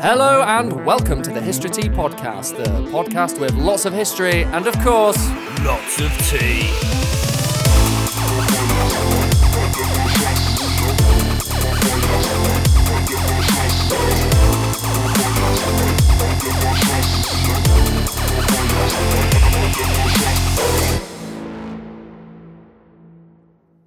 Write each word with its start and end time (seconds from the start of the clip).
Hello 0.00 0.42
and 0.42 0.84
welcome 0.86 1.22
to 1.22 1.30
the 1.30 1.40
History 1.40 1.68
Tea 1.70 1.88
Podcast, 1.88 2.56
the 2.56 2.64
podcast 2.90 3.38
with 3.38 3.52
lots 3.54 3.84
of 3.84 3.92
history 3.92 4.44
and, 4.44 4.66
of 4.66 4.78
course, 4.80 5.18
Lots 5.62 6.00
of 6.00 6.10
tea. 6.28 6.70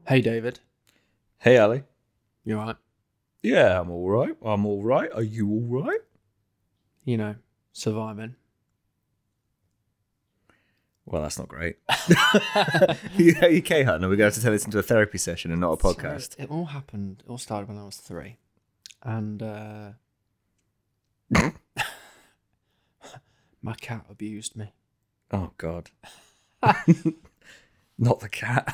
hey 0.07 0.21
David, 0.21 0.59
Hey, 1.39 1.57
Ali. 1.57 1.83
you 2.45 2.57
alright? 2.59 2.75
Yeah, 3.43 3.81
I'm 3.81 3.91
all 3.91 4.09
right. 4.09 4.35
I'm 4.41 4.65
all 4.65 4.81
right. 4.81 5.11
Are 5.13 5.21
you 5.21 5.49
all 5.49 5.83
right? 5.83 5.99
You 7.03 7.17
know, 7.17 7.35
surviving. 7.73 8.35
Well, 11.05 11.21
that's 11.21 11.37
not 11.37 11.49
great. 11.49 11.75
you 13.17 13.35
okay, 13.43 13.83
Hutton? 13.83 14.05
Are 14.05 14.09
we 14.09 14.15
going 14.15 14.31
to 14.31 14.41
turn 14.41 14.53
this 14.53 14.63
into 14.63 14.79
a 14.79 14.83
therapy 14.83 15.17
session 15.17 15.51
and 15.51 15.59
not 15.59 15.73
a 15.73 15.77
podcast? 15.77 16.37
So, 16.37 16.43
it 16.43 16.49
all 16.49 16.67
happened, 16.67 17.21
it 17.25 17.29
all 17.29 17.37
started 17.37 17.67
when 17.67 17.77
I 17.77 17.83
was 17.83 17.97
three. 17.97 18.37
And 19.03 19.43
uh, 19.43 19.89
my 23.61 23.73
cat 23.73 24.05
abused 24.09 24.55
me. 24.55 24.71
Oh, 25.31 25.51
God. 25.57 25.89
not 27.97 28.21
the 28.21 28.29
cat. 28.29 28.73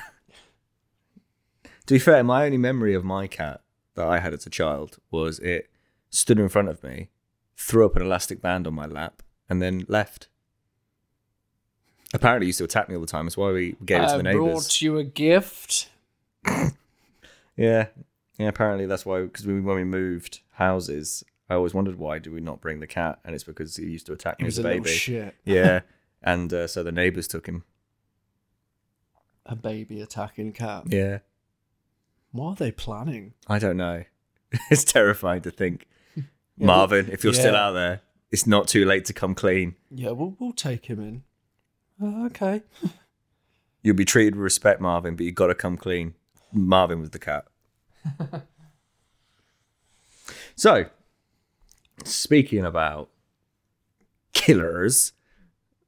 to 1.87 1.95
be 1.95 1.99
fair, 1.99 2.23
my 2.23 2.45
only 2.45 2.59
memory 2.59 2.93
of 2.93 3.03
my 3.03 3.25
cat 3.25 3.61
that 3.95 4.07
I 4.07 4.19
had 4.19 4.33
as 4.33 4.45
a 4.45 4.49
child 4.49 4.97
was 5.11 5.39
it 5.39 5.69
stood 6.09 6.39
in 6.39 6.49
front 6.49 6.69
of 6.69 6.83
me, 6.83 7.09
threw 7.57 7.85
up 7.85 7.95
an 7.95 8.01
elastic 8.01 8.41
band 8.41 8.65
on 8.67 8.73
my 8.73 8.85
lap, 8.85 9.21
and 9.49 9.61
then 9.61 9.85
left. 9.87 10.27
Apparently, 12.13 12.45
he 12.45 12.49
used 12.49 12.57
to 12.59 12.63
attack 12.63 12.89
me 12.89 12.95
all 12.95 13.01
the 13.01 13.07
time. 13.07 13.25
That's 13.25 13.37
why 13.37 13.51
we 13.51 13.75
gave 13.85 14.01
it 14.01 14.07
to 14.07 14.13
I 14.13 14.17
the 14.17 14.23
neighbours. 14.23 14.43
brought 14.43 14.81
you 14.81 14.97
a 14.97 15.03
gift. 15.03 15.89
Yeah, 17.55 17.87
yeah. 18.37 18.47
Apparently, 18.47 18.85
that's 18.85 19.05
why 19.05 19.23
because 19.23 19.45
we, 19.45 19.59
when 19.59 19.75
we 19.75 19.83
moved 19.83 20.39
houses, 20.51 21.25
I 21.49 21.55
always 21.55 21.73
wondered 21.73 21.97
why 21.97 22.17
do 22.17 22.31
we 22.31 22.39
not 22.39 22.61
bring 22.61 22.79
the 22.79 22.87
cat, 22.87 23.19
and 23.25 23.35
it's 23.35 23.43
because 23.43 23.75
he 23.75 23.83
used 23.85 24.05
to 24.05 24.13
attack 24.13 24.39
me 24.39 24.47
as 24.47 24.57
a 24.57 24.63
baby. 24.63 24.89
shit. 24.89 25.35
Yeah, 25.43 25.81
and 26.23 26.53
uh, 26.53 26.67
so 26.67 26.81
the 26.83 26.91
neighbours 26.93 27.27
took 27.27 27.47
him. 27.47 27.65
A 29.45 29.57
baby 29.57 29.99
attacking 30.01 30.53
cat. 30.53 30.83
Yeah, 30.87 31.19
What 32.31 32.49
are 32.49 32.55
they 32.55 32.71
planning? 32.71 33.33
I 33.47 33.59
don't 33.59 33.77
know. 33.77 34.03
it's 34.71 34.83
terrifying 34.83 35.41
to 35.41 35.51
think, 35.51 35.87
Marvin, 36.57 37.09
if 37.11 37.23
you're 37.23 37.33
still 37.33 37.55
out 37.55 37.71
there, 37.71 38.01
it's 38.31 38.45
not 38.45 38.67
too 38.67 38.85
late 38.85 39.05
to 39.05 39.13
come 39.13 39.33
clean. 39.35 39.75
Yeah, 39.89 40.11
we'll 40.11 40.35
we'll 40.39 40.53
take 40.53 40.85
him 40.85 40.99
in. 40.99 41.23
Uh, 42.01 42.25
okay. 42.27 42.61
You'll 43.81 43.95
be 43.95 44.05
treated 44.05 44.35
with 44.35 44.43
respect, 44.43 44.81
Marvin, 44.81 45.15
but 45.15 45.25
you've 45.25 45.35
got 45.35 45.47
to 45.47 45.55
come 45.55 45.77
clean. 45.77 46.13
Marvin 46.51 46.99
was 46.99 47.11
the 47.11 47.19
cat. 47.19 47.45
so, 50.55 50.85
speaking 52.03 52.65
about 52.65 53.09
killers, 54.33 55.13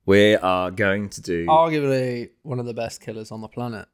we 0.06 0.36
are 0.36 0.72
going 0.72 1.09
to 1.09 1.22
do 1.22 1.45
Arguably 1.47 2.30
one 2.44 2.59
of 2.59 2.66
the 2.66 2.73
best 2.73 3.02
killers 3.02 3.30
on 3.30 3.42
the 3.42 3.50
planet. 3.50 3.88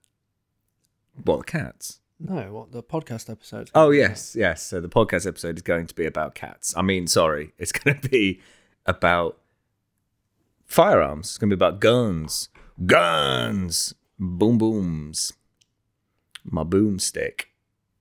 what 1.23 1.47
cats. 1.47 1.99
No, 2.19 2.51
what 2.51 2.71
the 2.71 2.81
podcast 2.81 3.29
episode? 3.29 3.69
Oh 3.75 3.91
yes, 3.91 4.35
yes. 4.35 4.63
So 4.63 4.81
the 4.81 4.89
podcast 4.89 5.27
episode 5.27 5.57
is 5.57 5.61
going 5.61 5.85
to 5.87 5.95
be 5.95 6.05
about 6.05 6.33
cats. 6.35 6.73
I 6.75 6.81
mean, 6.81 7.07
sorry, 7.07 7.53
it's 7.57 7.71
going 7.71 7.99
to 7.99 8.09
be 8.09 8.41
about 8.85 9.37
firearms. 10.65 11.27
It's 11.27 11.37
going 11.37 11.49
to 11.49 11.55
be 11.55 11.59
about 11.59 11.79
guns, 11.79 12.49
guns, 12.85 13.93
boom 14.17 14.57
booms. 14.57 15.33
My 16.43 16.63
boomstick. 16.63 17.45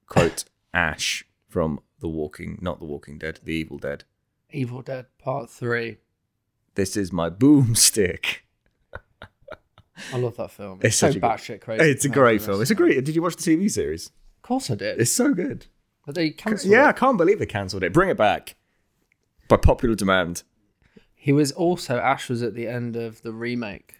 Quote 0.06 0.44
Ash 0.74 1.24
from 1.48 1.80
The 2.00 2.08
Walking, 2.08 2.58
not 2.60 2.78
The 2.78 2.84
Walking 2.84 3.18
Dead, 3.18 3.40
The 3.42 3.54
Evil 3.54 3.78
Dead. 3.78 4.04
Evil 4.50 4.82
Dead 4.82 5.06
Part 5.18 5.50
Three. 5.50 5.98
This 6.74 6.96
is 6.96 7.12
my 7.12 7.28
boomstick. 7.28 8.38
I 10.12 10.18
love 10.18 10.36
that 10.36 10.50
film. 10.50 10.80
It's 10.82 10.96
so 10.96 11.08
such 11.08 11.16
a 11.16 11.20
batshit 11.20 11.60
crazy. 11.60 11.84
It's 11.84 12.04
a 12.04 12.08
great 12.08 12.42
film. 12.42 12.60
It's 12.60 12.70
a 12.70 12.74
great. 12.74 13.04
Did 13.04 13.14
you 13.14 13.22
watch 13.22 13.36
the 13.36 13.56
TV 13.56 13.70
series? 13.70 14.06
Of 14.36 14.42
course, 14.42 14.70
I 14.70 14.74
did. 14.74 15.00
It's 15.00 15.10
so 15.10 15.32
good. 15.34 15.66
but 16.04 16.14
they 16.14 16.30
cancelled. 16.30 16.72
Yeah, 16.72 16.86
I 16.88 16.92
can't 16.92 17.16
believe 17.18 17.38
they 17.38 17.46
cancelled 17.46 17.82
it. 17.82 17.92
Bring 17.92 18.08
it 18.10 18.16
back 18.16 18.54
by 19.48 19.56
popular 19.56 19.94
demand. 19.94 20.42
He 21.14 21.32
was 21.32 21.50
also 21.52 21.98
Ash 21.98 22.28
was 22.28 22.42
at 22.42 22.54
the 22.54 22.68
end 22.68 22.94
of 22.94 23.22
the 23.22 23.32
remake 23.32 23.96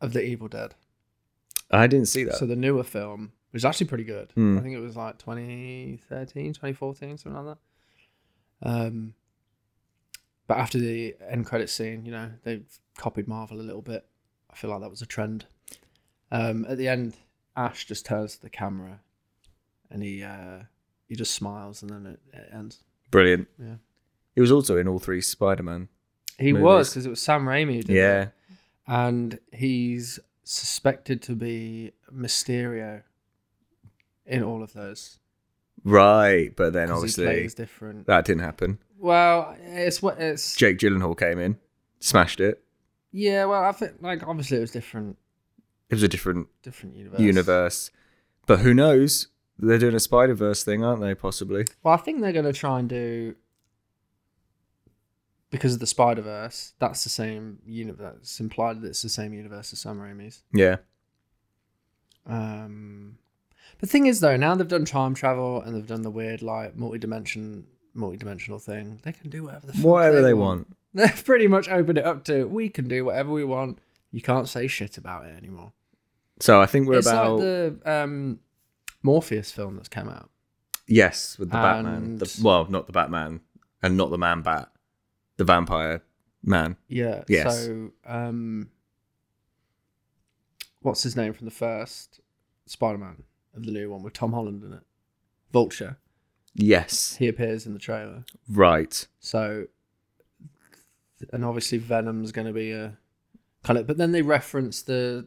of 0.00 0.12
the 0.12 0.22
Evil 0.22 0.48
Dead. 0.48 0.74
I 1.70 1.86
didn't 1.86 2.06
see 2.08 2.24
that. 2.24 2.36
So 2.36 2.46
the 2.46 2.56
newer 2.56 2.82
film 2.84 3.32
was 3.52 3.64
actually 3.64 3.86
pretty 3.86 4.04
good. 4.04 4.32
Hmm. 4.34 4.58
I 4.58 4.60
think 4.62 4.74
it 4.74 4.80
was 4.80 4.96
like 4.96 5.18
2013, 5.18 6.52
2014, 6.52 7.18
something 7.18 7.44
like 7.44 7.56
that. 7.56 8.68
Um, 8.70 9.14
but 10.46 10.58
after 10.58 10.78
the 10.78 11.14
end 11.28 11.46
credit 11.46 11.70
scene, 11.70 12.04
you 12.04 12.12
know, 12.12 12.30
they've 12.42 12.66
copied 12.96 13.28
Marvel 13.28 13.60
a 13.60 13.62
little 13.62 13.82
bit. 13.82 14.06
I 14.50 14.56
feel 14.56 14.70
like 14.70 14.80
that 14.80 14.90
was 14.90 15.02
a 15.02 15.06
trend. 15.06 15.46
Um, 16.30 16.66
at 16.68 16.78
the 16.78 16.88
end, 16.88 17.14
Ash 17.56 17.84
just 17.86 18.04
turns 18.06 18.36
to 18.36 18.42
the 18.42 18.50
camera, 18.50 19.00
and 19.90 20.02
he 20.02 20.22
uh, 20.22 20.60
he 21.08 21.14
just 21.16 21.34
smiles, 21.34 21.82
and 21.82 21.90
then 21.90 22.06
it, 22.06 22.20
it 22.32 22.48
ends. 22.52 22.82
Brilliant. 23.10 23.48
Yeah. 23.58 23.76
He 24.34 24.40
was 24.40 24.52
also 24.52 24.76
in 24.76 24.86
all 24.86 24.98
three 24.98 25.20
Spider-Man. 25.20 25.88
He 26.38 26.52
Movies. 26.52 26.64
was 26.64 26.90
because 26.90 27.06
it 27.06 27.10
was 27.10 27.20
Sam 27.22 27.44
Raimi 27.46 27.76
who 27.76 27.82
did 27.82 27.90
it. 27.90 27.94
Yeah. 27.96 28.28
and 28.86 29.38
he's 29.52 30.20
suspected 30.44 31.20
to 31.22 31.34
be 31.34 31.92
Mysterio 32.14 33.02
in 34.26 34.42
all 34.44 34.62
of 34.62 34.72
those. 34.74 35.18
Right, 35.84 36.54
but 36.54 36.72
then 36.72 36.90
obviously 36.90 37.24
plays 37.24 37.54
different. 37.54 38.06
that 38.06 38.24
didn't 38.24 38.42
happen. 38.42 38.78
Well, 38.98 39.56
it's 39.62 40.02
what 40.02 40.20
it's. 40.20 40.54
Jake 40.54 40.78
Gyllenhaal 40.78 41.18
came 41.18 41.38
in, 41.38 41.58
smashed 42.00 42.40
it. 42.40 42.62
Yeah, 43.12 43.46
well, 43.46 43.64
I 43.64 43.72
think 43.72 43.92
like 44.00 44.26
obviously 44.26 44.58
it 44.58 44.60
was 44.60 44.70
different, 44.70 45.16
It 45.90 45.94
was 45.94 46.02
a 46.02 46.08
different 46.08 46.48
different 46.62 46.94
universe. 46.96 47.20
universe, 47.20 47.90
but 48.46 48.60
who 48.60 48.74
knows? 48.74 49.28
They're 49.58 49.78
doing 49.78 49.94
a 49.94 50.00
Spider 50.00 50.34
Verse 50.34 50.62
thing, 50.62 50.84
aren't 50.84 51.00
they? 51.00 51.14
Possibly. 51.14 51.64
Well, 51.82 51.94
I 51.94 51.96
think 51.96 52.20
they're 52.20 52.32
going 52.32 52.44
to 52.44 52.52
try 52.52 52.78
and 52.78 52.88
do 52.88 53.34
because 55.50 55.74
of 55.74 55.80
the 55.80 55.86
Spider 55.86 56.22
Verse. 56.22 56.74
That's 56.78 57.02
the 57.02 57.10
same 57.10 57.58
universe. 57.66 58.18
It's 58.20 58.40
implied 58.40 58.82
that 58.82 58.88
it's 58.88 59.02
the 59.02 59.08
same 59.08 59.32
universe 59.32 59.72
as 59.72 59.80
Sam 59.80 59.98
Raimi's. 59.98 60.42
Yeah. 60.52 60.76
Um, 62.26 63.18
the 63.80 63.86
thing 63.86 64.06
is, 64.06 64.20
though, 64.20 64.36
now 64.36 64.54
they've 64.54 64.68
done 64.68 64.84
time 64.84 65.14
travel 65.14 65.60
and 65.62 65.74
they've 65.74 65.86
done 65.86 66.02
the 66.02 66.10
weird 66.10 66.42
like 66.42 66.76
multi-dimension, 66.76 67.66
multi-dimensional 67.98 68.58
thing. 68.58 69.00
They 69.02 69.12
can 69.12 69.28
do 69.28 69.44
whatever 69.44 69.66
the 69.66 69.72
fuck 69.74 69.84
Whatever 69.84 70.22
they 70.22 70.34
want. 70.34 70.76
They've 70.94 71.24
pretty 71.24 71.46
much 71.48 71.68
opened 71.68 71.98
it 71.98 72.04
up 72.04 72.24
to 72.24 72.44
we 72.44 72.68
can 72.68 72.88
do 72.88 73.04
whatever 73.04 73.30
we 73.30 73.44
want. 73.44 73.78
You 74.10 74.22
can't 74.22 74.48
say 74.48 74.66
shit 74.66 74.96
about 74.96 75.26
it 75.26 75.36
anymore. 75.36 75.72
So 76.40 76.60
I 76.60 76.66
think 76.66 76.88
we're 76.88 76.98
it's 76.98 77.06
about 77.06 77.32
like 77.32 77.40
the 77.40 77.80
um, 77.84 78.38
Morbius 79.04 79.52
film 79.52 79.76
that's 79.76 79.88
come 79.88 80.08
out. 80.08 80.30
yes 80.86 81.38
with 81.38 81.50
the 81.50 81.56
Batman. 81.56 82.16
The, 82.16 82.40
well, 82.42 82.66
not 82.70 82.86
the 82.86 82.92
Batman, 82.92 83.40
and 83.82 83.96
not 83.96 84.10
the 84.10 84.18
Man 84.18 84.42
Bat, 84.42 84.70
the 85.36 85.44
Vampire 85.44 86.02
Man. 86.42 86.76
Yeah. 86.88 87.24
Yes. 87.28 87.66
So, 87.66 87.90
um, 88.06 88.70
what's 90.80 91.02
his 91.02 91.16
name 91.16 91.32
from 91.32 91.46
the 91.46 91.52
first 91.52 92.20
Spider-Man 92.66 93.24
of 93.54 93.64
the 93.64 93.72
new 93.72 93.90
one 93.90 94.02
with 94.02 94.12
Tom 94.12 94.32
Holland 94.32 94.62
in 94.62 94.72
it? 94.72 94.82
Vulture. 95.52 95.98
Yes. 96.58 97.16
He 97.16 97.28
appears 97.28 97.66
in 97.66 97.72
the 97.72 97.78
trailer. 97.78 98.24
Right. 98.48 99.06
So, 99.20 99.66
and 101.32 101.44
obviously 101.44 101.78
Venom's 101.78 102.32
going 102.32 102.46
to 102.48 102.52
be 102.52 102.72
a 102.72 102.96
kind 103.62 103.78
of, 103.78 103.86
but 103.86 103.96
then 103.96 104.12
they 104.12 104.22
reference 104.22 104.82
the 104.82 105.26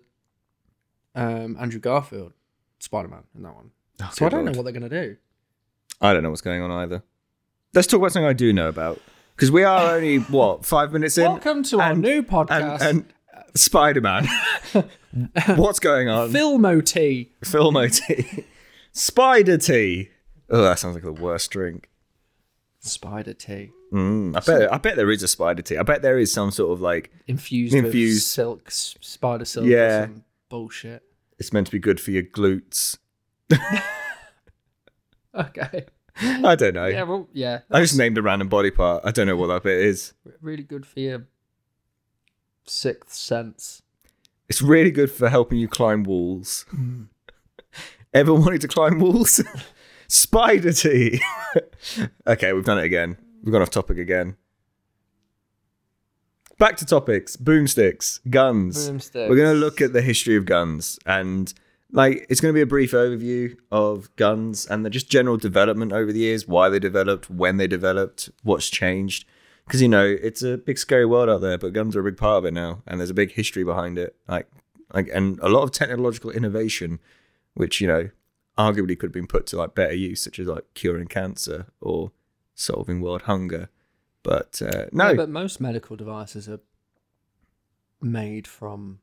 um, 1.16 1.58
Andrew 1.60 1.80
Garfield 1.80 2.34
Spider-Man 2.80 3.24
in 3.36 3.44
that 3.44 3.56
one. 3.56 3.72
Oh, 4.02 4.10
So 4.14 4.26
I 4.26 4.30
don't 4.30 4.44
Lord. 4.46 4.54
know 4.54 4.58
what 4.60 4.64
they're 4.64 4.80
going 4.80 4.90
to 4.90 5.08
do. 5.08 5.18
I 6.02 6.14
don't 6.14 6.24
know 6.24 6.30
what's 6.30 6.42
going 6.42 6.62
on 6.62 6.72
either. 6.72 7.04
Let's 7.74 7.88
talk 7.88 8.00
about 8.00 8.12
something 8.12 8.28
I 8.28 8.34
do 8.34 8.52
know 8.52 8.68
about 8.68 9.00
because 9.36 9.52
we 9.52 9.64
are 9.64 9.96
only 9.96 10.18
what 10.30 10.66
five 10.66 10.92
minutes 10.92 11.18
in. 11.18 11.26
Welcome 11.26 11.64
to 11.64 11.80
our 11.80 11.96
new 11.96 12.24
podcast, 12.24 12.82
and 12.82 13.06
Spider 13.56 14.02
Man. 14.02 14.28
What's 15.56 15.80
going 15.80 16.10
on? 16.10 16.32
Filmo 16.32 16.84
Tea. 16.86 17.32
Filmo 17.44 17.90
tea, 17.90 18.46
Spider 18.94 19.58
tea. 19.58 20.10
Oh, 20.52 20.62
that 20.62 20.78
sounds 20.80 20.96
like 20.96 21.04
the 21.04 21.14
worst 21.14 21.50
drink. 21.52 21.90
Spider 22.80 23.34
tea 23.34 23.72
Mm, 23.94 24.36
I 24.36 24.40
bet. 24.40 24.74
I 24.74 24.78
bet 24.78 24.96
there 24.96 25.12
is 25.12 25.22
a 25.24 25.28
spider 25.28 25.62
tea. 25.62 25.78
I 25.78 25.84
bet 25.84 26.02
there 26.02 26.18
is 26.18 26.32
some 26.32 26.50
sort 26.52 26.72
of 26.72 26.80
like 26.82 27.12
infused, 27.28 27.74
Infused. 27.74 28.16
with 28.18 28.24
silk, 28.24 28.64
s- 28.68 28.96
spider 29.02 29.44
silk, 29.46 29.66
Yeah. 29.68 30.08
bullshit. 30.50 31.04
it's 31.38 31.52
meant 31.54 31.68
to 31.68 31.72
be 31.72 31.80
good 31.80 32.00
for 32.00 32.12
your 32.12 32.24
glutes. 32.24 32.98
Okay. 35.34 35.86
I 36.18 36.56
don't 36.56 36.74
know. 36.74 36.88
Yeah, 36.88 37.04
well, 37.04 37.30
yeah. 37.32 37.62
I 37.72 37.80
just 37.82 37.98
named 37.98 38.18
a 38.18 38.22
random 38.22 38.50
body 38.50 38.70
part. 38.72 39.04
I 39.06 39.12
don't 39.12 39.28
know 39.28 39.38
what 39.38 39.48
that 39.48 39.64
bit 39.64 39.80
is. 39.80 40.14
really 40.42 40.64
good 40.64 40.86
for 40.86 41.00
your 41.00 41.26
sixth 42.66 43.14
sense. 43.14 43.82
It's 44.50 44.62
really 44.62 44.92
good 44.92 45.10
for 45.10 45.30
helping 45.30 45.58
you 45.58 45.68
climb 45.70 46.04
walls. 46.04 46.66
Ever 48.14 48.34
wanted 48.34 48.60
to 48.62 48.68
climb 48.68 49.00
walls? 49.00 49.42
Spider 50.12 50.74
tea. 50.74 51.22
okay, 52.28 52.52
we've 52.52 52.66
done 52.66 52.78
it 52.78 52.84
again. 52.84 53.16
We've 53.42 53.54
gone 53.54 53.62
off 53.62 53.70
topic 53.70 53.98
again. 53.98 54.36
Back 56.60 56.76
to 56.78 56.86
topics. 56.86 57.38
Boomsticks, 57.38 58.20
guns. 58.30 58.90
Boomsticks. 58.90 59.30
We're 59.30 59.38
going 59.38 59.54
to 59.54 59.60
look 59.60 59.80
at 59.80 59.94
the 59.94 60.02
history 60.02 60.36
of 60.36 60.44
guns 60.44 61.00
and 61.06 61.54
like 61.94 62.26
it's 62.30 62.42
going 62.42 62.54
to 62.54 62.58
be 62.58 62.62
a 62.62 62.66
brief 62.66 62.92
overview 62.92 63.56
of 63.72 64.14
guns 64.18 64.66
and 64.66 64.86
the 64.86 64.90
just 64.90 65.10
general 65.10 65.38
development 65.38 65.94
over 65.94 66.12
the 66.12 66.20
years, 66.20 66.46
why 66.46 66.68
they 66.68 66.80
developed, 66.80 67.30
when 67.30 67.56
they 67.56 67.68
developed, 67.68 68.30
what's 68.44 68.70
changed. 68.70 69.24
Because 69.66 69.82
you 69.82 69.88
know 69.88 70.06
it's 70.06 70.44
a 70.44 70.58
big 70.58 70.78
scary 70.78 71.06
world 71.06 71.30
out 71.30 71.40
there, 71.40 71.58
but 71.58 71.72
guns 71.72 71.96
are 71.96 72.02
a 72.02 72.12
big 72.12 72.18
part 72.18 72.40
of 72.40 72.46
it 72.46 72.54
now, 72.54 72.84
and 72.86 73.00
there's 73.00 73.10
a 73.10 73.14
big 73.14 73.32
history 73.32 73.64
behind 73.64 73.98
it. 73.98 74.18
Like, 74.28 74.48
like, 74.94 75.10
and 75.14 75.40
a 75.40 75.48
lot 75.48 75.64
of 75.64 75.72
technological 75.72 76.32
innovation, 76.32 77.00
which 77.54 77.80
you 77.80 77.88
know 77.88 78.10
arguably 78.62 78.98
could 78.98 79.08
have 79.08 79.14
been 79.14 79.28
put 79.28 79.48
to 79.48 79.58
like 79.58 79.76
better 79.76 79.96
use, 79.96 80.22
such 80.22 80.40
as 80.40 80.48
like 80.48 80.66
curing 80.74 81.08
cancer 81.08 81.68
or 81.80 82.12
solving 82.56 83.02
world 83.02 83.24
hunger. 83.24 83.70
But 84.24 84.62
uh, 84.62 84.86
no, 84.92 85.10
Yeah, 85.10 85.14
but 85.16 85.30
most 85.30 85.60
medical 85.60 85.96
devices 85.96 86.48
are 86.48 86.60
made 88.02 88.48
from 88.48 89.00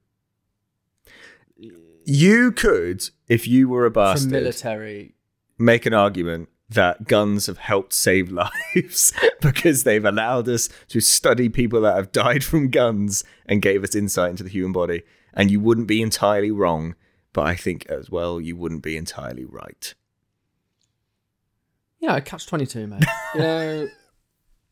you 2.04 2.52
could, 2.52 3.10
if 3.28 3.46
you 3.46 3.68
were 3.68 3.84
a 3.84 3.90
bastard, 3.90 4.30
military. 4.30 5.14
make 5.58 5.86
an 5.86 5.94
argument 5.94 6.48
that 6.70 7.06
guns 7.06 7.46
have 7.46 7.58
helped 7.58 7.92
save 7.92 8.30
lives 8.74 9.12
because 9.40 9.84
they've 9.84 10.04
allowed 10.04 10.48
us 10.48 10.68
to 10.88 11.00
study 11.00 11.48
people 11.48 11.80
that 11.80 11.96
have 11.96 12.12
died 12.12 12.44
from 12.44 12.70
guns 12.70 13.24
and 13.46 13.62
gave 13.62 13.82
us 13.82 13.94
insight 13.94 14.30
into 14.30 14.42
the 14.42 14.50
human 14.50 14.72
body. 14.72 15.02
And 15.34 15.50
you 15.50 15.60
wouldn't 15.60 15.86
be 15.86 16.02
entirely 16.02 16.50
wrong, 16.50 16.94
but 17.38 17.46
I 17.46 17.54
think 17.54 17.86
as 17.86 18.10
well 18.10 18.40
you 18.40 18.56
wouldn't 18.56 18.82
be 18.82 18.96
entirely 18.96 19.44
right. 19.44 19.94
Yeah, 22.00 22.18
catch 22.18 22.48
twenty 22.48 22.66
two, 22.66 22.88
mate. 22.88 23.04
you 23.36 23.40
know, 23.40 23.88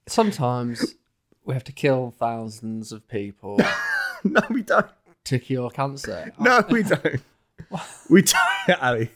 sometimes 0.08 0.96
we 1.44 1.54
have 1.54 1.62
to 1.62 1.70
kill 1.70 2.12
thousands 2.18 2.90
of 2.90 3.06
people 3.06 3.60
no, 4.24 4.40
we 4.50 4.62
don't. 4.62 4.84
to 5.26 5.38
cure 5.38 5.70
cancer. 5.70 6.32
No, 6.40 6.64
we 6.68 6.82
don't. 6.82 7.22
we 8.10 8.22
don't, 8.22 8.82
Ali. 8.82 9.10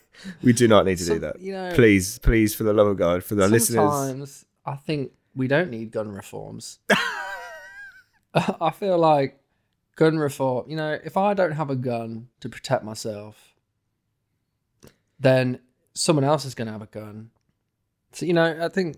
We 0.45 0.53
do 0.53 0.69
not 0.69 0.87
need 0.87 0.99
to 0.99 1.05
do 1.07 1.19
that. 1.19 1.41
you 1.41 1.53
know- 1.53 1.73
please, 1.75 2.21
please, 2.21 2.55
for 2.55 2.63
the 2.63 2.73
love 2.73 2.87
of 2.87 2.99
God, 2.99 3.25
for 3.25 3.35
the 3.35 3.49
listeners. 3.49 3.91
Sometimes 3.91 4.45
I 4.65 4.77
think 4.77 5.11
we 5.35 5.49
don't 5.49 5.71
need 5.73 5.91
gun 5.91 6.13
reforms. 6.13 6.79
I 8.33 8.71
feel 8.71 8.97
like 8.97 9.40
gun 10.01 10.19
reform, 10.19 10.65
you 10.67 10.77
know, 10.77 10.99
if 11.05 11.19
I 11.19 11.35
don't 11.35 11.53
have 11.53 11.69
a 11.69 11.77
gun 11.77 12.29
to 12.41 12.49
protect 12.49 12.83
myself, 12.83 13.55
then 15.19 15.61
someone 15.93 16.25
else 16.25 16.47
is 16.47 16.55
going 16.55 16.67
to 16.67 16.73
have 16.73 16.81
a 16.81 16.87
gun. 16.87 17.31
So, 18.13 18.25
you 18.25 18.33
know, 18.33 18.59
I 18.63 18.71
think 18.71 18.97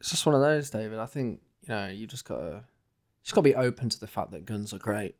it's 0.00 0.10
just 0.10 0.26
one 0.26 0.34
of 0.34 0.40
those, 0.40 0.68
David. 0.68 0.98
I 0.98 1.06
think, 1.06 1.40
you 1.62 1.68
know, 1.68 1.86
you 1.86 2.08
just 2.08 2.24
got 2.24 2.38
to 2.38 2.64
just 3.22 3.36
got 3.36 3.42
to 3.42 3.50
be 3.50 3.54
open 3.54 3.88
to 3.88 4.00
the 4.00 4.08
fact 4.08 4.32
that 4.32 4.44
guns 4.44 4.74
are 4.74 4.78
great. 4.78 5.14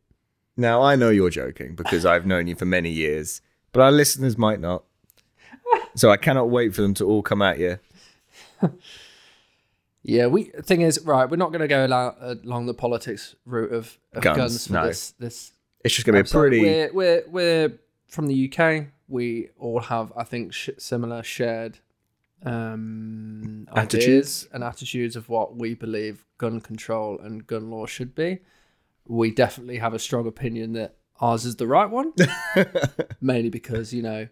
Now, 0.56 0.82
I 0.82 0.96
know 0.96 1.10
you're 1.10 1.30
joking 1.30 1.76
because 1.76 2.04
I've 2.04 2.26
known 2.26 2.48
you 2.48 2.56
for 2.56 2.66
many 2.66 2.90
years, 2.90 3.40
but 3.70 3.80
our 3.80 3.92
listeners 3.92 4.36
might 4.36 4.58
not. 4.58 4.82
So 5.94 6.10
I 6.10 6.16
cannot 6.16 6.50
wait 6.50 6.74
for 6.74 6.82
them 6.82 6.94
to 6.94 7.06
all 7.06 7.22
come 7.22 7.42
at 7.42 7.60
you. 7.60 7.78
Yeah, 10.02 10.26
we 10.26 10.44
thing 10.44 10.80
is, 10.80 11.00
right, 11.04 11.30
we're 11.30 11.36
not 11.36 11.50
going 11.50 11.60
to 11.60 11.68
go 11.68 11.86
along, 11.86 12.14
along 12.44 12.66
the 12.66 12.74
politics 12.74 13.36
route 13.46 13.72
of, 13.72 13.98
of 14.12 14.22
Guns, 14.22 14.36
guns, 14.36 14.66
for 14.66 14.72
no. 14.72 14.86
this 14.86 15.12
this 15.12 15.52
It's 15.84 15.94
just 15.94 16.06
going 16.06 16.16
to 16.16 16.24
be 16.24 16.30
pretty. 16.30 16.60
We're, 16.60 16.92
we're 16.92 17.24
we're 17.28 17.72
from 18.08 18.26
the 18.26 18.52
UK. 18.52 18.86
We 19.08 19.50
all 19.58 19.80
have, 19.80 20.12
I 20.16 20.24
think, 20.24 20.52
sh- 20.52 20.70
similar 20.78 21.22
shared 21.22 21.78
um, 22.44 23.68
Attitudes. 23.74 24.04
ideas 24.04 24.48
and 24.52 24.64
attitudes 24.64 25.16
of 25.16 25.28
what 25.28 25.56
we 25.56 25.74
believe 25.74 26.24
gun 26.38 26.60
control 26.60 27.18
and 27.20 27.46
gun 27.46 27.70
law 27.70 27.86
should 27.86 28.14
be. 28.14 28.38
We 29.06 29.30
definitely 29.30 29.78
have 29.78 29.94
a 29.94 29.98
strong 29.98 30.26
opinion 30.26 30.72
that 30.72 30.96
ours 31.20 31.44
is 31.44 31.56
the 31.56 31.66
right 31.66 31.88
one, 31.90 32.12
mainly 33.20 33.50
because 33.50 33.92
you 33.92 34.02
know 34.02 34.28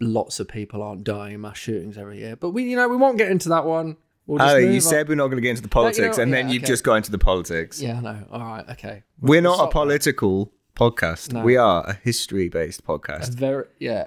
lots 0.00 0.40
of 0.40 0.48
people 0.48 0.82
aren't 0.82 1.04
dying 1.04 1.34
in 1.34 1.40
mass 1.42 1.58
shootings 1.58 1.98
every 1.98 2.18
year. 2.18 2.36
But 2.36 2.50
we, 2.50 2.64
you 2.64 2.76
know, 2.76 2.88
we 2.88 2.96
won't 2.96 3.18
get 3.18 3.30
into 3.30 3.48
that 3.50 3.64
one. 3.66 3.96
We'll 4.26 4.40
Ali, 4.40 4.52
oh, 4.54 4.68
you 4.68 4.74
on. 4.76 4.80
said 4.80 5.08
we're 5.08 5.16
not 5.16 5.26
going 5.26 5.36
to 5.36 5.42
get 5.42 5.50
into 5.50 5.62
the 5.62 5.68
politics, 5.68 6.16
know- 6.16 6.22
and 6.22 6.32
then 6.32 6.48
you've 6.48 6.62
okay. 6.62 6.70
just 6.72 6.84
got 6.84 6.94
into 6.94 7.10
the 7.10 7.18
politics. 7.18 7.80
Yeah, 7.82 8.00
no. 8.00 8.24
All 8.30 8.40
right, 8.40 8.68
okay. 8.70 9.02
We're 9.20 9.42
We'll 9.42 9.56
not 9.58 9.68
a 9.68 9.70
political 9.70 10.52
podcast. 10.76 11.32
No. 11.32 11.42
We 11.42 11.56
are 11.56 11.84
a 11.86 11.94
history-based 11.94 12.84
podcast. 12.84 13.30
Very, 13.34 13.64
yeah. 13.78 14.06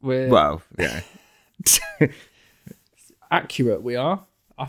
We're 0.00 0.28
Well, 0.28 0.62
yeah, 0.78 1.00
accurate. 3.30 3.82
We 3.82 3.96
are. 3.96 4.24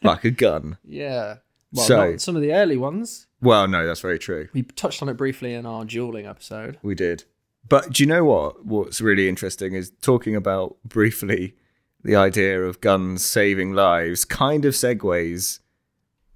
Like 0.00 0.24
a 0.24 0.30
gun. 0.30 0.78
yeah. 0.84 1.38
Well, 1.72 1.84
So- 1.84 2.16
some 2.18 2.36
of 2.36 2.42
the 2.42 2.52
early 2.54 2.76
ones. 2.76 3.26
Well, 3.42 3.66
no, 3.66 3.84
that's 3.84 4.00
very 4.00 4.18
true. 4.18 4.48
We 4.52 4.62
touched 4.62 5.02
on 5.02 5.08
it 5.08 5.14
briefly 5.14 5.54
in 5.54 5.66
our 5.66 5.84
dueling 5.84 6.24
episode. 6.26 6.78
We 6.82 6.94
did. 6.94 7.24
But 7.68 7.92
do 7.92 8.02
you 8.04 8.06
know 8.08 8.24
what? 8.24 8.64
What's 8.64 9.00
really 9.00 9.28
interesting 9.28 9.74
is 9.74 9.90
talking 10.00 10.34
about 10.36 10.76
briefly 10.84 11.54
the 12.02 12.16
idea 12.16 12.62
of 12.62 12.80
guns 12.80 13.24
saving 13.24 13.72
lives 13.72 14.24
kind 14.24 14.64
of 14.64 14.74
segues. 14.74 15.60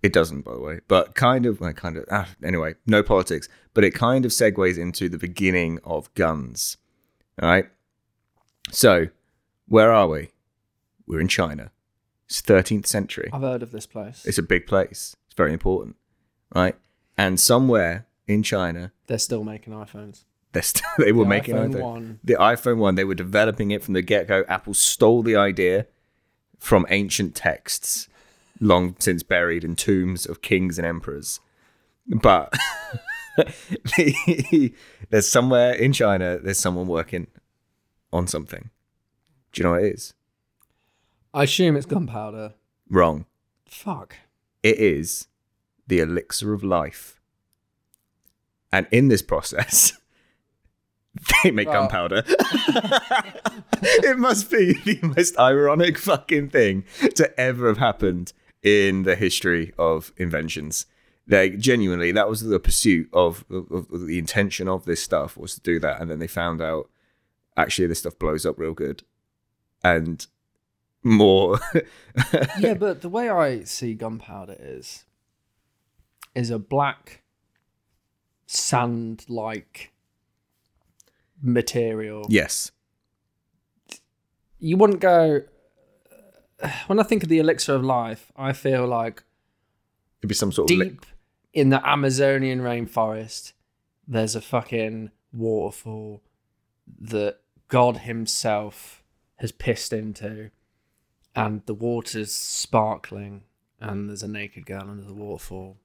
It 0.03 0.12
doesn't, 0.12 0.43
by 0.43 0.55
the 0.55 0.61
way, 0.61 0.81
but 0.88 1.14
kind 1.14 1.47
of, 1.47 1.61
well, 1.61 1.73
kind 1.73 1.97
of, 1.97 2.05
ah, 2.11 2.29
anyway, 2.43 2.75
no 2.87 3.03
politics, 3.03 3.49
but 3.73 3.85
it 3.85 3.94
kind 3.94 4.25
of 4.25 4.32
segues 4.32 4.76
into 4.76 5.09
the 5.09 5.19
beginning 5.19 5.79
of 5.85 6.12
guns. 6.14 6.76
All 7.41 7.49
right. 7.49 7.67
So, 8.70 9.09
where 9.69 9.93
are 9.93 10.09
we? 10.09 10.31
We're 11.06 11.20
in 11.20 11.29
China. 11.29 11.70
It's 12.26 12.43
13th 12.43 12.87
century. 12.87 13.31
I've 13.32 13.43
heard 13.43 13.62
of 13.62 13.70
this 13.70 13.87
place. 13.87 14.25
It's 14.25 14.38
a 14.38 14.43
big 14.43 14.67
place. 14.67 15.15
It's 15.26 15.37
very 15.37 15.53
important, 15.53 15.97
right? 16.55 16.76
And 17.17 17.38
somewhere 17.38 18.06
in 18.26 18.43
China, 18.43 18.93
They're 19.06 19.19
still 19.19 19.44
making 19.44 19.73
iPhones. 19.75 20.25
they 20.99 21.12
were 21.12 21.25
The 21.25 21.28
making 21.31 21.54
iPhone 21.56 21.75
iPhone. 21.75 21.81
one. 21.82 22.20
The 22.25 22.34
iPhone 22.34 22.76
one, 22.78 22.94
they 22.94 23.04
were 23.04 23.14
developing 23.14 23.70
it 23.70 23.82
from 23.82 23.94
the 23.94 24.02
get 24.02 24.28
go. 24.28 24.44
Apple 24.49 24.75
stole 24.75 25.22
the 25.22 25.37
idea 25.37 25.87
from 26.58 26.87
ancient 26.90 27.34
texts, 27.34 28.08
long 28.60 28.94
since 28.99 29.22
buried 29.22 29.64
in 29.64 29.75
tombs 29.76 30.26
of 30.26 30.43
kings 30.43 30.78
and 30.78 30.87
emperors. 30.87 31.40
But 32.06 32.53
there's 35.10 35.29
somewhere 35.29 35.72
in 35.74 35.93
China, 35.93 36.38
there's 36.38 36.58
someone 36.58 36.86
working 36.86 37.27
on 38.12 38.27
something. 38.27 38.70
Do 39.53 39.60
you 39.60 39.65
know 39.65 39.72
what 39.72 39.84
it 39.84 39.94
is? 39.94 40.15
I 41.34 41.44
assume 41.44 41.77
it's 41.77 41.86
gunpowder. 41.86 42.55
Wrong. 42.91 43.27
Fuck. 43.67 44.17
It 44.62 44.79
is 44.79 45.29
the 45.86 46.00
elixir 46.00 46.53
of 46.53 46.62
life. 46.62 47.20
And 48.72 48.86
in 48.91 49.08
this 49.08 49.22
process, 49.22 49.98
they 51.42 51.50
make 51.50 51.69
gunpowder. 51.69 52.22
it 52.26 54.19
must 54.19 54.50
be 54.50 54.72
the 54.72 54.98
most 55.02 55.38
ironic 55.38 55.98
fucking 55.98 56.50
thing 56.50 56.84
to 57.14 57.40
ever 57.40 57.69
have 57.69 57.78
happened 57.78 58.32
in 58.62 59.02
the 59.02 59.16
history 59.16 59.72
of 59.78 60.12
inventions. 60.16 60.86
They 61.26 61.50
genuinely, 61.50 62.12
that 62.12 62.28
was 62.28 62.42
the 62.42 62.58
pursuit 62.58 63.08
of, 63.12 63.44
of, 63.50 63.90
of 63.92 64.06
the 64.06 64.19
intention 64.19 64.69
of 64.69 64.84
this 64.84 65.02
stuff 65.02 65.36
was 65.36 65.54
to 65.54 65.60
do 65.60 65.78
that. 65.81 66.00
And 66.00 66.10
then 66.10 66.19
they 66.19 66.26
found 66.26 66.60
out 66.60 66.90
actually 67.56 67.86
this 67.86 68.00
stuff 68.00 68.19
blows 68.19 68.46
up 68.46 68.58
real 68.58 68.74
good. 68.74 69.02
And 69.84 70.26
more. 71.02 71.58
yeah, 72.58 72.74
but 72.74 73.02
the 73.02 73.08
way 73.08 73.28
I 73.28 73.64
see 73.64 73.94
gunpowder 73.94 74.56
is 74.58 75.04
is 76.34 76.50
a 76.50 76.58
black 76.58 77.22
sand 78.46 79.24
like 79.28 79.92
material. 81.43 82.27
yes. 82.29 82.70
You 84.58 84.77
wouldn't 84.77 85.01
go 85.01 85.41
when 86.87 87.01
I 87.01 87.03
think 87.03 87.22
of 87.25 87.29
the 87.29 87.39
elixir 87.41 87.75
of 87.75 87.84
life, 87.84 88.31
I 88.37 88.53
feel 88.53 88.87
like 88.87 89.25
It'd 90.20 90.29
be 90.29 90.34
some 90.34 90.53
sort 90.53 90.70
of. 90.70 90.79
deep 90.79 91.01
Li- 91.03 91.08
in 91.53 91.69
the 91.70 91.87
Amazonian 91.87 92.61
rainforest, 92.61 93.53
there's 94.06 94.37
a 94.37 94.41
fucking 94.41 95.11
waterfall 95.32 96.22
that 97.01 97.39
God 97.69 97.99
Himself 97.99 99.03
has 99.37 99.51
pissed 99.53 99.93
into, 99.93 100.51
and 101.34 101.63
the 101.67 101.75
water's 101.75 102.32
sparkling, 102.32 103.43
and 103.81 104.08
there's 104.08 104.22
a 104.22 104.29
naked 104.29 104.65
girl 104.67 104.82
under 104.89 105.03
the 105.05 105.13
waterfall, 105.15 105.77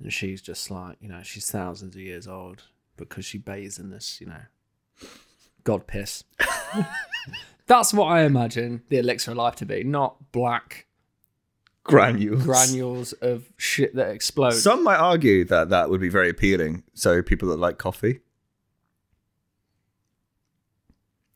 and 0.00 0.12
she's 0.12 0.40
just 0.40 0.70
like, 0.70 0.96
you 1.00 1.08
know, 1.08 1.22
she's 1.22 1.50
thousands 1.50 1.96
of 1.96 2.00
years 2.00 2.28
old 2.28 2.62
because 2.96 3.24
she 3.24 3.38
bathes 3.38 3.78
in 3.78 3.90
this, 3.90 4.20
you 4.20 4.28
know, 4.28 4.42
God 5.64 5.86
piss. 5.86 6.24
That's 7.66 7.94
what 7.94 8.06
I 8.06 8.22
imagine 8.24 8.82
the 8.88 8.98
elixir 8.98 9.30
of 9.30 9.36
life 9.36 9.56
to 9.56 9.66
be, 9.66 9.84
not 9.84 10.32
black 10.32 10.86
Granules. 11.84 12.44
granules 12.44 13.12
of 13.14 13.44
shit 13.56 13.94
that 13.94 14.10
explodes. 14.10 14.62
Some 14.62 14.84
might 14.84 14.96
argue 14.98 15.44
that 15.46 15.68
that 15.70 15.88
would 15.90 16.00
be 16.00 16.08
very 16.08 16.28
appealing. 16.28 16.82
So 16.94 17.22
people 17.22 17.48
that 17.50 17.58
like 17.58 17.78
coffee. 17.78 18.20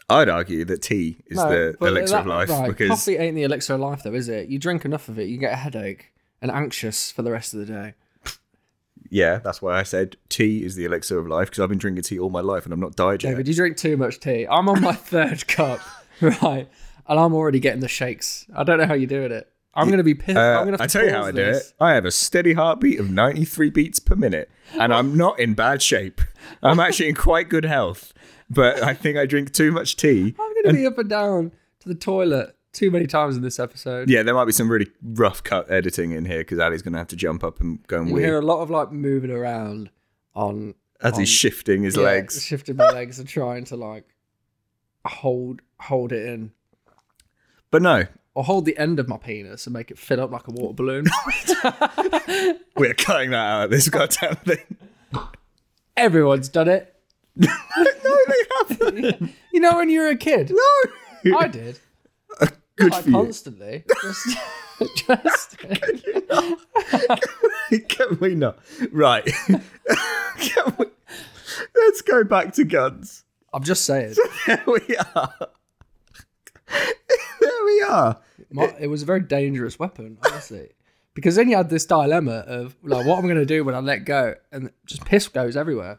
I'd 0.09 0.29
argue 0.29 0.65
that 0.67 0.83
tea 0.83 1.19
is 1.27 1.37
No, 1.37 1.49
the 1.49 1.77
but 1.81 1.89
elixir 1.89 2.13
that- 2.17 2.21
of 2.21 2.27
life 2.27 2.49
right, 2.49 2.69
because 2.69 2.89
coffee 2.91 3.17
ain't 3.17 3.35
the 3.35 3.43
elixir 3.43 3.75
of 3.75 3.81
life, 3.81 4.03
though, 4.05 4.15
is 4.15 4.29
it? 4.29 4.49
You 4.49 4.59
drink 4.59 4.85
enough 4.85 5.09
of 5.09 5.19
it, 5.19 5.25
you 5.29 5.37
get 5.37 5.53
a 5.53 5.57
headache 5.57 6.13
and 6.41 6.51
anxious 6.51 7.11
for 7.11 7.23
the 7.23 7.33
rest 7.33 7.55
of 7.55 7.61
the 7.61 7.67
day. 7.67 7.95
Yeah, 9.11 9.39
that's 9.39 9.61
why 9.63 9.79
I 9.79 9.83
said 9.83 10.17
tea 10.29 10.65
is 10.65 10.75
the 10.77 10.85
elixir 10.85 11.19
of 11.19 11.27
life 11.27 11.49
because 11.51 11.63
I've 11.63 11.69
been 11.69 11.79
drinking 11.79 12.03
tea 12.05 12.19
all 12.19 12.31
my 12.31 12.41
life 12.41 12.65
and 12.65 12.73
I'm 12.73 12.81
not 12.81 12.97
died 12.97 13.23
yet. 13.23 13.31
David, 13.31 13.49
you 13.49 13.55
drink 13.55 13.77
too 13.77 13.97
much 13.97 14.21
tea. 14.21 14.47
I'm 14.51 14.69
on 14.69 14.81
my 14.81 14.93
third 15.13 15.47
cup, 15.47 15.81
right? 16.21 16.69
And 17.09 17.21
I'm 17.21 17.35
already 17.35 17.61
getting 17.61 17.81
the 17.81 17.89
shakes. 17.89 18.47
I 18.55 18.65
don't 18.65 18.79
know 18.79 18.87
how 18.87 18.95
you're 18.95 19.07
doing 19.07 19.33
it. 19.33 19.51
I'm 19.75 19.91
gonna 19.91 20.03
be 20.03 20.15
pissed. 20.15 20.39
I'm 20.39 20.57
Uh, 20.57 20.59
gonna 20.65 20.71
have 20.73 20.81
I 20.81 20.87
tell 20.87 21.05
you 21.05 21.11
how 21.11 21.21
I 21.25 21.33
pause 21.33 21.35
do 21.35 21.43
it. 21.43 21.73
I 21.79 21.93
have 21.93 22.07
a 22.07 22.11
steady 22.11 22.55
heartbeat 22.55 22.99
of 22.99 23.11
93 23.11 23.69
beats 23.71 23.99
per 23.99 24.15
minute, 24.17 24.51
and 24.81 24.93
I'm 24.93 25.17
not 25.19 25.39
in 25.39 25.53
bad 25.53 25.83
shape. 25.83 26.23
I'm 26.63 26.81
actually 26.81 27.11
in 27.11 27.15
quite 27.15 27.51
good 27.51 27.67
health, 27.67 28.15
but 28.49 28.83
I 28.83 28.95
think 28.95 29.19
I 29.19 29.27
drink 29.27 29.53
too 29.53 29.71
much 29.73 29.97
tea. 29.97 30.35
I'm 30.41 30.55
gonna 30.63 30.75
be 30.75 30.87
up 30.87 30.97
and 30.97 31.11
down 31.11 31.53
to 31.81 31.89
the 31.91 31.95
toilet 31.95 32.56
too 32.77 32.91
many 32.91 33.07
times 33.07 33.37
in 33.37 33.43
this 33.43 33.59
episode. 33.59 34.09
Yeah, 34.11 34.23
there 34.23 34.35
might 34.35 34.45
be 34.45 34.53
some 34.53 34.71
really 34.71 34.89
rough 35.03 35.43
cut 35.43 35.71
editing 35.71 36.13
in 36.13 36.27
here 36.27 36.39
because 36.39 36.59
Ali's 36.59 36.83
going 36.83 36.93
to 36.93 36.99
have 36.99 37.09
to 37.09 37.17
jump 37.17 37.43
up 37.43 37.61
and 37.61 37.85
go 37.87 38.01
and 38.03 38.11
You 38.11 38.17
hear 38.17 38.39
a 38.39 38.43
lot 38.43 38.61
of 38.61 38.71
like 38.71 38.93
moving 38.93 39.31
around 39.31 39.91
on 40.35 40.75
as 41.01 41.17
he's 41.17 41.29
shifting 41.29 41.83
his 41.83 41.97
yeah, 41.97 42.03
legs. 42.03 42.45
shifting 42.45 42.77
my 42.77 42.89
legs 42.91 43.19
and 43.19 43.27
trying 43.29 43.65
to 43.65 43.77
like 43.77 44.05
hold 45.07 45.63
hold 45.81 46.13
it 46.13 46.27
in. 46.27 46.53
But 47.71 47.83
no, 47.83 48.05
Or 48.35 48.45
hold 48.45 48.65
the 48.67 48.77
end 48.77 48.99
of 49.01 49.09
my 49.09 49.17
penis 49.17 49.67
and 49.67 49.73
make 49.75 49.91
it 49.91 49.99
fill 49.99 50.21
up 50.21 50.31
like 50.31 50.47
a 50.47 50.51
water 50.51 50.75
balloon. 50.75 51.07
we're 52.77 52.95
cutting 52.95 53.31
that 53.31 53.37
out 53.37 53.65
of 53.65 53.71
this 53.71 53.89
goddamn 53.89 54.37
thing. 54.37 54.77
Everyone's 55.97 56.49
done 56.51 56.69
it. 56.69 56.95
no, 57.37 57.49
they 58.05 58.45
haven't. 58.59 59.33
You 59.53 59.61
know 59.61 59.77
when 59.77 59.89
you 59.89 60.01
were 60.01 60.09
a 60.09 60.17
kid? 60.17 60.53
No. 61.25 61.39
I 61.39 61.49
did. 61.49 61.79
Good 62.77 62.95
for 62.95 63.09
you. 63.09 63.17
constantly. 63.17 63.85
Just, 64.03 64.37
just 64.97 65.59
Can 67.89 68.19
we 68.21 68.35
not? 68.35 68.59
Right. 68.93 69.25
Can 70.39 70.77
we... 70.79 70.87
Let's 71.75 72.03
go 72.03 72.23
back 72.25 72.53
to 72.55 72.65
guns. 72.65 73.25
I'm 73.53 73.63
just 73.63 73.85
saying. 73.85 74.15
There 74.47 74.63
we 74.67 74.97
are. 75.15 75.35
there 77.41 77.65
we 77.65 77.83
are. 77.83 78.21
My, 78.51 78.75
it 78.79 78.89
was 78.89 79.03
a 79.03 79.07
very 79.07 79.21
dangerous 79.21 79.79
weapon, 79.79 80.19
honestly. 80.25 80.71
Because 81.15 81.37
then 81.37 81.49
you 81.49 81.57
had 81.57 81.71
this 81.71 81.87
dilemma 81.87 82.45
of 82.47 82.77
like, 82.83 83.07
what 83.07 83.19
am 83.19 83.25
I 83.25 83.29
going 83.29 83.37
to 83.37 83.47
do 83.47 83.65
when 83.65 83.75
I 83.75 83.81
let 83.81 84.05
go, 84.05 84.35
and 84.53 84.71
just 84.85 85.05
piss 85.07 85.29
goes 85.29 85.57
everywhere. 85.57 85.99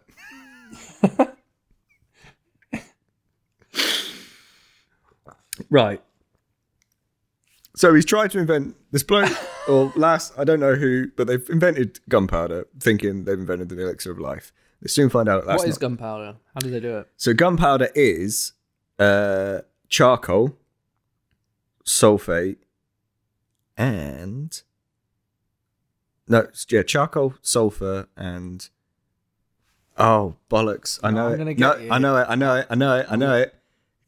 Right. 5.69 6.01
So 7.77 7.93
he's 7.93 8.05
tried 8.05 8.31
to 8.31 8.39
invent 8.39 8.75
this 8.91 9.03
bloke, 9.03 9.29
or 9.67 9.93
last, 9.95 10.33
I 10.35 10.43
don't 10.43 10.59
know 10.59 10.73
who, 10.73 11.11
but 11.15 11.27
they've 11.27 11.47
invented 11.47 11.99
gunpowder, 12.09 12.65
thinking 12.79 13.25
they've 13.25 13.37
invented 13.37 13.69
the 13.69 13.79
elixir 13.79 14.11
of 14.11 14.17
life. 14.19 14.51
They 14.81 14.87
soon 14.87 15.09
find 15.09 15.29
out 15.29 15.45
that's 15.45 15.59
What 15.59 15.69
is 15.69 15.75
not. 15.75 15.81
gunpowder? 15.81 16.37
How 16.55 16.59
do 16.59 16.71
they 16.71 16.79
do 16.79 16.97
it? 16.97 17.07
so 17.17 17.35
gunpowder 17.35 17.89
is 17.93 18.53
uh, 18.97 19.59
charcoal, 19.89 20.57
sulfate, 21.85 22.57
and 23.77 24.61
no, 26.27 26.39
it's- 26.39 26.65
yeah, 26.71 26.81
charcoal, 26.81 27.35
sulfur, 27.43 28.07
and 28.17 28.69
oh 29.99 30.35
bollocks! 30.49 30.99
I 31.03 31.11
know 31.11 31.27
I'm 31.27 31.33
it. 31.33 31.37
gonna 31.37 31.53
No, 31.53 31.77
you. 31.77 31.91
I 31.91 31.97
know 31.99 32.17
it. 32.17 32.25
I 32.27 32.35
know 32.35 32.55
it. 32.55 32.67
I 32.71 32.75
know 32.75 32.97
it. 32.97 33.05
I 33.09 33.15
know 33.15 33.35
it. 33.35 33.53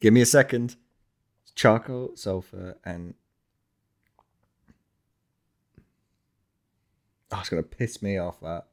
Give 0.00 0.12
me 0.12 0.22
a 0.22 0.26
second. 0.26 0.74
Charcoal, 1.54 2.12
sulfur, 2.16 2.76
and 2.84 3.14
oh, 7.32 7.38
it's 7.40 7.48
gonna 7.48 7.62
piss 7.62 8.02
me 8.02 8.18
off. 8.18 8.40
That 8.40 8.66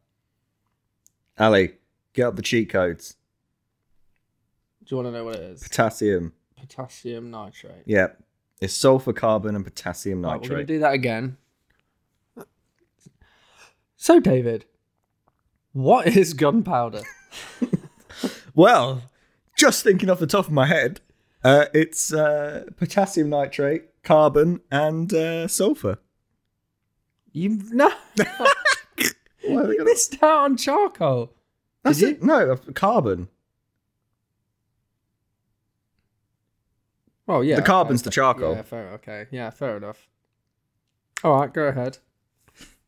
Ali, 1.39 1.73
get 2.13 2.27
up 2.27 2.35
the 2.35 2.41
cheat 2.41 2.69
codes. 2.69 3.15
Do 4.83 4.95
you 4.95 5.03
want 5.03 5.07
to 5.13 5.17
know 5.17 5.25
what 5.25 5.35
it 5.35 5.41
is? 5.41 5.63
Potassium. 5.63 6.33
Potassium 6.55 7.29
nitrate. 7.29 7.83
Yeah, 7.85 8.07
it's 8.61 8.73
sulfur, 8.73 9.13
carbon, 9.13 9.55
and 9.55 9.63
potassium 9.65 10.21
Right, 10.23 10.35
we're 10.41 10.47
nitrate. 10.47 10.67
do 10.67 10.79
that 10.79 10.93
again. 10.93 11.37
So, 13.97 14.19
David, 14.19 14.65
what 15.73 16.07
is 16.07 16.33
gunpowder? 16.33 17.01
Well, 18.57 19.03
just 19.55 19.83
thinking 19.83 20.09
off 20.09 20.17
the 20.17 20.25
top 20.25 20.47
of 20.47 20.51
my 20.51 20.65
head, 20.65 20.99
uh, 21.43 21.65
it's 21.75 22.11
uh, 22.11 22.63
potassium 22.75 23.29
nitrate, 23.29 23.83
carbon, 24.01 24.61
and 24.71 25.13
uh, 25.13 25.47
sulfur. 25.47 25.99
You 27.37 27.59
no, 27.71 27.91
you 29.47 29.85
missed 29.85 30.21
out 30.23 30.45
on 30.45 30.57
charcoal. 30.57 31.33
That's 31.83 32.01
it. 32.01 32.23
No, 32.23 32.53
uh, 32.53 32.71
carbon. 32.73 33.27
Well, 37.27 37.43
yeah, 37.43 37.57
The 37.57 37.61
carbon's 37.61 38.01
the 38.01 38.09
charcoal. 38.09 38.55
Yeah, 38.55 38.61
fair. 38.63 38.87
Okay, 38.93 39.27
yeah, 39.29 39.51
fair 39.51 39.77
enough. 39.77 40.07
All 41.23 41.39
right, 41.39 41.53
go 41.53 41.67
ahead. 41.67 41.99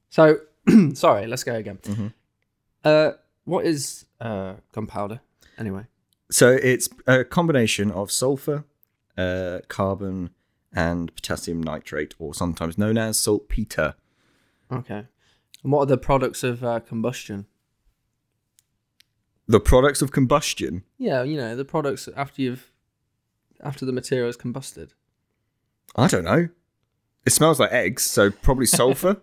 So, 0.09 0.37
sorry, 0.93 1.27
let's 1.27 1.43
go 1.43 1.53
again. 1.53 1.77
Mm-hmm. 1.83 2.07
Uh, 2.83 3.11
what 3.43 3.65
is 3.65 4.05
uh 4.19 4.55
gunpowder? 4.71 5.19
Anyway, 5.59 5.83
So 6.31 6.49
it's 6.51 6.89
a 7.05 7.23
combination 7.23 7.91
of 7.91 8.11
sulfur, 8.11 8.63
uh, 9.15 9.59
carbon, 9.67 10.31
and 10.73 11.13
potassium 11.13 11.61
nitrate, 11.61 12.15
or 12.17 12.33
sometimes 12.33 12.77
known 12.79 12.97
as 12.97 13.17
saltpeter. 13.17 13.93
Okay. 14.71 15.05
And 15.63 15.71
what 15.71 15.81
are 15.81 15.85
the 15.87 15.97
products 15.97 16.43
of 16.43 16.63
uh, 16.63 16.79
combustion? 16.79 17.45
The 19.47 19.59
products 19.59 20.01
of 20.01 20.11
combustion. 20.11 20.83
Yeah, 20.97 21.23
you 21.23 21.37
know 21.37 21.55
the 21.55 21.65
products 21.65 22.07
after 22.15 22.41
you've 22.41 22.71
after 23.61 23.85
the 23.85 23.91
material 23.91 24.29
is 24.29 24.37
combusted. 24.37 24.91
I 25.95 26.07
don't 26.07 26.23
know. 26.23 26.49
It 27.25 27.31
smells 27.31 27.59
like 27.59 27.71
eggs, 27.71 28.03
so 28.03 28.29
probably 28.31 28.65
sulfur. 28.67 29.21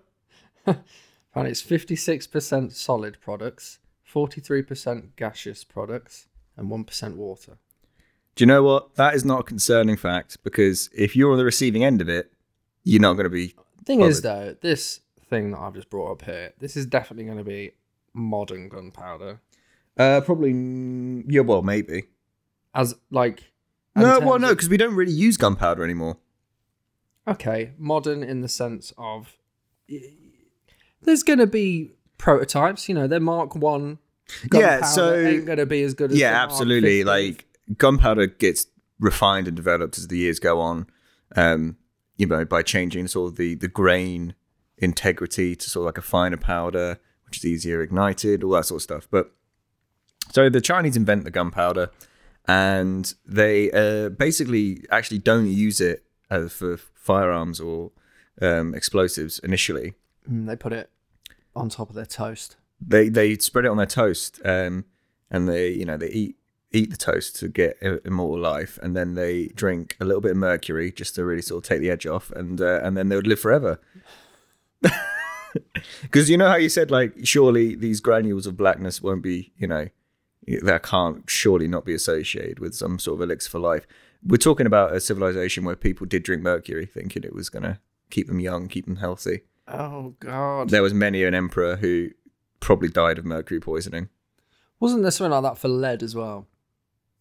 And 0.67 1.47
it's 1.47 1.61
fifty 1.61 1.97
six 1.97 2.27
percent 2.27 2.73
solid 2.73 3.19
products, 3.21 3.79
forty 4.03 4.41
three 4.41 4.63
percent 4.63 5.17
gaseous 5.17 5.65
products, 5.65 6.29
and 6.57 6.71
one 6.71 6.85
percent 6.85 7.17
water. 7.17 7.59
Do 8.35 8.43
you 8.43 8.47
know 8.47 8.63
what? 8.63 8.97
That 8.97 9.15
is 9.15 9.25
not 9.25 9.41
a 9.41 9.45
concerning 9.45 9.97
fact 9.97 10.39
because 10.43 10.91
if 10.97 11.15
you're 11.17 11.33
on 11.33 11.39
the 11.39 11.45
receiving 11.45 11.85
end 11.85 12.01
of 12.01 12.09
it, 12.09 12.33
you're 12.85 13.01
not 13.01 13.15
going 13.15 13.25
to 13.25 13.31
be. 13.31 13.55
Thing 13.85 14.03
is, 14.03 14.23
though, 14.23 14.57
this 14.61 15.01
thing 15.29 15.51
that 15.53 15.59
I've 15.59 15.75
just 15.75 15.91
brought 15.91 16.13
up 16.13 16.23
here, 16.23 16.53
this 16.59 16.77
is 16.77 16.87
definitely 16.87 17.25
going 17.25 17.39
to 17.39 17.45
be 17.45 17.73
modern 18.15 18.69
gunpowder. 18.69 19.41
Uh, 19.99 20.21
probably. 20.21 20.53
mm, 20.53 21.25
Yeah, 21.29 21.41
well, 21.41 21.63
maybe. 21.63 22.05
As 22.75 22.95
like, 23.11 23.43
No, 23.95 24.19
well, 24.21 24.33
terms 24.33 24.43
no, 24.43 24.51
of- 24.51 24.57
because 24.57 24.69
we 24.69 24.77
don't 24.77 24.95
really 24.95 25.13
use 25.13 25.37
gunpowder 25.37 25.83
anymore. 25.85 26.19
okay, 27.29 27.73
modern 27.79 28.23
in 28.23 28.41
the 28.41 28.49
sense 28.49 28.93
of 28.99 29.37
there's 31.03 31.23
going 31.23 31.39
to 31.39 31.47
be 31.47 31.93
prototypes. 32.19 32.89
You 32.89 32.95
know, 32.95 33.07
they're 33.07 33.21
Mark 33.21 33.55
One. 33.55 33.99
Yeah, 34.53 34.81
gunpowder 34.81 34.87
so- 34.87 35.15
ain't 35.15 35.47
going 35.47 35.59
to 35.59 35.67
be 35.67 35.83
as 35.83 35.95
good 35.95 36.11
as 36.11 36.15
the 36.17 36.21
Yeah, 36.21 36.33
Mark 36.33 36.51
absolutely. 36.51 36.99
50. 37.03 37.05
Like 37.05 37.45
gunpowder 37.79 38.27
gets 38.27 38.67
refined 39.01 39.47
and 39.49 39.57
developed 39.57 39.99
as 39.99 40.09
the 40.09 40.19
years 40.19 40.39
go 40.39 40.61
on. 40.61 40.87
Um, 41.35 41.77
you 42.17 42.27
know, 42.27 42.45
by 42.45 42.63
changing 42.63 43.09
sort 43.09 43.33
of 43.33 43.37
the 43.37 43.55
the 43.55 43.69
grain 43.69 44.35
integrity 44.79 45.57
to 45.57 45.71
sort 45.71 45.83
of 45.83 45.87
like 45.87 45.99
a 45.99 46.03
finer 46.03 46.37
powder, 46.37 46.99
which 47.27 47.39
is 47.39 47.45
easier 47.45 47.83
ignited, 47.83 48.43
all 48.45 48.53
that 48.53 48.67
sort 48.67 48.79
of 48.79 48.83
stuff. 48.83 49.09
But 49.11 49.33
so 50.31 50.49
the 50.49 50.61
Chinese 50.61 50.97
invent 50.97 51.25
the 51.25 51.31
gunpowder, 51.31 51.91
and 52.47 53.13
they 53.27 53.71
uh, 53.73 54.09
basically 54.11 54.85
actually 54.91 55.19
don't 55.19 55.47
use 55.47 55.81
it 55.81 56.05
uh, 56.31 56.49
for 56.49 56.77
firearms 56.95 57.61
or 57.61 57.93
um, 58.43 58.75
explosives 58.75 59.39
initially. 59.41 59.95
Mm, 60.31 60.47
they 60.47 60.57
put 60.57 60.73
it 60.73 60.91
on 61.55 61.69
top 61.69 61.89
of 61.89 61.95
their 61.95 62.07
toast. 62.07 62.57
they 62.81 63.09
they 63.09 63.37
spread 63.39 63.65
it 63.65 63.69
on 63.69 63.79
their 63.79 63.87
toast 63.87 64.41
um 64.45 64.85
and 65.31 65.49
they 65.49 65.71
you 65.71 65.87
know 65.87 65.97
they 65.97 66.11
eat 66.11 66.37
eat 66.73 66.91
the 66.91 66.97
toast 66.97 67.35
to 67.37 67.49
get 67.49 67.79
immortal 68.05 68.39
life 68.39 68.79
and 68.83 68.95
then 68.95 69.15
they 69.15 69.47
drink 69.55 69.97
a 69.99 70.05
little 70.05 70.21
bit 70.21 70.33
of 70.33 70.37
mercury 70.37 70.93
just 70.93 71.15
to 71.15 71.25
really 71.25 71.41
sort 71.41 71.65
of 71.65 71.69
take 71.69 71.81
the 71.81 71.91
edge 71.91 72.07
off 72.07 72.31
and 72.33 72.61
uh, 72.61 72.81
and 72.83 72.95
then 72.97 73.09
they 73.09 73.17
would 73.17 73.27
live 73.27 73.41
forever 73.41 73.81
because 76.03 76.29
you 76.31 76.37
know 76.37 76.49
how 76.49 76.57
you 76.57 76.69
said 76.69 76.91
like 76.91 77.13
surely 77.25 77.75
these 77.75 78.01
granules 78.01 78.47
of 78.47 78.57
blackness 78.57 79.03
won't 79.03 79.23
be 79.23 79.53
you 79.57 79.67
know 79.67 79.89
that 80.63 80.83
can't 80.83 81.29
surely 81.29 81.67
not 81.67 81.85
be 81.85 81.95
associated 81.95 82.59
with 82.59 82.75
some 82.75 82.99
sort 82.99 83.17
of 83.19 83.23
elixir 83.23 83.51
for 83.51 83.59
life 83.59 83.87
we're 84.25 84.37
talking 84.37 84.67
about 84.67 84.95
a 84.95 85.01
civilization 85.01 85.65
where 85.65 85.77
people 85.77 86.05
did 86.07 86.25
drink 86.25 86.43
mercury, 86.43 86.85
thinking 86.87 87.23
it 87.23 87.35
was 87.35 87.49
gonna 87.49 87.81
keep 88.11 88.27
them 88.27 88.41
young, 88.41 88.67
keep 88.67 88.87
them 88.87 88.97
healthy. 88.97 89.43
Oh 89.69 90.15
God! 90.19 90.71
There 90.71 90.83
was 90.83 90.95
many 90.95 91.23
an 91.23 91.35
emperor 91.35 91.77
who 91.77 92.09
probably 92.59 92.89
died 92.89 93.19
of 93.19 93.25
mercury 93.25 93.61
poisoning. 93.61 94.09
Wasn't 94.81 95.03
there 95.03 95.11
something 95.13 95.31
like 95.31 95.43
that 95.45 95.59
for 95.59 95.69
lead 95.69 96.03
as 96.03 96.17
well? 96.17 96.49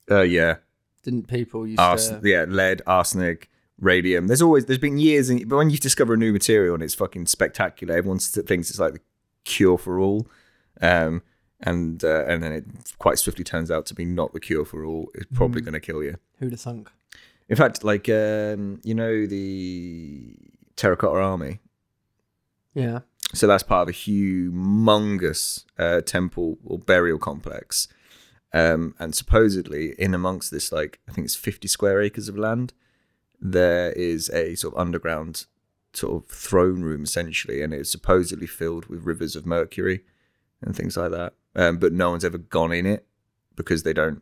Uh, 0.09 0.21
yeah, 0.21 0.55
Didn't 1.03 1.27
people 1.27 1.67
use 1.67 1.77
Ars- 1.77 2.09
to? 2.09 2.21
yeah, 2.23 2.45
lead, 2.47 2.81
arsenic, 2.87 3.51
radium. 3.79 4.27
There's 4.27 4.41
always 4.41 4.65
there's 4.65 4.79
been 4.79 4.97
years, 4.97 5.29
and 5.29 5.47
but 5.49 5.57
when 5.57 5.69
you 5.69 5.77
discover 5.77 6.13
a 6.13 6.17
new 6.17 6.31
material 6.33 6.73
and 6.73 6.83
it's 6.83 6.93
fucking 6.95 7.25
spectacular, 7.27 7.95
everyone 7.95 8.19
thinks 8.19 8.69
it's 8.69 8.79
like 8.79 8.93
the 8.93 9.01
cure 9.43 9.77
for 9.77 9.99
all, 9.99 10.27
um, 10.81 11.21
and 11.61 12.03
uh, 12.03 12.25
and 12.27 12.41
then 12.43 12.51
it 12.51 12.65
quite 12.99 13.17
swiftly 13.19 13.43
turns 13.43 13.69
out 13.71 13.85
to 13.87 13.93
be 13.95 14.05
not 14.05 14.33
the 14.33 14.39
cure 14.39 14.65
for 14.65 14.83
all. 14.85 15.09
It's 15.15 15.25
probably 15.33 15.61
Mm. 15.61 15.65
going 15.65 15.73
to 15.73 15.79
kill 15.79 16.03
you. 16.03 16.17
Who'd 16.39 16.51
have 16.51 16.61
thunk? 16.61 16.89
In 17.47 17.55
fact, 17.55 17.83
like 17.83 18.09
um, 18.09 18.79
you 18.83 18.95
know 18.95 19.25
the 19.25 20.35
Terracotta 20.75 21.19
Army. 21.19 21.59
Yeah. 22.73 22.99
So 23.33 23.47
that's 23.47 23.63
part 23.63 23.87
of 23.89 23.95
a 23.95 23.97
humongous 23.97 25.65
uh, 25.77 26.01
temple 26.01 26.57
or 26.63 26.79
burial 26.79 27.17
complex. 27.17 27.87
Um, 28.53 28.95
and 28.99 29.13
supposedly, 29.13 29.93
in 29.99 30.13
amongst 30.13 30.51
this, 30.51 30.71
like, 30.71 30.99
I 31.09 31.11
think 31.11 31.25
it's 31.25 31.35
50 31.35 31.67
square 31.67 32.01
acres 32.01 32.29
of 32.29 32.37
land, 32.37 32.71
there 33.51 33.91
is 33.91 34.29
a 34.31 34.55
sort 34.55 34.73
of 34.73 34.79
underground 34.79 35.45
sort 35.93 36.23
of 36.23 36.29
throne 36.29 36.81
room, 36.81 37.03
essentially. 37.03 37.61
And 37.61 37.73
it's 37.73 37.91
supposedly 37.91 38.47
filled 38.47 38.87
with 38.87 39.03
rivers 39.03 39.35
of 39.35 39.45
mercury 39.45 40.03
and 40.61 40.75
things 40.75 40.97
like 40.97 41.11
that. 41.11 41.33
Um, 41.55 41.77
but 41.77 41.93
no 41.93 42.11
one's 42.11 42.25
ever 42.25 42.37
gone 42.37 42.71
in 42.71 42.85
it 42.85 43.05
because 43.55 43.83
they 43.83 43.93
don't. 43.93 44.21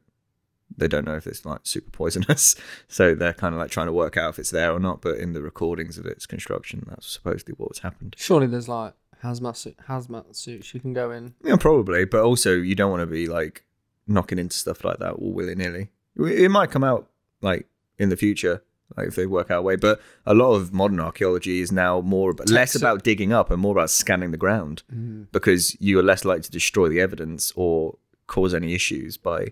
They 0.75 0.87
don't 0.87 1.05
know 1.05 1.15
if 1.15 1.27
it's 1.27 1.45
like 1.45 1.59
super 1.63 1.91
poisonous, 1.91 2.55
so 2.87 3.13
they're 3.13 3.33
kind 3.33 3.53
of 3.53 3.59
like 3.59 3.69
trying 3.69 3.85
to 3.85 3.93
work 3.93 4.17
out 4.17 4.31
if 4.31 4.39
it's 4.39 4.49
there 4.49 4.71
or 4.71 4.79
not. 4.79 5.01
But 5.01 5.17
in 5.17 5.33
the 5.33 5.41
recordings 5.41 5.99
of 5.99 6.05
its 6.07 6.25
construction, 6.25 6.83
that's 6.87 7.07
supposedly 7.07 7.53
what's 7.57 7.79
happened. 7.79 8.15
Surely 8.17 8.47
there's 8.47 8.67
like 8.67 8.93
hazmat 9.23 9.55
suit, 9.55 9.77
hazmat 9.87 10.35
suits 10.35 10.73
you 10.73 10.79
can 10.79 10.93
go 10.93 11.11
in. 11.11 11.35
Yeah, 11.43 11.57
probably. 11.57 12.05
But 12.05 12.23
also, 12.23 12.55
you 12.55 12.73
don't 12.73 12.89
want 12.89 13.01
to 13.01 13.07
be 13.07 13.27
like 13.27 13.65
knocking 14.07 14.39
into 14.39 14.55
stuff 14.55 14.83
like 14.83 14.97
that 14.97 15.13
all 15.13 15.31
willy 15.31 15.53
nilly. 15.53 15.89
It 16.17 16.49
might 16.49 16.71
come 16.71 16.83
out 16.83 17.07
like 17.41 17.67
in 17.99 18.09
the 18.09 18.17
future, 18.17 18.63
like 18.97 19.07
if 19.07 19.15
they 19.15 19.25
work 19.25 19.49
out 19.51 19.59
a 19.59 19.61
way. 19.61 19.75
But 19.75 20.01
a 20.25 20.33
lot 20.33 20.53
of 20.53 20.73
modern 20.73 20.99
archaeology 20.99 21.61
is 21.61 21.71
now 21.71 22.01
more 22.01 22.31
about, 22.31 22.49
less 22.49 22.75
about 22.75 23.03
digging 23.03 23.33
up 23.33 23.51
and 23.51 23.59
more 23.61 23.71
about 23.73 23.89
scanning 23.89 24.31
the 24.31 24.37
ground 24.37 24.83
Mm. 24.93 25.27
because 25.31 25.75
you 25.79 25.97
are 25.99 26.03
less 26.03 26.25
likely 26.25 26.43
to 26.43 26.51
destroy 26.51 26.89
the 26.89 26.99
evidence 27.01 27.51
or 27.55 27.97
cause 28.27 28.53
any 28.53 28.73
issues 28.73 29.17
by 29.17 29.51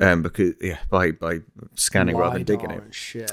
um 0.00 0.22
because 0.22 0.54
yeah 0.60 0.78
by 0.90 1.12
by 1.12 1.38
scanning 1.74 2.16
rather 2.16 2.34
than 2.38 2.44
digging 2.44 2.70
it. 2.70 2.82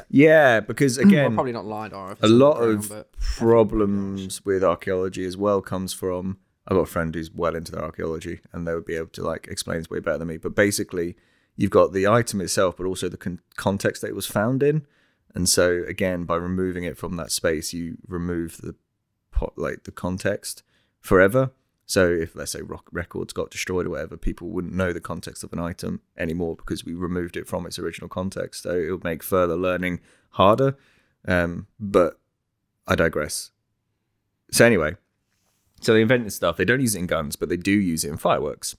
Yeah, 0.09 0.59
because 0.59 0.97
well, 0.99 1.07
again, 1.07 1.33
probably 1.33 1.51
not 1.53 1.65
lidar. 1.65 2.17
A 2.21 2.27
lot 2.27 2.57
underground, 2.61 2.91
of 2.91 3.11
problems 3.21 4.45
with 4.45 4.63
archaeology 4.63 5.25
as 5.25 5.35
well 5.37 5.61
comes 5.61 5.93
from 5.93 6.37
I've 6.67 6.77
got 6.77 6.83
a 6.83 6.85
friend 6.85 7.13
who's 7.13 7.31
well 7.31 7.55
into 7.55 7.71
their 7.71 7.83
archaeology 7.83 8.39
and 8.53 8.67
they 8.67 8.73
would 8.75 8.85
be 8.85 8.95
able 8.95 9.07
to 9.09 9.23
like 9.23 9.47
explain 9.47 9.79
this 9.79 9.89
way 9.89 9.99
better 9.99 10.19
than 10.19 10.27
me. 10.27 10.37
But 10.37 10.55
basically, 10.55 11.15
you've 11.57 11.71
got 11.71 11.91
the 11.93 12.07
item 12.07 12.39
itself, 12.41 12.77
but 12.77 12.85
also 12.85 13.09
the 13.09 13.17
con- 13.17 13.41
context 13.55 14.01
that 14.03 14.09
it 14.09 14.15
was 14.15 14.27
found 14.27 14.61
in. 14.63 14.85
And 15.33 15.47
so 15.47 15.83
again, 15.87 16.25
by 16.25 16.35
removing 16.35 16.83
it 16.83 16.97
from 16.97 17.15
that 17.17 17.31
space, 17.31 17.73
you 17.73 17.97
remove 18.07 18.57
the 18.57 18.75
pot 19.31 19.53
like 19.55 19.83
the 19.83 19.91
context 19.91 20.63
forever. 20.99 21.51
So 21.85 22.09
if 22.09 22.35
let's 22.35 22.51
say 22.51 22.61
rock 22.61 22.87
records 22.91 23.33
got 23.33 23.51
destroyed 23.51 23.85
or 23.85 23.91
whatever, 23.91 24.17
people 24.17 24.49
wouldn't 24.49 24.73
know 24.73 24.93
the 24.93 25.01
context 25.01 25.43
of 25.43 25.51
an 25.53 25.59
item 25.59 26.01
anymore 26.17 26.55
because 26.55 26.85
we 26.85 26.93
removed 26.93 27.35
it 27.35 27.47
from 27.47 27.65
its 27.65 27.79
original 27.79 28.09
context. 28.09 28.63
So 28.63 28.71
it 28.71 28.91
would 28.91 29.03
make 29.03 29.23
further 29.23 29.55
learning 29.55 29.99
harder. 30.31 30.77
Um, 31.27 31.67
but 31.79 32.19
I 32.87 32.95
digress. 32.95 33.51
So 34.51 34.65
anyway, 34.65 34.95
so 35.81 35.93
they 35.93 36.01
invented 36.01 36.31
stuff. 36.33 36.57
They 36.57 36.65
don't 36.65 36.81
use 36.81 36.95
it 36.95 36.99
in 36.99 37.07
guns, 37.07 37.35
but 37.35 37.49
they 37.49 37.57
do 37.57 37.71
use 37.71 38.03
it 38.03 38.09
in 38.09 38.17
fireworks 38.17 38.75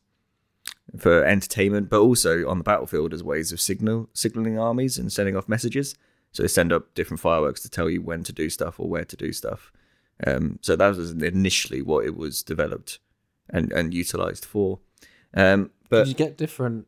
for 0.99 1.25
entertainment, 1.25 1.89
but 1.89 2.01
also 2.01 2.49
on 2.49 2.59
the 2.59 2.65
battlefield 2.65 3.13
as 3.13 3.23
ways 3.23 3.53
of 3.53 3.61
signal 3.61 4.09
signaling 4.13 4.59
armies 4.59 4.99
and 4.99 5.13
sending 5.13 5.37
off 5.37 5.49
messages. 5.49 5.97
So 6.33 6.43
they 6.43 6.49
send 6.49 6.73
up 6.73 6.95
different 6.95 7.21
fireworks 7.21 7.61
to 7.63 7.71
tell 7.71 7.91
you 7.91 8.03
when 8.03 8.25
to 8.25 8.33
do 8.33 8.49
stuff 8.51 8.81
or 8.81 8.89
where 8.89 9.05
to 9.05 9.17
do 9.17 9.33
stuff. 9.33 9.73
Um, 10.27 10.59
so 10.63 10.77
that 10.77 10.97
was 10.97 11.11
initially 11.11 11.83
what 11.83 12.05
it 12.05 12.17
was 12.17 12.43
developed 12.43 12.99
and 13.51 13.73
and 13.73 13.93
utilized 13.93 14.45
for. 14.45 14.81
Um, 15.35 15.71
but 15.89 16.05
did 16.05 16.09
you 16.09 16.15
get 16.15 16.39
different 16.39 16.87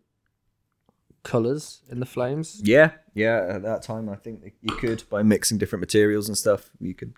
colors 1.22 1.82
in 1.90 2.00
the 2.00 2.06
flames? 2.06 2.60
yeah, 2.62 2.92
yeah. 3.12 3.44
At 3.48 3.62
that 3.62 3.82
time, 3.82 4.08
I 4.08 4.16
think 4.16 4.52
you 4.60 4.74
could 4.76 5.02
by 5.10 5.22
mixing 5.22 5.58
different 5.58 5.80
materials 5.80 6.28
and 6.28 6.38
stuff. 6.38 6.70
You 6.80 6.94
could, 6.94 7.14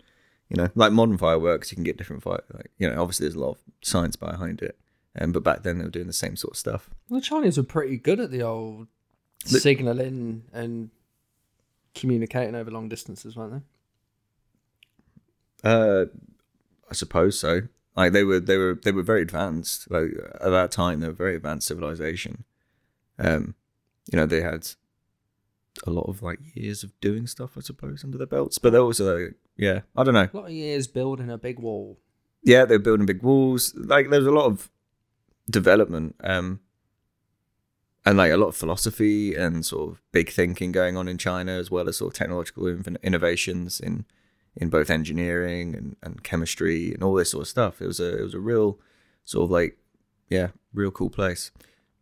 you 0.49 0.57
know, 0.57 0.71
like 0.75 0.93
modern 0.93 1.19
fireworks, 1.19 1.71
you 1.71 1.77
can 1.77 1.85
get 1.85 1.97
different 1.97 2.23
fire. 2.23 2.43
Like, 2.53 2.71
you 2.79 2.89
know, 2.89 3.01
obviously 3.01 3.25
there's 3.25 3.37
a 3.37 3.41
lot 3.41 3.51
of 3.51 3.59
science 3.83 4.17
behind 4.17 4.63
it. 4.63 4.79
Um, 5.19 5.33
but 5.33 5.43
back 5.43 5.63
then 5.63 5.79
they 5.79 5.85
were 5.85 5.91
doing 5.91 6.07
the 6.07 6.13
same 6.13 6.37
sort 6.37 6.55
of 6.55 6.59
stuff. 6.59 6.91
Well, 7.09 7.21
the 7.21 7.27
Chinese 7.27 7.57
were 7.57 7.63
pretty 7.63 7.97
good 7.97 8.21
at 8.21 8.31
the 8.31 8.43
old 8.43 8.89
signaling 9.45 10.45
and 10.53 10.91
communicating 11.97 12.55
over 12.55 12.71
long 12.71 12.89
distances, 12.89 13.35
weren't 13.37 13.65
they? 15.65 15.69
Uh, 15.69 16.05
I 16.91 16.95
suppose 16.95 17.39
so. 17.41 17.63
Like 17.97 18.13
they 18.13 18.23
were, 18.25 18.39
they 18.39 18.57
were, 18.57 18.79
they 18.85 18.93
were 18.93 19.03
very 19.03 19.23
advanced. 19.23 19.91
Like 19.91 20.11
at 20.41 20.51
that 20.51 20.71
time, 20.71 21.01
they 21.01 21.09
were 21.09 21.15
very 21.15 21.35
advanced 21.35 21.67
civilization. 21.67 22.45
Um, 23.19 23.55
you 24.13 24.17
know, 24.19 24.27
they 24.27 24.43
had 24.43 24.69
a 25.87 25.91
lot 25.91 26.09
of 26.09 26.23
like 26.23 26.39
years 26.55 26.85
of 26.85 26.93
doing 27.01 27.27
stuff, 27.27 27.57
I 27.57 27.61
suppose, 27.61 28.05
under 28.05 28.19
their 28.19 28.27
belts. 28.27 28.59
But 28.59 28.71
they 28.71 28.79
also, 28.79 29.17
like, 29.17 29.35
yeah, 29.57 29.81
I 29.97 30.05
don't 30.05 30.15
know. 30.15 30.29
A 30.33 30.37
lot 30.37 30.47
of 30.47 30.53
years 30.53 30.87
building 30.87 31.31
a 31.31 31.39
big 31.39 31.59
wall. 31.59 31.99
yeah, 32.43 32.65
they 32.67 32.77
were 32.77 32.83
building 32.83 33.07
big 33.07 33.23
walls. 33.23 33.75
Like 33.75 34.11
there 34.11 34.21
was 34.21 34.29
a 34.29 34.33
lot 34.33 34.47
of 34.47 34.71
development, 35.51 36.17
um, 36.23 36.61
and 38.07 38.17
like 38.17 38.31
a 38.31 38.37
lot 38.37 38.47
of 38.47 38.57
philosophy 38.57 39.35
and 39.35 39.67
sort 39.67 39.91
of 39.91 40.03
big 40.13 40.31
thinking 40.31 40.71
going 40.71 40.97
on 40.97 41.09
in 41.09 41.19
China, 41.19 41.53
as 41.53 41.71
well 41.71 41.89
as 41.89 41.97
sort 41.97 42.15
of 42.15 42.19
technological 42.19 42.67
innovations 43.03 43.81
in 43.81 44.07
in 44.59 44.71
both 44.71 44.89
engineering 44.89 45.75
and, 45.75 45.97
and 46.03 46.23
chemistry 46.23 46.95
and 46.95 47.03
all 47.03 47.15
this 47.15 47.33
sort 47.33 47.43
of 47.43 47.49
stuff. 47.49 47.83
It 47.83 47.87
was 47.87 48.01
a 48.01 48.17
it 48.17 48.23
was 48.23 48.33
a 48.33 48.41
real 48.41 48.79
sort 49.25 49.45
of 49.45 49.51
like 49.51 49.77
yeah, 50.31 50.49
real 50.73 50.93
cool 50.93 51.11
place. 51.11 51.51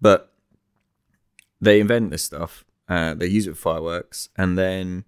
But 0.00 0.32
they 1.60 1.80
invent 1.80 2.10
this 2.10 2.22
stuff. 2.22 2.64
Uh, 2.86 3.14
they 3.14 3.26
use 3.26 3.46
it 3.46 3.56
for 3.56 3.72
fireworks, 3.72 4.28
and 4.36 4.58
then 4.58 5.04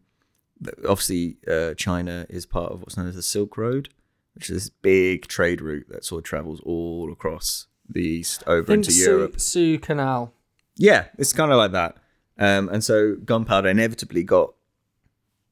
obviously 0.89 1.37
uh, 1.47 1.75
China 1.75 2.27
is 2.31 2.47
part 2.47 2.73
of 2.73 2.81
what's 2.81 2.97
known 2.97 3.09
as 3.09 3.17
the 3.17 3.23
Silk 3.23 3.59
Road, 3.59 3.91
which 4.35 4.49
is 4.49 4.57
this 4.57 4.71
big 4.71 5.27
trade 5.27 5.61
route 5.61 5.89
that 5.91 6.07
sort 6.07 6.21
of 6.21 6.25
travels 6.25 6.61
all 6.65 7.13
across 7.13 7.67
the 7.87 8.01
east 8.01 8.43
over 8.47 8.73
into 8.73 8.91
Su- 8.91 9.11
Europe. 9.11 9.39
Suez 9.39 9.79
Canal. 9.83 10.33
Yeah, 10.77 11.07
it's 11.19 11.33
kind 11.33 11.53
of 11.53 11.59
like 11.59 11.73
that. 11.73 11.97
Um, 12.39 12.69
and 12.69 12.85
so 12.85 13.17
gunpowder 13.17 13.69
inevitably 13.69 14.23
got 14.23 14.55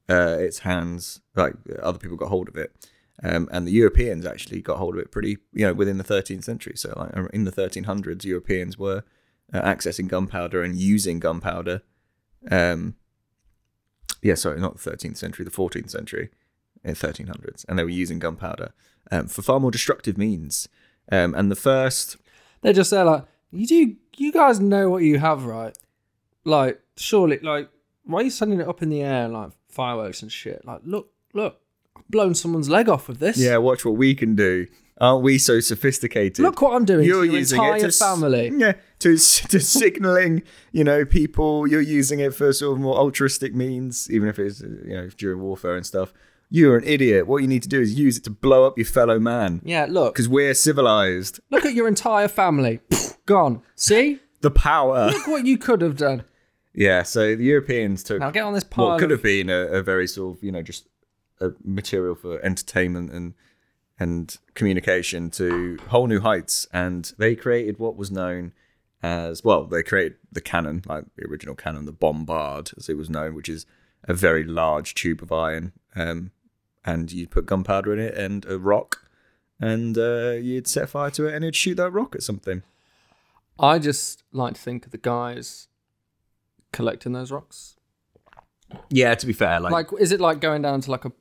uh, 0.08 0.36
its 0.38 0.60
hands, 0.60 1.20
like 1.34 1.54
other 1.82 1.98
people 1.98 2.16
got 2.16 2.28
hold 2.28 2.48
of 2.48 2.56
it. 2.56 2.72
Um, 3.22 3.48
and 3.52 3.66
the 3.66 3.72
Europeans 3.72 4.26
actually 4.26 4.60
got 4.60 4.78
hold 4.78 4.94
of 4.94 5.00
it 5.00 5.10
pretty, 5.10 5.38
you 5.52 5.66
know, 5.66 5.72
within 5.72 5.98
the 5.98 6.04
13th 6.04 6.44
century. 6.44 6.74
So, 6.76 6.92
like 6.96 7.30
in 7.32 7.44
the 7.44 7.52
1300s, 7.52 8.24
Europeans 8.24 8.76
were 8.76 9.04
uh, 9.52 9.62
accessing 9.62 10.08
gunpowder 10.08 10.62
and 10.62 10.76
using 10.76 11.20
gunpowder. 11.20 11.82
Um, 12.50 12.96
yeah, 14.20 14.34
sorry, 14.34 14.60
not 14.60 14.78
the 14.78 14.90
13th 14.90 15.16
century, 15.16 15.44
the 15.44 15.50
14th 15.50 15.90
century, 15.90 16.30
in 16.82 16.94
1300s, 16.94 17.64
and 17.68 17.78
they 17.78 17.84
were 17.84 17.90
using 17.90 18.18
gunpowder 18.18 18.72
um, 19.10 19.28
for 19.28 19.42
far 19.42 19.60
more 19.60 19.70
destructive 19.70 20.18
means. 20.18 20.68
Um, 21.10 21.34
and 21.34 21.50
the 21.50 21.56
first 21.56 22.16
They're 22.62 22.72
just 22.72 22.90
there 22.90 23.04
like, 23.04 23.24
you 23.54 23.66
do, 23.66 23.96
you 24.16 24.32
guys 24.32 24.60
know 24.60 24.90
what 24.90 25.02
you 25.02 25.18
have, 25.18 25.44
right? 25.44 25.76
Like, 26.44 26.80
surely, 26.96 27.38
like, 27.40 27.68
why 28.04 28.20
are 28.20 28.24
you 28.24 28.30
sending 28.30 28.60
it 28.60 28.68
up 28.68 28.82
in 28.82 28.90
the 28.90 29.00
air 29.02 29.28
like 29.28 29.50
fireworks 29.68 30.22
and 30.22 30.30
shit? 30.30 30.64
Like, 30.64 30.80
look, 30.84 31.10
look, 31.32 31.60
I've 31.96 32.06
blown 32.08 32.34
someone's 32.34 32.68
leg 32.68 32.88
off 32.88 33.08
with 33.08 33.18
this. 33.18 33.38
Yeah, 33.38 33.56
watch 33.58 33.84
what 33.84 33.96
we 33.96 34.14
can 34.14 34.34
do. 34.34 34.66
Aren't 35.00 35.24
we 35.24 35.38
so 35.38 35.58
sophisticated? 35.58 36.38
Look 36.38 36.62
what 36.62 36.74
I'm 36.76 36.84
doing 36.84 37.04
You're 37.04 37.22
to 37.24 37.26
your 37.30 37.38
using 37.40 37.58
entire 37.60 37.76
it 37.78 37.80
to 37.80 37.86
s- 37.88 37.98
family. 37.98 38.52
Yeah, 38.56 38.74
to 39.00 39.16
to 39.16 39.58
signaling, 39.60 40.42
you 40.70 40.84
know, 40.84 41.04
people. 41.04 41.66
You're 41.66 41.80
using 41.80 42.20
it 42.20 42.32
for 42.34 42.52
sort 42.52 42.76
of 42.76 42.80
more 42.82 42.96
altruistic 42.96 43.54
means, 43.54 44.08
even 44.10 44.28
if 44.28 44.38
it's 44.38 44.60
you 44.60 44.94
know 44.94 45.08
during 45.16 45.40
warfare 45.40 45.74
and 45.76 45.84
stuff. 45.84 46.12
You're 46.50 46.76
an 46.76 46.84
idiot. 46.84 47.26
What 47.26 47.38
you 47.42 47.48
need 47.48 47.64
to 47.64 47.68
do 47.68 47.80
is 47.80 47.98
use 47.98 48.18
it 48.18 48.24
to 48.24 48.30
blow 48.30 48.64
up 48.66 48.78
your 48.78 48.84
fellow 48.84 49.18
man 49.18 49.60
Yeah, 49.64 49.86
look, 49.88 50.14
because 50.14 50.28
we're 50.28 50.54
civilized. 50.54 51.40
look 51.50 51.64
at 51.64 51.74
your 51.74 51.88
entire 51.88 52.28
family. 52.28 52.78
Gone. 53.26 53.62
See? 53.74 54.20
The 54.40 54.50
power. 54.50 55.06
Look 55.10 55.26
what 55.26 55.46
you 55.46 55.56
could 55.58 55.80
have 55.80 55.96
done. 55.96 56.24
yeah. 56.74 57.02
So 57.02 57.34
the 57.34 57.44
Europeans 57.44 58.02
took 58.02 58.20
Now 58.20 58.30
get 58.30 58.42
on 58.44 58.52
this 58.54 58.64
pile. 58.64 58.88
what 58.88 59.00
could 59.00 59.10
have 59.10 59.22
been 59.22 59.48
a, 59.48 59.66
a 59.66 59.82
very 59.82 60.06
sort 60.06 60.36
of 60.36 60.42
you 60.44 60.52
know 60.52 60.62
just 60.62 60.86
a 61.40 61.50
material 61.64 62.14
for 62.14 62.40
entertainment 62.44 63.10
and 63.12 63.34
and 63.98 64.36
communication 64.54 65.30
to 65.30 65.78
whole 65.88 66.06
new 66.06 66.20
heights 66.20 66.66
and 66.72 67.12
they 67.16 67.34
created 67.36 67.78
what 67.78 67.96
was 67.96 68.10
known 68.10 68.52
as 69.02 69.44
well 69.44 69.64
they 69.64 69.82
created 69.82 70.16
the 70.32 70.40
cannon 70.40 70.82
like 70.86 71.04
the 71.16 71.24
original 71.26 71.54
cannon 71.54 71.84
the 71.84 71.92
bombard 71.92 72.70
as 72.76 72.88
it 72.88 72.96
was 72.96 73.08
known 73.08 73.34
which 73.34 73.48
is 73.48 73.66
a 74.06 74.12
very 74.14 74.44
large 74.44 74.94
tube 74.94 75.22
of 75.22 75.32
iron, 75.32 75.72
um, 75.96 76.30
and 76.84 77.10
you'd 77.10 77.30
put 77.30 77.46
gunpowder 77.46 77.90
in 77.94 77.98
it 77.98 78.14
and 78.14 78.44
a 78.44 78.58
rock, 78.58 79.08
and 79.58 79.96
uh, 79.96 80.32
you'd 80.32 80.66
set 80.68 80.90
fire 80.90 81.10
to 81.12 81.26
it, 81.26 81.34
and 81.34 81.42
it'd 81.42 81.56
shoot 81.56 81.76
that 81.76 81.90
rock 81.90 82.14
at 82.14 82.22
something. 82.22 82.62
I 83.58 83.78
just 83.78 84.22
like 84.32 84.54
to 84.54 84.60
think 84.60 84.84
of 84.86 84.90
the 84.92 84.98
guys 84.98 85.68
collecting 86.72 87.12
those 87.12 87.30
rocks. 87.30 87.76
Yeah, 88.90 89.14
to 89.14 89.26
be 89.26 89.32
fair, 89.32 89.60
like, 89.60 89.72
Like, 89.72 89.86
is 90.00 90.10
it 90.10 90.20
like 90.20 90.40
going 90.40 90.62
down 90.62 90.80
to 90.80 90.90
like 90.90 91.04
a, 91.04 91.12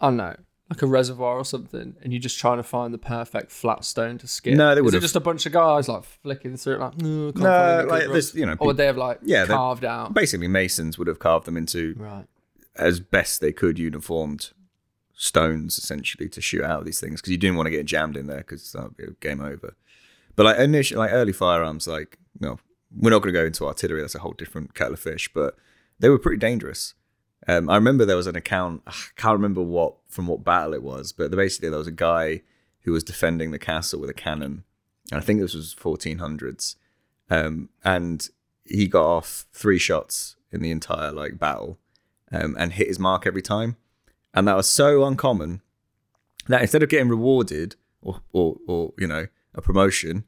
I 0.00 0.06
don't 0.06 0.16
know, 0.16 0.36
like 0.70 0.82
a 0.82 0.86
reservoir 0.86 1.36
or 1.36 1.44
something, 1.44 1.96
and 2.02 2.12
you're 2.12 2.20
just 2.20 2.38
trying 2.38 2.56
to 2.56 2.62
find 2.62 2.94
the 2.94 2.98
perfect 2.98 3.50
flat 3.50 3.84
stone 3.84 4.16
to 4.18 4.26
skip? 4.26 4.54
No, 4.56 4.74
they 4.74 4.78
it 4.78 4.84
would've- 4.84 5.00
just 5.02 5.16
a 5.16 5.20
bunch 5.20 5.44
of 5.44 5.52
guys 5.52 5.88
like 5.88 6.04
flicking 6.04 6.56
through 6.56 6.76
it, 6.76 6.80
like 6.80 6.96
no, 7.02 7.32
can't 7.32 7.36
No, 7.44 7.84
like, 7.88 8.02
rocks." 8.02 8.12
there's, 8.12 8.34
you 8.34 8.46
know, 8.46 8.56
or 8.58 8.68
would 8.68 8.76
they 8.78 8.86
have 8.86 8.96
like 8.96 9.18
Yeah, 9.22 9.44
carved 9.46 9.84
out? 9.84 10.14
basically 10.14 10.48
masons 10.48 10.96
would 10.96 11.08
have 11.08 11.18
carved 11.18 11.44
them 11.46 11.56
into 11.56 11.94
Right. 11.98 12.24
as 12.76 13.00
best 13.00 13.40
they 13.42 13.52
could 13.52 13.78
uniformed 13.78 14.50
stones 15.12 15.76
essentially 15.76 16.30
to 16.30 16.40
shoot 16.40 16.62
out 16.64 16.86
these 16.86 16.98
things 17.00 17.20
because 17.20 17.32
you 17.32 17.36
didn't 17.36 17.56
want 17.56 17.66
to 17.66 17.70
get 17.70 17.84
jammed 17.84 18.16
in 18.16 18.26
there 18.26 18.38
because 18.38 18.72
that 18.72 18.82
would 18.84 18.96
be 18.96 19.04
a 19.04 19.10
game 19.20 19.40
over. 19.42 19.76
But 20.40 20.46
like 20.46 20.58
initial, 20.58 21.00
like 21.00 21.12
early 21.12 21.34
firearms, 21.34 21.86
like 21.86 22.16
you 22.40 22.48
know, 22.48 22.58
we're 22.96 23.10
not 23.10 23.18
going 23.18 23.34
to 23.34 23.38
go 23.38 23.44
into 23.44 23.66
artillery. 23.66 24.00
That's 24.00 24.14
a 24.14 24.20
whole 24.20 24.32
different 24.32 24.72
kettle 24.72 24.94
of 24.94 25.00
fish. 25.00 25.30
But 25.34 25.54
they 25.98 26.08
were 26.08 26.18
pretty 26.18 26.38
dangerous. 26.38 26.94
Um, 27.46 27.68
I 27.68 27.74
remember 27.74 28.06
there 28.06 28.16
was 28.16 28.26
an 28.26 28.36
account. 28.36 28.80
I 28.86 28.94
can't 29.16 29.34
remember 29.34 29.60
what 29.60 29.96
from 30.08 30.26
what 30.26 30.42
battle 30.42 30.72
it 30.72 30.82
was, 30.82 31.12
but 31.12 31.30
basically 31.30 31.68
there 31.68 31.76
was 31.76 31.88
a 31.88 31.92
guy 31.92 32.40
who 32.84 32.92
was 32.92 33.04
defending 33.04 33.50
the 33.50 33.58
castle 33.58 34.00
with 34.00 34.08
a 34.08 34.14
cannon, 34.14 34.64
and 35.12 35.20
I 35.20 35.22
think 35.22 35.42
this 35.42 35.52
was 35.52 35.74
1400s. 35.74 36.76
Um, 37.28 37.68
and 37.84 38.26
he 38.64 38.88
got 38.88 39.04
off 39.04 39.44
three 39.52 39.78
shots 39.78 40.36
in 40.50 40.62
the 40.62 40.70
entire 40.70 41.12
like 41.12 41.38
battle, 41.38 41.78
um, 42.32 42.56
and 42.58 42.72
hit 42.72 42.88
his 42.88 42.98
mark 42.98 43.26
every 43.26 43.42
time. 43.42 43.76
And 44.32 44.48
that 44.48 44.56
was 44.56 44.70
so 44.70 45.04
uncommon 45.04 45.60
that 46.48 46.62
instead 46.62 46.82
of 46.82 46.88
getting 46.88 47.10
rewarded 47.10 47.76
or, 48.00 48.22
or, 48.32 48.56
or 48.66 48.94
you 48.96 49.06
know, 49.06 49.26
a 49.54 49.60
promotion, 49.60 50.24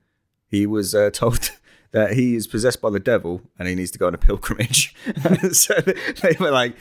he 0.52 0.66
was 0.66 0.94
uh, 0.94 1.10
told 1.12 1.50
that 1.90 2.12
he 2.12 2.36
is 2.36 2.46
possessed 2.46 2.80
by 2.80 2.90
the 2.90 3.00
devil 3.00 3.42
and 3.58 3.66
he 3.66 3.74
needs 3.74 3.90
to 3.90 3.98
go 3.98 4.06
on 4.06 4.14
a 4.14 4.18
pilgrimage. 4.18 4.94
so 5.52 5.74
they 5.80 6.36
were 6.38 6.52
like, 6.52 6.76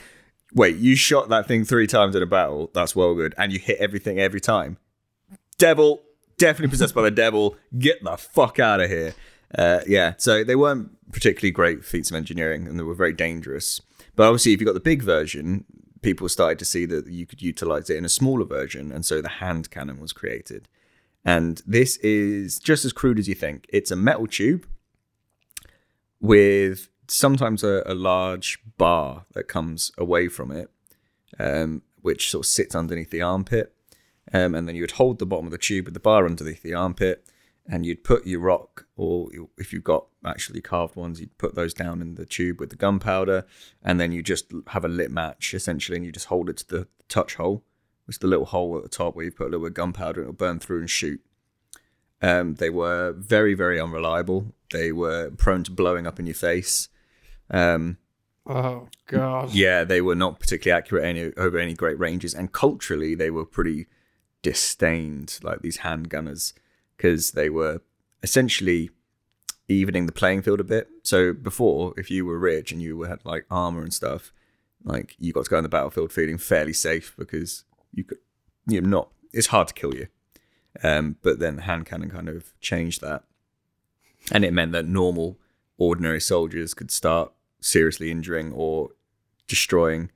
wait, 0.54 0.76
you 0.76 0.94
shot 0.94 1.28
that 1.30 1.48
thing 1.48 1.64
three 1.64 1.88
times 1.88 2.14
in 2.14 2.22
a 2.22 2.26
battle. 2.26 2.70
That's 2.72 2.94
well 2.94 3.14
good. 3.14 3.34
And 3.36 3.52
you 3.52 3.58
hit 3.58 3.78
everything 3.78 4.20
every 4.20 4.40
time. 4.40 4.76
Devil, 5.58 6.02
definitely 6.38 6.70
possessed 6.70 6.94
by 6.94 7.02
the 7.02 7.10
devil. 7.10 7.56
Get 7.78 8.04
the 8.04 8.16
fuck 8.16 8.58
out 8.58 8.80
of 8.80 8.88
here. 8.88 9.14
Uh, 9.56 9.80
yeah, 9.86 10.14
so 10.16 10.44
they 10.44 10.56
weren't 10.56 10.90
particularly 11.12 11.50
great 11.50 11.84
feats 11.84 12.10
of 12.10 12.16
engineering 12.16 12.66
and 12.66 12.78
they 12.78 12.84
were 12.84 12.94
very 12.94 13.12
dangerous. 13.12 13.80
But 14.16 14.26
obviously, 14.26 14.52
if 14.52 14.60
you 14.60 14.66
got 14.66 14.74
the 14.74 14.80
big 14.80 15.02
version, 15.02 15.64
people 16.02 16.28
started 16.28 16.58
to 16.58 16.64
see 16.64 16.84
that 16.86 17.06
you 17.06 17.26
could 17.26 17.42
utilize 17.42 17.88
it 17.88 17.96
in 17.96 18.04
a 18.04 18.10
smaller 18.10 18.44
version. 18.44 18.92
And 18.92 19.04
so 19.04 19.20
the 19.20 19.28
hand 19.28 19.70
cannon 19.70 20.00
was 20.00 20.12
created. 20.12 20.68
And 21.24 21.62
this 21.66 21.96
is 21.98 22.58
just 22.58 22.84
as 22.84 22.92
crude 22.92 23.18
as 23.18 23.28
you 23.28 23.34
think. 23.34 23.66
It's 23.68 23.90
a 23.90 23.96
metal 23.96 24.26
tube 24.26 24.66
with 26.20 26.88
sometimes 27.08 27.62
a, 27.62 27.82
a 27.86 27.94
large 27.94 28.58
bar 28.76 29.26
that 29.32 29.44
comes 29.44 29.92
away 29.98 30.28
from 30.28 30.50
it, 30.50 30.70
um, 31.38 31.82
which 32.00 32.30
sort 32.30 32.44
of 32.44 32.50
sits 32.50 32.74
underneath 32.74 33.10
the 33.10 33.22
armpit. 33.22 33.74
Um, 34.32 34.54
and 34.54 34.66
then 34.66 34.76
you 34.76 34.82
would 34.82 34.92
hold 34.92 35.18
the 35.18 35.26
bottom 35.26 35.46
of 35.46 35.52
the 35.52 35.58
tube 35.58 35.86
with 35.86 35.94
the 35.94 36.00
bar 36.00 36.24
underneath 36.26 36.62
the 36.62 36.74
armpit, 36.74 37.26
and 37.66 37.84
you'd 37.84 38.04
put 38.04 38.26
your 38.26 38.40
rock, 38.40 38.86
or 38.96 39.28
if 39.58 39.72
you've 39.72 39.84
got 39.84 40.06
actually 40.24 40.60
carved 40.60 40.96
ones, 40.96 41.20
you'd 41.20 41.36
put 41.38 41.54
those 41.54 41.74
down 41.74 42.00
in 42.00 42.14
the 42.14 42.26
tube 42.26 42.60
with 42.60 42.70
the 42.70 42.76
gunpowder, 42.76 43.44
and 43.82 44.00
then 44.00 44.12
you 44.12 44.22
just 44.22 44.52
have 44.68 44.84
a 44.84 44.88
lit 44.88 45.10
match 45.10 45.54
essentially, 45.54 45.96
and 45.96 46.06
you 46.06 46.12
just 46.12 46.26
hold 46.26 46.48
it 46.48 46.56
to 46.58 46.66
the 46.68 46.88
touch 47.08 47.34
hole, 47.34 47.64
which 48.12 48.16
is 48.16 48.20
the 48.20 48.26
little 48.26 48.44
hole 48.44 48.76
at 48.76 48.82
the 48.82 48.90
top 48.90 49.16
where 49.16 49.24
you 49.24 49.30
put 49.30 49.44
a 49.44 49.50
little 49.50 49.60
bit 49.60 49.68
of 49.68 49.74
gunpowder, 49.74 50.20
and 50.20 50.28
it'll 50.28 50.36
burn 50.36 50.58
through 50.58 50.80
and 50.80 50.90
shoot. 50.90 51.18
Um, 52.20 52.56
they 52.56 52.68
were 52.68 53.12
very, 53.12 53.54
very 53.54 53.80
unreliable. 53.80 54.52
They 54.70 54.92
were 54.92 55.30
prone 55.30 55.64
to 55.64 55.70
blowing 55.70 56.06
up 56.06 56.20
in 56.20 56.26
your 56.26 56.34
face. 56.34 56.90
Um, 57.50 57.96
Oh 58.46 58.88
god. 59.06 59.54
yeah, 59.54 59.84
they 59.84 60.02
were 60.02 60.14
not 60.14 60.40
particularly 60.40 60.78
accurate 60.78 61.04
any, 61.04 61.32
over 61.38 61.58
any 61.58 61.72
great 61.72 61.98
ranges, 61.98 62.34
and 62.34 62.52
culturally, 62.52 63.14
they 63.14 63.30
were 63.30 63.46
pretty 63.46 63.86
disdained, 64.42 65.38
like 65.42 65.62
these 65.62 65.78
handgunners, 65.78 66.52
because 66.96 67.30
they 67.30 67.48
were 67.48 67.80
essentially 68.22 68.90
evening 69.68 70.04
the 70.04 70.12
playing 70.12 70.42
field 70.42 70.60
a 70.60 70.64
bit. 70.64 70.88
So 71.02 71.32
before, 71.32 71.94
if 71.96 72.10
you 72.10 72.26
were 72.26 72.38
rich 72.38 72.72
and 72.72 72.82
you 72.82 73.00
had 73.04 73.24
like 73.24 73.46
armor 73.50 73.82
and 73.82 73.94
stuff, 73.94 74.34
like 74.84 75.16
you 75.18 75.32
got 75.32 75.44
to 75.44 75.50
go 75.50 75.56
on 75.56 75.62
the 75.62 75.68
battlefield 75.70 76.12
feeling 76.12 76.36
fairly 76.36 76.74
safe 76.74 77.14
because 77.16 77.64
you 77.92 78.04
could, 78.04 78.18
you're 78.66 78.82
not. 78.82 79.10
It's 79.32 79.48
hard 79.48 79.68
to 79.68 79.74
kill 79.74 79.94
you. 79.94 80.08
Um, 80.82 81.16
but 81.22 81.38
then 81.38 81.56
the 81.56 81.62
hand 81.62 81.86
cannon 81.86 82.10
kind 82.10 82.28
of 82.28 82.58
changed 82.60 83.00
that, 83.02 83.24
and 84.30 84.44
it 84.44 84.52
meant 84.52 84.72
that 84.72 84.86
normal, 84.86 85.38
ordinary 85.76 86.20
soldiers 86.20 86.72
could 86.74 86.90
start 86.90 87.32
seriously 87.60 88.10
injuring 88.10 88.52
or 88.52 88.90
destroying 89.46 90.10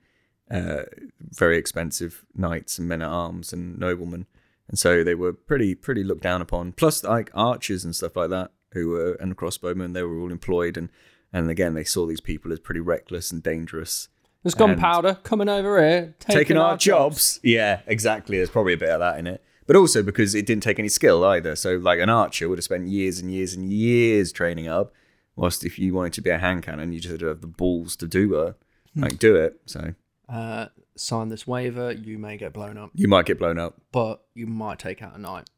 uh, 0.49 0.83
very 1.19 1.57
expensive 1.57 2.25
knights 2.35 2.79
and 2.79 2.87
men 2.87 3.01
at 3.01 3.09
arms 3.09 3.53
and 3.53 3.77
noblemen, 3.77 4.25
and 4.67 4.79
so 4.79 5.03
they 5.03 5.15
were 5.15 5.33
pretty 5.33 5.75
pretty 5.75 6.03
looked 6.03 6.23
down 6.23 6.41
upon. 6.41 6.71
Plus, 6.71 7.03
like 7.03 7.29
archers 7.33 7.85
and 7.85 7.95
stuff 7.95 8.15
like 8.15 8.29
that, 8.29 8.51
who 8.71 8.89
were 8.89 9.13
and 9.19 9.37
crossbowmen, 9.37 9.93
they 9.93 10.03
were 10.03 10.19
all 10.19 10.31
employed, 10.31 10.77
and 10.77 10.89
and 11.31 11.49
again 11.49 11.73
they 11.73 11.83
saw 11.83 12.05
these 12.05 12.21
people 12.21 12.51
as 12.51 12.59
pretty 12.59 12.79
reckless 12.79 13.31
and 13.31 13.43
dangerous. 13.43 14.09
There's 14.47 14.55
gunpowder 14.55 15.15
coming 15.23 15.49
over 15.49 15.77
here, 15.85 16.15
taking, 16.19 16.39
Taking 16.39 16.57
our, 16.57 16.77
jobs. 16.77 17.39
Yeah, 17.43 17.81
exactly. 17.85 18.37
There's 18.37 18.49
probably 18.49 18.73
a 18.73 18.77
bit 18.77 18.89
of 18.89 18.99
that 19.01 19.19
in 19.19 19.27
it. 19.27 19.43
But 19.65 19.75
also 19.75 20.01
because 20.01 20.33
it 20.33 20.45
didn't 20.45 20.63
take 20.63 20.79
any 20.79 20.87
skill 20.87 21.25
either. 21.25 21.55
So, 21.57 21.75
like 21.75 21.99
an 21.99 22.09
archer 22.09 22.47
would 22.47 22.57
have 22.57 22.63
spent 22.63 22.87
years 22.87 23.19
and 23.19 23.29
years 23.29 23.53
and 23.53 23.69
years 23.71 24.31
training 24.31 24.69
up. 24.69 24.93
Whilst 25.35 25.65
if 25.65 25.77
you 25.77 25.93
wanted 25.93 26.13
to 26.13 26.21
be 26.21 26.29
a 26.29 26.37
hand 26.37 26.63
cannon, 26.63 26.93
you 26.93 26.99
just 27.01 27.11
had 27.11 27.19
to 27.19 27.25
have 27.27 27.41
the 27.41 27.47
balls 27.47 27.95
to 27.97 28.07
do 28.07 28.33
it, 28.41 28.55
like 28.95 29.19
do 29.19 29.35
it. 29.35 29.59
So 29.65 29.93
Uh, 30.29 30.67
sign 30.95 31.27
this 31.27 31.45
waiver, 31.45 31.91
you 31.91 32.17
may 32.17 32.37
get 32.37 32.53
blown 32.53 32.77
up, 32.77 32.91
you 32.95 33.07
might 33.09 33.25
get 33.25 33.37
blown 33.37 33.59
up. 33.59 33.75
but 33.91 34.23
you 34.33 34.47
might 34.47 34.79
take 34.79 35.01
out 35.03 35.15
a 35.15 35.19
knight. 35.19 35.49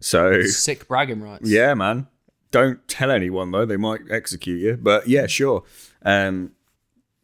So 0.00 0.40
Sick 0.42 0.88
bragging 0.88 1.20
rights. 1.20 1.48
yeah, 1.48 1.74
man. 1.74 2.06
Don't 2.50 2.88
tell 2.88 3.10
anyone 3.10 3.50
though; 3.52 3.66
they 3.66 3.76
might 3.76 4.00
execute 4.10 4.60
you. 4.60 4.78
But 4.80 5.06
yeah, 5.06 5.26
sure. 5.28 5.62
Um, 6.02 6.52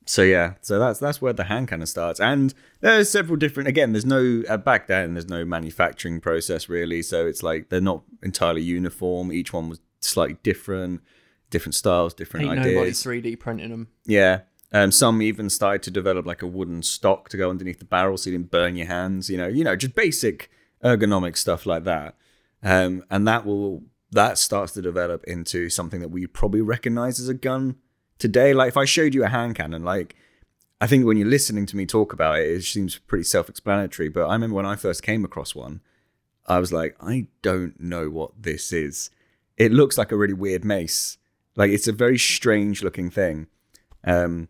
so 0.09 0.23
yeah, 0.23 0.55
so 0.61 0.79
that's 0.79 1.01
that's 1.01 1.21
where 1.21 1.33
the 1.33 1.45
hand 1.45 1.67
cannon 1.67 1.87
starts, 1.87 2.21
and 2.21 2.55
there's 2.81 3.11
several 3.11 3.37
different. 3.37 3.69
Again, 3.69 3.93
there's 3.93 4.07
no 4.07 4.45
uh, 4.49 4.57
back 4.57 4.87
then. 4.87 5.15
There's 5.15 5.29
no 5.29 5.45
manufacturing 5.45 6.21
process 6.21 6.69
really, 6.69 7.03
so 7.03 7.27
it's 7.27 7.43
like 7.43 7.71
they're 7.71 7.81
not 7.81 8.05
entirely 8.23 8.63
uniform. 8.63 9.33
Each 9.33 9.53
one 9.53 9.69
was 9.69 9.81
slightly 9.99 10.37
different, 10.45 11.03
different 11.51 11.75
styles, 11.75 12.15
different 12.15 12.47
Ain't 12.47 12.57
nobody 12.57 12.79
ideas. 12.79 13.05
3D 13.05 13.41
printing 13.41 13.71
them. 13.71 13.89
Yeah. 14.07 14.43
Um, 14.73 14.93
some 14.93 15.23
even 15.23 15.51
started 15.51 15.83
to 15.85 15.91
develop 15.91 16.25
like 16.25 16.43
a 16.43 16.47
wooden 16.47 16.83
stock 16.83 17.29
to 17.31 17.37
go 17.37 17.51
underneath 17.51 17.79
the 17.79 17.85
barrel 17.85 18.17
so 18.17 18.31
you 18.31 18.39
didn't 18.39 18.51
burn 18.51 18.77
your 18.77 18.87
hands. 18.87 19.29
You 19.29 19.39
know, 19.39 19.49
you 19.49 19.65
know, 19.65 19.75
just 19.75 19.95
basic 19.95 20.51
ergonomic 20.85 21.37
stuff 21.37 21.67
like 21.67 21.85
that. 21.85 22.15
Um, 22.63 23.05
and 23.11 23.27
that 23.27 23.45
will 23.45 23.83
that 24.13 24.39
starts 24.39 24.73
to 24.73 24.83
develop 24.83 25.25
into 25.25 25.69
something 25.69 26.01
that 26.01 26.09
we 26.09 26.27
probably 26.27 26.61
recognize 26.61 27.19
as 27.19 27.29
a 27.29 27.35
gun 27.35 27.77
today. 28.19 28.55
Like 28.55 28.69
if 28.69 28.77
I 28.77 28.85
showed 28.85 29.15
you 29.15 29.25
a 29.25 29.29
hand 29.29 29.55
cannon, 29.55 29.85
like 29.85 30.17
I 30.81 30.87
think 30.87 31.07
when 31.07 31.17
you're 31.17 31.29
listening 31.29 31.67
to 31.67 31.77
me 31.77 31.87
talk 31.87 32.13
about 32.13 32.39
it, 32.39 32.49
it 32.49 32.63
seems 32.63 32.99
pretty 32.99 33.25
self-explanatory. 33.25 34.09
But 34.09 34.27
I 34.27 34.33
remember 34.35 34.57
when 34.57 34.67
I 34.67 34.77
first 34.77 35.03
came 35.03 35.25
across 35.25 35.55
one, 35.55 35.81
I 36.47 36.59
was 36.59 36.73
like, 36.73 36.97
I 37.01 37.27
don't 37.43 37.81
know 37.81 38.09
what 38.09 38.31
this 38.41 38.73
is. 38.73 39.11
It 39.57 39.73
looks 39.73 39.97
like 39.97 40.13
a 40.13 40.17
really 40.17 40.35
weird 40.35 40.65
mace. 40.65 41.19
Like 41.57 41.71
it's 41.71 41.89
a 41.89 41.93
very 41.93 42.19
strange 42.19 42.83
looking 42.83 43.11
thing. 43.11 43.47
Um, 44.05 44.49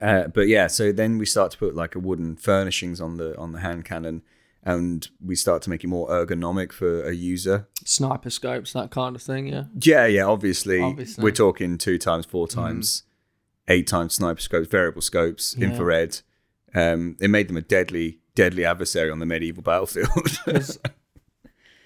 uh, 0.00 0.28
but 0.28 0.48
yeah, 0.48 0.66
so 0.66 0.92
then 0.92 1.18
we 1.18 1.26
start 1.26 1.50
to 1.52 1.58
put 1.58 1.74
like 1.74 1.94
a 1.94 1.98
wooden 1.98 2.36
furnishings 2.36 3.00
on 3.00 3.16
the 3.16 3.36
on 3.38 3.52
the 3.52 3.60
hand 3.60 3.84
cannon, 3.84 4.22
and 4.64 5.08
we 5.24 5.36
start 5.36 5.60
to 5.62 5.70
make 5.70 5.84
it 5.84 5.88
more 5.88 6.08
ergonomic 6.08 6.72
for 6.72 7.02
a 7.04 7.12
user. 7.14 7.68
Sniper 7.84 8.30
scopes, 8.30 8.72
that 8.72 8.90
kind 8.90 9.14
of 9.14 9.22
thing, 9.22 9.46
yeah. 9.48 9.64
Yeah, 9.80 10.06
yeah. 10.06 10.24
Obviously, 10.24 10.80
Obviously. 10.80 11.22
we're 11.22 11.32
talking 11.32 11.76
two 11.76 11.98
times, 11.98 12.24
four 12.24 12.48
times, 12.48 13.02
eight 13.68 13.86
times 13.86 14.14
sniper 14.14 14.40
scopes, 14.40 14.66
variable 14.68 15.02
scopes, 15.02 15.54
Yeah. 15.58 15.68
infrared. 15.68 16.20
Um, 16.74 17.16
it 17.20 17.28
made 17.28 17.48
them 17.48 17.56
a 17.58 17.60
deadly, 17.62 18.20
deadly 18.34 18.64
adversary 18.64 19.10
on 19.10 19.18
the 19.18 19.26
medieval 19.26 19.62
battlefield. 19.62 20.08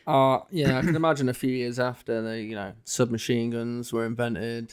uh, 0.07 0.39
yeah, 0.51 0.79
I 0.79 0.83
can 0.83 0.95
imagine 0.97 1.29
a 1.29 1.35
few 1.35 1.51
years 1.51 1.79
after 1.81 2.23
the, 2.23 2.41
you 2.41 2.55
know, 2.55 2.73
submachine 2.85 3.51
guns 3.51 3.93
were 3.93 4.07
invented 4.07 4.73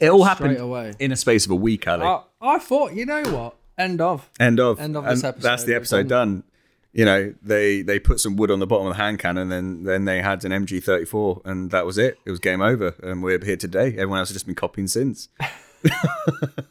it 0.00 0.08
all 0.10 0.18
straight 0.24 0.28
happened 0.28 0.58
away. 0.58 0.92
in 0.98 1.12
a 1.12 1.16
space 1.16 1.46
of 1.46 1.52
a 1.52 1.56
week, 1.56 1.86
Ali. 1.88 2.04
I, 2.04 2.22
I 2.40 2.58
thought, 2.58 2.92
you 2.94 3.06
know 3.06 3.22
what? 3.24 3.55
End 3.78 4.00
of. 4.00 4.30
End 4.40 4.60
of. 4.60 4.80
End 4.80 4.96
of 4.96 5.04
this 5.04 5.22
And 5.22 5.34
That's 5.34 5.64
the 5.64 5.74
episode 5.74 6.08
done. 6.08 6.44
You 6.92 7.04
know, 7.04 7.34
they 7.42 7.82
they 7.82 7.98
put 7.98 8.20
some 8.20 8.36
wood 8.36 8.50
on 8.50 8.58
the 8.58 8.66
bottom 8.66 8.86
of 8.86 8.96
the 8.96 9.02
hand 9.02 9.18
cannon, 9.18 9.52
and 9.52 9.52
then 9.52 9.84
then 9.84 10.04
they 10.06 10.22
had 10.22 10.42
an 10.46 10.52
MG34, 10.52 11.44
and 11.44 11.70
that 11.70 11.84
was 11.84 11.98
it. 11.98 12.18
It 12.24 12.30
was 12.30 12.40
game 12.40 12.62
over, 12.62 12.94
and 13.02 13.22
we're 13.22 13.44
here 13.44 13.56
today. 13.56 13.88
Everyone 13.88 14.18
else 14.18 14.30
has 14.30 14.36
just 14.36 14.46
been 14.46 14.54
copying 14.54 14.86
since. 14.86 15.28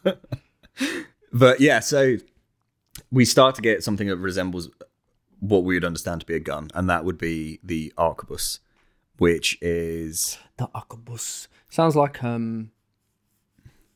but 1.31 1.59
yeah, 1.59 1.79
so 1.79 2.17
we 3.11 3.23
start 3.23 3.53
to 3.55 3.61
get 3.61 3.83
something 3.83 4.07
that 4.07 4.17
resembles 4.17 4.69
what 5.39 5.63
we 5.63 5.75
would 5.75 5.85
understand 5.85 6.21
to 6.21 6.25
be 6.25 6.33
a 6.33 6.39
gun, 6.39 6.69
and 6.73 6.89
that 6.89 7.05
would 7.05 7.19
be 7.19 7.59
the 7.63 7.93
arquebus, 7.95 8.59
which 9.17 9.59
is 9.61 10.39
The 10.57 10.67
arquebus 10.69 11.47
sounds 11.69 11.95
like 11.95 12.23
um 12.23 12.71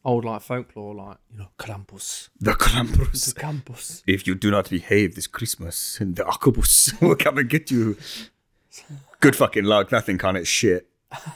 old 0.10 0.26
like 0.26 0.42
folklore, 0.42 0.94
like 0.96 1.18
you 1.32 1.38
know 1.40 1.50
Krampus, 1.58 2.30
the 2.40 2.54
Krampus. 2.54 3.34
the 3.34 3.40
Krampus. 3.40 4.04
If 4.08 4.26
you 4.28 4.36
do 4.36 4.52
not 4.52 4.70
behave 4.70 5.16
this 5.16 5.28
Christmas, 5.28 6.00
and 6.02 6.16
the 6.16 6.24
arquebus 6.24 7.00
will 7.02 7.16
come 7.16 7.38
and 7.38 7.50
get 7.50 7.72
you. 7.72 7.98
Good 9.20 9.36
fucking 9.36 9.66
luck. 9.66 9.90
That 9.90 10.06
thing 10.06 10.18
can't 10.18 10.38
hit 10.38 10.48
shit. 10.48 10.90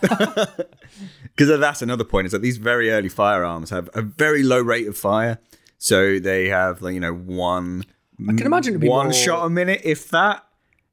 Because 1.35 1.59
that's 1.59 1.81
another 1.81 2.03
point 2.03 2.27
is 2.27 2.31
that 2.31 2.43
these 2.43 2.57
very 2.57 2.91
early 2.91 3.09
firearms 3.09 3.71
have 3.71 3.89
a 3.95 4.03
very 4.03 4.43
low 4.43 4.61
rate 4.61 4.87
of 4.87 4.95
fire, 4.95 5.39
so 5.79 6.19
they 6.19 6.47
have 6.49 6.81
like 6.83 6.93
you 6.93 6.99
know 6.99 7.13
one. 7.13 7.83
I 8.21 8.33
can 8.33 8.45
imagine 8.45 8.77
be 8.77 8.87
one 8.87 9.07
more- 9.07 9.13
shot 9.13 9.43
a 9.45 9.49
minute, 9.49 9.81
if 9.83 10.09
that. 10.09 10.45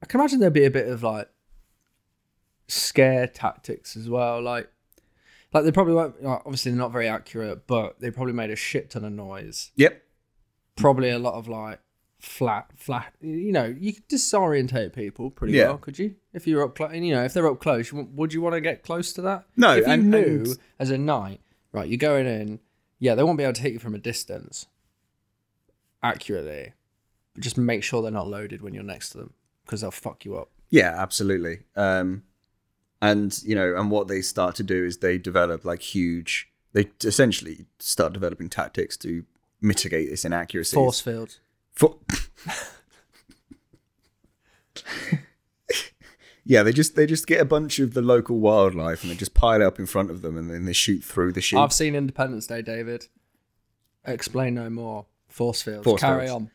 I 0.03 0.07
can 0.07 0.19
imagine 0.21 0.41
there'd 0.41 0.55
be 0.55 0.65
a 0.65 0.71
bit 0.71 0.89
of 0.89 1.03
like 1.03 1.29
scare 2.69 3.27
tactics 3.27 3.97
as 3.97 4.09
well, 4.09 4.41
like. 4.41 4.71
Like 5.53 5.65
they 5.65 5.73
probably 5.73 5.95
won't. 5.95 6.23
like, 6.23 6.43
Obviously, 6.47 6.71
they're 6.73 6.79
not 6.79 6.93
very 6.93 7.09
accurate, 7.09 7.67
but 7.67 8.01
they 8.01 8.11
probably 8.11 8.33
made 8.35 8.51
a 8.51 8.57
shit 8.57 8.91
ton 8.91 9.05
of 9.05 9.13
noise. 9.13 9.73
Yep. 9.77 10.03
Probably 10.77 11.11
a 11.11 11.19
lot 11.19 11.35
of 11.35 11.49
like 11.49 11.81
flat, 12.21 12.71
flat. 12.77 13.13
You 13.21 13.51
know, 13.53 13.65
you 13.79 13.95
could 13.95 14.09
disorientate 14.09 14.93
people 14.93 15.31
pretty 15.31 15.55
Yeah. 15.55 15.69
well, 15.69 15.79
could 15.79 15.99
you? 15.99 16.15
If 16.33 16.47
you're 16.47 16.63
up 16.63 16.75
close, 16.77 16.95
you 16.95 17.13
know, 17.15 17.25
if 17.25 17.35
they're 17.35 17.47
up 17.51 17.61
close, 17.61 17.93
would 17.93 18.33
you 18.33 18.41
want 18.41 18.55
to 18.55 18.61
get 18.61 18.83
close 18.83 19.13
to 19.15 19.23
that? 19.23 19.45
No, 19.57 19.73
If 19.77 19.87
you 19.87 19.93
and- 19.93 20.11
knew 20.11 20.19
and- 20.47 20.57
as 20.79 20.91
a 20.91 20.99
knight, 20.99 21.41
right, 21.73 21.89
you're 21.89 21.99
going 21.99 22.27
in. 22.27 22.61
Yeah, 22.99 23.15
they 23.15 23.23
won't 23.23 23.39
be 23.39 23.45
able 23.45 23.55
to 23.55 23.63
hit 23.63 23.73
you 23.73 23.79
from 23.79 23.95
a 23.95 23.99
distance 23.99 24.67
accurately, 26.03 26.73
but 27.35 27.43
just 27.43 27.57
make 27.59 27.83
sure 27.83 28.03
they're 28.03 28.11
not 28.11 28.29
loaded 28.29 28.63
when 28.63 28.75
you're 28.75 28.83
next 28.83 29.11
to 29.11 29.19
them 29.19 29.33
because 29.65 29.81
they'll 29.81 29.91
fuck 29.91 30.25
you 30.25 30.37
up. 30.37 30.51
Yeah, 30.71 30.95
absolutely. 30.97 31.61
Um, 31.77 32.23
and 33.03 33.43
you 33.43 33.55
know, 33.55 33.75
and 33.77 33.91
what 33.91 34.09
they 34.09 34.21
start 34.23 34.55
to 34.57 34.63
do 34.63 34.85
is 34.85 34.99
they 34.99 35.19
develop 35.19 35.65
like 35.65 35.83
huge. 35.83 36.49
They 36.73 36.91
essentially 37.03 37.67
start 37.79 38.13
developing 38.13 38.49
tactics 38.49 38.97
to 38.99 39.25
mitigate 39.61 40.09
this 40.11 40.25
inaccuracy. 40.25 40.75
Force 40.75 41.01
fields. 41.01 41.41
For- 41.73 41.97
yeah, 46.45 46.63
they 46.63 46.73
just 46.73 46.97
they 46.97 47.07
just 47.07 47.27
get 47.27 47.41
a 47.41 47.45
bunch 47.45 47.79
of 47.79 47.95
the 47.95 48.03
local 48.03 48.39
wildlife 48.41 49.03
and 49.03 49.11
they 49.11 49.17
just 49.17 49.35
pile 49.35 49.61
it 49.61 49.65
up 49.65 49.79
in 49.79 49.87
front 49.87 50.11
of 50.11 50.23
them 50.23 50.37
and 50.37 50.51
then 50.51 50.65
they 50.65 50.73
shoot 50.73 51.05
through 51.05 51.33
the 51.33 51.41
sheep. 51.41 51.59
I've 51.59 51.73
seen 51.73 51.95
Independence 51.95 52.47
Day, 52.47 52.63
David. 52.63 53.07
Explain 54.05 54.55
no 54.55 54.71
more. 54.71 55.07
Force 55.29 55.63
fields. 55.63 55.85
Force 55.85 56.01
Carry 56.01 56.27
fields. 56.27 56.35
on. 56.35 56.51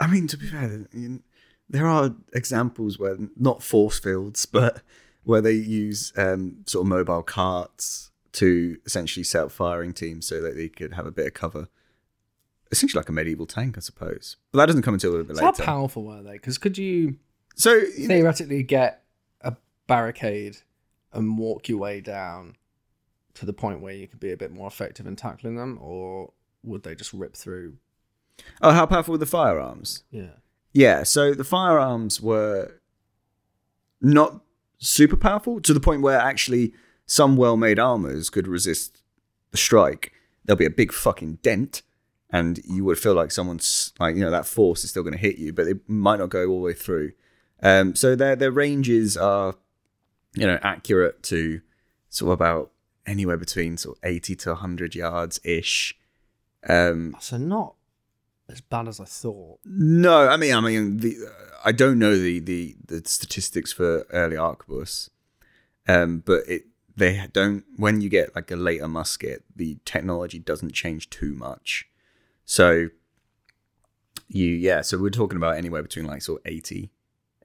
I 0.00 0.06
mean, 0.06 0.26
to 0.28 0.36
be 0.36 0.46
fair, 0.46 0.86
you- 0.92 1.22
there 1.68 1.86
are 1.86 2.14
examples 2.34 2.98
where 2.98 3.16
not 3.36 3.62
force 3.62 3.98
fields, 3.98 4.44
but 4.44 4.82
where 5.24 5.40
they 5.40 5.52
use 5.52 6.12
um, 6.16 6.58
sort 6.66 6.84
of 6.84 6.88
mobile 6.88 7.22
carts 7.22 8.10
to 8.32 8.76
essentially 8.84 9.24
set 9.24 9.44
up 9.44 9.52
firing 9.52 9.92
teams 9.92 10.26
so 10.26 10.40
that 10.40 10.56
they 10.56 10.68
could 10.68 10.94
have 10.94 11.06
a 11.06 11.10
bit 11.10 11.26
of 11.26 11.34
cover. 11.34 11.68
Essentially, 12.70 12.98
like 13.00 13.08
a 13.08 13.12
medieval 13.12 13.46
tank, 13.46 13.76
I 13.76 13.80
suppose. 13.80 14.36
But 14.52 14.58
that 14.58 14.66
doesn't 14.66 14.82
come 14.82 14.94
until 14.94 15.10
a 15.10 15.12
little 15.12 15.26
bit 15.26 15.36
So 15.36 15.42
how 15.42 15.50
later. 15.52 15.62
powerful 15.62 16.04
were 16.04 16.22
they? 16.22 16.32
Because 16.32 16.58
could 16.58 16.76
you 16.76 17.16
so 17.54 17.80
theoretically 17.84 18.62
get 18.64 19.04
a 19.42 19.54
barricade 19.86 20.56
and 21.12 21.38
walk 21.38 21.68
your 21.68 21.78
way 21.78 22.00
down 22.00 22.56
to 23.34 23.46
the 23.46 23.52
point 23.52 23.80
where 23.80 23.94
you 23.94 24.08
could 24.08 24.18
be 24.20 24.32
a 24.32 24.36
bit 24.36 24.50
more 24.52 24.66
effective 24.66 25.06
in 25.06 25.14
tackling 25.14 25.56
them, 25.56 25.78
or 25.80 26.32
would 26.64 26.82
they 26.82 26.94
just 26.94 27.12
rip 27.12 27.34
through? 27.36 27.76
oh, 28.60 28.72
how 28.72 28.84
powerful 28.86 29.12
were 29.12 29.18
the 29.18 29.26
firearms? 29.26 30.02
Yeah. 30.10 30.30
Yeah, 30.72 31.04
so 31.04 31.34
the 31.34 31.44
firearms 31.44 32.20
were 32.20 32.80
not 34.00 34.40
super 34.78 35.16
powerful 35.16 35.60
to 35.60 35.74
the 35.74 35.80
point 35.80 36.02
where 36.02 36.18
actually 36.18 36.72
some 37.06 37.36
well-made 37.36 37.78
armors 37.78 38.30
could 38.30 38.48
resist 38.48 39.02
the 39.50 39.56
strike. 39.56 40.12
There'll 40.44 40.58
be 40.58 40.66
a 40.66 40.70
big 40.70 40.92
fucking 40.92 41.38
dent, 41.42 41.82
and 42.30 42.60
you 42.64 42.84
would 42.84 42.98
feel 42.98 43.14
like 43.14 43.30
someone's 43.30 43.92
like 43.98 44.16
you 44.16 44.22
know 44.22 44.30
that 44.30 44.46
force 44.46 44.84
is 44.84 44.90
still 44.90 45.02
going 45.02 45.14
to 45.14 45.18
hit 45.18 45.38
you, 45.38 45.52
but 45.52 45.66
it 45.66 45.88
might 45.88 46.18
not 46.18 46.30
go 46.30 46.46
all 46.46 46.58
the 46.60 46.66
way 46.66 46.74
through. 46.74 47.12
Um, 47.62 47.94
so 47.94 48.14
their 48.14 48.36
their 48.36 48.50
ranges 48.50 49.16
are 49.16 49.54
you 50.34 50.46
know 50.46 50.58
accurate 50.62 51.22
to 51.24 51.60
sort 52.08 52.28
of 52.28 52.40
about 52.40 52.70
anywhere 53.06 53.36
between 53.36 53.76
sort 53.76 53.96
of 53.96 54.04
eighty 54.04 54.34
to 54.36 54.54
hundred 54.54 54.94
yards 54.94 55.40
ish. 55.44 55.96
Um, 56.68 57.16
So 57.20 57.36
not 57.36 57.74
as 58.48 58.60
bad 58.60 58.88
as 58.88 59.00
I 59.00 59.04
thought. 59.04 59.60
no, 59.64 60.28
I 60.28 60.36
mean, 60.36 60.54
I 60.54 60.60
mean, 60.60 60.98
the, 60.98 61.16
I 61.64 61.72
don't 61.72 61.98
know 61.98 62.16
the, 62.16 62.40
the, 62.40 62.76
the 62.86 63.02
statistics 63.04 63.72
for 63.72 64.06
early 64.12 64.36
arquebus, 64.36 65.08
um, 65.88 66.22
but 66.24 66.42
it 66.48 66.64
they 66.96 67.26
don't. 67.32 67.64
When 67.76 68.00
you 68.00 68.08
get 68.08 68.34
like 68.36 68.50
a 68.50 68.56
later 68.56 68.86
musket, 68.86 69.44
the 69.54 69.78
technology 69.84 70.38
doesn't 70.38 70.72
change 70.72 71.10
too 71.10 71.34
much. 71.34 71.88
So 72.44 72.90
you, 74.28 74.46
yeah, 74.46 74.82
so 74.82 74.98
we're 74.98 75.10
talking 75.10 75.36
about 75.36 75.56
anywhere 75.56 75.82
between 75.82 76.06
like 76.06 76.22
sort 76.22 76.40
of 76.40 76.52
80, 76.52 76.90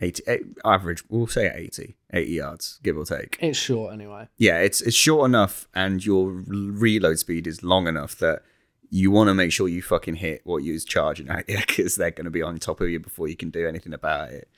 80 0.02 0.24
eh, 0.28 0.38
average. 0.64 1.04
We'll 1.10 1.28
say 1.28 1.52
80, 1.54 1.98
80 2.14 2.32
yards, 2.32 2.80
give 2.84 2.98
or 2.98 3.06
take. 3.06 3.38
It's 3.42 3.58
short 3.58 3.94
anyway. 3.94 4.28
Yeah, 4.38 4.60
it's 4.60 4.82
it's 4.82 4.96
short 4.96 5.26
enough, 5.26 5.68
and 5.74 6.06
your 6.06 6.30
reload 6.48 7.20
speed 7.20 7.48
is 7.48 7.64
long 7.64 7.88
enough 7.88 8.16
that 8.18 8.44
you 8.90 9.12
want 9.12 9.28
to 9.28 9.34
make 9.34 9.52
sure 9.52 9.68
you 9.68 9.82
fucking 9.82 10.16
hit 10.16 10.42
what 10.44 10.64
you're 10.64 10.80
charging 10.80 11.30
at 11.30 11.48
because 11.48 11.96
they're 11.96 12.12
going 12.12 12.26
to 12.26 12.32
be 12.32 12.42
on 12.42 12.58
top 12.58 12.82
of 12.82 12.90
you 12.90 13.00
before 13.00 13.28
you 13.28 13.36
can 13.36 13.50
do 13.50 13.68
anything 13.68 13.94
about 13.94 14.30
it. 14.30 14.50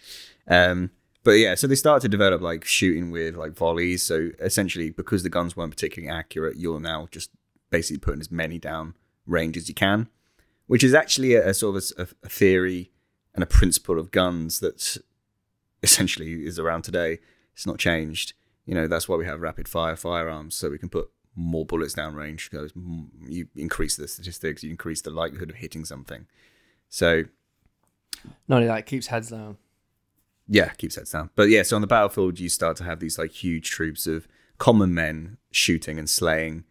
Um, 0.48 0.92
but 1.24 1.32
yeah, 1.32 1.56
so 1.56 1.68
they 1.68 1.76
start 1.76 2.02
to 2.02 2.10
develop 2.10 2.42
like 2.42 2.66
shooting 2.66 3.12
with 3.12 3.36
like 3.36 3.54
volleys. 3.54 4.04
So 4.04 4.30
essentially, 4.40 4.90
because 4.90 5.24
the 5.24 5.30
guns 5.30 5.56
weren't 5.56 5.72
particularly 5.72 6.12
accurate, 6.12 6.58
you're 6.58 6.80
now 6.80 7.08
just 7.12 7.30
basically 7.70 8.00
putting 8.00 8.22
as 8.22 8.32
many 8.32 8.58
down 8.58 8.96
range 9.28 9.58
as 9.58 9.70
you 9.70 9.76
can, 9.76 10.10
which 10.68 10.84
is 10.84 10.94
actually 10.94 11.36
a, 11.36 11.50
a 11.50 11.54
sort 11.54 11.76
of 11.76 11.84
a, 11.98 12.26
a 12.26 12.30
theory 12.30 12.92
and 13.36 13.44
a 13.44 13.48
principle 13.48 14.00
of 14.00 14.12
guns 14.12 14.60
that 14.62 14.98
essentially 15.84 16.46
is 16.46 16.58
around 16.58 16.84
today. 16.84 17.20
It's 17.54 17.68
not 17.68 17.80
changed. 17.80 18.34
You 18.66 18.76
know, 18.76 18.88
that's 18.88 19.10
why 19.10 19.18
we 19.18 19.26
have 19.26 19.42
rapid 19.42 19.68
fire 19.68 19.96
firearms, 19.96 20.56
so 20.56 20.70
we 20.70 20.78
can 20.78 20.90
put 20.90 21.10
more 21.36 21.66
bullets 21.66 21.94
down 21.94 22.14
range. 22.16 22.50
Because 22.50 22.72
you 23.28 23.48
increase 23.56 23.96
the 23.96 24.08
statistics, 24.08 24.64
you 24.64 24.70
increase 24.70 25.02
the 25.02 25.10
likelihood 25.12 25.50
of 25.50 25.56
hitting 25.58 25.86
something. 25.86 26.28
So 26.90 27.24
Not 28.48 28.58
only 28.58 28.68
that, 28.68 28.80
it 28.80 28.86
keeps 28.86 29.08
heads 29.08 29.30
down. 29.30 29.58
yeah, 30.48 30.70
keeps 30.74 30.96
heads 30.96 31.12
down. 31.12 31.30
But 31.36 31.50
yeah, 31.50 31.64
so 31.64 31.76
on 31.76 31.82
the 31.82 31.88
battlefield, 31.88 32.40
you 32.40 32.50
start 32.50 32.78
to 32.78 32.84
have 32.84 33.00
these 33.00 33.18
like 33.18 33.32
huge 33.32 33.70
troops 33.72 34.08
of 34.08 34.28
common 34.58 34.94
men 34.94 35.38
shooting 35.52 35.98
and 35.98 36.10
slaying, 36.10 36.66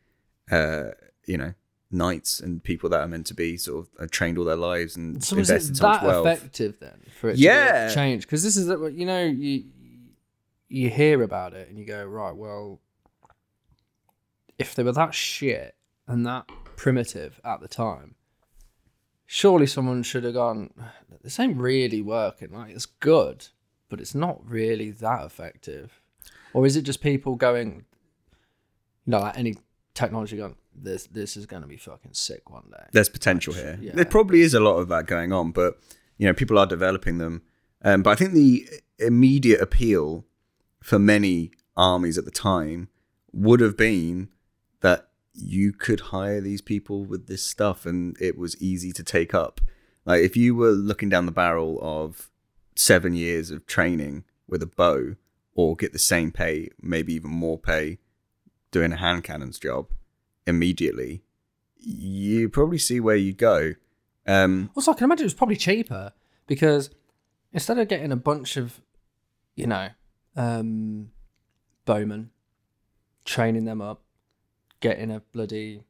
uh, 0.50 0.90
you 1.26 1.36
know, 1.38 1.54
knights 1.90 2.38
and 2.38 2.62
people 2.62 2.88
that 2.88 3.00
are 3.00 3.08
meant 3.08 3.26
to 3.26 3.34
be 3.34 3.56
sort 3.56 3.84
of 3.86 3.90
uh, 4.04 4.06
trained 4.10 4.38
all 4.38 4.44
their 4.44 4.54
lives 4.54 4.94
and 4.96 5.24
So 5.24 5.36
is 5.36 5.50
invested 5.50 5.72
it 5.72 5.76
so 5.78 5.88
much 5.88 6.00
that 6.02 6.20
effective 6.20 6.78
then 6.78 7.00
for 7.18 7.30
it 7.30 7.34
to 7.34 7.40
Yeah. 7.40 7.92
change? 7.92 8.26
Because 8.26 8.42
this 8.44 8.56
is 8.56 8.68
you 8.94 9.06
know 9.06 9.24
you 9.24 9.64
you 10.68 10.88
hear 10.88 11.22
about 11.24 11.52
it 11.54 11.68
and 11.68 11.76
you 11.78 11.84
go 11.84 12.04
right. 12.04 12.36
Well, 12.36 12.80
if 14.60 14.74
they 14.74 14.82
were 14.82 14.92
that 14.92 15.14
shit 15.14 15.74
and 16.06 16.26
that 16.26 16.46
primitive 16.76 17.40
at 17.44 17.60
the 17.60 17.68
time, 17.68 18.14
surely 19.26 19.66
someone 19.66 20.02
should 20.02 20.24
have 20.24 20.34
gone. 20.34 20.70
This 21.22 21.40
ain't 21.40 21.56
really 21.56 22.02
working. 22.02 22.52
Like 22.52 22.70
it's 22.70 22.86
good, 22.86 23.48
but 23.88 24.00
it's 24.00 24.14
not 24.14 24.40
really 24.48 24.90
that 24.90 25.24
effective. 25.24 26.00
Or 26.52 26.66
is 26.66 26.76
it 26.76 26.82
just 26.82 27.00
people 27.00 27.36
going, 27.36 27.84
you 29.06 29.12
know, 29.12 29.20
like 29.20 29.38
any 29.38 29.56
technology 29.94 30.36
going, 30.36 30.56
this 30.74 31.06
this 31.06 31.36
is 31.36 31.46
going 31.46 31.62
to 31.62 31.68
be 31.68 31.76
fucking 31.76 32.12
sick 32.12 32.50
one 32.50 32.64
day. 32.70 32.84
There's 32.92 33.08
potential 33.08 33.52
here. 33.52 33.78
Yeah. 33.80 33.92
There 33.94 34.04
probably 34.04 34.40
is 34.40 34.54
a 34.54 34.60
lot 34.60 34.76
of 34.76 34.88
that 34.88 35.06
going 35.06 35.32
on, 35.32 35.52
but 35.52 35.78
you 36.18 36.26
know, 36.26 36.34
people 36.34 36.58
are 36.58 36.66
developing 36.66 37.18
them. 37.18 37.42
Um, 37.82 38.02
but 38.02 38.10
I 38.10 38.14
think 38.14 38.32
the 38.32 38.68
immediate 38.98 39.60
appeal 39.60 40.24
for 40.82 40.98
many 40.98 41.50
armies 41.76 42.18
at 42.18 42.24
the 42.24 42.30
time 42.30 42.88
would 43.32 43.60
have 43.60 43.76
been 43.76 44.28
that 44.80 45.08
you 45.32 45.72
could 45.72 46.00
hire 46.00 46.40
these 46.40 46.60
people 46.60 47.04
with 47.04 47.26
this 47.26 47.42
stuff 47.44 47.86
and 47.86 48.16
it 48.20 48.36
was 48.36 48.60
easy 48.60 48.92
to 48.92 49.02
take 49.02 49.32
up. 49.32 49.60
Like 50.04 50.22
if 50.22 50.36
you 50.36 50.54
were 50.54 50.70
looking 50.70 51.08
down 51.08 51.26
the 51.26 51.32
barrel 51.32 51.78
of 51.80 52.30
seven 52.74 53.14
years 53.14 53.50
of 53.50 53.66
training 53.66 54.24
with 54.48 54.62
a 54.62 54.66
bow 54.66 55.14
or 55.54 55.76
get 55.76 55.92
the 55.92 55.98
same 55.98 56.32
pay, 56.32 56.70
maybe 56.80 57.12
even 57.14 57.30
more 57.30 57.58
pay 57.58 57.98
doing 58.70 58.92
a 58.92 58.96
hand 58.96 59.24
cannons 59.24 59.58
job 59.58 59.88
immediately, 60.46 61.22
you 61.76 62.48
probably 62.48 62.78
see 62.78 63.00
where 63.00 63.16
you 63.16 63.32
go. 63.32 63.74
Um, 64.26 64.70
Also, 64.74 64.92
I 64.92 64.94
can 64.94 65.04
imagine 65.04 65.24
it 65.24 65.26
was 65.26 65.34
probably 65.34 65.56
cheaper 65.56 66.12
because 66.46 66.90
instead 67.52 67.78
of 67.78 67.88
getting 67.88 68.12
a 68.12 68.16
bunch 68.16 68.56
of, 68.56 68.80
you 69.54 69.66
know, 69.66 69.88
um, 70.36 71.10
bowmen, 71.84 72.30
training 73.24 73.64
them 73.64 73.80
up, 73.80 74.02
getting 74.80 75.10
a 75.10 75.20
bloody 75.32 75.82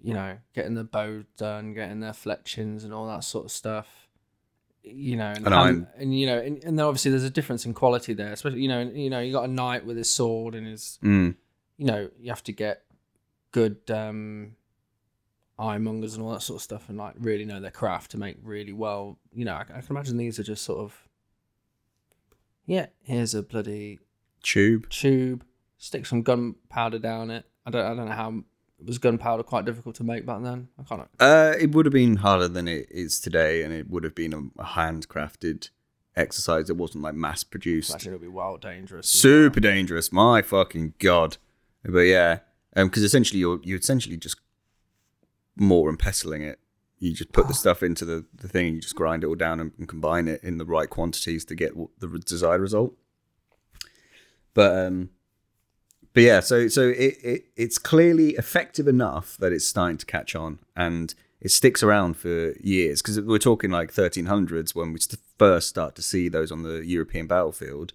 you 0.00 0.14
know, 0.14 0.38
getting 0.54 0.74
the 0.74 0.84
bow 0.84 1.24
done, 1.36 1.74
getting 1.74 1.98
their 1.98 2.12
fletchings 2.12 2.84
and 2.84 2.94
all 2.94 3.08
that 3.08 3.24
sort 3.24 3.44
of 3.44 3.50
stuff. 3.50 4.08
You 4.84 5.16
know, 5.16 5.32
and, 5.36 5.44
And 5.44 5.54
I'm- 5.54 5.86
and 5.96 6.16
you 6.18 6.24
know, 6.26 6.38
and, 6.38 6.62
and 6.62 6.78
then 6.78 6.86
obviously 6.86 7.10
there's 7.10 7.24
a 7.24 7.30
difference 7.30 7.66
in 7.66 7.74
quality 7.74 8.14
there. 8.14 8.32
Especially, 8.32 8.60
you 8.62 8.68
know, 8.68 8.80
you 8.80 9.10
know, 9.10 9.18
you 9.18 9.32
got 9.32 9.44
a 9.48 9.52
knight 9.52 9.84
with 9.84 9.96
his 9.96 10.08
sword 10.08 10.54
and 10.54 10.68
his, 10.68 11.00
Mm. 11.02 11.34
you 11.78 11.86
know, 11.86 12.10
you 12.20 12.30
have 12.30 12.44
to 12.44 12.52
get 12.52 12.84
good 13.50 13.78
um 13.90 14.54
ironmongers 15.58 16.14
and 16.14 16.22
all 16.22 16.30
that 16.30 16.42
sort 16.42 16.58
of 16.58 16.62
stuff, 16.62 16.88
and 16.88 16.96
like 16.96 17.14
really 17.18 17.44
know 17.44 17.58
their 17.60 17.72
craft 17.72 18.12
to 18.12 18.18
make 18.18 18.36
really 18.44 18.72
well. 18.72 19.18
You 19.34 19.46
know, 19.46 19.54
I, 19.54 19.62
I 19.62 19.80
can 19.80 19.84
imagine 19.90 20.16
these 20.16 20.38
are 20.38 20.44
just 20.44 20.62
sort 20.64 20.78
of, 20.78 21.08
yeah, 22.66 22.86
here's 23.02 23.34
a 23.34 23.42
bloody 23.42 23.98
Tube. 24.44 24.88
tube, 24.90 25.44
stick 25.76 26.06
some 26.06 26.22
gunpowder 26.22 27.00
down 27.00 27.30
it. 27.32 27.44
I 27.68 27.70
don't, 27.70 27.84
I 27.84 27.94
don't 27.94 28.08
know 28.08 28.14
how 28.14 28.44
was 28.84 28.98
gunpowder 28.98 29.42
quite 29.42 29.64
difficult 29.64 29.94
to 29.96 30.04
make 30.04 30.24
back 30.24 30.42
then. 30.42 30.68
I 30.78 30.82
can't. 30.82 31.08
Uh, 31.20 31.54
it 31.60 31.72
would 31.72 31.84
have 31.84 31.92
been 31.92 32.16
harder 32.16 32.48
than 32.48 32.66
it 32.66 32.86
is 32.90 33.20
today, 33.20 33.62
and 33.62 33.74
it 33.74 33.90
would 33.90 34.04
have 34.04 34.14
been 34.14 34.32
a, 34.32 34.62
handcrafted 34.62 35.70
exercise. 36.16 36.70
It 36.70 36.76
wasn't 36.76 37.04
like 37.04 37.14
mass 37.14 37.44
produced. 37.44 37.90
Imagine 37.90 38.12
it'd 38.12 38.22
be 38.22 38.28
wild 38.28 38.62
dangerous. 38.62 39.08
Super 39.08 39.60
dangerous. 39.60 40.12
My 40.12 40.42
fucking 40.42 40.94
god. 40.98 41.36
But 41.84 42.00
yeah, 42.00 42.40
because 42.74 43.02
essentially 43.02 43.40
you're 43.40 43.60
you're 43.62 43.78
essentially 43.78 44.16
just 44.16 44.40
more 45.56 45.88
and 45.88 45.98
pestling 45.98 46.42
it. 46.42 46.58
You 46.98 47.12
just 47.12 47.32
put 47.32 47.48
the 47.48 47.54
stuff 47.62 47.82
into 47.82 48.04
the, 48.04 48.24
the 48.34 48.48
thing, 48.48 48.66
and 48.68 48.76
you 48.76 48.80
just 48.80 48.96
grind 48.96 49.24
it 49.24 49.26
all 49.26 49.34
down 49.34 49.60
and, 49.60 49.72
and 49.78 49.88
combine 49.88 50.28
it 50.28 50.42
in 50.42 50.58
the 50.58 50.64
right 50.64 50.88
quantities 50.88 51.44
to 51.46 51.54
get 51.54 51.72
the 51.98 52.06
desired 52.24 52.60
result. 52.60 52.94
But 54.54 54.86
um, 54.86 55.10
but 56.14 56.22
yeah, 56.22 56.40
so 56.40 56.68
so 56.68 56.88
it, 56.88 57.16
it 57.22 57.44
it's 57.56 57.78
clearly 57.78 58.30
effective 58.30 58.88
enough 58.88 59.36
that 59.38 59.52
it's 59.52 59.66
starting 59.66 59.98
to 59.98 60.06
catch 60.06 60.34
on 60.34 60.58
and 60.76 61.14
it 61.40 61.50
sticks 61.50 61.82
around 61.82 62.16
for 62.16 62.52
years 62.58 63.00
because 63.00 63.20
we're 63.20 63.38
talking 63.38 63.70
like 63.70 63.92
1300s 63.92 64.74
when 64.74 64.92
we 64.92 64.98
first 65.38 65.68
start 65.68 65.94
to 65.94 66.02
see 66.02 66.28
those 66.28 66.50
on 66.50 66.62
the 66.62 66.84
European 66.84 67.26
battlefield, 67.26 67.92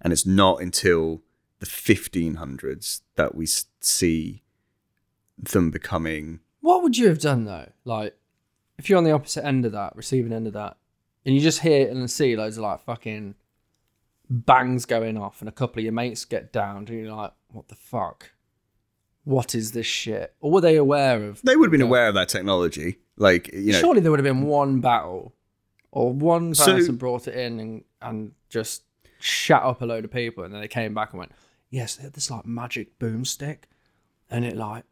and 0.00 0.12
it's 0.12 0.26
not 0.26 0.60
until 0.60 1.22
the 1.60 1.66
1500s 1.66 3.00
that 3.16 3.34
we 3.34 3.46
see 3.80 4.42
them 5.38 5.70
becoming 5.70 6.40
What 6.60 6.82
would 6.82 6.98
you 6.98 7.08
have 7.08 7.20
done 7.20 7.44
though? 7.44 7.70
Like, 7.84 8.16
if 8.78 8.88
you're 8.88 8.98
on 8.98 9.04
the 9.04 9.12
opposite 9.12 9.44
end 9.44 9.64
of 9.64 9.72
that, 9.72 9.96
receiving 9.96 10.32
end 10.32 10.46
of 10.46 10.52
that, 10.52 10.76
and 11.24 11.34
you 11.34 11.40
just 11.40 11.60
hear 11.60 11.88
and 11.88 12.10
see 12.10 12.36
loads 12.36 12.56
of 12.58 12.64
like 12.64 12.80
fucking 12.80 13.36
bangs 14.28 14.84
going 14.84 15.16
off, 15.16 15.40
and 15.40 15.48
a 15.48 15.52
couple 15.52 15.80
of 15.80 15.84
your 15.84 15.92
mates 15.92 16.24
get 16.24 16.52
downed, 16.52 16.90
and 16.90 17.00
you're 17.00 17.14
like, 17.14 17.32
what 17.52 17.68
the 17.68 17.74
fuck? 17.76 18.32
What 19.24 19.54
is 19.54 19.72
this 19.72 19.86
shit? 19.86 20.34
Or 20.40 20.50
were 20.50 20.60
they 20.60 20.76
aware 20.76 21.22
of? 21.24 21.40
they 21.42 21.54
would 21.56 21.66
have 21.66 21.72
been 21.72 21.80
aware 21.82 22.08
of 22.08 22.14
that 22.14 22.28
technology 22.28 22.98
like 23.16 23.52
you 23.52 23.72
know 23.72 23.78
Surely 23.80 24.00
there 24.00 24.10
would 24.10 24.18
have 24.18 24.24
been 24.24 24.42
one 24.42 24.80
battle, 24.80 25.34
or 25.90 26.12
one 26.12 26.54
So- 26.54 26.66
person 26.74 26.96
brought 26.96 27.28
it 27.28 27.34
in 27.34 27.60
and 27.60 27.84
and 28.00 28.32
just 28.48 28.82
shut 29.20 29.62
up 29.62 29.80
a 29.82 29.86
load 29.86 30.04
of 30.04 30.10
people, 30.10 30.42
and 30.44 30.52
then 30.52 30.60
they 30.60 30.66
came 30.68 30.92
back 30.94 31.12
and 31.12 31.18
went, 31.20 31.32
yes, 31.70 31.94
they 31.96 32.02
had 32.02 32.14
this 32.14 32.30
like 32.30 32.44
magic 32.46 32.98
boomstick, 32.98 33.58
and 34.28 34.44
it 34.44 34.56
like, 34.56 34.84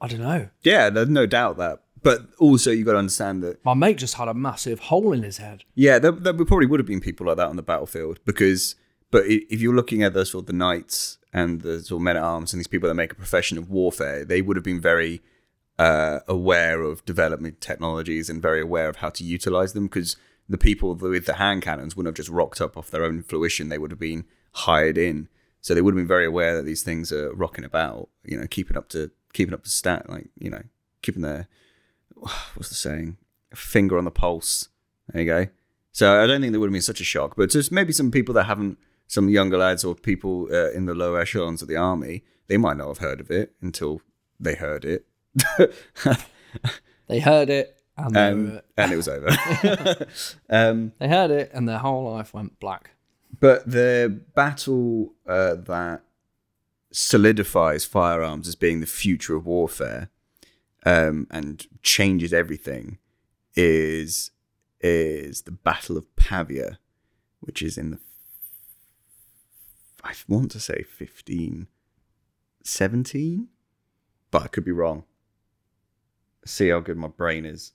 I 0.00 0.08
don't 0.08 0.20
know. 0.20 0.48
yeah 0.62 0.90
there's 0.90 1.08
no 1.08 1.26
doubt 1.26 1.56
that 1.58 1.82
but 2.02 2.22
also 2.38 2.70
you 2.70 2.82
got 2.84 2.92
to 2.92 2.98
understand 2.98 3.42
that 3.42 3.62
My 3.62 3.74
mate 3.74 3.98
just 3.98 4.14
had 4.14 4.26
a 4.28 4.32
massive 4.32 4.80
hole 4.80 5.12
in 5.12 5.22
his 5.22 5.36
head. 5.36 5.64
Yeah, 5.74 5.98
there, 5.98 6.12
there 6.12 6.32
probably 6.32 6.64
would 6.66 6.80
have 6.80 6.86
been 6.86 7.00
people 7.00 7.26
like 7.26 7.36
that 7.36 7.46
on 7.48 7.56
the 7.56 7.62
battlefield 7.62 8.20
because, 8.24 8.74
but 9.10 9.24
if 9.26 9.60
you're 9.60 9.74
looking 9.74 10.02
at 10.02 10.14
the 10.14 10.24
sort 10.24 10.44
of 10.44 10.46
the 10.46 10.52
knights 10.54 11.18
and 11.32 11.62
the 11.62 11.80
sort 11.80 12.00
of 12.00 12.02
men 12.02 12.16
at 12.16 12.22
arms 12.22 12.52
and 12.52 12.60
these 12.60 12.66
people 12.66 12.88
that 12.88 12.94
make 12.94 13.12
a 13.12 13.16
profession 13.16 13.58
of 13.58 13.70
warfare, 13.70 14.24
they 14.24 14.42
would 14.42 14.56
have 14.56 14.64
been 14.64 14.80
very 14.80 15.20
uh, 15.78 16.20
aware 16.28 16.82
of 16.82 17.04
development 17.04 17.60
technologies 17.60 18.28
and 18.28 18.42
very 18.42 18.60
aware 18.60 18.88
of 18.88 18.96
how 18.96 19.10
to 19.10 19.24
utilize 19.24 19.72
them 19.72 19.86
because 19.86 20.16
the 20.48 20.58
people 20.58 20.94
with 20.94 21.26
the 21.26 21.34
hand 21.34 21.62
cannons 21.62 21.96
wouldn't 21.96 22.10
have 22.10 22.22
just 22.22 22.34
rocked 22.34 22.60
up 22.60 22.76
off 22.76 22.90
their 22.90 23.04
own 23.04 23.22
fruition; 23.22 23.68
they 23.68 23.78
would 23.78 23.90
have 23.90 24.00
been 24.00 24.24
hired 24.52 24.98
in. 24.98 25.28
So 25.62 25.74
they 25.74 25.82
would 25.82 25.94
have 25.94 26.00
been 26.00 26.08
very 26.08 26.26
aware 26.26 26.56
that 26.56 26.64
these 26.64 26.82
things 26.82 27.12
are 27.12 27.34
rocking 27.34 27.64
about, 27.64 28.08
you 28.24 28.38
know, 28.38 28.46
keeping 28.46 28.76
up 28.76 28.88
to 28.90 29.10
keeping 29.32 29.54
up 29.54 29.62
to 29.64 29.70
stat, 29.70 30.10
like 30.10 30.28
you 30.38 30.50
know, 30.50 30.62
keeping 31.02 31.22
their 31.22 31.48
what's 32.54 32.68
the 32.68 32.74
saying, 32.74 33.16
finger 33.54 33.96
on 33.96 34.04
the 34.04 34.10
pulse. 34.10 34.68
There 35.12 35.22
you 35.22 35.26
go. 35.26 35.46
So 35.92 36.22
I 36.22 36.26
don't 36.26 36.40
think 36.40 36.52
there 36.52 36.60
would 36.60 36.68
have 36.68 36.72
been 36.72 36.82
such 36.82 37.00
a 37.00 37.04
shock, 37.04 37.34
but 37.36 37.50
just 37.50 37.72
maybe 37.72 37.92
some 37.92 38.10
people 38.10 38.34
that 38.34 38.44
haven't, 38.44 38.78
some 39.10 39.28
younger 39.28 39.58
lads 39.58 39.82
or 39.82 39.96
people 39.96 40.46
uh, 40.52 40.70
in 40.70 40.86
the 40.86 40.94
lower 40.94 41.20
echelons 41.20 41.62
of 41.62 41.68
the 41.68 41.74
army, 41.76 42.22
they 42.46 42.56
might 42.56 42.76
not 42.76 42.86
have 42.86 42.98
heard 42.98 43.18
of 43.20 43.28
it 43.28 43.52
until 43.60 44.00
they 44.38 44.54
heard 44.54 44.84
it, 44.84 45.04
They 47.08 47.18
heard 47.18 47.50
it 47.50 47.76
and 47.96 48.16
um, 48.16 48.60
and 48.76 48.92
it 48.92 48.96
was 48.96 49.08
over. 49.08 49.28
um, 50.48 50.92
they 51.00 51.08
heard 51.08 51.32
it 51.32 51.50
and 51.52 51.68
their 51.68 51.78
whole 51.78 52.12
life 52.12 52.32
went 52.32 52.60
black. 52.60 52.90
but 53.40 53.68
the 53.68 54.20
battle 54.36 55.12
uh, 55.26 55.54
that 55.56 56.02
solidifies 56.92 57.84
firearms 57.84 58.46
as 58.46 58.54
being 58.54 58.78
the 58.78 58.86
future 58.86 59.34
of 59.34 59.44
warfare 59.44 60.08
um, 60.86 61.26
and 61.32 61.66
changes 61.82 62.32
everything 62.32 62.98
is 63.56 64.30
is 64.80 65.42
the 65.42 65.50
Battle 65.52 65.96
of 65.98 66.14
Pavia, 66.16 66.78
which 67.40 67.60
is 67.60 67.76
in 67.76 67.90
the 67.90 67.98
I 70.02 70.14
want 70.28 70.50
to 70.52 70.60
say 70.60 70.82
15, 70.82 71.66
17, 72.64 73.48
but 74.30 74.42
I 74.42 74.46
could 74.48 74.64
be 74.64 74.72
wrong. 74.72 75.04
See 76.44 76.68
how 76.68 76.80
good 76.80 76.96
my 76.96 77.08
brain 77.08 77.44
is. 77.44 77.72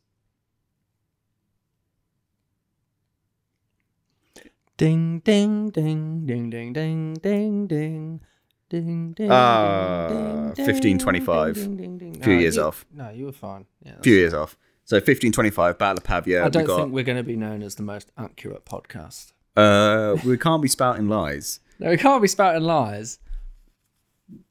Ding, 4.77 5.19
ding, 5.19 5.69
ding, 5.69 6.25
ding, 6.25 6.49
ding, 6.49 6.73
ding, 6.73 7.13
ding, 7.13 7.67
ding. 7.67 8.21
Ding, 8.67 9.13
ding, 9.13 9.31
uh, 9.31 10.51
ding, 10.55 10.65
15, 10.65 10.97
25. 10.97 11.55
Few 11.55 11.67
no, 11.77 12.31
years 12.31 12.55
you, 12.55 12.63
off. 12.63 12.83
No, 12.91 13.09
you 13.11 13.25
were 13.25 13.31
fine. 13.31 13.65
Yeah, 13.83 13.93
few 14.01 14.13
fine. 14.13 14.19
years 14.19 14.33
off. 14.33 14.57
So 14.83 14.97
1525, 14.97 15.77
Battle 15.77 15.97
of 15.97 16.03
Pavia. 16.03 16.43
I 16.43 16.49
don't 16.49 16.63
we 16.63 16.67
got... 16.67 16.77
think 16.77 16.93
we're 16.93 17.03
going 17.03 17.17
to 17.17 17.23
be 17.23 17.35
known 17.35 17.61
as 17.61 17.75
the 17.75 17.83
most 17.83 18.11
accurate 18.17 18.65
podcast. 18.65 19.33
Uh, 19.55 20.17
we 20.25 20.37
can't 20.37 20.61
be 20.61 20.67
spouting 20.67 21.07
lies. 21.07 21.59
No, 21.79 21.89
we 21.89 21.97
can't 21.97 22.21
be 22.21 22.27
spouting 22.27 22.63
lies, 22.63 23.19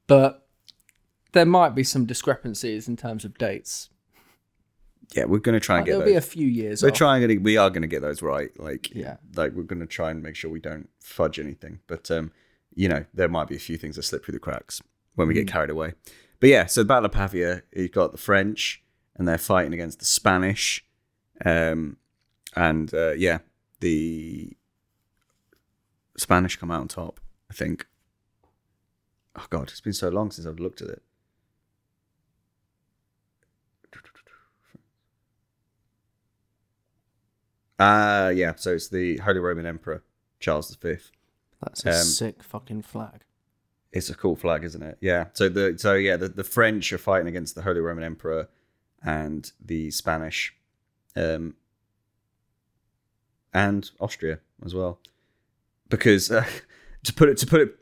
but 0.06 0.46
there 1.32 1.46
might 1.46 1.74
be 1.74 1.82
some 1.84 2.04
discrepancies 2.06 2.86
in 2.88 2.96
terms 2.96 3.24
of 3.24 3.36
dates. 3.38 3.90
Yeah, 5.14 5.24
we're 5.24 5.38
gonna 5.38 5.60
try 5.60 5.76
and 5.78 5.82
Like, 5.82 5.86
get 5.86 5.90
there'll 5.92 6.04
those. 6.04 6.12
be 6.12 6.16
a 6.16 6.20
few 6.20 6.46
years. 6.46 6.82
we're 6.82 6.90
off. 6.90 6.94
trying 6.96 7.26
to. 7.26 7.38
We 7.38 7.56
are 7.56 7.70
gonna 7.70 7.86
get 7.86 8.02
those 8.02 8.22
right. 8.22 8.50
Like, 8.58 8.90
Yeah. 8.94 9.16
like 9.36 9.52
we're 9.52 9.62
gonna 9.64 9.86
try 9.86 10.10
and 10.10 10.22
make 10.22 10.34
sure 10.36 10.50
we 10.50 10.60
don't 10.60 10.88
fudge 11.00 11.38
anything. 11.38 11.80
But 11.86 12.10
um, 12.10 12.32
you 12.74 12.88
know, 12.88 13.04
there 13.14 13.28
might 13.28 13.48
be 13.48 13.56
a 13.56 13.60
few 13.60 13.76
things 13.76 13.96
that 13.96 14.02
slip 14.04 14.24
through 14.24 14.32
the 14.32 14.38
cracks 14.38 14.82
when 15.14 15.28
we 15.28 15.34
get 15.34 15.46
carried 15.46 15.70
away. 15.70 15.94
But 16.40 16.48
yeah, 16.50 16.66
so 16.66 16.80
the 16.82 16.86
Battle 16.86 17.06
of 17.06 17.12
Pavia, 17.12 17.62
you've 17.74 17.92
got 17.92 18.12
the 18.12 18.18
French, 18.18 18.82
and 19.14 19.28
they're 19.28 19.38
fighting 19.38 19.72
against 19.72 19.98
the 20.00 20.04
Spanish, 20.04 20.84
um, 21.44 21.96
and 22.56 22.92
uh, 22.92 23.12
yeah, 23.12 23.38
the 23.80 24.56
Spanish 26.16 26.56
come 26.56 26.70
out 26.70 26.80
on 26.80 26.88
top. 26.88 27.20
I 27.50 27.54
think. 27.54 27.86
Oh 29.36 29.46
God, 29.50 29.68
it's 29.68 29.80
been 29.80 29.92
so 29.92 30.08
long 30.08 30.30
since 30.30 30.46
I've 30.46 30.60
looked 30.60 30.80
at 30.80 30.88
it. 30.88 31.02
Ah, 37.78 38.28
yeah. 38.28 38.52
So 38.56 38.74
it's 38.74 38.88
the 38.88 39.18
Holy 39.18 39.40
Roman 39.40 39.66
Emperor 39.66 40.02
Charles 40.40 40.74
V. 40.76 40.96
That's 41.60 41.84
a 41.84 41.90
um, 41.90 42.04
sick 42.04 42.42
fucking 42.42 42.82
flag. 42.82 43.24
It's 43.92 44.10
a 44.10 44.14
cool 44.14 44.36
flag, 44.36 44.64
isn't 44.64 44.82
it? 44.82 44.98
Yeah. 45.00 45.26
So 45.32 45.48
the 45.48 45.76
so 45.78 45.94
yeah, 45.94 46.16
the, 46.16 46.28
the 46.28 46.44
French 46.44 46.92
are 46.92 46.98
fighting 46.98 47.28
against 47.28 47.54
the 47.54 47.62
Holy 47.62 47.80
Roman 47.80 48.04
Emperor 48.04 48.48
and 49.02 49.50
the 49.64 49.90
Spanish, 49.90 50.54
um, 51.14 51.54
and 53.52 53.90
Austria 54.00 54.38
as 54.64 54.74
well, 54.74 54.98
because 55.88 56.30
uh, 56.30 56.46
to 57.04 57.12
put 57.12 57.28
it 57.28 57.38
to 57.38 57.46
put 57.46 57.60
it 57.60 57.76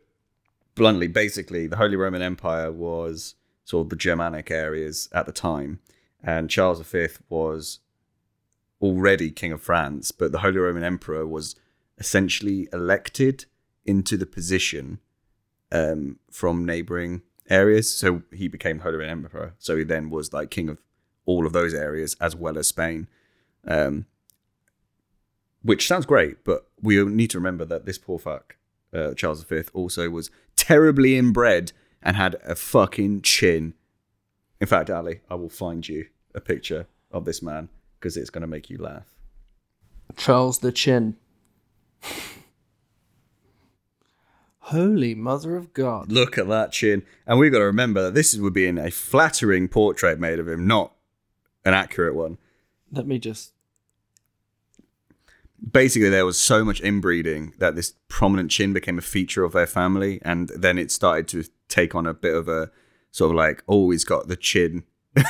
bluntly, 0.74 1.06
basically 1.06 1.66
the 1.66 1.76
Holy 1.76 1.96
Roman 1.96 2.22
Empire 2.22 2.72
was 2.72 3.34
sort 3.64 3.86
of 3.86 3.90
the 3.90 3.96
Germanic 3.96 4.50
areas 4.50 5.08
at 5.12 5.26
the 5.26 5.32
time, 5.32 5.80
and 6.22 6.50
Charles 6.50 6.80
V 6.80 7.08
was 7.28 7.80
already 8.80 9.30
King 9.30 9.52
of 9.52 9.62
France, 9.62 10.10
but 10.12 10.32
the 10.32 10.38
Holy 10.38 10.58
Roman 10.58 10.82
Emperor 10.82 11.26
was 11.26 11.54
essentially 11.98 12.68
elected 12.72 13.44
into 13.84 14.16
the 14.16 14.26
position 14.26 14.98
um, 15.70 16.18
from 16.30 16.66
neighboring 16.66 17.22
areas. 17.48 17.94
So 17.94 18.22
he 18.32 18.48
became 18.48 18.80
Holy 18.80 18.96
Roman 18.96 19.10
Emperor. 19.10 19.54
So 19.58 19.76
he 19.76 19.84
then 19.84 20.10
was 20.10 20.32
like 20.32 20.50
king 20.50 20.68
of 20.68 20.78
all 21.24 21.46
of 21.46 21.52
those 21.52 21.74
areas 21.74 22.16
as 22.20 22.34
well 22.34 22.58
as 22.58 22.66
Spain. 22.68 23.08
Um, 23.66 24.06
which 25.62 25.86
sounds 25.86 26.06
great, 26.06 26.44
but 26.44 26.66
we 26.80 27.02
need 27.04 27.30
to 27.30 27.38
remember 27.38 27.64
that 27.64 27.86
this 27.86 27.98
poor 27.98 28.18
fuck, 28.18 28.56
uh, 28.92 29.14
Charles 29.14 29.44
V, 29.44 29.62
also 29.72 30.10
was 30.10 30.30
terribly 30.56 31.16
inbred 31.16 31.72
and 32.02 32.16
had 32.16 32.36
a 32.44 32.54
fucking 32.54 33.22
chin. 33.22 33.74
In 34.60 34.66
fact, 34.66 34.90
Ali, 34.90 35.20
I 35.30 35.34
will 35.34 35.48
find 35.48 35.88
you 35.88 36.06
a 36.34 36.40
picture 36.40 36.86
of 37.10 37.24
this 37.24 37.42
man 37.42 37.68
because 37.98 38.16
it's 38.16 38.30
going 38.30 38.42
to 38.42 38.48
make 38.48 38.70
you 38.70 38.78
laugh. 38.78 39.06
Charles 40.16 40.58
the 40.58 40.72
Chin. 40.72 41.16
Holy 44.66 45.14
Mother 45.14 45.56
of 45.56 45.72
God. 45.74 46.10
Look 46.10 46.38
at 46.38 46.48
that 46.48 46.72
chin. 46.72 47.02
And 47.26 47.38
we've 47.38 47.52
got 47.52 47.58
to 47.58 47.64
remember 47.64 48.04
that 48.04 48.14
this 48.14 48.36
would 48.36 48.52
be 48.52 48.66
in 48.66 48.78
a 48.78 48.90
flattering 48.90 49.68
portrait 49.68 50.18
made 50.18 50.38
of 50.38 50.48
him, 50.48 50.66
not 50.66 50.94
an 51.64 51.74
accurate 51.74 52.14
one. 52.14 52.38
Let 52.90 53.06
me 53.06 53.18
just. 53.18 53.51
Basically, 55.70 56.08
there 56.08 56.26
was 56.26 56.38
so 56.40 56.64
much 56.64 56.80
inbreeding 56.80 57.54
that 57.58 57.76
this 57.76 57.94
prominent 58.08 58.50
chin 58.50 58.72
became 58.72 58.98
a 58.98 59.02
feature 59.02 59.44
of 59.44 59.52
their 59.52 59.66
family. 59.66 60.20
And 60.24 60.48
then 60.56 60.76
it 60.78 60.90
started 60.90 61.28
to 61.28 61.44
take 61.68 61.94
on 61.94 62.06
a 62.06 62.14
bit 62.14 62.34
of 62.34 62.48
a 62.48 62.70
sort 63.10 63.30
of 63.30 63.36
like, 63.36 63.62
oh, 63.68 63.90
he's 63.90 64.04
got 64.04 64.28
the 64.28 64.36
chin. 64.36 64.84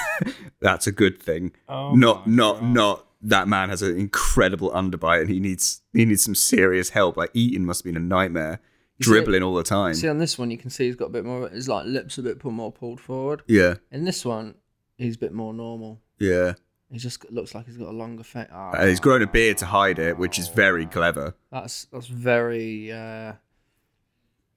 That's 0.61 0.87
a 0.87 0.93
good 0.93 1.20
thing. 1.20 1.53
Oh 1.68 1.95
not, 1.95 2.26
not, 2.26 2.61
God. 2.61 2.72
not. 2.74 3.07
That 3.24 3.47
man 3.47 3.68
has 3.68 3.83
an 3.83 3.97
incredible 3.99 4.70
underbite, 4.72 5.20
and 5.20 5.30
he 5.30 5.39
needs 5.39 5.83
he 5.93 6.05
needs 6.05 6.24
some 6.24 6.35
serious 6.35 6.89
help. 6.91 7.16
Like 7.16 7.30
eating 7.35 7.64
must 7.64 7.80
have 7.85 7.93
been 7.93 8.03
a 8.03 8.05
nightmare, 8.05 8.59
see- 9.01 9.11
dribbling 9.11 9.43
all 9.45 9.55
the 9.55 9.62
time. 9.62 9.95
See, 9.95 10.09
on 10.09 10.18
this 10.18 10.37
one, 10.39 10.51
you 10.51 10.59
can 10.59 10.70
see 10.70 10.87
he's 10.87 10.97
got 10.97 11.07
a 11.07 11.11
bit 11.11 11.24
more. 11.24 11.49
His 11.49 11.68
like 11.68 11.87
lips 11.87 12.18
a 12.18 12.22
bit 12.22 12.43
more 12.43 12.72
pulled 12.72 13.01
forward. 13.01 13.43
yeah, 13.47 13.74
In 13.93 14.05
this 14.05 14.24
one, 14.24 14.57
he's 14.97 15.14
a 15.14 15.18
bit 15.18 15.33
more 15.33 15.55
normal. 15.55 16.01
yeah. 16.18 16.55
He 16.93 16.99
just 16.99 17.28
looks 17.32 17.55
like 17.55 17.64
he's 17.66 17.78
got 17.78 17.88
a 17.88 17.97
longer 17.97 18.22
face. 18.22 18.49
Ah, 18.53 18.72
Uh, 18.72 18.86
he's 18.86 19.01
grown 19.01 19.22
a 19.22 19.26
beard 19.26 19.57
to 19.59 19.66
hide 19.66 19.99
it, 19.99 20.18
which 20.18 20.38
is 20.38 20.49
very 20.49 20.84
clever. 20.86 21.34
that's 21.51 21.86
that's 21.86 22.07
very 22.07 22.93
uh, 22.93 23.32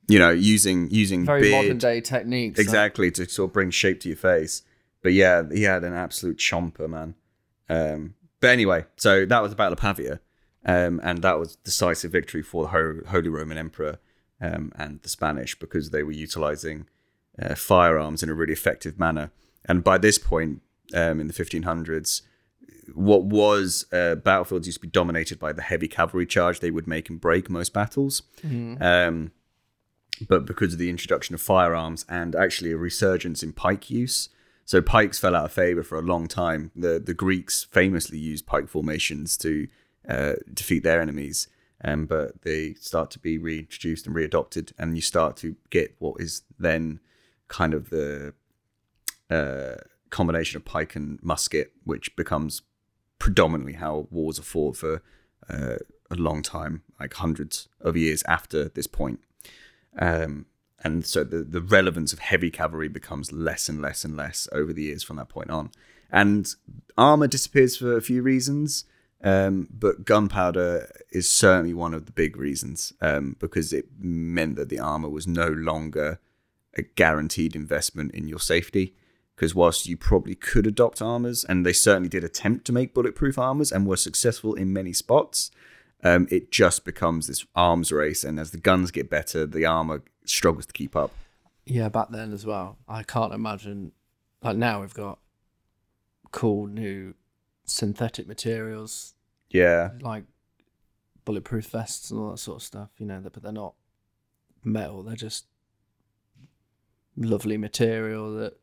You 0.07 0.19
know, 0.19 0.31
using 0.31 0.89
using 0.91 1.25
very 1.25 1.41
beard 1.41 1.63
modern 1.63 1.77
day 1.77 2.01
techniques. 2.01 2.59
exactly 2.59 3.09
to 3.11 3.27
sort 3.29 3.49
of 3.49 3.53
bring 3.53 3.71
shape 3.71 4.01
to 4.01 4.09
your 4.09 4.17
face. 4.17 4.63
But 5.01 5.13
yeah, 5.13 5.43
he 5.51 5.63
had 5.63 5.83
an 5.83 5.93
absolute 5.93 6.37
chomper, 6.37 6.89
man. 6.89 7.15
Um, 7.69 8.15
but 8.41 8.49
anyway, 8.49 8.85
so 8.97 9.25
that 9.25 9.41
was 9.41 9.51
the 9.51 9.55
Battle 9.55 9.73
of 9.73 9.79
Pavia, 9.79 10.19
um, 10.65 10.99
and 11.03 11.21
that 11.21 11.39
was 11.39 11.55
decisive 11.57 12.11
victory 12.11 12.41
for 12.43 12.63
the 12.63 12.69
Ho- 12.69 13.01
Holy 13.07 13.29
Roman 13.29 13.57
Emperor 13.57 13.97
um, 14.41 14.71
and 14.75 15.01
the 15.01 15.09
Spanish 15.09 15.57
because 15.57 15.89
they 15.91 16.03
were 16.03 16.11
utilizing 16.11 16.87
uh, 17.41 17.55
firearms 17.55 18.21
in 18.23 18.29
a 18.29 18.33
really 18.33 18.53
effective 18.53 18.99
manner. 18.99 19.31
And 19.67 19.83
by 19.83 19.97
this 19.97 20.17
point, 20.19 20.61
um, 20.93 21.19
in 21.19 21.27
the 21.27 21.33
1500s, 21.33 22.21
what 22.93 23.23
was 23.23 23.85
uh, 23.91 24.15
battlefields 24.15 24.67
used 24.67 24.77
to 24.77 24.87
be 24.87 24.91
dominated 24.91 25.39
by 25.39 25.51
the 25.51 25.61
heavy 25.61 25.87
cavalry 25.87 26.25
charge 26.25 26.59
they 26.59 26.71
would 26.71 26.87
make 26.87 27.09
and 27.09 27.19
break 27.19 27.49
most 27.49 27.73
battles. 27.73 28.23
Um, 28.81 29.31
but 30.29 30.45
because 30.45 30.73
of 30.73 30.79
the 30.79 30.89
introduction 30.89 31.35
of 31.35 31.41
firearms 31.41 32.05
and 32.07 32.35
actually 32.35 32.71
a 32.71 32.77
resurgence 32.77 33.43
in 33.43 33.53
pike 33.53 33.89
use, 33.89 34.29
so 34.63 34.81
pikes 34.81 35.19
fell 35.19 35.35
out 35.35 35.45
of 35.45 35.51
favor 35.51 35.83
for 35.83 35.97
a 35.97 36.01
long 36.01 36.27
time. 36.27 36.71
The 36.75 36.99
the 36.99 37.13
Greeks 37.13 37.63
famously 37.63 38.17
used 38.17 38.45
pike 38.45 38.67
formations 38.67 39.37
to 39.37 39.67
uh, 40.07 40.33
defeat 40.53 40.83
their 40.83 41.01
enemies, 41.01 41.47
um, 41.83 42.05
but 42.05 42.41
they 42.41 42.73
start 42.75 43.11
to 43.11 43.19
be 43.19 43.37
reintroduced 43.37 44.07
and 44.07 44.15
readopted, 44.15 44.71
and 44.79 44.95
you 44.95 45.01
start 45.01 45.37
to 45.37 45.55
get 45.69 45.95
what 45.99 46.19
is 46.19 46.43
then 46.57 46.99
kind 47.47 47.73
of 47.73 47.89
the 47.89 48.33
uh, 49.29 49.75
combination 50.09 50.57
of 50.57 50.65
pike 50.65 50.95
and 50.95 51.19
musket, 51.21 51.73
which 51.83 52.15
becomes 52.15 52.61
predominantly 53.19 53.73
how 53.73 54.07
wars 54.11 54.39
are 54.39 54.43
fought 54.43 54.77
for 54.77 55.01
uh, 55.49 55.77
a 56.11 56.15
long 56.15 56.41
time, 56.41 56.83
like 56.99 57.13
hundreds 57.13 57.67
of 57.81 57.97
years 57.97 58.23
after 58.27 58.69
this 58.69 58.87
point. 58.87 59.19
Um, 59.97 60.45
and 60.83 61.05
so 61.05 61.23
the, 61.23 61.43
the 61.43 61.61
relevance 61.61 62.13
of 62.13 62.19
heavy 62.19 62.51
cavalry 62.51 62.87
becomes 62.87 63.31
less 63.31 63.69
and 63.69 63.81
less 63.81 64.03
and 64.05 64.15
less 64.15 64.47
over 64.51 64.71
the 64.71 64.83
years 64.83 65.03
from 65.03 65.15
that 65.17 65.29
point 65.29 65.49
on. 65.49 65.71
And 66.11 66.47
armor 66.97 67.27
disappears 67.27 67.75
for 67.75 67.97
a 67.97 68.01
few 68.01 68.21
reasons, 68.21 68.85
um, 69.23 69.67
but 69.71 70.05
gunpowder 70.05 70.91
is 71.11 71.27
certainly 71.27 71.73
one 71.73 71.93
of 71.93 72.05
the 72.05 72.11
big 72.11 72.37
reasons 72.37 72.93
um, 73.01 73.35
because 73.39 73.73
it 73.73 73.85
meant 73.97 74.57
that 74.57 74.69
the 74.69 74.79
armor 74.79 75.09
was 75.09 75.25
no 75.25 75.47
longer 75.47 76.19
a 76.77 76.83
guaranteed 76.83 77.55
investment 77.55 78.13
in 78.13 78.27
your 78.27 78.39
safety. 78.39 78.93
Because 79.35 79.53
whilst 79.53 79.87
you 79.87 79.97
probably 79.97 80.35
could 80.35 80.65
adopt 80.65 81.01
armors, 81.01 81.43
and 81.43 81.65
they 81.65 81.73
certainly 81.73 82.07
did 82.07 82.23
attempt 82.23 82.65
to 82.65 82.71
make 82.71 82.93
bulletproof 82.93 83.37
armors 83.37 83.71
and 83.71 83.85
were 83.85 83.97
successful 83.97 84.53
in 84.53 84.71
many 84.71 84.93
spots, 84.93 85.51
um, 86.03 86.27
it 86.31 86.51
just 86.51 86.85
becomes 86.85 87.27
this 87.27 87.45
arms 87.55 87.91
race. 87.91 88.23
And 88.23 88.39
as 88.39 88.51
the 88.51 88.57
guns 88.57 88.91
get 88.91 89.09
better, 89.09 89.45
the 89.45 89.65
armor 89.65 90.03
struggles 90.23 90.65
to 90.67 90.73
keep 90.73 90.95
up. 90.95 91.11
Yeah, 91.65 91.89
back 91.89 92.11
then 92.11 92.31
as 92.31 92.45
well. 92.45 92.77
I 92.87 93.03
can't 93.03 93.33
imagine. 93.33 93.91
Like 94.41 94.55
now, 94.55 94.81
we've 94.81 94.93
got 94.93 95.19
cool 96.31 96.67
new 96.67 97.13
synthetic 97.65 98.27
materials 98.27 99.15
Yeah, 99.49 99.91
like 100.01 100.25
bulletproof 101.23 101.65
vests 101.67 102.11
and 102.11 102.19
all 102.19 102.31
that 102.31 102.37
sort 102.37 102.57
of 102.57 102.63
stuff. 102.63 102.89
You 102.97 103.05
know, 103.07 103.19
but 103.21 103.41
they're 103.41 103.51
not 103.51 103.73
metal. 104.63 105.03
They're 105.03 105.15
just 105.15 105.47
lovely 107.17 107.57
material 107.57 108.35
that 108.35 108.59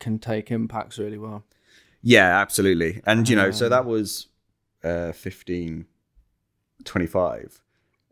can 0.00 0.18
take 0.18 0.50
impacts 0.50 0.98
really 0.98 1.18
well. 1.18 1.44
yeah, 2.02 2.38
absolutely. 2.40 3.00
And 3.06 3.28
you 3.28 3.36
know, 3.36 3.50
so 3.50 3.66
Um, 3.66 3.70
that 3.70 3.84
was 3.86 4.28
uh, 4.84 5.12
fifteen 5.12 5.86
twenty-five. 6.84 7.60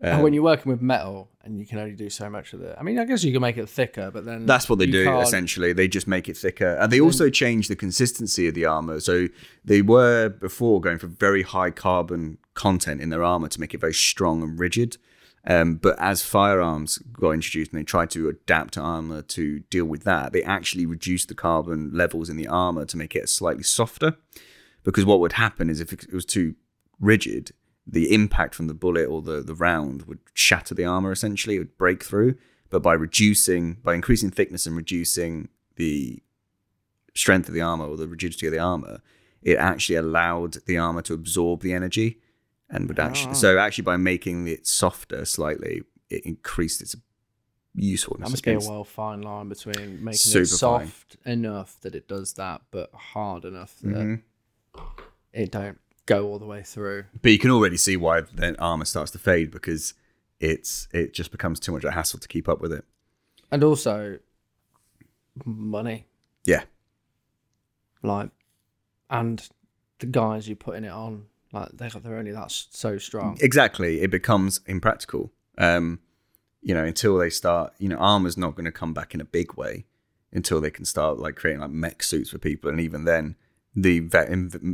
and 0.00 0.14
Um, 0.16 0.22
when 0.22 0.32
you're 0.34 0.42
working 0.42 0.70
with 0.72 0.80
metal 0.82 1.28
and 1.44 1.58
you 1.58 1.66
can 1.66 1.78
only 1.78 1.94
do 1.94 2.10
so 2.10 2.28
much 2.30 2.52
of 2.52 2.60
it, 2.62 2.74
I 2.78 2.82
mean, 2.82 2.98
I 2.98 3.04
guess 3.04 3.22
you 3.22 3.32
can 3.32 3.40
make 3.42 3.56
it 3.56 3.68
thicker, 3.68 4.10
but 4.10 4.24
then 4.24 4.46
That's 4.46 4.68
what 4.68 4.78
they 4.78 4.86
do 4.86 5.04
can't- 5.04 5.22
essentially. 5.22 5.72
They 5.72 5.88
just 5.88 6.08
make 6.08 6.28
it 6.28 6.36
thicker, 6.36 6.74
and 6.80 6.90
they 6.92 7.00
also 7.00 7.30
change 7.30 7.68
the 7.68 7.76
consistency 7.76 8.48
of 8.48 8.54
the 8.54 8.64
armor. 8.64 9.00
So 9.00 9.28
they 9.64 9.82
were 9.82 10.28
before 10.28 10.80
going 10.80 10.98
for 10.98 11.06
very 11.06 11.42
high 11.42 11.70
carbon 11.70 12.38
content 12.54 13.00
in 13.00 13.10
their 13.10 13.22
armor 13.22 13.48
to 13.48 13.60
make 13.60 13.74
it 13.74 13.80
very 13.80 13.94
strong 13.94 14.42
and 14.42 14.58
rigid. 14.58 14.96
Um, 15.46 15.76
but 15.76 15.98
as 15.98 16.22
firearms 16.22 16.98
got 16.98 17.32
introduced 17.32 17.72
and 17.72 17.80
they 17.80 17.84
tried 17.84 18.10
to 18.10 18.28
adapt 18.28 18.78
armor 18.78 19.22
to 19.22 19.60
deal 19.70 19.84
with 19.84 20.04
that, 20.04 20.32
they 20.32 20.42
actually 20.42 20.86
reduced 20.86 21.28
the 21.28 21.34
carbon 21.34 21.90
levels 21.92 22.30
in 22.30 22.36
the 22.36 22.48
armor 22.48 22.86
to 22.86 22.96
make 22.96 23.14
it 23.14 23.28
slightly 23.28 23.62
softer. 23.62 24.16
Because 24.84 25.04
what 25.04 25.20
would 25.20 25.34
happen 25.34 25.68
is 25.68 25.80
if 25.80 25.92
it 25.92 26.12
was 26.12 26.24
too 26.24 26.54
rigid, 26.98 27.52
the 27.86 28.14
impact 28.14 28.54
from 28.54 28.68
the 28.68 28.74
bullet 28.74 29.06
or 29.06 29.20
the, 29.20 29.42
the 29.42 29.54
round 29.54 30.02
would 30.02 30.20
shatter 30.32 30.74
the 30.74 30.86
armor 30.86 31.12
essentially, 31.12 31.56
it 31.56 31.60
would 31.60 31.78
break 31.78 32.02
through. 32.02 32.36
But 32.70 32.82
by 32.82 32.94
reducing, 32.94 33.74
by 33.84 33.94
increasing 33.94 34.30
thickness 34.30 34.66
and 34.66 34.76
reducing 34.76 35.48
the 35.76 36.22
strength 37.14 37.48
of 37.48 37.54
the 37.54 37.60
armor 37.60 37.86
or 37.86 37.96
the 37.96 38.08
rigidity 38.08 38.46
of 38.46 38.52
the 38.52 38.58
armor, 38.58 39.00
it 39.42 39.58
actually 39.58 39.96
allowed 39.96 40.56
the 40.66 40.78
armor 40.78 41.02
to 41.02 41.14
absorb 41.14 41.60
the 41.60 41.74
energy 41.74 42.18
and 42.74 42.88
would 42.88 42.98
actually, 42.98 43.30
Ah. 43.30 43.34
so 43.34 43.58
actually 43.58 43.82
by 43.82 43.96
making 43.96 44.46
it 44.48 44.66
softer 44.66 45.24
slightly, 45.24 45.82
it 46.10 46.24
increased 46.26 46.82
its 46.82 46.94
usefulness. 47.74 48.26
That 48.28 48.30
must 48.32 48.44
be 48.44 48.52
a 48.52 48.58
well 48.58 48.84
fine 48.84 49.22
line 49.22 49.48
between 49.48 50.04
making 50.04 50.18
Super 50.18 50.42
it 50.42 50.48
fine. 50.48 50.86
soft 50.88 51.16
enough 51.24 51.80
that 51.80 51.94
it 51.94 52.06
does 52.08 52.34
that, 52.34 52.62
but 52.70 52.92
hard 52.92 53.44
enough 53.44 53.76
that 53.80 53.88
Mhm. 53.88 54.22
it 55.32 55.50
don't 55.50 55.78
go 56.06 56.26
all 56.26 56.38
the 56.38 56.46
way 56.46 56.62
through. 56.62 57.04
But 57.22 57.30
you 57.32 57.38
can 57.38 57.50
already 57.50 57.76
see 57.78 57.96
why 57.96 58.20
then 58.20 58.56
armor 58.56 58.84
starts 58.84 59.10
to 59.12 59.18
fade 59.18 59.50
because 59.50 59.94
it's 60.40 60.86
it 60.92 61.14
just 61.14 61.30
becomes 61.30 61.58
too 61.60 61.72
much 61.72 61.84
of 61.84 61.88
a 61.88 61.92
hassle 61.94 62.18
to 62.20 62.28
keep 62.28 62.48
up 62.48 62.60
with 62.60 62.72
it. 62.72 62.84
And 63.50 63.64
also 63.64 64.18
money, 65.44 66.06
Yeah, 66.44 66.64
like, 68.02 68.30
and 69.10 69.48
the 69.98 70.06
guys 70.06 70.48
you're 70.48 70.56
putting 70.56 70.84
it 70.84 70.90
on, 70.92 71.26
like 71.54 71.70
they 71.72 71.88
they're 71.88 72.18
only 72.18 72.32
that 72.32 72.50
so 72.50 72.98
strong. 72.98 73.38
exactly. 73.40 74.00
It 74.00 74.10
becomes 74.10 74.60
impractical. 74.66 75.32
Um, 75.56 76.00
you 76.60 76.74
know, 76.74 76.84
until 76.84 77.18
they 77.18 77.30
start, 77.30 77.74
you 77.78 77.88
know, 77.88 77.96
armor's 77.96 78.36
not 78.36 78.54
going 78.54 78.64
to 78.64 78.72
come 78.72 78.94
back 78.94 79.14
in 79.14 79.20
a 79.20 79.24
big 79.24 79.54
way 79.54 79.84
until 80.32 80.60
they 80.60 80.70
can 80.70 80.84
start 80.84 81.18
like 81.18 81.36
creating 81.36 81.60
like 81.60 81.70
mech 81.70 82.02
suits 82.02 82.30
for 82.30 82.38
people, 82.38 82.70
and 82.70 82.80
even 82.80 83.04
then, 83.04 83.36
the 83.74 84.00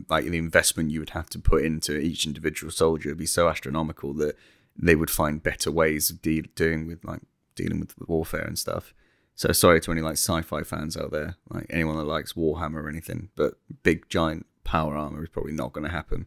like 0.09 0.25
the 0.25 0.39
investment 0.39 0.91
you 0.91 1.01
would 1.01 1.11
have 1.11 1.29
to 1.31 1.39
put 1.39 1.65
into 1.65 1.99
each 1.99 2.27
individual 2.27 2.71
soldier 2.71 3.11
would 3.11 3.19
be 3.19 3.27
so 3.27 3.49
astronomical 3.49 4.15
that 4.15 4.37
they 4.77 4.95
would 4.95 5.11
find 5.11 5.43
better 5.43 5.71
ways 5.71 6.11
of 6.11 6.23
de- 6.23 6.43
doing 6.43 6.87
with 6.87 7.05
like 7.05 7.21
dealing 7.55 7.81
with 7.81 7.95
warfare 8.07 8.45
and 8.45 8.59
stuff. 8.59 8.95
So 9.35 9.53
sorry 9.53 9.81
to 9.81 9.93
any 9.93 10.03
like 10.03 10.15
sci-fi 10.19 10.63
fans 10.63 10.97
out 10.97 11.13
there, 11.13 11.37
like 11.49 11.67
anyone 11.71 11.97
that 11.97 12.05
likes 12.05 12.35
Warhammer 12.35 12.85
or 12.85 12.89
anything, 12.89 13.31
but 13.37 13.55
big 13.83 14.09
giant 14.09 14.47
power 14.65 14.97
armor 14.97 15.23
is 15.23 15.31
probably 15.31 15.53
not 15.53 15.73
going 15.73 15.85
to 15.85 15.91
happen, 15.91 16.27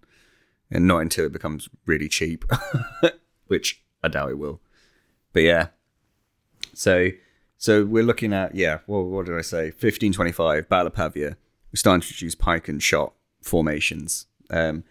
and 0.74 0.88
not 0.88 0.98
until 0.98 1.26
it 1.26 1.32
becomes 1.32 1.70
really 1.86 2.10
cheap, 2.10 2.44
which 3.48 3.82
I 4.04 4.08
doubt 4.10 4.32
it 4.32 4.40
will. 4.40 4.60
But 5.32 5.44
yeah, 5.44 5.68
so 6.74 7.12
so 7.58 7.86
we're 7.86 8.04
looking 8.04 8.34
at 8.34 8.56
yeah, 8.56 8.80
what 8.88 9.06
what 9.06 9.28
did 9.28 9.38
I 9.38 9.42
say? 9.42 9.72
Fifteen 9.72 10.12
twenty 10.12 10.34
five, 10.34 10.68
Battle 10.68 10.88
of 10.88 10.96
Pavia. 10.96 11.38
We 11.72 11.78
start 11.78 12.02
to 12.02 12.08
introduce 12.08 12.36
pike 12.36 12.68
and 12.68 12.82
shot 12.82 13.14
formations, 13.42 14.26
um, 14.50 14.84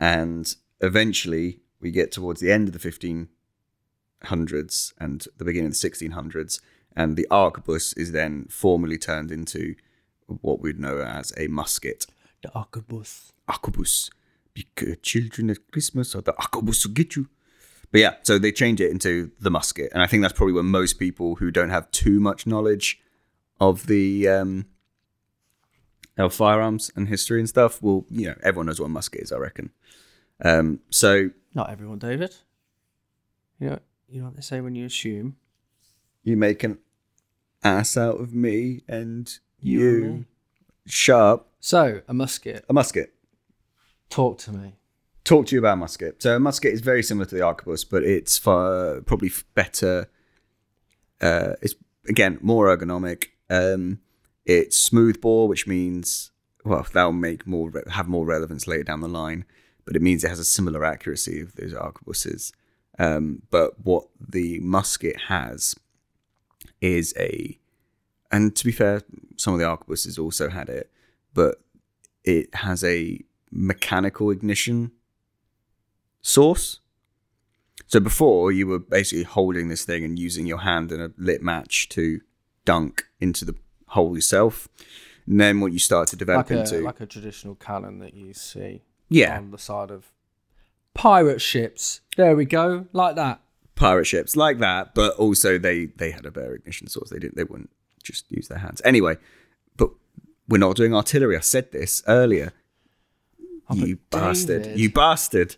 and 0.00 0.54
eventually 0.80 1.60
we 1.80 1.90
get 1.90 2.12
towards 2.12 2.40
the 2.40 2.52
end 2.52 2.68
of 2.68 2.72
the 2.72 2.78
fifteen 2.78 3.28
hundreds 4.24 4.94
and 4.98 5.26
the 5.36 5.44
beginning 5.44 5.66
of 5.66 5.72
the 5.72 5.78
sixteen 5.78 6.12
hundreds, 6.12 6.60
and 6.96 7.16
the 7.16 7.26
arquebus 7.30 7.96
is 7.98 8.12
then 8.12 8.46
formally 8.48 8.98
turned 8.98 9.30
into 9.30 9.74
what 10.26 10.60
we'd 10.60 10.78
know 10.78 11.00
as 11.00 11.32
a 11.36 11.48
musket. 11.48 12.06
The 12.42 12.48
arquebus. 12.50 13.32
Arquebus. 13.48 14.10
Because 14.54 14.96
children 15.02 15.50
at 15.50 15.58
Christmas 15.72 16.14
or 16.14 16.22
the 16.22 16.32
arquebus 16.34 16.86
will 16.86 16.94
get 16.94 17.16
you. 17.16 17.28
But 17.90 18.00
yeah, 18.00 18.14
so 18.22 18.38
they 18.38 18.52
change 18.52 18.80
it 18.80 18.90
into 18.90 19.30
the 19.40 19.50
musket, 19.50 19.92
and 19.92 20.02
I 20.02 20.06
think 20.06 20.22
that's 20.22 20.32
probably 20.34 20.52
where 20.52 20.62
most 20.64 20.94
people 20.98 21.36
who 21.36 21.50
don't 21.50 21.70
have 21.70 21.90
too 21.90 22.18
much 22.20 22.46
knowledge 22.46 23.00
of 23.60 23.86
the 23.86 24.26
um, 24.28 24.66
of 26.18 26.34
firearms 26.34 26.90
and 26.96 27.08
history 27.08 27.38
and 27.40 27.48
stuff 27.48 27.80
will, 27.82 28.04
you 28.10 28.26
know, 28.26 28.34
everyone 28.42 28.66
knows 28.66 28.80
what 28.80 28.86
a 28.86 28.90
musket 28.90 29.20
is, 29.22 29.32
I 29.32 29.36
reckon. 29.38 29.70
Um, 30.44 30.80
so 30.90 31.30
Not 31.54 31.70
everyone, 31.70 31.98
David. 31.98 32.34
You 33.60 33.70
know, 33.70 33.78
you 34.08 34.18
know 34.20 34.26
what 34.26 34.36
they 34.36 34.42
say 34.42 34.60
when 34.60 34.74
you 34.74 34.86
assume. 34.86 35.36
you 36.24 36.36
make 36.36 36.64
an 36.64 36.78
ass 37.62 37.96
out 37.96 38.20
of 38.20 38.34
me 38.34 38.82
and 38.88 39.38
You 39.60 39.80
you, 39.80 40.24
sharp 40.86 41.46
So, 41.60 42.00
a 42.08 42.14
musket. 42.14 42.64
a 42.68 42.72
musket. 42.72 43.14
Talk 44.14 44.38
to 44.38 44.52
me. 44.52 44.76
talk 45.24 45.46
to 45.46 45.56
you 45.56 45.58
about 45.58 45.76
musket. 45.76 46.22
So 46.22 46.38
musket 46.38 46.72
is 46.72 46.80
very 46.82 47.02
similar 47.02 47.26
to 47.26 47.34
the 47.34 47.40
arquebus, 47.40 47.84
but 47.90 48.04
it's 48.04 48.38
probably 48.38 49.32
better. 49.56 50.08
Uh, 51.20 51.54
it's 51.60 51.74
again 52.08 52.38
more 52.40 52.66
ergonomic. 52.66 53.30
Um, 53.50 53.98
it's 54.46 54.76
smooth 54.76 55.20
bore, 55.20 55.48
which 55.48 55.66
means 55.66 56.30
well 56.64 56.86
that'll 56.92 57.10
make 57.10 57.44
more 57.44 57.70
re- 57.70 57.82
have 57.90 58.06
more 58.06 58.24
relevance 58.24 58.68
later 58.68 58.84
down 58.84 59.00
the 59.00 59.08
line. 59.08 59.46
But 59.84 59.96
it 59.96 60.02
means 60.02 60.22
it 60.22 60.28
has 60.28 60.38
a 60.38 60.44
similar 60.44 60.84
accuracy 60.84 61.40
of 61.40 61.56
those 61.56 61.74
arquebuses. 61.74 62.52
Um, 62.96 63.42
but 63.50 63.84
what 63.84 64.04
the 64.20 64.60
musket 64.60 65.22
has 65.22 65.74
is 66.80 67.12
a, 67.18 67.58
and 68.30 68.54
to 68.54 68.64
be 68.64 68.70
fair, 68.70 69.02
some 69.36 69.54
of 69.54 69.58
the 69.58 69.66
arquebuses 69.66 70.22
also 70.22 70.50
had 70.50 70.68
it, 70.68 70.92
but 71.34 71.56
it 72.22 72.54
has 72.54 72.84
a 72.84 73.18
mechanical 73.54 74.30
ignition 74.30 74.90
source. 76.22 76.80
So 77.86 78.00
before 78.00 78.50
you 78.50 78.66
were 78.66 78.78
basically 78.78 79.24
holding 79.24 79.68
this 79.68 79.84
thing 79.84 80.04
and 80.04 80.18
using 80.18 80.46
your 80.46 80.58
hand 80.58 80.90
and 80.90 81.00
a 81.00 81.12
lit 81.16 81.42
match 81.42 81.88
to 81.90 82.20
dunk 82.64 83.04
into 83.20 83.44
the 83.44 83.54
hole 83.88 84.14
yourself. 84.16 84.68
And 85.26 85.40
then 85.40 85.60
what 85.60 85.72
you 85.72 85.78
start 85.78 86.08
to 86.08 86.16
develop 86.16 86.50
Like 86.50 86.56
a, 86.56 86.60
into 86.60 86.80
like 86.80 87.00
a 87.00 87.06
traditional 87.06 87.54
cannon 87.54 87.98
that 88.00 88.14
you 88.14 88.34
see 88.34 88.82
yeah 89.08 89.36
on 89.38 89.50
the 89.50 89.58
side 89.58 89.90
of 89.90 90.10
pirate 90.94 91.40
ships. 91.40 92.00
There 92.16 92.34
we 92.36 92.44
go. 92.44 92.86
Like 92.92 93.16
that. 93.16 93.40
pirate 93.74 94.06
ships 94.06 94.34
like 94.36 94.58
that, 94.58 94.94
but 94.94 95.14
also 95.16 95.58
they 95.58 95.86
they 95.86 96.10
had 96.10 96.26
a 96.26 96.30
better 96.30 96.54
ignition 96.54 96.88
source. 96.88 97.10
They 97.10 97.18
didn't 97.18 97.36
they 97.36 97.44
wouldn't 97.44 97.70
just 98.02 98.30
use 98.30 98.48
their 98.48 98.58
hands 98.58 98.82
anyway. 98.84 99.16
But 99.76 99.90
we're 100.48 100.58
not 100.58 100.76
doing 100.76 100.94
artillery. 100.94 101.36
I 101.36 101.40
said 101.40 101.72
this 101.72 102.02
earlier. 102.06 102.52
Oh, 103.70 103.74
you 103.74 103.98
bastard! 104.10 104.62
David. 104.64 104.78
You 104.78 104.90
bastard! 104.90 105.56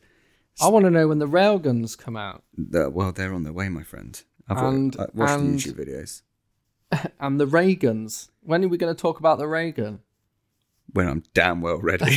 I 0.60 0.68
want 0.68 0.84
to 0.86 0.90
know 0.90 1.08
when 1.08 1.18
the 1.18 1.26
railguns 1.28 1.98
come 1.98 2.16
out 2.16 2.42
Uh, 2.74 2.88
well, 2.90 3.12
they're 3.12 3.34
on 3.34 3.42
their 3.42 3.52
way, 3.52 3.68
my 3.68 3.82
friend. 3.82 4.22
I've 4.48 4.58
And- 4.58 4.94
watched, 4.94 5.10
I 5.16 5.18
watched 5.18 5.32
and- 5.40 5.58
the 5.60 5.62
YouTube 5.62 5.86
videos 5.86 6.22
and 7.20 7.40
the 7.40 7.46
ray 7.46 7.74
guns. 7.74 8.30
When 8.42 8.64
are 8.64 8.68
we 8.68 8.78
going 8.78 8.94
to 8.94 9.00
talk 9.00 9.18
about 9.18 9.38
the 9.38 9.48
ray 9.48 9.72
gun? 9.72 10.00
when 10.92 11.08
I'm 11.08 11.24
damn 11.34 11.60
well 11.60 11.78
ready. 11.78 12.04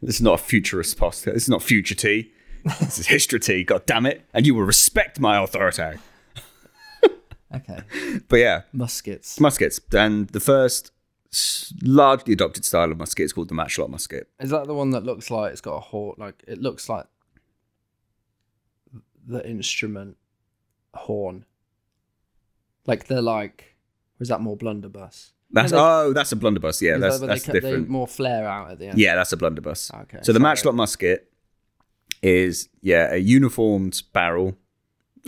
this 0.00 0.16
is 0.16 0.22
not 0.22 0.34
a 0.40 0.42
futurist 0.42 0.96
post. 0.96 1.24
This 1.24 1.42
is 1.44 1.48
not 1.48 1.62
future 1.62 1.94
tea. 1.94 2.32
This 2.80 2.98
is 3.00 3.06
history 3.08 3.40
tea. 3.40 3.64
God 3.64 3.84
damn 3.84 4.06
it! 4.06 4.24
And 4.32 4.46
you 4.46 4.54
will 4.54 4.62
respect 4.62 5.20
my 5.20 5.42
authority. 5.42 5.98
Okay. 7.54 7.80
But 8.28 8.36
yeah, 8.36 8.62
Muskets. 8.72 9.38
muskets. 9.38 9.80
And 9.92 10.28
the 10.30 10.40
first 10.40 10.90
largely 11.82 12.32
adopted 12.32 12.64
style 12.64 12.90
of 12.90 12.98
musket 12.98 13.24
is 13.24 13.32
called 13.32 13.48
the 13.48 13.54
matchlock 13.54 13.90
musket. 13.90 14.28
Is 14.40 14.50
that 14.50 14.66
the 14.66 14.74
one 14.74 14.90
that 14.90 15.04
looks 15.04 15.30
like 15.30 15.52
it's 15.52 15.60
got 15.60 15.76
a 15.76 15.80
horn? 15.80 16.16
Like 16.18 16.42
it 16.46 16.60
looks 16.60 16.88
like 16.88 17.06
the 19.26 19.46
instrument 19.48 20.16
horn. 20.94 21.44
Like 22.86 23.06
they're 23.06 23.22
like, 23.22 23.76
was 24.18 24.28
that 24.28 24.40
more 24.40 24.56
blunderbuss? 24.56 25.32
That's 25.50 25.72
they- 25.72 25.78
oh, 25.78 26.12
that's 26.12 26.32
a 26.32 26.36
blunderbuss. 26.36 26.82
Yeah, 26.82 26.98
that's 26.98 27.20
that 27.20 27.26
that's 27.26 27.44
they, 27.44 27.52
different. 27.54 27.86
They 27.86 27.92
more 27.92 28.06
flare 28.06 28.46
out 28.46 28.72
at 28.72 28.78
the 28.78 28.88
end. 28.88 28.98
Yeah, 28.98 29.14
that's 29.14 29.32
a 29.32 29.36
blunderbuss. 29.36 29.90
Okay. 29.94 30.18
So 30.22 30.32
the 30.32 30.38
sorry. 30.38 30.42
matchlock 30.42 30.74
musket 30.74 31.30
is 32.22 32.68
yeah 32.80 33.12
a 33.12 33.18
uniformed 33.18 34.02
barrel 34.12 34.56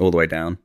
all 0.01 0.11
the 0.11 0.17
way 0.17 0.27
down, 0.27 0.59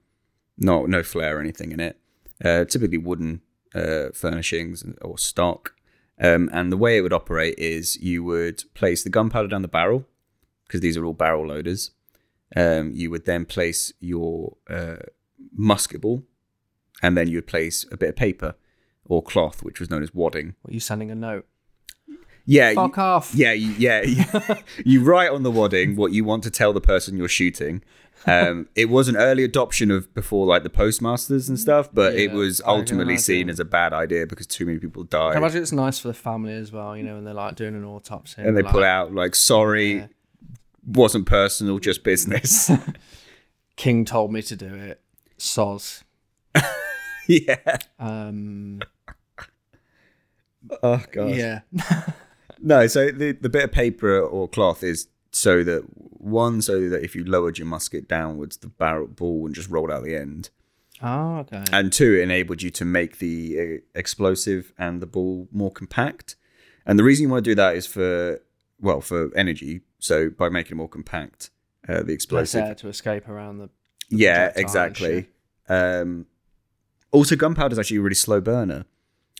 no 0.57 0.85
no 0.85 1.03
flare 1.03 1.37
or 1.37 1.39
anything 1.39 1.71
in 1.71 1.79
it. 1.79 1.97
Uh, 2.43 2.65
typically 2.65 2.97
wooden 2.97 3.41
uh, 3.75 4.09
furnishings 4.13 4.83
or 5.01 5.17
stock. 5.17 5.73
Um, 6.19 6.49
and 6.53 6.71
the 6.71 6.77
way 6.77 6.97
it 6.97 7.01
would 7.01 7.13
operate 7.13 7.55
is 7.57 7.97
you 8.01 8.23
would 8.23 8.63
place 8.75 9.03
the 9.03 9.09
gunpowder 9.09 9.47
down 9.47 9.61
the 9.63 9.67
barrel 9.67 10.05
because 10.67 10.81
these 10.81 10.95
are 10.97 11.05
all 11.05 11.13
barrel 11.13 11.47
loaders. 11.47 11.91
Um, 12.55 12.91
you 12.93 13.09
would 13.09 13.25
then 13.25 13.45
place 13.45 13.91
your 13.99 14.57
uh, 14.69 14.97
musket 15.55 16.01
ball, 16.01 16.23
and 17.01 17.17
then 17.17 17.27
you 17.27 17.37
would 17.37 17.47
place 17.47 17.85
a 17.91 17.97
bit 17.97 18.09
of 18.09 18.15
paper 18.15 18.55
or 19.05 19.23
cloth, 19.23 19.63
which 19.63 19.79
was 19.79 19.89
known 19.89 20.03
as 20.03 20.13
wadding. 20.13 20.55
What, 20.61 20.73
you 20.73 20.79
sending 20.79 21.09
a 21.11 21.15
note? 21.15 21.45
Yeah, 22.45 22.69
you- 22.71 22.75
Fuck 22.75 22.97
off. 22.97 23.33
yeah, 23.33 23.53
you, 23.53 23.71
yeah. 23.77 24.01
You, 24.05 24.55
you 24.85 25.03
write 25.03 25.31
on 25.31 25.43
the 25.43 25.51
wadding 25.51 25.95
what 25.95 26.11
you 26.11 26.23
want 26.23 26.43
to 26.43 26.51
tell 26.51 26.73
the 26.73 26.81
person 26.81 27.15
you're 27.17 27.27
shooting. 27.27 27.81
Um, 28.27 28.67
it 28.75 28.89
was 28.89 29.07
an 29.07 29.15
early 29.17 29.43
adoption 29.43 29.89
of 29.91 30.13
before 30.13 30.45
like 30.45 30.63
the 30.63 30.69
postmasters 30.69 31.49
and 31.49 31.59
stuff, 31.59 31.89
but 31.93 32.13
it 32.15 32.31
was 32.31 32.61
ultimately 32.65 33.17
seen 33.17 33.49
as 33.49 33.59
a 33.59 33.65
bad 33.65 33.93
idea 33.93 34.27
because 34.27 34.45
too 34.47 34.65
many 34.65 34.77
people 34.79 35.03
died. 35.03 35.33
I 35.35 35.37
imagine 35.37 35.61
it's 35.61 35.71
nice 35.71 35.97
for 35.99 36.07
the 36.09 36.13
family 36.13 36.53
as 36.53 36.71
well, 36.71 36.95
you 36.95 37.03
know, 37.03 37.15
when 37.15 37.23
they're 37.23 37.33
like 37.33 37.55
doing 37.55 37.73
an 37.75 37.83
autopsy. 37.83 38.41
and 38.43 38.55
they 38.55 38.61
like, 38.61 38.75
out 38.83 39.13
like, 39.13 39.33
"Sorry, 39.35 39.93
Yeah. 39.93 40.07
wasn't 40.85 41.25
personal, 41.25 41.79
just 41.79 42.03
business." 42.03 42.69
King 43.75 44.05
told 44.05 44.31
me 44.31 44.41
to 44.43 44.55
do 44.55 44.73
it. 44.75 45.01
Soz. 45.39 46.03
yeah. 47.27 47.77
Um, 47.99 48.81
Oh 50.83 51.03
god. 51.11 51.31
yeah. 51.35 51.61
No, 52.59 52.85
so 52.85 53.09
the 53.09 53.31
the 53.31 53.49
bit 53.49 53.63
of 53.63 53.71
paper 53.71 54.19
or 54.21 54.47
cloth 54.47 54.83
is 54.83 55.07
so 55.31 55.63
that 55.63 55.83
one, 55.97 56.61
so 56.61 56.89
that 56.89 57.03
if 57.03 57.15
you 57.15 57.23
lowered 57.23 57.57
your 57.57 57.67
musket 57.67 58.07
downwards, 58.07 58.57
the 58.57 58.67
barrel 58.67 59.07
ball 59.07 59.39
would 59.41 59.53
just 59.53 59.69
roll 59.69 59.91
out 59.91 60.03
the 60.03 60.15
end. 60.15 60.49
Oh, 61.01 61.37
okay. 61.37 61.63
and 61.71 61.91
two, 61.91 62.13
it 62.13 62.21
enabled 62.21 62.61
you 62.61 62.69
to 62.71 62.85
make 62.85 63.17
the 63.17 63.57
uh, 63.59 63.97
explosive 63.97 64.71
and 64.77 65.01
the 65.01 65.07
ball 65.07 65.47
more 65.51 65.71
compact. 65.71 66.35
And 66.85 66.99
the 66.99 67.03
reason 67.03 67.23
you 67.23 67.29
want 67.29 67.43
to 67.43 67.51
do 67.51 67.55
that 67.55 67.75
is 67.75 67.87
for 67.87 68.39
well, 68.79 69.01
for 69.01 69.35
energy. 69.35 69.81
So 69.99 70.29
by 70.29 70.49
making 70.49 70.73
it 70.73 70.75
more 70.75 70.89
compact, 70.89 71.51
uh, 71.87 71.99
the 71.99 72.03
Less 72.03 72.09
explosive. 72.09 72.63
air 72.63 72.75
to 72.75 72.87
escape 72.89 73.27
around 73.29 73.59
the. 73.59 73.69
yeah, 74.09 74.51
exactly. 74.55 75.27
Um, 75.69 76.25
also, 77.11 77.35
gunpowder 77.35 77.73
is 77.73 77.79
actually 77.79 77.97
a 77.97 78.01
really 78.01 78.15
slow 78.15 78.41
burner. 78.41 78.85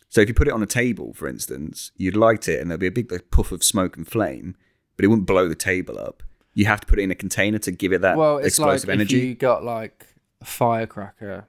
So 0.09 0.21
if 0.21 0.27
you 0.27 0.33
put 0.33 0.47
it 0.47 0.53
on 0.53 0.61
a 0.61 0.67
table, 0.67 1.13
for 1.13 1.27
instance, 1.27 1.91
you'd 1.95 2.17
light 2.17 2.47
it, 2.47 2.59
and 2.59 2.69
there'd 2.69 2.79
be 2.79 2.87
a 2.87 2.91
big 2.91 3.11
like, 3.11 3.31
puff 3.31 3.51
of 3.51 3.63
smoke 3.63 3.97
and 3.97 4.07
flame, 4.07 4.55
but 5.01 5.05
it 5.05 5.07
wouldn't 5.07 5.25
blow 5.25 5.49
the 5.49 5.55
table 5.55 5.97
up. 5.97 6.21
You 6.53 6.65
have 6.65 6.79
to 6.81 6.85
put 6.85 6.99
it 6.99 7.01
in 7.01 7.09
a 7.09 7.15
container 7.15 7.57
to 7.57 7.71
give 7.71 7.91
it 7.91 8.01
that 8.01 8.17
Well, 8.17 8.37
it's 8.37 8.49
explosive 8.49 8.87
like 8.87 8.93
energy. 8.93 9.17
if 9.17 9.23
you 9.23 9.33
got 9.33 9.63
like 9.63 10.05
a 10.41 10.45
firecracker 10.45 11.47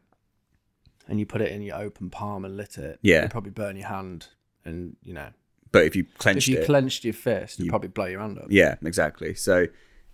and 1.06 1.20
you 1.20 1.26
put 1.26 1.42
it 1.42 1.52
in 1.52 1.60
your 1.60 1.76
open 1.76 2.08
palm 2.08 2.46
and 2.46 2.56
lit 2.56 2.78
it. 2.78 2.98
Yeah. 3.02 3.18
It'd 3.18 3.30
probably 3.30 3.50
burn 3.50 3.76
your 3.76 3.88
hand, 3.88 4.28
and 4.64 4.96
you 5.02 5.12
know, 5.12 5.28
But 5.70 5.84
if 5.84 5.94
you 5.94 6.06
clenched, 6.16 6.48
if 6.48 6.54
you 6.54 6.60
it, 6.60 6.64
clenched 6.64 7.04
your 7.04 7.12
fist, 7.12 7.60
it'd 7.60 7.68
probably 7.68 7.90
blow 7.90 8.06
your 8.06 8.20
hand 8.20 8.38
up. 8.38 8.46
Yeah, 8.48 8.76
exactly. 8.82 9.34
So 9.34 9.66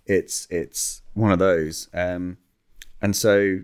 it's 0.05 0.45
it's 0.49 1.01
one 1.13 1.31
of 1.31 1.39
those. 1.39 1.87
Um, 1.93 2.39
and 3.01 3.15
so 3.15 3.59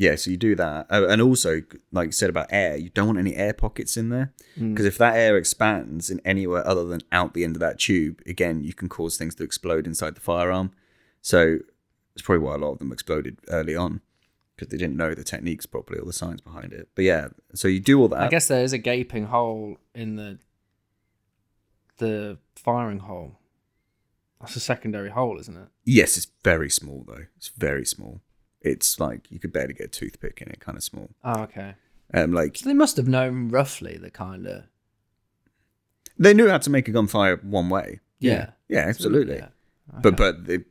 yeah, 0.00 0.14
so 0.16 0.30
you 0.30 0.38
do 0.38 0.54
that, 0.54 0.86
oh, 0.88 1.06
and 1.06 1.20
also 1.20 1.60
like 1.92 2.06
you 2.06 2.12
said 2.12 2.30
about 2.30 2.46
air, 2.50 2.76
you 2.76 2.88
don't 2.88 3.06
want 3.06 3.18
any 3.18 3.36
air 3.36 3.52
pockets 3.52 3.96
in 3.96 4.08
there 4.08 4.32
Mm. 4.58 4.70
because 4.72 4.86
if 4.86 4.96
that 4.98 5.14
air 5.16 5.36
expands 5.36 6.10
in 6.10 6.20
anywhere 6.24 6.66
other 6.66 6.84
than 6.86 7.00
out 7.12 7.34
the 7.34 7.44
end 7.44 7.54
of 7.56 7.60
that 7.60 7.78
tube, 7.78 8.20
again, 8.26 8.64
you 8.64 8.72
can 8.72 8.88
cause 8.88 9.16
things 9.18 9.34
to 9.36 9.44
explode 9.44 9.86
inside 9.86 10.14
the 10.14 10.20
firearm. 10.20 10.72
So 11.22 11.58
it's 12.14 12.22
probably 12.22 12.44
why 12.46 12.54
a 12.54 12.58
lot 12.58 12.72
of 12.72 12.78
them 12.78 12.92
exploded 12.92 13.36
early 13.48 13.76
on 13.76 14.00
because 14.56 14.68
they 14.70 14.76
didn't 14.78 14.96
know 14.96 15.14
the 15.14 15.22
techniques 15.24 15.66
properly 15.66 16.00
or 16.00 16.06
the 16.06 16.12
science 16.12 16.40
behind 16.40 16.72
it. 16.72 16.88
But 16.94 17.04
yeah, 17.04 17.28
so 17.54 17.68
you 17.68 17.78
do 17.80 18.00
all 18.00 18.08
that. 18.08 18.22
I 18.22 18.28
guess 18.28 18.48
there 18.48 18.64
is 18.64 18.72
a 18.72 18.78
gaping 18.78 19.26
hole 19.26 19.76
in 19.94 20.16
the 20.16 20.38
the 21.98 22.38
firing 22.56 23.00
hole. 23.00 23.38
That's 24.40 24.56
a 24.56 24.60
secondary 24.60 25.10
hole, 25.10 25.38
isn't 25.38 25.56
it? 25.56 25.68
Yes, 25.84 26.16
it's 26.16 26.28
very 26.42 26.70
small 26.70 27.04
though. 27.06 27.26
It's 27.36 27.48
very 27.56 27.84
small. 27.84 28.22
It's 28.60 29.00
like 29.00 29.30
you 29.30 29.38
could 29.38 29.52
barely 29.52 29.74
get 29.74 29.86
a 29.86 29.88
toothpick 29.88 30.40
in 30.42 30.48
it, 30.50 30.60
kind 30.60 30.76
of 30.76 30.84
small. 30.84 31.10
Oh, 31.24 31.42
okay. 31.42 31.74
Um, 32.12 32.32
like 32.32 32.56
So 32.56 32.68
they 32.68 32.74
must 32.74 32.96
have 32.96 33.08
known 33.08 33.48
roughly 33.48 33.96
the 33.96 34.10
kind 34.10 34.46
of 34.46 34.64
they 36.18 36.34
knew 36.34 36.48
how 36.48 36.58
to 36.58 36.70
make 36.70 36.86
a 36.86 36.90
gun 36.90 37.06
fire 37.06 37.36
one 37.42 37.68
way. 37.70 38.00
yeah. 38.18 38.50
yeah, 38.68 38.80
absolutely. 38.80 39.36
Yeah. 39.36 39.48
But 40.02 40.16
but 40.16 40.46
the 40.46 40.64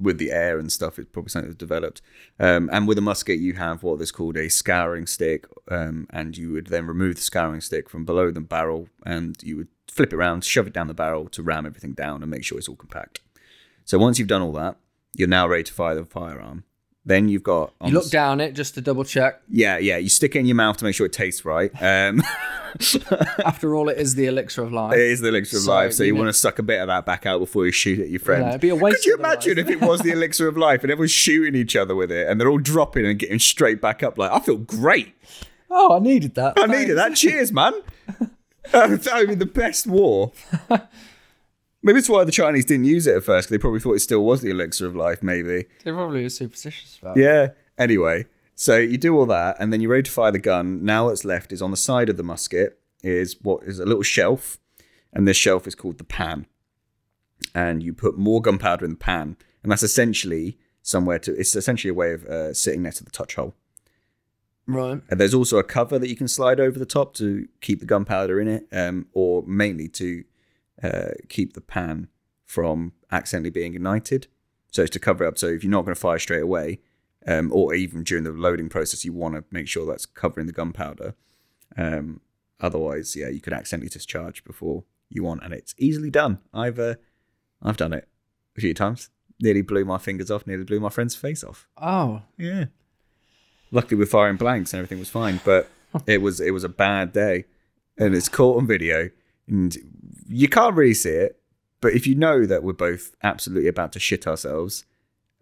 with 0.00 0.18
the 0.18 0.30
air 0.30 0.58
and 0.58 0.70
stuff, 0.70 0.98
it's 0.98 1.08
probably 1.10 1.30
something 1.30 1.48
that's 1.50 1.58
developed. 1.58 2.02
Um, 2.38 2.68
and 2.72 2.86
with 2.86 2.98
a 2.98 3.00
musket, 3.02 3.38
you 3.38 3.54
have 3.54 3.82
what 3.82 4.00
is 4.00 4.12
called 4.12 4.36
a 4.36 4.50
scouring 4.50 5.06
stick, 5.06 5.46
um, 5.70 6.06
and 6.10 6.36
you 6.36 6.52
would 6.52 6.66
then 6.66 6.86
remove 6.86 7.16
the 7.16 7.22
scouring 7.22 7.60
stick 7.60 7.88
from 7.88 8.04
below 8.04 8.30
the 8.30 8.40
barrel, 8.40 8.88
and 9.06 9.36
you 9.42 9.56
would 9.56 9.68
flip 9.90 10.12
it 10.12 10.16
around, 10.16 10.44
shove 10.44 10.66
it 10.66 10.72
down 10.72 10.88
the 10.88 10.94
barrel 10.94 11.28
to 11.28 11.42
ram 11.42 11.64
everything 11.66 11.94
down 11.94 12.22
and 12.22 12.30
make 12.30 12.44
sure 12.44 12.58
it's 12.58 12.68
all 12.68 12.76
compact. 12.76 13.20
So 13.84 13.98
once 13.98 14.18
you've 14.18 14.28
done 14.28 14.42
all 14.42 14.52
that, 14.52 14.76
you're 15.14 15.28
now 15.28 15.48
ready 15.48 15.64
to 15.64 15.72
fire 15.72 15.94
the 15.94 16.04
firearm. 16.04 16.64
Then 17.08 17.28
you've 17.30 17.42
got 17.42 17.72
You 17.82 17.92
look 17.92 18.10
down 18.10 18.38
it 18.40 18.52
just 18.52 18.74
to 18.74 18.82
double 18.82 19.02
check. 19.02 19.40
yeah, 19.50 19.78
yeah. 19.78 19.96
You 19.96 20.10
stick 20.10 20.36
it 20.36 20.40
in 20.40 20.46
your 20.46 20.56
mouth 20.56 20.76
to 20.76 20.84
make 20.84 20.94
sure 20.94 21.06
it 21.06 21.12
tastes 21.14 21.42
right. 21.44 21.70
Um, 21.82 22.22
After 23.46 23.74
all, 23.74 23.88
it 23.88 23.96
is 23.96 24.14
the 24.14 24.26
elixir 24.26 24.62
of 24.62 24.72
life. 24.74 24.92
it 24.92 25.00
is 25.00 25.20
the 25.20 25.28
elixir 25.28 25.56
of 25.56 25.62
So, 25.62 25.70
life, 25.70 25.92
so 25.94 26.02
you, 26.02 26.08
you 26.08 26.12
know- 26.12 26.18
want 26.20 26.28
to 26.28 26.38
suck 26.38 26.58
a 26.58 26.62
bit 26.62 26.80
of 26.82 26.88
that 26.88 27.06
back 27.06 27.24
out 27.24 27.38
before 27.38 27.64
you 27.64 27.72
shoot 27.72 27.98
at 27.98 28.10
your 28.10 28.20
friend. 28.20 28.46
it'd 28.46 28.60
be 28.60 28.68
a 28.68 28.76
waste 28.76 28.98
Could 28.98 29.06
you 29.06 29.16
imagine 29.16 29.58
if 29.58 29.70
it 29.70 29.80
was 29.80 30.02
the 30.02 30.10
elixir 30.12 30.48
of 30.48 30.58
life 30.58 30.82
and 30.82 30.92
everyone's 30.92 31.10
shooting 31.10 31.54
each 31.58 31.74
other 31.76 31.94
with 31.96 32.12
it 32.12 32.28
and 32.28 32.38
they're 32.38 32.50
all 32.50 32.58
dropping 32.58 33.06
and 33.06 33.18
getting 33.18 33.38
straight 33.38 33.80
back 33.80 34.02
up? 34.02 34.18
Like, 34.18 34.30
I 34.30 34.40
feel 34.40 34.58
great. 34.58 35.14
Oh, 35.70 35.96
I 35.96 36.00
needed 36.00 36.34
that. 36.34 36.54
I 36.58 36.66
needed 36.66 36.96
that. 36.98 37.14
Cheers, 37.16 37.52
man. 37.52 37.72
Uh, 38.20 38.26
that 38.96 39.14
would 39.16 39.28
be 39.30 39.34
the 39.34 39.46
best 39.46 39.86
war. 39.86 40.32
Maybe 41.82 42.00
it's 42.00 42.08
why 42.08 42.24
the 42.24 42.32
Chinese 42.32 42.64
didn't 42.64 42.86
use 42.86 43.06
it 43.06 43.16
at 43.16 43.24
first, 43.24 43.48
because 43.48 43.50
they 43.56 43.60
probably 43.60 43.80
thought 43.80 43.94
it 43.94 44.00
still 44.00 44.24
was 44.24 44.40
the 44.40 44.50
elixir 44.50 44.86
of 44.86 44.96
life, 44.96 45.22
maybe. 45.22 45.66
They're 45.84 45.94
probably 45.94 46.28
superstitious 46.28 46.98
about 47.00 47.16
it. 47.16 47.22
Yeah. 47.22 47.48
Anyway, 47.78 48.26
so 48.56 48.76
you 48.76 48.98
do 48.98 49.16
all 49.16 49.26
that, 49.26 49.56
and 49.60 49.72
then 49.72 49.80
you're 49.80 49.92
ready 49.92 50.02
to 50.02 50.10
fire 50.10 50.32
the 50.32 50.40
gun. 50.40 50.84
Now 50.84 51.06
what's 51.06 51.24
left 51.24 51.52
is 51.52 51.62
on 51.62 51.70
the 51.70 51.76
side 51.76 52.08
of 52.08 52.16
the 52.16 52.24
musket 52.24 52.80
is 53.04 53.36
what 53.42 53.62
is 53.62 53.78
a 53.78 53.86
little 53.86 54.02
shelf, 54.02 54.58
and 55.12 55.28
this 55.28 55.36
shelf 55.36 55.66
is 55.68 55.76
called 55.76 55.98
the 55.98 56.04
pan. 56.04 56.46
And 57.54 57.82
you 57.82 57.94
put 57.94 58.18
more 58.18 58.42
gunpowder 58.42 58.84
in 58.84 58.90
the 58.90 58.96
pan, 58.96 59.36
and 59.62 59.70
that's 59.70 59.84
essentially 59.84 60.58
somewhere 60.82 61.20
to. 61.20 61.38
It's 61.38 61.54
essentially 61.54 61.90
a 61.90 61.94
way 61.94 62.12
of 62.12 62.24
uh, 62.24 62.52
sitting 62.54 62.82
next 62.82 62.98
to 62.98 63.04
the 63.04 63.12
touch 63.12 63.36
hole. 63.36 63.54
Right. 64.66 65.00
And 65.08 65.20
there's 65.20 65.32
also 65.32 65.58
a 65.58 65.64
cover 65.64 65.98
that 65.98 66.08
you 66.08 66.16
can 66.16 66.28
slide 66.28 66.58
over 66.58 66.78
the 66.78 66.84
top 66.84 67.14
to 67.14 67.46
keep 67.60 67.78
the 67.78 67.86
gunpowder 67.86 68.40
in 68.40 68.48
it, 68.48 68.66
um, 68.72 69.06
or 69.12 69.44
mainly 69.46 69.88
to 69.90 70.24
uh, 70.82 71.10
keep 71.28 71.52
the 71.54 71.60
pan 71.60 72.08
from 72.44 72.92
accidentally 73.10 73.50
being 73.50 73.74
ignited. 73.74 74.26
So 74.70 74.82
it's 74.82 74.90
to 74.92 74.98
cover 74.98 75.24
it 75.24 75.28
up. 75.28 75.38
So 75.38 75.46
if 75.46 75.64
you're 75.64 75.70
not 75.70 75.82
going 75.84 75.94
to 75.94 76.00
fire 76.00 76.18
straight 76.18 76.42
away, 76.42 76.80
um, 77.26 77.50
or 77.52 77.74
even 77.74 78.04
during 78.04 78.24
the 78.24 78.30
loading 78.32 78.68
process, 78.68 79.04
you 79.04 79.12
want 79.12 79.34
to 79.34 79.44
make 79.50 79.68
sure 79.68 79.86
that's 79.86 80.06
covering 80.06 80.46
the 80.46 80.52
gunpowder. 80.52 81.14
Um, 81.76 82.20
otherwise, 82.60 83.16
yeah, 83.16 83.28
you 83.28 83.40
could 83.40 83.52
accidentally 83.52 83.88
discharge 83.90 84.44
before 84.44 84.84
you 85.10 85.24
want, 85.24 85.42
and 85.42 85.52
it's 85.52 85.74
easily 85.78 86.10
done. 86.10 86.38
I've 86.52 86.78
uh, 86.78 86.94
I've 87.62 87.76
done 87.76 87.92
it 87.92 88.08
a 88.56 88.60
few 88.60 88.74
times. 88.74 89.10
Nearly 89.40 89.62
blew 89.62 89.84
my 89.84 89.98
fingers 89.98 90.30
off. 90.30 90.46
Nearly 90.46 90.64
blew 90.64 90.80
my 90.80 90.88
friend's 90.88 91.14
face 91.14 91.44
off. 91.44 91.68
Oh, 91.76 92.22
Yeah. 92.36 92.66
Luckily, 93.70 93.98
we're 93.98 94.06
firing 94.06 94.36
blanks 94.36 94.72
and 94.72 94.78
everything 94.78 94.98
was 94.98 95.10
fine, 95.10 95.40
but 95.44 95.68
it 96.06 96.22
was 96.22 96.40
it 96.40 96.52
was 96.52 96.64
a 96.64 96.68
bad 96.70 97.12
day, 97.12 97.44
and 97.98 98.14
it's 98.14 98.28
caught 98.28 98.56
on 98.56 98.66
video, 98.66 99.10
and 99.46 99.76
you 100.28 100.48
can't 100.48 100.74
really 100.74 100.94
see 100.94 101.10
it. 101.10 101.40
But 101.80 101.92
if 101.94 102.06
you 102.06 102.14
know 102.16 102.44
that 102.44 102.64
we're 102.64 102.72
both 102.72 103.14
absolutely 103.22 103.68
about 103.68 103.92
to 103.92 104.00
shit 104.00 104.26
ourselves, 104.26 104.84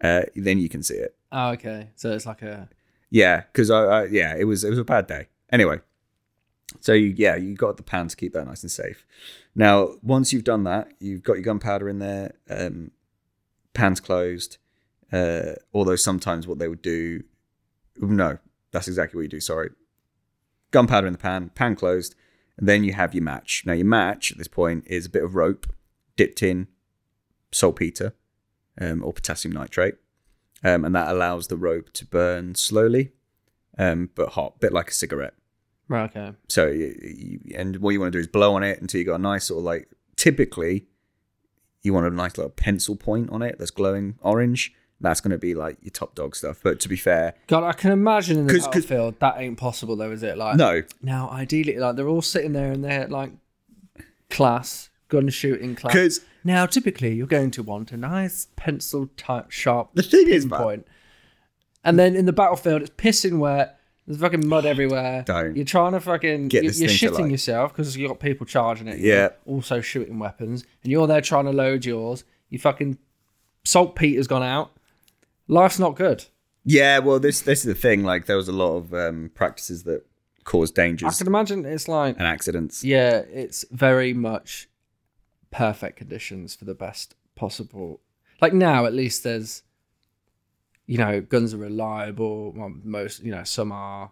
uh, 0.03 0.21
then 0.35 0.59
you 0.59 0.69
can 0.69 0.83
see 0.83 0.95
it. 0.95 1.15
oh, 1.31 1.49
okay. 1.49 1.89
So 1.95 2.11
it's 2.11 2.25
like 2.27 2.43
a 2.43 2.69
Yeah, 3.09 3.41
because 3.51 3.71
I, 3.71 3.83
I 3.83 4.05
yeah, 4.05 4.35
it 4.37 4.43
was 4.43 4.63
it 4.63 4.69
was 4.69 4.79
a 4.79 4.83
bad 4.83 5.07
day. 5.07 5.27
Anyway, 5.51 5.79
so 6.79 6.93
you, 6.93 7.13
yeah, 7.17 7.35
you 7.35 7.55
got 7.55 7.77
the 7.77 7.83
pan 7.83 8.07
to 8.09 8.15
keep 8.15 8.33
that 8.33 8.45
nice 8.45 8.61
and 8.61 8.71
safe. 8.71 9.05
Now, 9.55 9.95
once 10.03 10.31
you've 10.31 10.43
done 10.43 10.63
that, 10.65 10.89
you've 10.99 11.23
got 11.23 11.33
your 11.33 11.43
gunpowder 11.43 11.89
in 11.89 11.99
there. 11.99 12.33
Um, 12.49 12.91
pan's 13.73 13.99
closed. 13.99 14.57
Uh, 15.11 15.53
although 15.73 15.95
sometimes 15.95 16.45
what 16.45 16.59
they 16.59 16.67
would 16.67 16.81
do, 16.81 17.23
no, 17.97 18.37
that's 18.71 18.87
exactly 18.87 19.17
what 19.17 19.23
you 19.23 19.29
do. 19.29 19.39
Sorry, 19.39 19.69
gunpowder 20.71 21.07
in 21.07 21.13
the 21.13 21.19
pan, 21.19 21.49
pan 21.55 21.75
closed, 21.75 22.13
and 22.57 22.67
then 22.67 22.83
you 22.83 22.93
have 22.93 23.13
your 23.13 23.23
match. 23.23 23.63
Now, 23.65 23.73
your 23.73 23.85
match 23.85 24.31
at 24.31 24.37
this 24.37 24.47
point 24.47 24.85
is 24.87 25.05
a 25.05 25.09
bit 25.09 25.23
of 25.23 25.35
rope 25.35 25.67
dipped 26.15 26.41
in 26.41 26.67
saltpeter 27.51 28.13
um, 28.79 29.03
or 29.03 29.13
potassium 29.13 29.53
nitrate 29.53 29.95
um, 30.63 30.85
and 30.85 30.95
that 30.95 31.09
allows 31.09 31.47
the 31.47 31.57
rope 31.57 31.91
to 31.93 32.05
burn 32.05 32.55
slowly, 32.55 33.11
um, 33.77 34.09
but 34.15 34.29
hot, 34.29 34.59
bit 34.59 34.73
like 34.73 34.89
a 34.89 34.93
cigarette. 34.93 35.33
right. 35.87 36.09
Okay. 36.15 36.35
So, 36.49 36.67
you, 36.67 37.39
and 37.55 37.77
what 37.77 37.91
you 37.91 37.99
want 37.99 38.11
to 38.11 38.17
do 38.17 38.21
is 38.21 38.27
blow 38.27 38.55
on 38.55 38.63
it 38.63 38.81
until 38.81 38.99
you 38.99 39.05
got 39.05 39.19
a 39.19 39.23
nice 39.23 39.45
sort 39.45 39.59
of 39.59 39.65
like. 39.65 39.89
Typically, 40.15 40.87
you 41.83 41.93
want 41.93 42.07
a 42.07 42.09
nice 42.09 42.37
little 42.37 42.49
pencil 42.49 42.95
point 42.95 43.29
on 43.29 43.43
it 43.43 43.59
that's 43.59 43.69
glowing 43.69 44.15
orange. 44.21 44.73
That's 44.99 45.21
going 45.21 45.31
to 45.31 45.37
be 45.37 45.53
like 45.53 45.77
your 45.81 45.91
top 45.91 46.15
dog 46.15 46.35
stuff. 46.35 46.59
But 46.63 46.79
to 46.79 46.89
be 46.89 46.95
fair, 46.95 47.35
God, 47.47 47.63
I 47.63 47.73
can 47.73 47.91
imagine 47.91 48.37
in 48.39 48.47
the 48.47 48.53
'Cause- 48.53 48.63
'cause- 48.65 48.85
battlefield 48.85 49.19
that 49.19 49.35
ain't 49.37 49.57
possible 49.57 49.95
though, 49.95 50.11
is 50.11 50.23
it? 50.23 50.37
Like 50.37 50.57
no, 50.57 50.81
Now, 51.01 51.29
ideally, 51.29 51.77
like 51.77 51.95
they're 51.95 52.07
all 52.07 52.21
sitting 52.23 52.53
there 52.53 52.71
in 52.71 52.81
their 52.81 53.07
like 53.07 53.31
class, 54.29 54.89
gun 55.09 55.29
shooting 55.29 55.75
class. 55.75 55.93
because 55.93 56.21
Now, 56.43 56.65
typically, 56.65 57.13
you're 57.13 57.27
going 57.27 57.51
to 57.51 57.63
want 57.63 57.91
a 57.91 57.97
nice 57.97 58.47
pencil 58.55 59.09
type 59.17 59.51
sharp 59.51 59.89
the 59.93 60.03
thing 60.03 60.27
is, 60.29 60.45
man, 60.45 60.59
point. 60.61 60.87
And 61.83 61.99
then 61.99 62.15
in 62.15 62.25
the 62.25 62.33
battlefield, 62.33 62.81
it's 62.81 62.91
pissing 62.91 63.39
wet. 63.39 63.79
There's 64.05 64.19
fucking 64.19 64.47
mud 64.47 64.65
everywhere. 64.65 65.23
Don't. 65.27 65.55
You're 65.57 65.65
trying 65.65 65.91
to 65.91 65.99
fucking. 65.99 66.47
Get 66.47 66.63
you're 66.63 66.73
you're 66.73 66.89
shitting 66.89 67.19
like- 67.23 67.31
yourself 67.31 67.73
because 67.73 67.95
you've 67.97 68.09
got 68.09 68.19
people 68.21 68.45
charging 68.45 68.87
it. 68.87 68.99
Yeah. 68.99 69.29
Also 69.45 69.81
shooting 69.81 70.17
weapons, 70.19 70.63
and 70.83 70.91
you're 70.91 71.07
there 71.07 71.19
trying 71.21 71.45
to 71.45 71.51
load 71.51 71.85
yours. 71.85 72.23
You 72.49 72.57
fucking 72.59 72.97
saltpeter's 73.65 74.27
gone 74.27 74.43
out. 74.43 74.71
Life's 75.47 75.79
not 75.79 75.95
good. 75.95 76.25
yeah. 76.65 76.99
Well, 76.99 77.19
this 77.19 77.41
this 77.41 77.59
is 77.59 77.65
the 77.65 77.75
thing. 77.75 78.03
Like, 78.03 78.25
there 78.25 78.37
was 78.37 78.47
a 78.47 78.53
lot 78.53 78.75
of 78.77 78.93
um, 78.93 79.31
practices 79.33 79.83
that 79.83 80.05
cause 80.43 80.71
dangers. 80.71 81.15
I 81.15 81.17
can 81.17 81.27
imagine 81.27 81.65
it's 81.65 81.87
like 81.87 82.15
and 82.17 82.25
accidents. 82.27 82.83
Yeah, 82.83 83.17
it's 83.31 83.65
very 83.71 84.13
much 84.13 84.67
perfect 85.51 85.97
conditions 85.97 86.55
for 86.55 86.65
the 86.65 86.75
best 86.75 87.15
possible. 87.35 88.01
Like 88.41 88.53
now, 88.53 88.85
at 88.85 88.93
least 88.93 89.23
there's, 89.23 89.63
you 90.85 90.97
know, 90.97 91.21
guns 91.21 91.53
are 91.53 91.57
reliable. 91.57 92.51
Well, 92.51 92.73
most, 92.83 93.23
you 93.23 93.31
know, 93.31 93.43
some 93.43 93.71
are. 93.71 94.11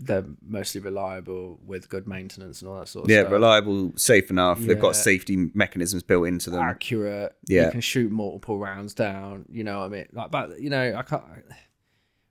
They're 0.00 0.24
mostly 0.46 0.80
reliable 0.80 1.58
with 1.66 1.88
good 1.88 2.06
maintenance 2.06 2.60
and 2.62 2.70
all 2.70 2.78
that 2.78 2.88
sort 2.88 3.06
of 3.06 3.10
Yeah, 3.10 3.20
stuff. 3.22 3.30
Yeah, 3.30 3.34
reliable, 3.34 3.92
safe 3.96 4.30
enough. 4.30 4.60
They've 4.60 4.78
got 4.80 4.94
safety 4.96 5.50
mechanisms 5.54 6.02
built 6.02 6.28
into 6.28 6.50
them. 6.50 6.60
accurate. 6.60 7.34
Yeah. 7.48 7.66
you 7.66 7.70
can 7.72 7.80
shoot 7.80 8.10
multiple 8.12 8.58
rounds 8.58 8.94
down. 8.94 9.44
You 9.50 9.64
know 9.64 9.80
what 9.80 9.86
I 9.86 9.88
mean? 9.88 10.06
Like, 10.12 10.30
but 10.30 10.60
you 10.60 10.70
know, 10.70 10.94
I 10.96 11.02
can't. 11.02 11.22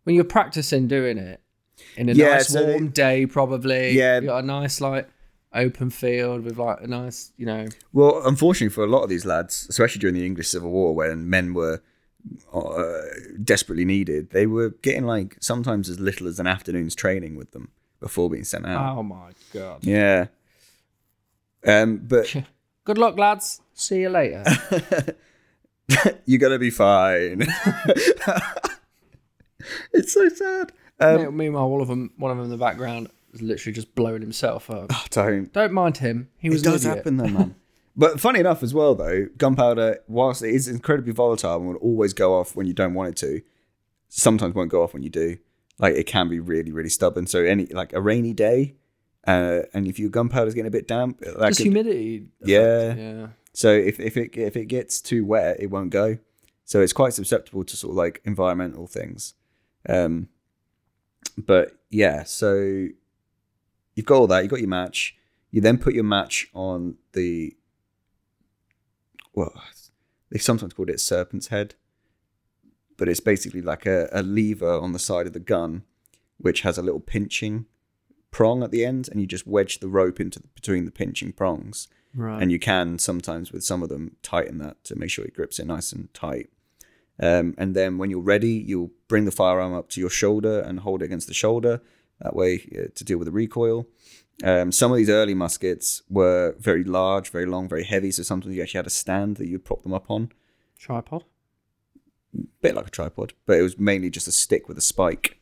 When 0.03 0.15
you're 0.15 0.23
practicing 0.23 0.87
doing 0.87 1.17
it 1.17 1.41
in 1.97 2.07
a 2.09 2.13
Yeah, 2.13 2.35
nice 2.35 2.47
so 2.47 2.63
they- 2.63 2.71
warm 2.71 2.89
day, 2.89 3.25
probably. 3.25 3.91
Yeah. 3.91 4.19
you 4.21 4.27
got 4.27 4.43
a 4.43 4.47
nice 4.47 4.79
like 4.79 5.09
open 5.53 5.89
field 5.89 6.43
with 6.45 6.57
like 6.57 6.79
a 6.81 6.87
nice, 6.87 7.31
you 7.37 7.45
know. 7.45 7.67
Well, 7.91 8.21
unfortunately 8.25 8.73
for 8.73 8.83
a 8.83 8.87
lot 8.87 9.03
of 9.03 9.09
these 9.09 9.25
lads, 9.25 9.67
especially 9.69 9.99
during 9.99 10.15
the 10.15 10.25
English 10.25 10.47
Civil 10.47 10.71
War, 10.71 10.95
when 10.95 11.29
men 11.29 11.53
were 11.53 11.81
uh, 12.53 13.01
desperately 13.43 13.85
needed, 13.85 14.29
they 14.31 14.45
were 14.47 14.69
getting 14.81 15.05
like 15.05 15.37
sometimes 15.39 15.89
as 15.89 15.99
little 15.99 16.27
as 16.27 16.39
an 16.39 16.47
afternoon's 16.47 16.95
training 16.95 17.35
with 17.35 17.51
them 17.51 17.71
before 17.99 18.29
being 18.29 18.43
sent 18.43 18.65
out. 18.65 18.97
Oh 18.97 19.03
my 19.03 19.31
god. 19.53 19.83
Yeah. 19.85 20.27
Um, 21.65 21.97
but 21.97 22.33
Good 22.85 22.97
luck, 22.97 23.17
lads. 23.17 23.61
See 23.73 24.01
you 24.01 24.09
later. 24.09 24.43
you're 26.25 26.39
gonna 26.39 26.59
be 26.59 26.69
fine. 26.69 27.45
it's 29.93 30.13
so 30.13 30.29
sad. 30.29 30.71
Um, 30.99 31.35
Meanwhile, 31.35 31.63
all 31.63 31.81
of 31.81 31.87
them, 31.87 32.11
one 32.17 32.31
of 32.31 32.37
them 32.37 32.45
in 32.45 32.51
the 32.51 32.57
background, 32.57 33.09
is 33.33 33.41
literally 33.41 33.73
just 33.73 33.93
blowing 33.95 34.21
himself 34.21 34.69
up. 34.69 34.91
don't. 35.09 35.51
Don't 35.53 35.73
mind 35.73 35.97
him. 35.97 36.29
He 36.37 36.49
was 36.49 36.61
It 36.61 36.65
does 36.65 36.85
idiot. 36.85 36.97
happen 36.97 37.17
though, 37.17 37.27
man. 37.27 37.55
But 37.97 38.19
funny 38.19 38.39
enough 38.39 38.61
as 38.63 38.73
well, 38.73 38.95
though, 38.95 39.27
gunpowder, 39.37 39.99
whilst 40.07 40.43
it 40.43 40.53
is 40.53 40.67
incredibly 40.67 41.11
volatile 41.13 41.57
and 41.57 41.67
will 41.67 41.75
always 41.77 42.13
go 42.13 42.35
off 42.39 42.55
when 42.55 42.67
you 42.67 42.73
don't 42.73 42.93
want 42.93 43.09
it 43.09 43.15
to, 43.17 43.41
sometimes 44.07 44.53
won't 44.53 44.71
go 44.71 44.83
off 44.83 44.93
when 44.93 45.03
you 45.03 45.09
do. 45.09 45.37
Like 45.79 45.95
it 45.95 46.05
can 46.05 46.29
be 46.29 46.39
really, 46.39 46.71
really 46.71 46.89
stubborn. 46.89 47.27
So 47.27 47.43
any 47.43 47.65
like 47.67 47.93
a 47.93 48.01
rainy 48.01 48.33
day, 48.33 48.75
uh, 49.25 49.63
and 49.73 49.87
if 49.87 49.99
your 49.99 50.09
gunpowder's 50.09 50.53
getting 50.53 50.67
a 50.67 50.71
bit 50.71 50.87
damp, 50.87 51.19
that 51.19 51.49
Just 51.49 51.57
could, 51.57 51.65
humidity. 51.65 52.27
Yeah. 52.43 52.93
Yeah. 52.93 53.27
so 53.53 53.71
if 53.71 53.99
if 53.99 54.15
it 54.15 54.37
if 54.37 54.55
it 54.55 54.65
gets 54.65 55.01
too 55.01 55.25
wet, 55.25 55.57
it 55.59 55.67
won't 55.67 55.89
go. 55.89 56.17
So 56.65 56.81
it's 56.81 56.93
quite 56.93 57.13
susceptible 57.13 57.63
to 57.63 57.77
sort 57.77 57.91
of 57.91 57.97
like 57.97 58.21
environmental 58.25 58.87
things. 58.87 59.33
Um, 59.87 60.29
but 61.37 61.77
yeah, 61.89 62.23
so 62.23 62.87
you've 63.95 64.05
got 64.05 64.15
all 64.15 64.27
that. 64.27 64.43
You've 64.43 64.51
got 64.51 64.59
your 64.59 64.69
match. 64.69 65.15
You 65.51 65.61
then 65.61 65.77
put 65.77 65.93
your 65.93 66.03
match 66.03 66.47
on 66.53 66.97
the. 67.13 67.55
Well, 69.37 69.53
they 70.31 70.39
sometimes 70.39 70.73
called 70.73 70.89
it 70.89 70.99
serpent's 70.99 71.47
head, 71.49 71.75
but 72.97 73.07
it's 73.07 73.19
basically 73.19 73.61
like 73.61 73.85
a, 73.85 74.09
a 74.11 74.23
lever 74.23 74.71
on 74.71 74.93
the 74.93 74.99
side 74.99 75.27
of 75.27 75.33
the 75.33 75.39
gun, 75.39 75.83
which 76.39 76.61
has 76.61 76.79
a 76.79 76.81
little 76.81 76.99
pinching 76.99 77.67
prong 78.31 78.63
at 78.63 78.71
the 78.71 78.83
end, 78.83 79.07
and 79.09 79.21
you 79.21 79.27
just 79.27 79.45
wedge 79.45 79.77
the 79.79 79.87
rope 79.87 80.19
into 80.19 80.39
the, 80.39 80.47
between 80.55 80.85
the 80.85 80.91
pinching 80.91 81.31
prongs 81.33 81.87
Right. 82.15 82.41
and 82.41 82.51
you 82.51 82.57
can 82.57 82.97
sometimes 82.97 83.51
with 83.51 83.63
some 83.63 83.83
of 83.83 83.89
them 83.89 84.15
tighten 84.23 84.57
that 84.57 84.83
to 84.85 84.95
make 84.95 85.11
sure 85.11 85.23
it 85.25 85.35
grips 85.35 85.59
it 85.59 85.67
nice 85.67 85.91
and 85.91 86.11
tight. 86.15 86.49
Um, 87.19 87.53
and 87.59 87.75
then 87.75 87.99
when 87.99 88.09
you're 88.09 88.19
ready, 88.21 88.53
you'll 88.53 88.91
bring 89.07 89.25
the 89.25 89.31
firearm 89.31 89.73
up 89.73 89.89
to 89.89 89.99
your 89.99 90.09
shoulder 90.09 90.59
and 90.61 90.79
hold 90.79 91.03
it 91.03 91.05
against 91.05 91.27
the 91.27 91.33
shoulder. 91.35 91.81
That 92.21 92.35
way, 92.35 92.67
uh, 92.75 92.87
to 92.95 93.03
deal 93.03 93.19
with 93.19 93.27
the 93.27 93.31
recoil. 93.31 93.85
Um, 94.43 94.71
some 94.71 94.91
of 94.91 94.97
these 94.97 95.09
early 95.09 95.33
muskets 95.33 96.03
were 96.09 96.55
very 96.59 96.83
large, 96.83 97.29
very 97.29 97.45
long, 97.45 97.67
very 97.67 97.83
heavy. 97.83 98.11
So 98.11 98.23
sometimes 98.23 98.55
you 98.55 98.61
actually 98.61 98.79
had 98.79 98.87
a 98.87 98.91
stand 98.91 99.37
that 99.37 99.47
you'd 99.47 99.65
prop 99.65 99.83
them 99.83 99.93
up 99.93 100.09
on, 100.09 100.31
Tripod. 100.77 101.23
bit 102.61 102.75
like 102.75 102.87
a 102.87 102.91
tripod, 102.91 103.33
but 103.45 103.57
it 103.57 103.63
was 103.63 103.79
mainly 103.79 104.09
just 104.09 104.27
a 104.27 104.31
stick 104.31 104.67
with 104.67 104.77
a 104.77 104.81
spike. 104.81 105.39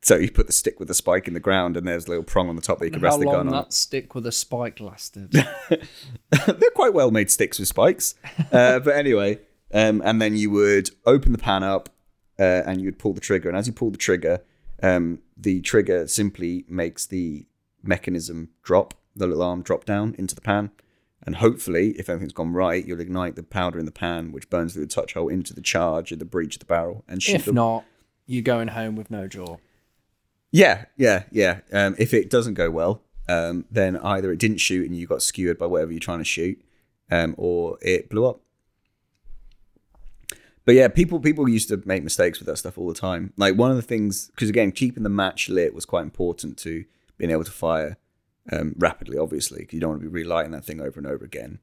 So 0.00 0.14
you 0.14 0.30
put 0.30 0.46
the 0.46 0.52
stick 0.52 0.78
with 0.78 0.88
the 0.88 0.94
spike 0.94 1.26
in 1.26 1.34
the 1.34 1.40
ground, 1.40 1.76
and 1.76 1.86
there's 1.86 2.06
a 2.06 2.10
little 2.10 2.22
prong 2.24 2.48
on 2.48 2.54
the 2.54 2.62
top 2.62 2.78
that 2.78 2.84
you 2.84 2.92
could 2.92 3.02
rest 3.02 3.18
the 3.18 3.24
gun 3.24 3.34
on. 3.34 3.46
How 3.46 3.52
long 3.52 3.62
that 3.64 3.72
stick 3.72 4.14
with 4.14 4.24
a 4.26 4.32
spike 4.32 4.78
lasted? 4.78 5.32
They're 5.70 6.70
quite 6.76 6.94
well 6.94 7.10
made 7.10 7.28
sticks 7.30 7.58
with 7.58 7.66
spikes. 7.68 8.14
Uh, 8.52 8.78
but 8.78 8.94
anyway, 8.94 9.40
um, 9.74 10.00
and 10.04 10.22
then 10.22 10.36
you 10.36 10.50
would 10.50 10.90
open 11.06 11.32
the 11.32 11.38
pan 11.38 11.64
up 11.64 11.88
uh, 12.38 12.62
and 12.66 12.80
you 12.80 12.86
would 12.86 13.00
pull 13.00 13.14
the 13.14 13.20
trigger. 13.20 13.48
And 13.48 13.58
as 13.58 13.66
you 13.66 13.72
pull 13.72 13.90
the 13.90 13.98
trigger, 13.98 14.42
um, 14.80 15.18
the 15.36 15.60
trigger 15.62 16.06
simply 16.06 16.64
makes 16.68 17.04
the 17.06 17.46
mechanism 17.86 18.50
drop, 18.62 18.94
the 19.14 19.26
little 19.26 19.42
arm 19.42 19.62
drop 19.62 19.84
down 19.84 20.14
into 20.18 20.34
the 20.34 20.40
pan. 20.40 20.70
And 21.24 21.36
hopefully, 21.36 21.90
if 21.98 22.08
everything's 22.08 22.32
gone 22.32 22.52
right, 22.52 22.86
you'll 22.86 23.00
ignite 23.00 23.34
the 23.34 23.42
powder 23.42 23.78
in 23.78 23.84
the 23.84 23.90
pan, 23.90 24.30
which 24.30 24.48
burns 24.48 24.74
through 24.74 24.86
the 24.86 24.92
touch 24.92 25.14
hole 25.14 25.28
into 25.28 25.54
the 25.54 25.60
charge 25.60 26.12
at 26.12 26.18
the 26.18 26.24
breech 26.24 26.54
of 26.54 26.60
the 26.60 26.66
barrel 26.66 27.04
and 27.08 27.22
shoot 27.22 27.36
if 27.36 27.44
the 27.46 27.52
not, 27.52 27.84
you're 28.26 28.42
going 28.42 28.68
home 28.68 28.94
with 28.94 29.10
no 29.10 29.26
jaw. 29.26 29.56
Yeah, 30.52 30.84
yeah, 30.96 31.24
yeah. 31.32 31.60
Um, 31.72 31.96
if 31.98 32.14
it 32.14 32.30
doesn't 32.30 32.54
go 32.54 32.70
well, 32.70 33.02
um, 33.28 33.64
then 33.70 33.96
either 33.96 34.30
it 34.30 34.38
didn't 34.38 34.58
shoot 34.58 34.86
and 34.86 34.96
you 34.96 35.06
got 35.06 35.22
skewered 35.22 35.58
by 35.58 35.66
whatever 35.66 35.90
you're 35.90 36.00
trying 36.00 36.18
to 36.18 36.24
shoot, 36.24 36.62
um, 37.10 37.34
or 37.36 37.78
it 37.82 38.08
blew 38.08 38.26
up. 38.26 38.40
But 40.64 40.74
yeah, 40.74 40.88
people 40.88 41.20
people 41.20 41.48
used 41.48 41.68
to 41.68 41.80
make 41.84 42.02
mistakes 42.02 42.40
with 42.40 42.46
that 42.46 42.56
stuff 42.56 42.76
all 42.76 42.88
the 42.88 42.94
time. 42.94 43.32
Like 43.36 43.54
one 43.56 43.70
of 43.70 43.76
the 43.76 43.82
things, 43.82 44.28
because 44.28 44.48
again, 44.48 44.72
keeping 44.72 45.04
the 45.04 45.08
match 45.08 45.48
lit 45.48 45.74
was 45.74 45.84
quite 45.84 46.02
important 46.02 46.56
to 46.58 46.84
being 47.18 47.30
able 47.30 47.44
to 47.44 47.50
fire 47.50 47.96
um, 48.52 48.74
rapidly. 48.78 49.18
Obviously, 49.18 49.66
you 49.70 49.80
don't 49.80 49.90
want 49.90 50.02
to 50.02 50.08
be 50.08 50.12
relighting 50.12 50.52
that 50.52 50.64
thing 50.64 50.80
over 50.80 50.98
and 50.98 51.06
over 51.06 51.24
again, 51.24 51.60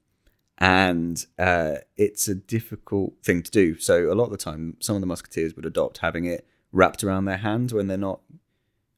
and 0.57 1.25
uh, 1.39 1.75
it's 1.95 2.27
a 2.27 2.35
difficult 2.35 3.13
thing 3.23 3.41
to 3.43 3.51
do. 3.51 3.77
So 3.77 4.11
a 4.11 4.15
lot 4.15 4.25
of 4.25 4.31
the 4.31 4.37
time, 4.37 4.77
some 4.79 4.95
of 4.95 5.01
the 5.01 5.07
musketeers 5.07 5.55
would 5.55 5.65
adopt 5.65 5.99
having 5.99 6.25
it 6.25 6.45
wrapped 6.71 7.03
around 7.03 7.25
their 7.25 7.37
hand 7.37 7.71
when 7.71 7.87
they're 7.87 7.97
not 7.97 8.21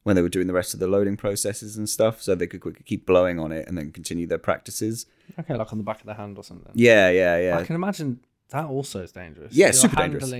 when 0.03 0.16
they 0.16 0.22
were 0.22 0.30
doing 0.30 0.45
the 0.45 0.53
rest 0.53 0.76
of 0.76 0.80
the 0.80 0.88
loading 0.88 1.18
processes 1.18 1.78
and 1.78 1.89
stuff, 1.89 2.22
so 2.22 2.36
they 2.36 2.45
could 2.45 2.62
quickly 2.62 2.84
keep 2.86 3.08
blowing 3.08 3.39
on 3.39 3.51
it 3.51 3.68
and 3.68 3.76
then 3.76 3.91
continue 3.91 4.28
their 4.28 4.38
practices. 4.38 5.08
Okay, 5.39 5.56
like 5.56 5.72
on 5.72 5.80
the 5.80 5.84
back 5.84 5.99
of 5.99 6.06
the 6.06 6.14
hand 6.14 6.38
or 6.38 6.43
something. 6.43 6.72
Yeah, 6.76 7.10
yeah, 7.10 7.38
yeah. 7.39 7.58
I 7.58 7.64
can 7.64 7.76
imagine 7.76 8.20
that 8.49 8.66
also 8.66 9.01
is 9.01 9.12
dangerous. 9.12 9.53
Yeah, 9.56 9.68
You're 9.68 9.74
super 9.74 9.95
dangerous. 9.95 10.32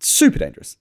Super 0.00 0.38
dangerous. 0.38 0.76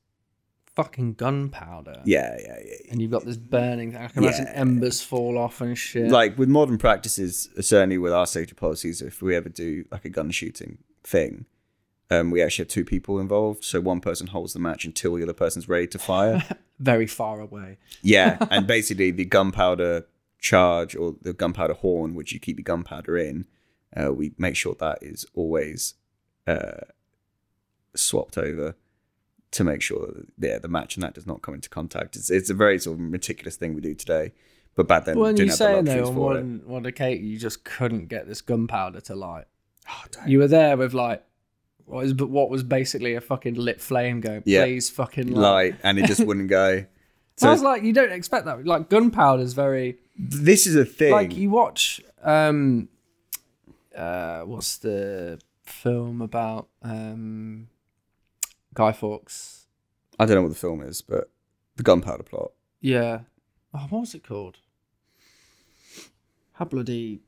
Fucking 0.78 1.14
gunpowder. 1.14 2.02
Yeah, 2.06 2.38
yeah, 2.40 2.58
yeah. 2.64 2.76
And 2.92 3.02
you've 3.02 3.10
got 3.10 3.26
this 3.26 3.36
burning 3.36 3.94
thing. 3.94 4.02
I 4.02 4.08
can 4.10 4.24
imagine 4.24 4.46
Yeah. 4.46 4.54
embers 4.62 5.02
fall 5.02 5.36
off 5.40 5.60
and 5.60 5.76
shit. 5.76 6.12
Like 6.12 6.38
with 6.38 6.50
modern 6.50 6.78
practices, 6.78 7.50
certainly 7.60 7.98
with 7.98 8.14
our 8.14 8.28
safety 8.28 8.54
policies, 8.54 9.02
if 9.02 9.20
we 9.24 9.36
ever 9.36 9.50
do 9.50 9.86
like 9.92 10.06
a 10.06 10.10
gun 10.10 10.30
shooting 10.30 10.78
thing, 11.04 11.46
um, 12.12 12.30
we 12.30 12.44
actually 12.44 12.64
have 12.66 12.70
two 12.70 12.86
people 12.86 13.20
involved. 13.20 13.64
So 13.64 13.82
one 13.82 14.02
person 14.02 14.28
holds 14.28 14.54
the 14.54 14.60
match 14.60 14.86
until 14.86 15.16
the 15.16 15.24
other 15.24 15.34
person's 15.34 15.68
ready 15.68 15.88
to 15.88 15.98
fire. 15.98 16.44
very 16.80 17.08
far 17.08 17.40
away. 17.40 17.80
Yeah, 18.04 18.38
and 18.52 18.68
basically 18.68 19.10
the 19.10 19.26
gunpowder 19.26 20.06
charge 20.40 20.96
or 20.96 21.16
the 21.24 21.34
gunpowder 21.34 21.74
horn, 21.74 22.14
which 22.14 22.32
you 22.34 22.40
keep 22.40 22.60
your 22.60 22.64
gunpowder 22.64 23.18
in, 23.18 23.48
uh, 24.00 24.14
we 24.14 24.34
make 24.38 24.56
sure 24.56 24.76
that 24.80 25.00
is 25.02 25.26
always 25.34 25.96
uh, 26.46 26.82
swapped 27.96 28.38
over 28.38 28.76
to 29.58 29.64
make 29.64 29.82
sure 29.82 30.08
that 30.08 30.26
yeah, 30.48 30.58
the 30.60 30.68
match 30.68 30.96
and 30.96 31.04
that 31.04 31.14
does 31.14 31.28
not 31.28 31.42
come 31.42 31.54
into 31.54 31.70
contact. 31.70 32.16
It's 32.16 32.30
it's 32.30 32.50
a 32.50 32.54
very 32.54 32.80
sort 32.80 32.96
of 32.96 33.02
meticulous 33.02 33.56
thing 33.56 33.74
we 33.76 33.82
do 33.82 33.94
today, 33.94 34.32
but 34.76 34.88
back 34.88 35.06
then 35.06 35.20
When 35.20 35.38
you 35.38 35.50
say 35.52 35.82
though, 35.82 36.08
on 36.08 36.16
one, 36.16 36.62
one 36.66 36.86
occasion, 36.86 37.26
you 37.26 37.38
just 37.38 37.64
couldn't 37.64 38.08
get 38.08 38.28
this 38.28 38.42
gunpowder 38.42 39.02
to 39.02 39.16
light. 39.16 39.46
Oh, 39.90 40.04
You 40.26 40.40
were 40.40 40.48
there 40.48 40.76
with 40.78 40.94
like, 40.94 41.24
what 41.86 42.04
was, 42.04 42.14
what 42.16 42.50
was 42.50 42.64
basically 42.64 43.16
a 43.16 43.22
fucking 43.22 43.56
lit 43.56 43.80
flame 43.82 44.20
going, 44.22 44.44
Yeah. 44.46 44.64
please 44.66 44.90
fucking 44.90 45.32
light. 45.32 45.42
light, 45.42 45.76
and 45.84 45.98
it 46.00 46.06
just 46.08 46.26
wouldn't 46.26 46.50
go. 46.50 46.86
So 47.40 47.48
I 47.50 47.52
was 47.52 47.62
like, 47.62 47.84
you 47.84 47.94
don't 47.94 48.12
expect 48.12 48.46
that. 48.46 48.66
Like 48.66 48.90
gunpowder's 48.90 49.54
very 49.54 49.98
this 50.18 50.66
is 50.66 50.76
a 50.76 50.86
thing. 50.86 51.12
like 51.12 51.38
you 51.38 51.52
watch 51.52 52.02
um 52.24 52.90
uh 53.96 54.42
what's 54.42 54.78
the 54.80 55.40
film 55.64 56.22
about 56.24 56.68
um 56.82 57.68
Guy 58.78 58.92
Fawkes? 58.92 59.66
I 60.20 60.26
don't 60.28 60.36
know 60.36 60.44
what 60.44 60.50
the 60.52 60.56
film 60.56 60.84
is, 60.84 61.02
but 61.02 61.32
the 61.78 61.84
gunpowder 61.84 62.22
plot. 62.22 62.52
Yeah. 62.80 63.22
Oh, 63.74 63.88
what 63.90 64.02
was 64.02 64.14
it 64.14 64.24
called? 64.24 64.58
How 66.54 66.66
bloody 66.66 67.22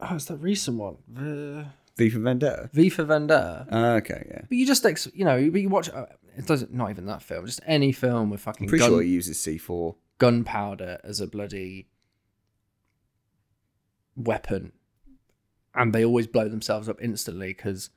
Oh, 0.00 0.16
it's 0.16 0.24
that 0.24 0.38
recent 0.38 0.76
one. 0.78 0.96
The 1.06 1.66
V 1.96 2.10
for 2.10 2.18
Vendetta. 2.18 2.68
V 2.72 2.88
for 2.88 3.04
Vendetta. 3.04 3.66
Ah, 3.70 3.92
okay, 3.94 4.26
yeah. 4.28 4.40
But 4.48 4.58
you 4.58 4.66
just 4.66 4.84
ex- 4.84 5.06
you 5.14 5.24
know, 5.24 5.50
but 5.52 5.60
you 5.60 5.68
watch 5.68 5.88
uh, 5.90 6.06
it 6.36 6.46
doesn't 6.46 6.72
not 6.74 6.90
even 6.90 7.06
that 7.06 7.22
film, 7.22 7.46
just 7.46 7.60
any 7.66 7.92
film 7.92 8.28
with 8.30 8.40
fucking 8.40 8.64
I'm 8.64 8.68
pretty 8.70 8.80
gun, 8.80 8.90
sure 8.90 9.02
he 9.02 9.08
uses 9.10 9.38
C4. 9.38 9.94
gunpowder 10.18 10.98
as 11.04 11.20
a 11.20 11.28
bloody 11.28 11.86
weapon, 14.16 14.72
and 15.76 15.92
they 15.92 16.04
always 16.04 16.26
blow 16.26 16.48
themselves 16.48 16.88
up 16.88 16.96
instantly 17.00 17.48
because 17.48 17.90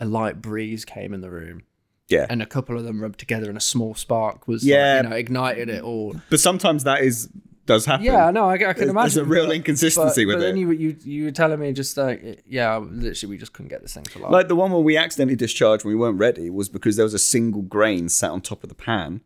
a 0.00 0.04
light 0.06 0.40
breeze 0.42 0.84
came 0.84 1.12
in 1.14 1.20
the 1.20 1.30
room, 1.30 1.62
Yeah. 2.08 2.26
and 2.28 2.42
a 2.42 2.46
couple 2.46 2.76
of 2.78 2.84
them 2.84 3.00
rubbed 3.02 3.18
together, 3.20 3.48
and 3.48 3.56
a 3.58 3.60
small 3.60 3.94
spark 3.94 4.48
was 4.48 4.62
like, 4.64 4.70
Yeah. 4.70 5.02
you 5.02 5.08
know 5.10 5.16
ignited 5.16 5.68
it 5.68 5.82
all. 5.82 6.16
But 6.30 6.40
sometimes 6.40 6.84
that 6.84 7.02
is 7.02 7.28
does 7.66 7.84
happen. 7.84 8.04
Yeah, 8.06 8.30
no, 8.32 8.46
I, 8.48 8.54
I 8.54 8.58
can 8.58 8.66
There's- 8.66 8.80
imagine. 8.90 8.94
there's 9.02 9.16
a 9.18 9.24
real 9.24 9.46
but- 9.46 9.54
inconsistency 9.56 10.24
but, 10.24 10.28
with 10.28 10.36
but 10.38 10.42
it. 10.42 10.46
then 10.46 10.56
you 10.56 10.70
you 10.72 10.96
you 11.04 11.24
were 11.26 11.30
telling 11.30 11.60
me 11.60 11.72
just 11.72 11.96
like 11.96 12.42
yeah, 12.46 12.78
literally 12.78 13.30
we 13.30 13.38
just 13.38 13.52
couldn't 13.52 13.68
get 13.68 13.82
this 13.82 13.94
thing 13.94 14.02
to 14.04 14.18
light. 14.18 14.32
Like 14.32 14.48
the 14.48 14.56
one 14.56 14.72
where 14.72 14.80
we 14.80 14.96
accidentally 14.96 15.36
discharged 15.36 15.84
when 15.84 15.94
we 15.94 16.00
weren't 16.00 16.18
ready 16.18 16.50
was 16.50 16.68
because 16.68 16.96
there 16.96 17.04
was 17.04 17.14
a 17.14 17.18
single 17.18 17.62
grain 17.62 18.08
sat 18.08 18.30
on 18.30 18.40
top 18.40 18.64
of 18.64 18.68
the 18.70 18.74
pan, 18.74 19.20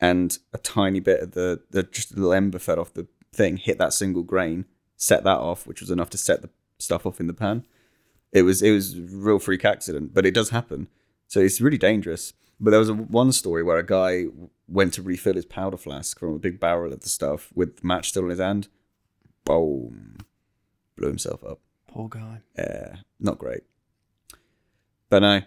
and 0.00 0.38
a 0.52 0.58
tiny 0.58 1.00
bit 1.00 1.20
of 1.20 1.30
the, 1.32 1.60
the 1.70 1.84
just 1.84 2.10
a 2.12 2.16
little 2.16 2.32
ember 2.34 2.58
fell 2.58 2.78
off 2.80 2.92
the 2.92 3.06
thing, 3.32 3.56
hit 3.56 3.78
that 3.78 3.92
single 3.92 4.22
grain, 4.24 4.66
set 4.96 5.24
that 5.24 5.38
off, 5.38 5.66
which 5.66 5.80
was 5.80 5.90
enough 5.90 6.10
to 6.10 6.18
set 6.18 6.42
the 6.42 6.50
stuff 6.78 7.06
off 7.06 7.18
in 7.20 7.28
the 7.28 7.32
pan. 7.34 7.64
It 8.34 8.42
was 8.42 8.60
it 8.60 8.72
was 8.72 8.94
a 8.98 9.00
real 9.00 9.38
freak 9.38 9.64
accident, 9.64 10.12
but 10.12 10.26
it 10.26 10.34
does 10.34 10.50
happen. 10.50 10.88
So 11.28 11.40
it's 11.40 11.62
really 11.62 11.78
dangerous. 11.78 12.34
But 12.60 12.70
there 12.70 12.80
was 12.80 12.90
a, 12.90 12.94
one 12.94 13.32
story 13.32 13.62
where 13.62 13.78
a 13.78 13.86
guy 13.86 14.24
went 14.68 14.92
to 14.94 15.02
refill 15.02 15.34
his 15.34 15.46
powder 15.46 15.76
flask 15.76 16.18
from 16.18 16.34
a 16.34 16.38
big 16.38 16.60
barrel 16.60 16.92
of 16.92 17.00
the 17.00 17.08
stuff 17.08 17.50
with 17.54 17.80
the 17.80 17.86
match 17.86 18.10
still 18.10 18.24
in 18.24 18.30
his 18.30 18.38
hand. 18.38 18.68
Boom, 19.44 20.18
blew 20.96 21.08
himself 21.08 21.42
up. 21.44 21.60
Poor 21.88 22.08
guy. 22.08 22.40
Yeah, 22.58 22.96
not 23.18 23.38
great. 23.38 23.62
But 25.08 25.20
no. 25.20 25.42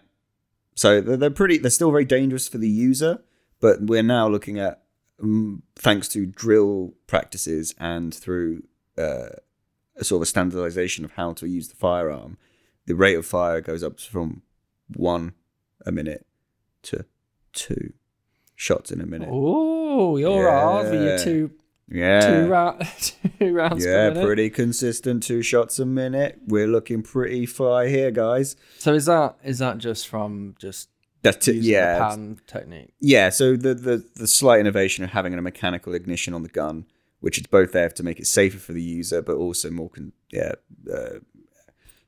So 0.76 1.02
they're, 1.02 1.18
they're 1.18 1.30
pretty. 1.30 1.58
They're 1.58 1.72
still 1.72 1.92
very 1.92 2.06
dangerous 2.06 2.48
for 2.48 2.58
the 2.58 2.70
user. 2.70 3.22
But 3.60 3.82
we're 3.82 4.04
now 4.04 4.28
looking 4.28 4.60
at, 4.60 4.84
um, 5.22 5.64
thanks 5.76 6.08
to 6.10 6.26
drill 6.28 6.94
practices 7.08 7.74
and 7.80 8.14
through 8.14 8.64
uh, 8.98 9.30
a 9.96 10.04
sort 10.04 10.20
of 10.20 10.22
a 10.22 10.26
standardization 10.28 11.04
of 11.04 11.14
how 11.14 11.34
to 11.34 11.48
use 11.48 11.70
the 11.70 11.76
firearm, 11.76 12.38
the 12.88 12.96
rate 12.96 13.16
of 13.16 13.26
fire 13.26 13.62
goes 13.62 13.84
up 13.84 14.00
from 14.00 14.42
one 14.96 15.34
a 15.86 15.92
minute 15.92 16.26
to 16.84 17.06
two 17.54 17.94
shots 18.56 18.92
in 18.92 19.00
a 19.02 19.06
minute. 19.06 19.30
Oh, 19.32 20.18
you're 20.18 20.50
hard 20.52 20.88
for 20.88 20.94
your 20.96 21.04
Yeah. 21.18 21.18
two 21.24 21.52
yeah. 21.90 22.20
two, 22.44 22.48
round, 22.50 22.82
two 23.40 23.54
rounds 23.54 23.86
yeah, 23.86 24.10
minute. 24.10 24.26
pretty 24.26 24.50
consistent. 24.50 25.24
Two 25.24 25.42
shots 25.42 25.80
a 25.80 25.86
minute. 25.86 26.40
We're 26.48 26.68
looking 26.68 27.02
pretty 27.04 27.46
fly 27.46 27.88
here, 27.88 28.12
guys. 28.12 28.56
So 28.80 28.94
is 28.94 29.06
that 29.06 29.38
is 29.44 29.60
that 29.60 29.78
just 29.78 30.08
from 30.08 30.56
just 30.60 30.90
That's 31.22 31.48
using 31.48 31.64
Yeah, 31.64 31.94
the 31.94 32.00
pan 32.00 32.40
technique? 32.48 32.94
Yeah, 33.00 33.30
so 33.30 33.56
the, 33.56 33.74
the 33.74 34.06
the 34.16 34.28
slight 34.28 34.60
innovation 34.60 35.04
of 35.04 35.12
having 35.12 35.34
a 35.34 35.42
mechanical 35.42 35.94
ignition 35.94 36.34
on 36.34 36.44
the 36.44 36.50
gun, 36.50 36.86
which 37.22 37.38
is 37.38 37.46
both 37.48 37.72
there 37.72 37.90
to 37.90 38.04
make 38.04 38.20
it 38.20 38.28
safer 38.28 38.58
for 38.60 38.74
the 38.74 38.82
user, 38.84 39.22
but 39.22 39.36
also 39.36 39.70
more 39.70 39.90
con- 39.90 40.14
yeah 40.32 40.54
uh, 40.94 41.20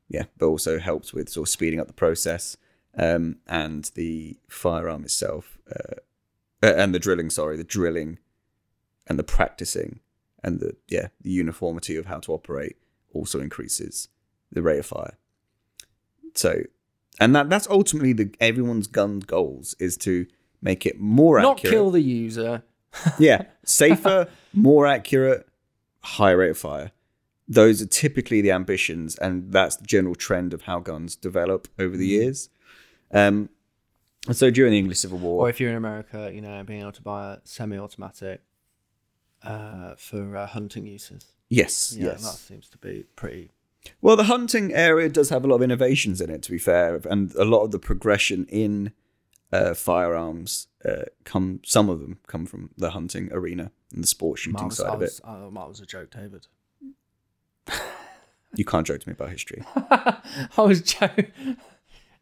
yeah, 0.10 0.24
but 0.38 0.47
also 0.47 0.80
helps 0.80 1.14
with 1.14 1.30
sort 1.30 1.47
of 1.47 1.51
speeding 1.51 1.80
up 1.80 1.88
the 1.88 1.93
process 1.93 2.57
um, 2.97 3.38
and 3.47 3.91
the 3.95 4.38
firearm 4.49 5.03
itself 5.03 5.57
uh, 5.72 5.95
and 6.62 6.93
the 6.93 6.99
drilling. 6.99 7.30
Sorry, 7.30 7.55
the 7.55 7.64
drilling 7.64 8.18
and 9.07 9.18
the 9.18 9.24
practicing 9.24 10.01
and 10.43 10.60
the 10.60 10.76
yeah 10.88 11.07
the 11.22 11.32
uniformity 11.32 11.95
of 11.95 12.07
how 12.07 12.20
to 12.20 12.34
operate 12.34 12.78
also 13.14 13.39
increases 13.39 14.10
the 14.51 14.62
rate 14.62 14.80
of 14.80 14.86
fire. 14.86 15.18
So, 16.34 16.64
and 17.20 17.36
that 17.36 17.49
that's 17.49 17.68
ultimately 17.70 18.14
the 18.14 18.34
everyone's 18.39 18.88
gun 18.88 19.20
goals 19.20 19.76
is 19.80 19.95
to 19.97 20.26
make 20.62 20.86
it 20.86 20.99
more 20.99 21.38
accurate. 21.38 21.49
Not 21.49 21.57
accurate. 21.60 21.74
kill 21.74 21.91
the 21.91 22.01
user. 22.01 22.64
Yeah, 23.20 23.43
safer, 23.64 24.28
more 24.53 24.88
accurate, 24.88 25.47
higher 26.01 26.38
rate 26.38 26.51
of 26.51 26.57
fire. 26.57 26.91
Those 27.49 27.81
are 27.81 27.87
typically 27.87 28.41
the 28.41 28.51
ambitions, 28.51 29.17
and 29.17 29.51
that's 29.51 29.75
the 29.75 29.85
general 29.87 30.13
trend 30.15 30.53
of 30.53 30.61
how 30.61 30.79
guns 30.79 31.15
develop 31.15 31.67
over 31.79 31.97
the 31.97 32.05
years. 32.07 32.49
Um, 33.11 33.49
and 34.27 34.35
so 34.37 34.51
during 34.51 34.71
the 34.71 34.77
English 34.77 34.99
Civil 34.99 35.17
War, 35.17 35.45
Or 35.47 35.49
if 35.49 35.59
you're 35.59 35.71
in 35.71 35.75
America, 35.75 36.31
you 36.33 36.41
know, 36.41 36.63
being 36.63 36.81
able 36.81 36.91
to 36.91 37.01
buy 37.01 37.33
a 37.33 37.37
semi-automatic 37.45 38.41
uh, 39.43 39.95
for 39.97 40.35
uh, 40.37 40.45
hunting 40.45 40.85
uses. 40.85 41.25
yes, 41.49 41.95
Yeah, 41.97 42.07
yes. 42.11 42.23
that 42.23 42.37
seems 42.37 42.69
to 42.69 42.77
be 42.77 43.05
pretty. 43.15 43.51
Well, 44.01 44.15
the 44.15 44.25
hunting 44.25 44.73
area 44.73 45.09
does 45.09 45.29
have 45.29 45.43
a 45.43 45.47
lot 45.47 45.55
of 45.55 45.61
innovations 45.63 46.21
in 46.21 46.29
it, 46.29 46.43
to 46.43 46.51
be 46.51 46.59
fair, 46.59 47.01
and 47.09 47.33
a 47.35 47.45
lot 47.45 47.63
of 47.63 47.71
the 47.71 47.79
progression 47.79 48.45
in 48.49 48.91
uh, 49.51 49.73
firearms 49.73 50.67
uh, 50.85 51.05
come. 51.23 51.61
Some 51.65 51.89
of 51.89 51.99
them 51.99 52.19
come 52.27 52.45
from 52.45 52.69
the 52.77 52.91
hunting 52.91 53.29
arena 53.31 53.71
and 53.91 54.03
the 54.03 54.07
sport 54.07 54.37
shooting 54.37 54.69
side 54.69 54.87
I 54.87 54.93
of 54.93 55.01
it. 55.01 55.05
was, 55.05 55.21
I, 55.23 55.39
that 55.39 55.67
was 55.67 55.79
a 55.79 55.85
joke, 55.85 56.11
David. 56.11 56.45
You 58.55 58.66
can't 58.66 58.86
joke 58.86 59.01
to 59.01 59.07
me 59.07 59.14
about 59.14 59.30
history. 59.30 59.64
I 59.76 60.22
was 60.57 60.82
joking. 60.82 61.32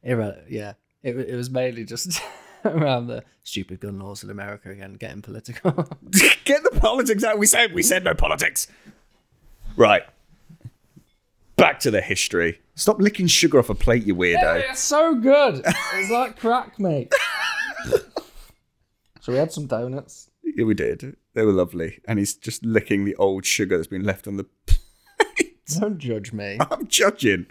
Yeah, 0.03 0.73
it, 1.03 1.17
it 1.17 1.35
was 1.35 1.49
mainly 1.49 1.85
just 1.85 2.21
around 2.65 3.07
the 3.07 3.23
stupid 3.43 3.79
gun 3.79 3.99
laws 3.99 4.23
in 4.23 4.29
America 4.29 4.69
again, 4.69 4.93
getting 4.93 5.21
political. 5.21 5.71
Get 6.45 6.63
the 6.63 6.77
politics 6.79 7.23
out. 7.23 7.37
We 7.39 7.45
said 7.45 7.73
we 7.73 7.83
said 7.83 8.03
no 8.03 8.13
politics. 8.13 8.67
Right. 9.75 10.03
Back 11.55 11.79
to 11.81 11.91
the 11.91 12.01
history. 12.01 12.61
Stop 12.75 12.99
licking 12.99 13.27
sugar 13.27 13.59
off 13.59 13.69
a 13.69 13.75
plate, 13.75 14.05
you 14.05 14.15
weirdo. 14.15 14.69
it's 14.69 14.79
so 14.79 15.15
good. 15.15 15.63
It's 15.65 16.11
like 16.11 16.37
crack, 16.37 16.77
mate. 16.79 17.11
so 19.21 19.31
we 19.31 19.37
had 19.37 19.51
some 19.51 19.65
donuts. 19.65 20.29
Yeah, 20.43 20.65
we 20.65 20.73
did. 20.75 21.15
They 21.33 21.43
were 21.43 21.51
lovely. 21.51 21.99
And 22.07 22.19
he's 22.19 22.35
just 22.35 22.63
licking 22.63 23.05
the 23.05 23.15
old 23.15 23.45
sugar 23.45 23.77
that's 23.77 23.87
been 23.87 24.03
left 24.03 24.27
on 24.27 24.37
the 24.37 24.45
Don't 25.79 25.97
judge 25.97 26.31
me. 26.33 26.57
I'm 26.71 26.87
judging. 26.87 27.45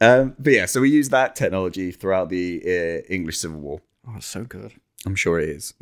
Um, 0.00 0.34
but 0.38 0.52
yeah, 0.52 0.66
so 0.66 0.80
we 0.80 0.90
use 0.90 1.08
that 1.10 1.36
technology 1.36 1.90
throughout 1.92 2.28
the 2.28 2.60
uh, 2.64 3.12
English 3.12 3.38
Civil 3.38 3.60
War. 3.60 3.80
Oh, 4.06 4.14
it's 4.16 4.26
so 4.26 4.44
good. 4.44 4.72
I'm 5.06 5.14
sure 5.14 5.38
it 5.40 5.48
is. 5.48 5.74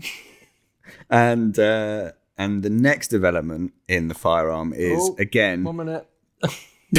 and 1.10 1.58
uh, 1.58 2.12
and 2.38 2.62
the 2.62 2.70
next 2.70 3.08
development 3.08 3.72
in 3.88 4.08
the 4.08 4.14
firearm 4.14 4.72
is 4.74 5.00
Oh, 5.00 5.16
again 5.18 5.64
One 5.64 5.76
minute. 5.76 6.06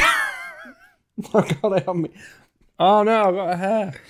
I 0.04 1.54
got 1.62 1.72
it 1.78 1.86
on 1.88 2.02
me. 2.02 2.10
Oh 2.78 3.02
no, 3.02 3.24
I've 3.28 3.34
got 3.34 3.50
a 3.52 3.56
hair. 3.56 3.94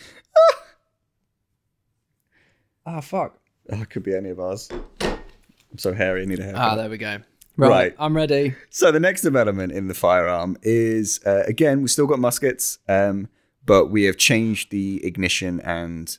Ah, 2.84 3.00
fuck. 3.00 3.38
oh, 3.70 3.80
it 3.82 3.90
could 3.90 4.03
be 4.03 4.12
any 4.12 4.30
of 4.30 4.40
ours. 4.40 4.68
I'm 5.00 5.78
so 5.78 5.92
hairy. 5.92 6.22
I 6.22 6.24
need 6.24 6.40
a 6.40 6.42
hair. 6.42 6.55
Ah, 6.57 6.74
there 6.74 6.90
we 6.90 6.98
go. 6.98 7.18
Right, 7.57 7.68
Right. 7.68 7.94
I'm 7.98 8.16
ready. 8.16 8.55
So 8.70 8.90
the 8.90 9.00
next 9.00 9.22
development 9.22 9.72
in 9.72 9.88
the 9.88 9.94
firearm 9.94 10.57
is 10.62 11.20
uh, 11.26 11.42
again 11.46 11.80
we've 11.80 11.90
still 11.90 12.07
got 12.07 12.18
muskets, 12.18 12.78
um, 12.88 13.28
but 13.64 13.86
we 13.86 14.05
have 14.05 14.16
changed 14.16 14.70
the 14.70 15.05
ignition 15.05 15.61
and 15.61 16.16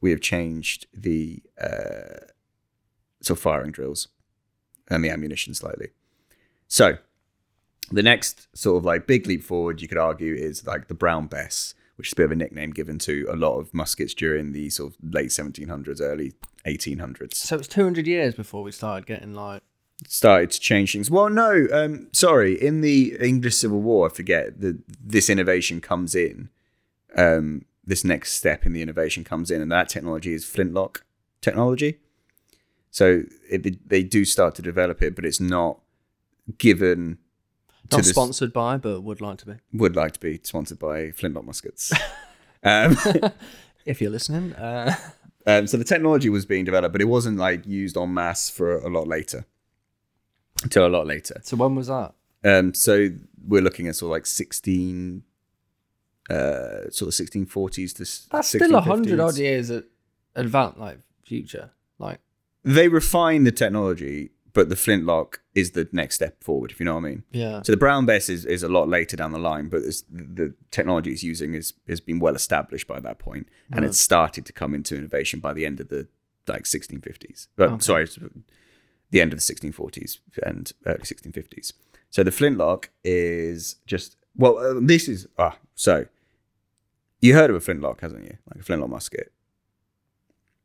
we 0.00 0.10
have 0.10 0.20
changed 0.20 0.86
the 0.94 1.42
uh, 1.60 2.26
sort 3.20 3.38
of 3.38 3.42
firing 3.42 3.72
drills 3.72 4.08
and 4.88 5.04
the 5.04 5.10
ammunition 5.10 5.54
slightly. 5.54 5.88
So 6.68 6.98
the 7.90 8.02
next 8.02 8.48
sort 8.56 8.78
of 8.78 8.84
like 8.84 9.06
big 9.06 9.26
leap 9.26 9.42
forward, 9.42 9.82
you 9.82 9.88
could 9.88 9.98
argue, 9.98 10.34
is 10.34 10.66
like 10.66 10.88
the 10.88 10.94
Brown 10.94 11.26
Bess, 11.26 11.74
which 11.96 12.08
is 12.08 12.12
a 12.12 12.16
bit 12.16 12.24
of 12.26 12.32
a 12.32 12.36
nickname 12.36 12.70
given 12.70 12.98
to 13.00 13.26
a 13.30 13.36
lot 13.36 13.58
of 13.58 13.74
muskets 13.74 14.14
during 14.14 14.52
the 14.52 14.70
sort 14.70 14.92
of 14.92 15.14
late 15.14 15.30
1700s, 15.30 16.00
early 16.00 16.32
1800s 16.66 17.34
So 17.34 17.56
it's 17.56 17.68
200 17.68 18.06
years 18.06 18.34
before 18.34 18.62
we 18.62 18.72
started 18.72 19.06
getting 19.06 19.34
like. 19.34 19.62
Started 20.08 20.50
to 20.50 20.60
change 20.60 20.92
things. 20.92 21.10
Well, 21.10 21.28
no, 21.28 21.66
um, 21.72 22.08
sorry. 22.12 22.60
In 22.60 22.80
the 22.80 23.16
English 23.20 23.56
Civil 23.56 23.80
War, 23.80 24.06
I 24.06 24.14
forget 24.14 24.60
that 24.60 24.78
this 25.02 25.28
innovation 25.28 25.80
comes 25.80 26.14
in. 26.14 26.48
Um, 27.16 27.64
this 27.84 28.04
next 28.04 28.32
step 28.32 28.66
in 28.66 28.72
the 28.72 28.82
innovation 28.82 29.24
comes 29.24 29.50
in, 29.50 29.60
and 29.60 29.70
that 29.72 29.88
technology 29.88 30.32
is 30.32 30.44
flintlock 30.44 31.04
technology. 31.40 31.98
So 32.90 33.24
it, 33.48 33.88
they 33.88 34.02
do 34.02 34.24
start 34.24 34.54
to 34.56 34.62
develop 34.62 35.02
it, 35.02 35.14
but 35.14 35.24
it's 35.24 35.40
not 35.40 35.80
given 36.58 37.18
to 37.90 37.96
Not 37.96 38.04
sponsored 38.04 38.52
by, 38.52 38.76
but 38.76 39.02
would 39.02 39.20
like 39.20 39.38
to 39.38 39.46
be. 39.46 39.54
Would 39.72 39.96
like 39.96 40.12
to 40.12 40.20
be 40.20 40.40
sponsored 40.42 40.78
by 40.78 41.10
Flintlock 41.12 41.44
muskets. 41.44 41.92
um, 42.62 42.96
If 43.86 44.00
you're 44.00 44.10
listening, 44.10 44.52
uh, 44.54 44.94
Um, 45.46 45.66
so 45.66 45.76
the 45.76 45.84
technology 45.84 46.28
was 46.28 46.44
being 46.44 46.64
developed, 46.64 46.92
but 46.92 47.00
it 47.00 47.06
wasn't 47.06 47.38
like 47.38 47.66
used 47.66 47.96
en 47.96 48.12
masse 48.12 48.50
for 48.50 48.78
a 48.78 48.88
lot 48.88 49.08
later. 49.08 49.46
Until 50.62 50.86
a 50.86 50.88
lot 50.88 51.06
later. 51.06 51.40
so 51.42 51.56
when 51.56 51.74
was 51.74 51.86
that? 51.88 52.12
Um, 52.44 52.74
so 52.74 53.08
we're 53.46 53.62
looking 53.62 53.86
at 53.88 53.96
sort 53.96 54.08
of 54.10 54.12
like 54.12 54.26
sixteen, 54.26 55.22
uh, 56.28 56.88
sort 56.90 57.08
of 57.08 57.14
sixteen 57.14 57.46
forties 57.46 57.92
to 57.94 58.02
s- 58.02 58.28
That's 58.30 58.48
still 58.48 58.74
a 58.74 58.80
hundred 58.80 59.20
odd 59.20 59.36
years 59.36 59.70
at 59.70 59.84
advanced, 60.34 60.78
like 60.78 60.98
future. 61.24 61.70
Like, 61.98 62.20
They 62.64 62.88
refine 62.88 63.44
the 63.44 63.52
technology, 63.52 64.30
but 64.52 64.68
the 64.68 64.76
flintlock 64.76 65.40
is 65.54 65.72
the 65.72 65.88
next 65.92 66.14
step 66.16 66.42
forward. 66.42 66.70
If 66.70 66.80
you 66.80 66.84
know 66.86 66.94
what 66.94 67.04
I 67.04 67.08
mean. 67.08 67.24
yeah. 67.32 67.62
So 67.62 67.72
the 67.72 67.76
brown 67.78 68.06
bess 68.06 68.28
is, 68.28 68.44
is 68.44 68.62
a 68.62 68.68
lot 68.68 68.88
later 68.88 69.16
down 69.16 69.32
the 69.32 69.38
line, 69.38 69.68
but 69.68 69.82
the 70.10 70.54
technology 70.70 71.10
it's 71.12 71.22
using 71.22 71.54
is 71.54 71.74
has 71.88 72.00
been 72.00 72.20
well 72.20 72.34
established 72.34 72.86
by 72.86 73.00
that 73.00 73.18
point, 73.18 73.48
and 73.72 73.84
it's 73.84 74.00
started 74.00 74.46
to 74.46 74.52
come 74.52 74.74
into 74.74 74.96
innovation 74.96 75.40
by 75.40 75.52
the 75.52 75.66
end 75.66 75.80
of 75.80 75.88
the 75.88 76.08
like 76.48 76.64
1650s. 76.64 77.48
Uh, 77.58 77.78
Sorry, 77.78 78.04
it's 78.04 78.18
the 79.10 79.20
end 79.20 79.32
of 79.32 79.38
the 79.38 79.54
1640s 79.54 80.18
and 80.44 80.72
early 80.86 81.00
1650s. 81.00 81.72
So 82.10 82.22
the 82.22 82.32
flintlock 82.32 82.90
is 83.04 83.76
just 83.86 84.16
well, 84.36 84.58
uh, 84.58 84.80
this 84.80 85.08
is 85.08 85.26
ah 85.38 85.56
so. 85.74 86.06
You 87.20 87.34
heard 87.34 87.50
of 87.50 87.56
a 87.56 87.60
flintlock, 87.60 88.00
hasn't 88.00 88.24
you? 88.24 88.38
Like 88.48 88.60
a 88.60 88.64
flintlock 88.64 88.88
musket. 88.88 89.30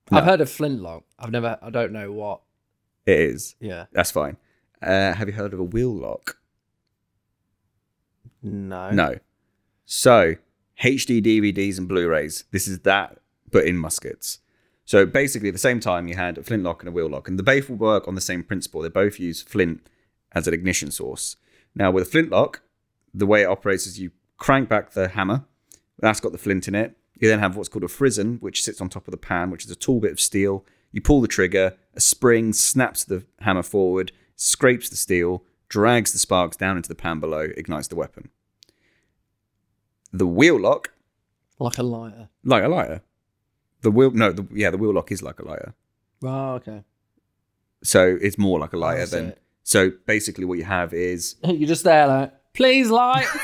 I've 0.09 0.23
heard 0.23 0.39
of 0.39 0.49
flintlock. 0.49 1.03
I've 1.19 1.31
never. 1.31 1.57
I 1.61 1.69
don't 1.69 1.91
know 1.91 2.11
what. 2.11 2.41
It 3.05 3.19
is. 3.19 3.55
Yeah. 3.59 3.85
That's 3.91 4.11
fine. 4.11 4.37
Uh, 4.81 5.13
have 5.13 5.27
you 5.27 5.33
heard 5.33 5.53
of 5.53 5.59
a 5.59 5.63
wheel 5.63 5.93
lock? 5.93 6.37
No. 8.41 8.91
No. 8.91 9.15
So 9.85 10.35
HD 10.81 11.23
DVDs 11.23 11.77
and 11.77 11.87
Blu-rays. 11.87 12.45
This 12.51 12.67
is 12.67 12.79
that, 12.79 13.19
but 13.51 13.65
in 13.65 13.77
muskets. 13.77 14.39
So 14.85 15.05
basically, 15.05 15.49
at 15.49 15.53
the 15.55 15.59
same 15.59 15.79
time, 15.79 16.07
you 16.07 16.15
had 16.15 16.37
a 16.37 16.43
flintlock 16.43 16.81
and 16.81 16.89
a 16.89 16.91
wheel 16.91 17.09
lock, 17.09 17.27
and 17.27 17.39
the 17.39 17.43
both 17.43 17.69
will 17.69 17.77
work 17.77 18.07
on 18.07 18.15
the 18.15 18.21
same 18.21 18.43
principle. 18.43 18.81
They 18.81 18.89
both 18.89 19.19
use 19.19 19.41
flint 19.41 19.89
as 20.33 20.47
an 20.47 20.53
ignition 20.53 20.91
source. 20.91 21.37
Now, 21.73 21.89
with 21.91 22.03
a 22.07 22.09
flintlock, 22.09 22.61
the 23.13 23.25
way 23.25 23.41
it 23.41 23.47
operates 23.49 23.87
is 23.87 23.99
you 23.99 24.11
crank 24.37 24.69
back 24.69 24.91
the 24.91 25.07
hammer. 25.09 25.45
That's 25.99 26.19
got 26.19 26.31
the 26.33 26.37
flint 26.37 26.67
in 26.67 26.75
it. 26.75 26.95
You 27.19 27.27
then 27.27 27.39
have 27.39 27.55
what's 27.55 27.69
called 27.69 27.83
a 27.83 27.87
frizzen, 27.87 28.39
which 28.41 28.63
sits 28.63 28.79
on 28.79 28.89
top 28.89 29.07
of 29.07 29.11
the 29.11 29.17
pan, 29.17 29.49
which 29.49 29.65
is 29.65 29.71
a 29.71 29.75
tall 29.75 29.99
bit 30.01 30.11
of 30.11 30.19
steel. 30.19 30.65
You 30.91 31.01
pull 31.01 31.21
the 31.21 31.27
trigger, 31.27 31.75
a 31.95 31.99
spring 32.01 32.53
snaps 32.53 33.03
the 33.03 33.25
hammer 33.39 33.63
forward, 33.63 34.11
scrapes 34.35 34.89
the 34.89 34.97
steel, 34.97 35.43
drags 35.67 36.11
the 36.13 36.19
sparks 36.19 36.57
down 36.57 36.77
into 36.77 36.89
the 36.89 36.95
pan 36.95 37.19
below, 37.19 37.47
ignites 37.57 37.87
the 37.87 37.95
weapon. 37.95 38.29
The 40.11 40.27
wheel 40.27 40.59
lock, 40.59 40.91
Like 41.59 41.77
a 41.77 41.83
lighter. 41.83 42.29
like 42.43 42.63
a 42.63 42.67
lighter. 42.67 43.01
The 43.81 43.91
wheel, 43.91 44.11
no, 44.11 44.31
the, 44.31 44.45
yeah, 44.53 44.69
the 44.71 44.77
wheel 44.77 44.93
lock 44.93 45.11
is 45.11 45.21
like 45.21 45.39
a 45.39 45.45
lighter. 45.45 45.73
Oh, 46.23 46.53
okay. 46.55 46.83
So 47.83 48.17
it's 48.21 48.37
more 48.37 48.59
like 48.59 48.73
a 48.73 48.77
lighter 48.77 49.01
I 49.03 49.05
than. 49.05 49.25
it. 49.29 49.41
So 49.63 49.91
basically, 50.05 50.45
what 50.45 50.57
you 50.57 50.63
have 50.63 50.93
is 50.93 51.35
You're 51.43 51.67
just 51.67 51.83
there, 51.83 52.07
like, 52.07 52.33
please 52.53 52.89
light, 52.89 53.25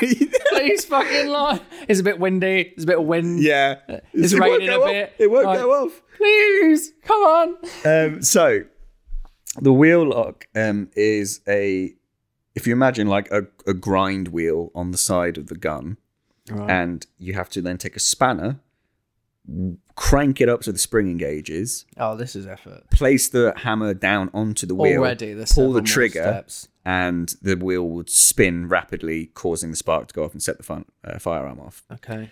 please 0.48 0.84
fucking 0.84 1.28
light. 1.28 1.62
It's 1.88 2.00
a 2.00 2.02
bit 2.02 2.18
windy. 2.18 2.72
It's 2.74 2.84
a 2.84 2.86
bit 2.86 2.98
of 2.98 3.04
wind. 3.04 3.40
yeah, 3.42 3.76
It's 4.12 4.32
it 4.32 4.40
won't 4.40 4.52
raining 4.52 4.68
a 4.68 4.72
go 4.72 4.82
off. 4.84 4.90
bit. 4.90 5.12
It 5.18 5.30
won't 5.30 5.46
Like- 5.46 5.58
go 5.60 5.70
off. 5.84 6.02
Please, 6.16 6.92
come 7.04 7.20
on. 7.22 7.56
Um, 7.84 8.22
so 8.22 8.62
the 9.60 9.72
wheel 9.72 10.06
lock 10.08 10.46
um, 10.54 10.88
is 10.94 11.40
a 11.48 11.94
if 12.54 12.66
you 12.66 12.72
imagine 12.72 13.06
like 13.08 13.30
a, 13.32 13.46
a 13.66 13.74
grind 13.74 14.28
wheel 14.28 14.70
on 14.74 14.90
the 14.92 14.98
side 14.98 15.36
of 15.38 15.46
the 15.48 15.56
gun, 15.56 15.96
Right. 16.50 16.70
and 16.70 17.06
you 17.18 17.32
have 17.34 17.48
to 17.50 17.62
then 17.62 17.78
take 17.78 17.96
a 17.96 18.00
spanner, 18.00 18.60
crank 19.96 20.40
it 20.40 20.48
up 20.48 20.64
so 20.64 20.72
the 20.72 20.78
spring 20.78 21.08
engages, 21.08 21.84
oh, 21.96 22.16
this 22.16 22.34
is 22.36 22.46
effort. 22.46 22.88
place 22.90 23.28
the 23.28 23.52
hammer 23.58 23.94
down 23.94 24.30
onto 24.32 24.66
the 24.66 24.74
wheel, 24.74 25.00
Already, 25.00 25.34
there's 25.34 25.52
pull 25.52 25.72
the 25.72 25.82
trigger, 25.82 26.22
steps. 26.22 26.68
and 26.84 27.34
the 27.42 27.56
wheel 27.56 27.88
would 27.88 28.10
spin 28.10 28.68
rapidly, 28.68 29.26
causing 29.26 29.70
the 29.70 29.76
spark 29.76 30.08
to 30.08 30.14
go 30.14 30.24
off 30.24 30.32
and 30.32 30.42
set 30.42 30.56
the 30.56 30.62
fun, 30.62 30.84
uh, 31.04 31.18
firearm 31.18 31.60
off. 31.60 31.82
Okay. 31.92 32.30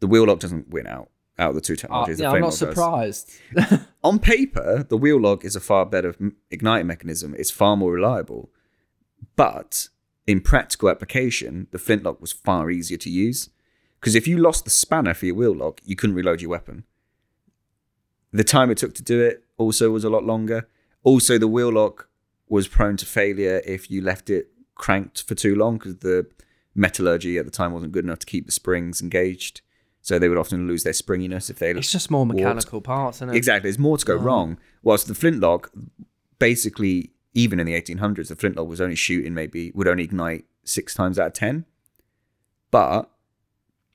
The 0.00 0.06
wheel 0.06 0.24
lock 0.26 0.40
doesn't 0.40 0.68
win 0.68 0.86
out 0.86 1.10
out 1.38 1.50
of 1.50 1.54
the 1.54 1.60
two 1.60 1.76
technologies. 1.76 2.16
the 2.16 2.24
yeah, 2.24 2.30
I'm 2.30 2.40
not 2.40 2.54
flame 2.54 2.70
lock 2.70 2.74
does. 2.74 3.18
surprised. 3.18 3.86
On 4.04 4.18
paper, 4.18 4.82
the 4.88 4.96
wheel 4.96 5.20
lock 5.20 5.44
is 5.44 5.54
a 5.54 5.60
far 5.60 5.84
better 5.84 6.14
igniting 6.50 6.86
mechanism. 6.86 7.34
It's 7.36 7.50
far 7.50 7.76
more 7.76 7.92
reliable. 7.92 8.50
But 9.36 9.88
in 10.26 10.40
practical 10.40 10.88
application, 10.88 11.66
the 11.72 11.78
flintlock 11.78 12.20
was 12.20 12.32
far 12.32 12.70
easier 12.70 12.98
to 12.98 13.10
use. 13.10 13.50
Because 14.00 14.14
if 14.14 14.26
you 14.26 14.38
lost 14.38 14.64
the 14.64 14.70
spanner 14.70 15.14
for 15.14 15.26
your 15.26 15.34
wheel 15.34 15.54
lock, 15.54 15.80
you 15.84 15.96
couldn't 15.96 16.16
reload 16.16 16.40
your 16.40 16.50
weapon. 16.50 16.84
The 18.36 18.44
time 18.44 18.70
it 18.70 18.76
took 18.76 18.94
to 18.94 19.02
do 19.02 19.22
it 19.22 19.44
also 19.56 19.90
was 19.90 20.04
a 20.04 20.10
lot 20.10 20.22
longer. 20.22 20.68
Also, 21.02 21.38
the 21.38 21.48
wheel 21.48 21.72
lock 21.72 22.10
was 22.48 22.68
prone 22.68 22.98
to 22.98 23.06
failure 23.06 23.62
if 23.64 23.90
you 23.90 24.02
left 24.02 24.28
it 24.28 24.48
cranked 24.74 25.22
for 25.22 25.34
too 25.34 25.54
long 25.54 25.78
because 25.78 25.96
the 25.96 26.26
metallurgy 26.74 27.38
at 27.38 27.46
the 27.46 27.50
time 27.50 27.72
wasn't 27.72 27.92
good 27.92 28.04
enough 28.04 28.18
to 28.18 28.26
keep 28.26 28.44
the 28.44 28.52
springs 28.52 29.00
engaged. 29.00 29.62
So 30.02 30.18
they 30.18 30.28
would 30.28 30.36
often 30.36 30.68
lose 30.68 30.84
their 30.84 30.92
springiness 30.92 31.48
if 31.48 31.58
they 31.58 31.70
It's 31.70 31.90
just 31.90 32.10
more 32.10 32.26
mechanical 32.26 32.82
parts, 32.82 33.18
isn't 33.18 33.30
it? 33.30 33.36
Exactly. 33.36 33.70
There's 33.70 33.78
more 33.78 33.96
to 33.96 34.04
go 34.04 34.14
oh. 34.14 34.18
wrong. 34.18 34.58
Whilst 34.82 35.08
the 35.08 35.14
flintlock, 35.14 35.72
basically, 36.38 37.12
even 37.32 37.58
in 37.58 37.66
the 37.66 37.80
1800s, 37.80 38.28
the 38.28 38.36
flintlock 38.36 38.68
was 38.68 38.82
only 38.82 38.96
shooting 38.96 39.32
maybe, 39.32 39.72
would 39.74 39.88
only 39.88 40.04
ignite 40.04 40.44
six 40.62 40.94
times 40.94 41.18
out 41.18 41.28
of 41.28 41.32
10. 41.32 41.64
But 42.70 43.10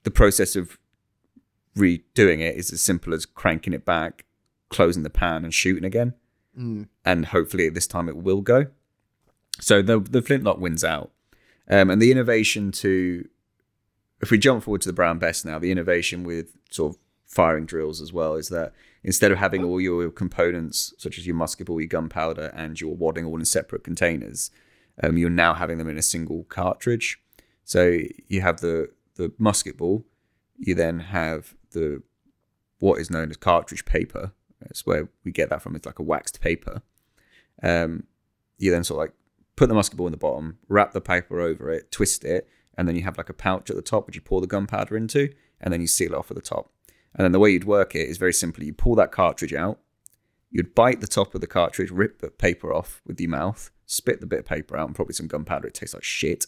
the 0.01 0.11
process 0.11 0.55
of 0.55 0.79
redoing 1.77 2.39
it 2.39 2.55
is 2.55 2.73
as 2.73 2.81
simple 2.81 3.13
as 3.13 3.27
cranking 3.27 3.73
it 3.73 3.85
back, 3.85 4.25
closing 4.71 5.03
the 5.03 5.09
pan, 5.09 5.43
and 5.43 5.53
shooting 5.53 5.85
again. 5.85 6.13
Mm. 6.57 6.87
And 7.05 7.27
hopefully 7.27 7.69
this 7.69 7.87
time 7.87 8.09
it 8.09 8.17
will 8.17 8.41
go. 8.41 8.67
So 9.59 9.81
the, 9.81 9.99
the 9.99 10.21
flintlock 10.21 10.59
wins 10.59 10.83
out. 10.83 11.11
Um, 11.69 11.89
and 11.89 12.01
the 12.01 12.11
innovation 12.11 12.71
to, 12.73 13.27
if 14.21 14.31
we 14.31 14.37
jump 14.37 14.63
forward 14.63 14.81
to 14.81 14.89
the 14.89 14.93
Brown 14.93 15.19
Bess 15.19 15.45
now, 15.45 15.59
the 15.59 15.71
innovation 15.71 16.23
with 16.23 16.57
sort 16.69 16.93
of 16.93 16.99
firing 17.25 17.65
drills 17.65 18.01
as 18.01 18.11
well 18.11 18.35
is 18.35 18.49
that 18.49 18.73
instead 19.03 19.31
of 19.31 19.37
having 19.37 19.63
all 19.63 19.79
your 19.79 20.09
components, 20.09 20.93
such 20.97 21.17
as 21.17 21.25
your 21.25 21.35
musket 21.35 21.67
ball, 21.67 21.79
your 21.79 21.87
gunpowder, 21.87 22.51
and 22.53 22.81
your 22.81 22.95
wadding 22.95 23.25
all 23.25 23.37
in 23.37 23.45
separate 23.45 23.83
containers, 23.83 24.51
um, 25.01 25.17
you're 25.17 25.29
now 25.29 25.53
having 25.53 25.77
them 25.77 25.89
in 25.89 25.97
a 25.97 26.01
single 26.01 26.43
cartridge. 26.45 27.21
So 27.63 27.99
you 28.27 28.41
have 28.41 28.59
the 28.59 28.89
the 29.15 29.31
musket 29.37 29.77
ball, 29.77 30.05
you 30.57 30.75
then 30.75 30.99
have 30.99 31.55
the 31.71 32.01
what 32.79 32.99
is 32.99 33.09
known 33.09 33.29
as 33.29 33.37
cartridge 33.37 33.85
paper. 33.85 34.33
That's 34.61 34.85
where 34.85 35.09
we 35.23 35.31
get 35.31 35.49
that 35.49 35.61
from. 35.61 35.75
It's 35.75 35.85
like 35.85 35.99
a 35.99 36.03
waxed 36.03 36.41
paper. 36.41 36.81
Um, 37.63 38.03
you 38.57 38.71
then 38.71 38.83
sort 38.83 38.97
of 38.97 39.01
like 39.09 39.13
put 39.55 39.69
the 39.69 39.75
musket 39.75 39.97
ball 39.97 40.07
in 40.07 40.11
the 40.11 40.17
bottom, 40.17 40.57
wrap 40.67 40.93
the 40.93 41.01
paper 41.01 41.39
over 41.39 41.69
it, 41.71 41.91
twist 41.91 42.23
it, 42.23 42.47
and 42.77 42.87
then 42.87 42.95
you 42.95 43.03
have 43.03 43.17
like 43.17 43.29
a 43.29 43.33
pouch 43.33 43.69
at 43.69 43.75
the 43.75 43.81
top 43.81 44.07
which 44.07 44.15
you 44.15 44.21
pour 44.21 44.41
the 44.41 44.47
gunpowder 44.47 44.95
into, 44.95 45.29
and 45.59 45.73
then 45.73 45.81
you 45.81 45.87
seal 45.87 46.13
it 46.13 46.17
off 46.17 46.31
at 46.31 46.35
the 46.35 46.41
top. 46.41 46.71
And 47.13 47.25
then 47.25 47.31
the 47.31 47.39
way 47.39 47.51
you'd 47.51 47.65
work 47.65 47.95
it 47.95 48.07
is 48.07 48.17
very 48.17 48.33
simply: 48.33 48.65
you 48.67 48.73
pull 48.73 48.95
that 48.95 49.11
cartridge 49.11 49.53
out, 49.53 49.79
you'd 50.49 50.73
bite 50.75 51.01
the 51.01 51.07
top 51.07 51.35
of 51.35 51.41
the 51.41 51.47
cartridge, 51.47 51.91
rip 51.91 52.19
the 52.19 52.29
paper 52.31 52.73
off 52.73 53.01
with 53.05 53.19
your 53.19 53.29
mouth, 53.29 53.69
spit 53.85 54.19
the 54.21 54.25
bit 54.27 54.39
of 54.39 54.45
paper 54.45 54.77
out, 54.77 54.87
and 54.87 54.95
probably 54.95 55.13
some 55.13 55.27
gunpowder. 55.27 55.67
It 55.67 55.73
tastes 55.73 55.93
like 55.93 56.03
shit. 56.03 56.45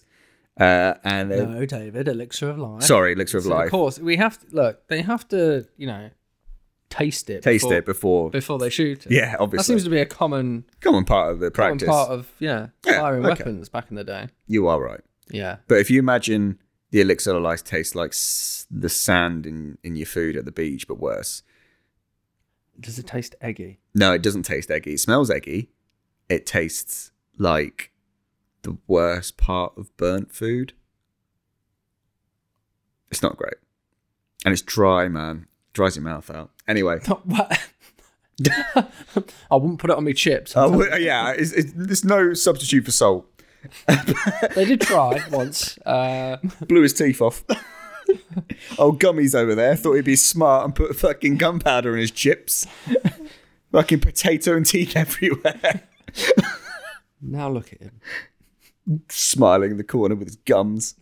Uh, 0.60 0.94
and 1.04 1.32
then, 1.32 1.52
No, 1.52 1.66
David, 1.66 2.08
elixir 2.08 2.52
of 2.52 2.60
life. 2.60 2.84
sorry, 2.84 3.14
elixir 3.14 3.40
of 3.40 3.44
So, 3.46 3.50
life. 3.50 3.66
Of 3.66 3.72
course, 3.72 4.00
we 4.00 4.18
have 4.18 4.38
to 4.40 4.56
look. 4.56 4.88
They 4.88 5.02
have 5.02 5.28
to, 5.30 5.66
you 5.78 5.88
know, 5.88 6.12
taste 6.98 7.30
it. 7.30 7.42
Taste 7.44 7.64
before, 7.64 7.78
it 7.78 7.86
before. 7.86 8.30
before 8.30 8.60
they 8.60 8.70
shoot 8.70 9.06
it. 9.06 9.12
Yeah, 9.12 9.36
obviously. 9.40 9.58
that 9.58 9.64
seems 9.80 9.84
to 9.86 9.90
be 9.90 10.00
a 10.00 10.06
common, 10.06 10.66
Common 10.82 11.06
part 11.06 11.32
of 11.32 11.40
the 11.40 11.50
practice. 11.52 11.88
common 11.88 12.06
part 12.08 12.12
of 12.12 12.32
yeah, 12.40 12.68
Yeah, 12.86 13.00
firing 13.00 13.26
okay. 13.26 13.30
weapons 13.44 13.70
back 13.70 13.88
in 13.90 13.96
the 13.96 14.04
day. 14.04 14.28
you 14.48 14.68
are 14.68 14.82
right. 14.82 15.02
Yeah, 15.30 15.58
But 15.68 15.80
if 15.80 15.90
you 15.90 16.00
imagine 16.00 16.60
the 16.92 17.02
elixir 17.02 17.32
of 17.36 17.42
life 17.42 17.64
tastes 17.64 17.96
like 17.96 18.12
s- 18.12 18.68
the 18.70 18.90
sand 18.90 19.46
in, 19.48 19.78
in 19.84 19.96
your 19.96 20.06
food 20.06 20.36
at 20.36 20.46
the 20.46 20.52
beach, 20.52 20.88
but 20.88 21.00
worse. 21.00 21.42
does 22.80 23.00
it 23.00 23.08
taste 23.08 23.34
eggy? 23.42 23.80
No, 23.96 24.14
it 24.14 24.22
doesn't 24.22 24.44
taste 24.44 24.70
eggy. 24.70 24.94
It 24.94 25.00
smells 25.00 25.32
eggy. 25.32 25.70
It 26.30 26.46
tastes 26.46 27.12
like 27.38 27.92
the 28.64 28.78
worst 28.88 29.38
part 29.38 29.74
of 29.78 29.96
burnt 29.98 30.32
food. 30.34 30.74
It's 33.12 33.22
not 33.24 33.38
great. 33.38 33.56
And 34.46 34.52
it's 34.52 34.62
dry, 34.62 35.08
man. 35.08 35.48
Dries 35.74 35.96
your 35.96 36.04
mouth 36.04 36.30
out. 36.30 36.52
Anyway. 36.68 37.00
I 39.52 39.56
wouldn't 39.56 39.80
put 39.80 39.90
it 39.90 39.98
on 39.98 40.06
my 40.06 40.14
chips. 40.14 40.54
Yeah, 40.56 41.32
it's, 41.32 41.52
it's, 41.52 41.72
there's 41.74 42.04
no 42.04 42.34
substitute 42.34 42.86
for 42.86 42.92
salt. 42.92 43.28
They 44.56 44.66
did 44.66 44.82
try 44.82 45.24
once. 45.32 45.78
Uh, 45.80 46.38
Blew 46.68 46.82
his 46.82 46.94
teeth 46.94 47.22
off. 47.22 47.44
Old 48.78 49.00
Gummy's 49.00 49.34
over 49.34 49.56
there 49.56 49.76
thought 49.76 49.94
he'd 49.94 50.04
be 50.06 50.18
smart 50.18 50.66
and 50.66 50.76
put 50.76 50.96
fucking 50.96 51.38
gunpowder 51.38 51.94
in 51.94 52.00
his 52.00 52.12
chips. 52.12 52.68
fucking 53.72 54.02
potato 54.02 54.56
and 54.58 54.66
teeth 54.66 54.96
everywhere. 54.98 55.84
now 57.22 57.50
look 57.50 57.72
at 57.72 57.82
him. 57.82 58.02
Smiling 59.10 59.72
in 59.72 59.78
the 59.78 59.84
corner 59.84 60.16
with 60.16 60.28
his 60.28 60.36
gums. 60.36 60.96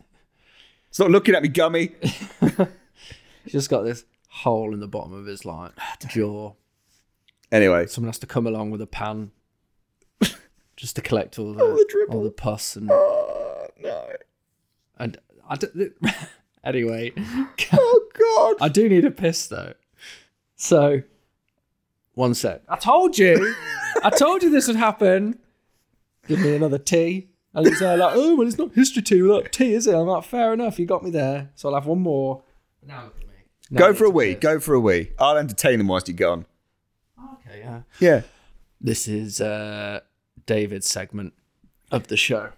It's 0.88 0.98
not 1.00 1.10
looking 1.10 1.34
at 1.34 1.42
me, 1.42 1.48
Gummy. 1.48 1.92
He's 2.40 3.52
just 3.52 3.70
got 3.70 3.82
this 3.82 4.04
hole 4.32 4.72
in 4.72 4.80
the 4.80 4.88
bottom 4.88 5.12
of 5.12 5.26
his 5.26 5.44
like 5.44 5.72
ah, 5.78 5.96
jaw. 6.08 6.54
Anyway, 7.50 7.86
Someone 7.86 8.08
has 8.08 8.18
to 8.20 8.26
come 8.26 8.46
along 8.46 8.70
with 8.70 8.80
a 8.80 8.86
pan 8.86 9.30
just 10.76 10.96
to 10.96 11.02
collect 11.02 11.38
all 11.38 11.52
the 11.52 11.62
oh, 11.62 11.76
the 11.76 12.06
all 12.08 12.24
the 12.24 12.30
pus 12.30 12.74
and 12.76 12.90
oh 12.90 13.66
no. 13.78 14.06
and 14.98 15.18
I 15.48 15.56
d- 15.56 15.90
anyway. 16.64 17.12
Oh 17.72 18.02
god. 18.18 18.56
I 18.64 18.68
do 18.68 18.88
need 18.88 19.04
a 19.04 19.10
piss 19.10 19.46
though. 19.46 19.74
So, 20.56 21.02
one 22.14 22.32
sec. 22.32 22.62
I 22.68 22.76
told 22.76 23.18
you. 23.18 23.54
I 24.02 24.08
told 24.10 24.42
you 24.42 24.50
this 24.50 24.66
would 24.66 24.76
happen. 24.76 25.38
Give 26.26 26.40
me 26.40 26.54
another 26.56 26.78
tea. 26.78 27.28
And 27.52 27.66
he's 27.66 27.80
there 27.80 27.98
like, 27.98 28.14
oh 28.14 28.36
well, 28.36 28.46
it's 28.46 28.56
not 28.56 28.72
history 28.72 29.02
tea 29.02 29.20
without 29.20 29.52
tea, 29.52 29.74
is 29.74 29.86
it? 29.86 29.94
I'm 29.94 30.06
like, 30.06 30.24
fair 30.24 30.54
enough. 30.54 30.78
You 30.78 30.86
got 30.86 31.04
me 31.04 31.10
there. 31.10 31.50
So 31.54 31.68
I'll 31.68 31.74
have 31.74 31.86
one 31.86 32.00
more. 32.00 32.42
Now 32.86 33.10
look 33.70 33.80
at 33.80 33.84
me. 33.84 33.86
Now 33.86 33.86
Go 33.86 33.94
for 33.94 34.04
a 34.04 34.10
wee. 34.10 34.34
Go 34.34 34.60
for 34.60 34.74
a 34.74 34.80
wee. 34.80 35.10
I'll 35.18 35.36
entertain 35.36 35.78
them 35.78 35.88
whilst 35.88 36.08
you're 36.08 36.16
gone. 36.16 36.46
Okay, 37.46 37.60
yeah. 37.60 37.80
Yeah. 38.00 38.22
This 38.80 39.06
is 39.06 39.40
uh, 39.40 40.00
David's 40.46 40.88
segment 40.88 41.34
of 41.90 42.08
the 42.08 42.16
show. 42.16 42.50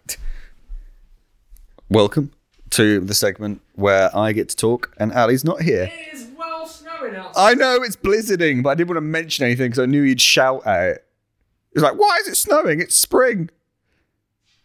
Welcome 1.91 2.33
to 2.71 3.01
the 3.01 3.15
segment 3.15 3.61
where 3.75 4.15
I 4.17 4.33
get 4.33 4.49
to 4.49 4.57
talk 4.57 4.95
and 4.97 5.13
Ali's 5.13 5.45
not 5.45 5.63
here. 5.63 5.91
It 5.93 6.15
is 6.15 6.29
well 6.37 6.67
snowing 6.67 7.15
outside. 7.15 7.51
I 7.51 7.55
know 7.55 7.83
it's 7.83 7.97
blizzarding, 7.97 8.63
but 8.63 8.71
I 8.71 8.75
didn't 8.75 8.89
want 8.89 8.97
to 8.97 9.03
mention 9.03 9.45
anything 9.45 9.67
because 9.67 9.81
I 9.83 9.87
knew 9.87 10.03
you'd 10.03 10.21
shout 10.21 10.67
at 10.67 10.83
it. 10.89 11.05
It 11.73 11.79
was 11.79 11.83
like, 11.83 11.99
why 11.99 12.19
is 12.21 12.29
it 12.29 12.37
snowing? 12.37 12.81
It's 12.81 12.97
spring. 12.97 13.51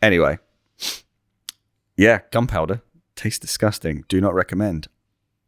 Anyway. 0.02 0.38
Yeah, 1.98 2.22
gunpowder. 2.32 2.82
Tastes 3.16 3.40
disgusting. 3.40 4.06
Do 4.08 4.22
not 4.22 4.34
recommend. 4.34 4.88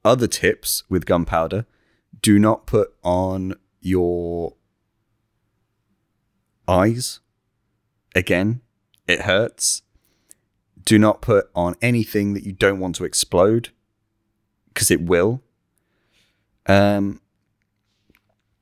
Other 0.03 0.27
tips 0.27 0.83
with 0.89 1.05
gunpowder 1.05 1.65
do 2.21 2.39
not 2.39 2.65
put 2.65 2.93
on 3.03 3.55
your 3.79 4.55
eyes. 6.67 7.19
Again, 8.15 8.61
it 9.07 9.21
hurts. 9.21 9.83
Do 10.83 10.97
not 10.97 11.21
put 11.21 11.49
on 11.55 11.75
anything 11.81 12.33
that 12.33 12.43
you 12.43 12.51
don't 12.51 12.79
want 12.79 12.95
to 12.95 13.05
explode 13.05 13.69
because 14.73 14.89
it 14.89 15.01
will. 15.01 15.41
Um, 16.65 17.21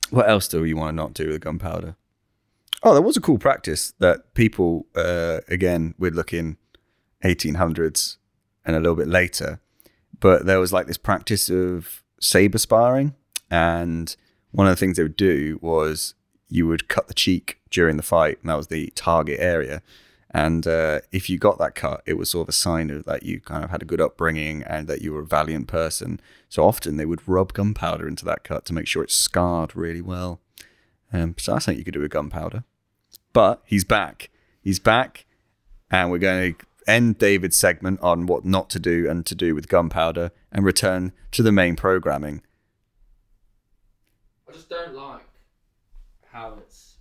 what 0.10 0.30
else 0.30 0.48
do 0.48 0.66
you 0.66 0.76
want 0.76 0.90
to 0.90 0.96
not 0.96 1.14
do 1.14 1.30
with 1.30 1.42
gunpowder? 1.42 1.96
Oh, 2.82 2.94
there 2.94 3.02
was 3.02 3.18
a 3.18 3.22
cool 3.22 3.38
practice 3.38 3.94
that 4.00 4.34
people, 4.34 4.88
uh, 4.96 5.40
again, 5.48 5.96
we're 5.98 6.12
looking 6.12 6.58
1800s 7.24 8.18
and 8.66 8.76
a 8.76 8.80
little 8.80 8.96
bit 8.96 9.08
later, 9.08 9.60
but 10.20 10.46
there 10.46 10.60
was 10.60 10.74
like 10.74 10.88
this 10.88 10.98
practice 10.98 11.50
of 11.50 12.04
saber 12.20 12.58
sparring. 12.58 13.16
And 13.50 14.16
one 14.52 14.68
of 14.68 14.72
the 14.72 14.80
things 14.80 14.98
they 14.98 15.04
would 15.04 15.16
do 15.16 15.60
was 15.62 16.14
you 16.50 16.68
would 16.68 16.88
cut 16.88 17.08
the 17.08 17.14
cheek 17.14 17.60
during 17.70 17.98
the 17.98 18.04
fight, 18.04 18.40
and 18.42 18.50
that 18.50 18.58
was 18.58 18.68
the 18.68 18.92
target 18.96 19.40
area. 19.40 19.82
And 20.32 20.68
uh, 20.68 21.00
if 21.12 21.30
you 21.30 21.40
got 21.40 21.58
that 21.58 21.74
cut, 21.74 22.04
it 22.06 22.14
was 22.14 22.30
sort 22.30 22.46
of 22.46 22.50
a 22.50 22.54
sign 22.54 22.92
of 22.92 23.06
that 23.06 23.24
you 23.24 23.40
kind 23.40 23.64
of 23.64 23.72
had 23.72 23.82
a 23.82 23.86
good 23.86 24.02
upbringing 24.02 24.62
and 24.64 24.88
that 24.88 25.02
you 25.02 25.12
were 25.12 25.22
a 25.22 25.26
valiant 25.26 25.68
person. 25.68 26.20
So 26.50 26.64
often 26.64 26.98
they 26.98 27.06
would 27.06 27.28
rub 27.28 27.54
gunpowder 27.54 28.08
into 28.08 28.26
that 28.26 28.44
cut 28.44 28.66
to 28.66 28.74
make 28.74 28.86
sure 28.86 29.04
it's 29.04 29.16
scarred 29.16 29.76
really 29.76 30.02
well. 30.02 30.40
Um, 31.12 31.34
so 31.40 31.54
that's 31.54 31.66
something 31.66 31.80
you 31.80 31.86
could 31.86 31.96
do 31.96 32.02
with 32.02 32.12
gunpowder. 32.12 32.64
But 33.34 33.62
he's 33.66 33.84
back. 33.84 34.30
He's 34.62 34.80
back, 34.80 35.26
and 35.90 36.12
we're 36.12 36.20
going 36.20 36.54
to 36.54 36.66
end 36.90 37.18
David's 37.18 37.56
segment 37.56 38.00
on 38.02 38.26
what 38.26 38.46
not 38.46 38.70
to 38.72 38.80
do 38.80 39.10
and 39.10 39.26
to 39.26 39.36
do 39.36 39.56
with 39.56 39.68
gunpowder 39.68 40.32
and 40.52 40.66
return 40.66 41.14
to 41.32 41.44
the 41.44 41.52
main 41.52 41.76
programming. 41.76 42.42
I 44.48 44.54
just 44.54 44.70
don't 44.70 44.96
like 44.96 45.22
how 46.32 46.58
it's 46.60 46.96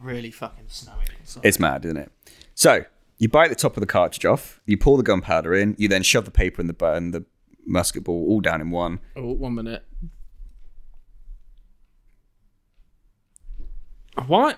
really 0.00 0.30
fucking 0.30 0.64
snowing. 0.68 1.06
outside. 1.20 1.44
It's 1.44 1.60
mad, 1.60 1.84
isn't 1.84 1.96
it? 1.96 2.10
So 2.54 2.84
you 3.18 3.28
bite 3.28 3.48
the 3.48 3.54
top 3.54 3.76
of 3.76 3.80
the 3.80 3.86
cartridge 3.86 4.24
off, 4.24 4.60
you 4.64 4.78
pour 4.78 4.96
the 4.96 5.02
gunpowder 5.02 5.54
in, 5.54 5.74
you 5.78 5.88
then 5.88 6.02
shove 6.02 6.24
the 6.24 6.30
paper 6.30 6.60
and 6.60 6.70
the 6.70 6.86
and 6.86 7.12
the 7.12 7.24
musket 7.66 8.04
ball 8.04 8.26
all 8.28 8.40
down 8.40 8.60
in 8.60 8.70
one. 8.70 9.00
Oh, 9.14 9.32
one 9.32 9.54
minute. 9.54 9.84
Why? 14.26 14.54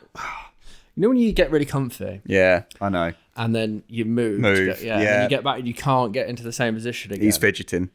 You 0.95 1.03
know 1.03 1.09
when 1.09 1.17
you 1.19 1.33
get 1.33 1.51
really 1.51 1.65
comfy 1.65 2.21
Yeah, 2.27 2.65
I 2.81 2.89
know. 2.91 3.13
and 3.37 3.55
then 3.55 3.83
you 3.89 4.05
move, 4.05 4.37
to 4.37 4.43
Move, 4.43 4.67
get- 4.67 4.83
yeah, 4.83 4.95
and 4.95 5.03
yeah. 5.03 5.13
then 5.13 5.23
you 5.25 5.29
get 5.31 5.45
back 5.45 5.59
and 5.59 5.67
you 5.67 5.75
can't 5.75 6.13
get 6.13 6.29
into 6.29 6.43
the 6.43 6.53
same 6.53 6.75
position 6.75 7.13
again. 7.13 7.25
He's 7.25 7.39
fidgeting. 7.39 7.91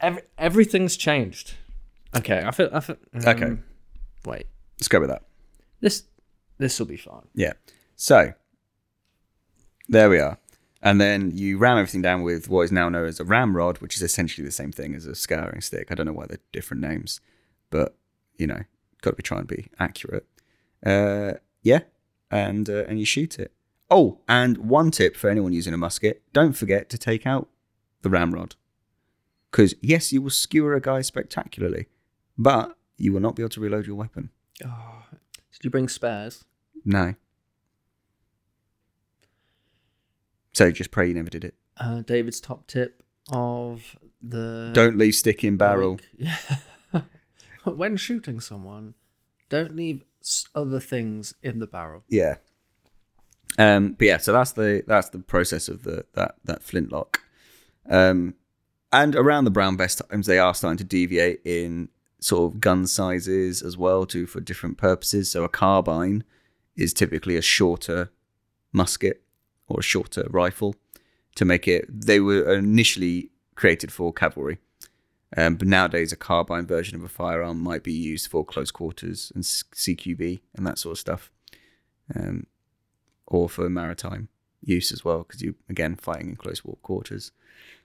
Every, 0.00 0.22
everything's 0.36 0.96
changed. 0.96 1.54
Okay, 2.16 2.42
I 2.44 2.50
feel. 2.50 2.68
I 2.72 2.80
feel 2.80 2.96
um, 3.14 3.20
Okay. 3.26 3.56
Wait, 4.26 4.46
Let's 4.78 4.88
go 4.88 5.00
with 5.00 5.08
that. 5.10 5.22
this 5.80 6.04
this 6.58 6.78
will 6.78 6.86
be 6.86 6.96
fine. 6.96 7.26
Yeah. 7.34 7.54
So 7.96 8.32
There 9.88 10.08
we 10.10 10.18
are. 10.18 10.38
And 10.82 11.00
then 11.00 11.30
you 11.34 11.56
ram 11.56 11.78
everything 11.78 12.02
down 12.02 12.22
with 12.22 12.48
what 12.50 12.62
is 12.62 12.72
now 12.72 12.88
known 12.90 13.06
as 13.06 13.18
a 13.18 13.24
ramrod, 13.24 13.78
which 13.78 13.96
is 13.96 14.02
essentially 14.02 14.44
the 14.44 14.50
same 14.52 14.70
thing 14.70 14.94
as 14.94 15.06
a 15.06 15.14
scouring 15.14 15.62
stick. 15.62 15.88
I 15.90 15.94
don't 15.94 16.04
know 16.06 16.12
why 16.12 16.26
they're 16.26 16.38
different 16.52 16.82
names, 16.82 17.20
but 17.70 17.96
you 18.36 18.46
know, 18.46 18.62
got 19.00 19.10
to 19.10 19.16
be 19.16 19.22
trying 19.22 19.46
to 19.46 19.54
be 19.56 19.68
accurate. 19.78 20.26
Uh, 20.84 21.34
yeah, 21.62 21.80
and 22.34 22.68
uh, 22.68 22.84
and 22.88 22.98
you 22.98 23.06
shoot 23.06 23.38
it. 23.38 23.52
Oh, 23.90 24.18
and 24.28 24.58
one 24.58 24.90
tip 24.90 25.16
for 25.16 25.30
anyone 25.30 25.52
using 25.52 25.72
a 25.72 25.78
musket: 25.78 26.22
don't 26.32 26.54
forget 26.54 26.90
to 26.90 26.98
take 26.98 27.26
out 27.26 27.48
the 28.02 28.10
ramrod, 28.10 28.56
because 29.50 29.74
yes, 29.80 30.12
you 30.12 30.20
will 30.20 30.30
skewer 30.30 30.74
a 30.74 30.80
guy 30.80 31.00
spectacularly, 31.00 31.86
but 32.36 32.76
you 32.98 33.12
will 33.12 33.20
not 33.20 33.36
be 33.36 33.42
able 33.42 33.50
to 33.50 33.60
reload 33.60 33.86
your 33.86 33.96
weapon. 33.96 34.30
Oh, 34.64 35.02
did 35.52 35.64
you 35.64 35.70
bring 35.70 35.88
spares? 35.88 36.44
No. 36.84 37.14
So 40.52 40.70
just 40.70 40.90
pray 40.90 41.08
you 41.08 41.14
never 41.14 41.30
did 41.30 41.44
it. 41.44 41.54
Uh, 41.76 42.02
David's 42.02 42.40
top 42.40 42.66
tip 42.66 43.02
of 43.32 43.96
the 44.22 44.70
Don't 44.72 44.98
leave 44.98 45.14
stick 45.14 45.42
in 45.44 45.56
barrel. 45.56 45.98
When 47.64 47.96
shooting 47.96 48.40
someone, 48.40 48.92
don't 49.48 49.74
leave 49.74 50.04
other 50.54 50.80
things 50.80 51.34
in 51.42 51.58
the 51.58 51.66
barrel. 51.66 52.04
Yeah. 52.08 52.36
Um, 53.58 53.92
but 53.92 54.06
yeah, 54.06 54.18
so 54.18 54.32
that's 54.32 54.52
the 54.52 54.82
that's 54.86 55.10
the 55.10 55.20
process 55.20 55.68
of 55.68 55.84
the 55.84 56.04
that 56.14 56.36
that 56.44 56.62
flintlock. 56.62 57.20
Um, 57.88 58.34
and 58.92 59.14
around 59.16 59.44
the 59.44 59.50
Brown 59.50 59.76
Bess 59.76 59.96
times, 59.96 60.26
they 60.26 60.38
are 60.38 60.54
starting 60.54 60.78
to 60.78 60.84
deviate 60.84 61.40
in 61.44 61.88
sort 62.20 62.52
of 62.52 62.60
gun 62.60 62.86
sizes 62.86 63.60
as 63.60 63.76
well, 63.76 64.06
too, 64.06 64.26
for 64.26 64.40
different 64.40 64.78
purposes. 64.78 65.30
So 65.30 65.44
a 65.44 65.48
carbine 65.48 66.24
is 66.76 66.94
typically 66.94 67.36
a 67.36 67.42
shorter 67.42 68.10
musket 68.72 69.22
or 69.66 69.80
a 69.80 69.82
shorter 69.82 70.26
rifle 70.30 70.74
to 71.34 71.44
make 71.44 71.68
it. 71.68 71.86
They 71.88 72.20
were 72.20 72.54
initially 72.54 73.30
created 73.56 73.92
for 73.92 74.12
cavalry, 74.12 74.58
um, 75.36 75.56
but 75.56 75.68
nowadays 75.68 76.12
a 76.12 76.16
carbine 76.16 76.66
version 76.66 76.96
of 76.96 77.04
a 77.04 77.08
firearm 77.08 77.60
might 77.60 77.82
be 77.82 77.92
used 77.92 78.30
for 78.30 78.44
close 78.44 78.70
quarters 78.70 79.32
and 79.34 79.44
CQB 79.44 80.40
and 80.54 80.66
that 80.66 80.78
sort 80.78 80.92
of 80.92 80.98
stuff, 80.98 81.30
um, 82.14 82.46
or 83.26 83.48
for 83.48 83.68
maritime 83.68 84.28
use 84.62 84.92
as 84.92 85.04
well, 85.04 85.18
because 85.18 85.42
you 85.42 85.54
again 85.68 85.96
fighting 85.96 86.30
in 86.30 86.36
close 86.36 86.62
quarters. 86.82 87.32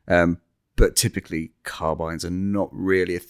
Um, 0.07 0.39
but 0.75 0.95
typically, 0.95 1.51
carbines 1.63 2.23
are 2.23 2.29
not 2.29 2.69
really 2.71 3.19
th- 3.19 3.29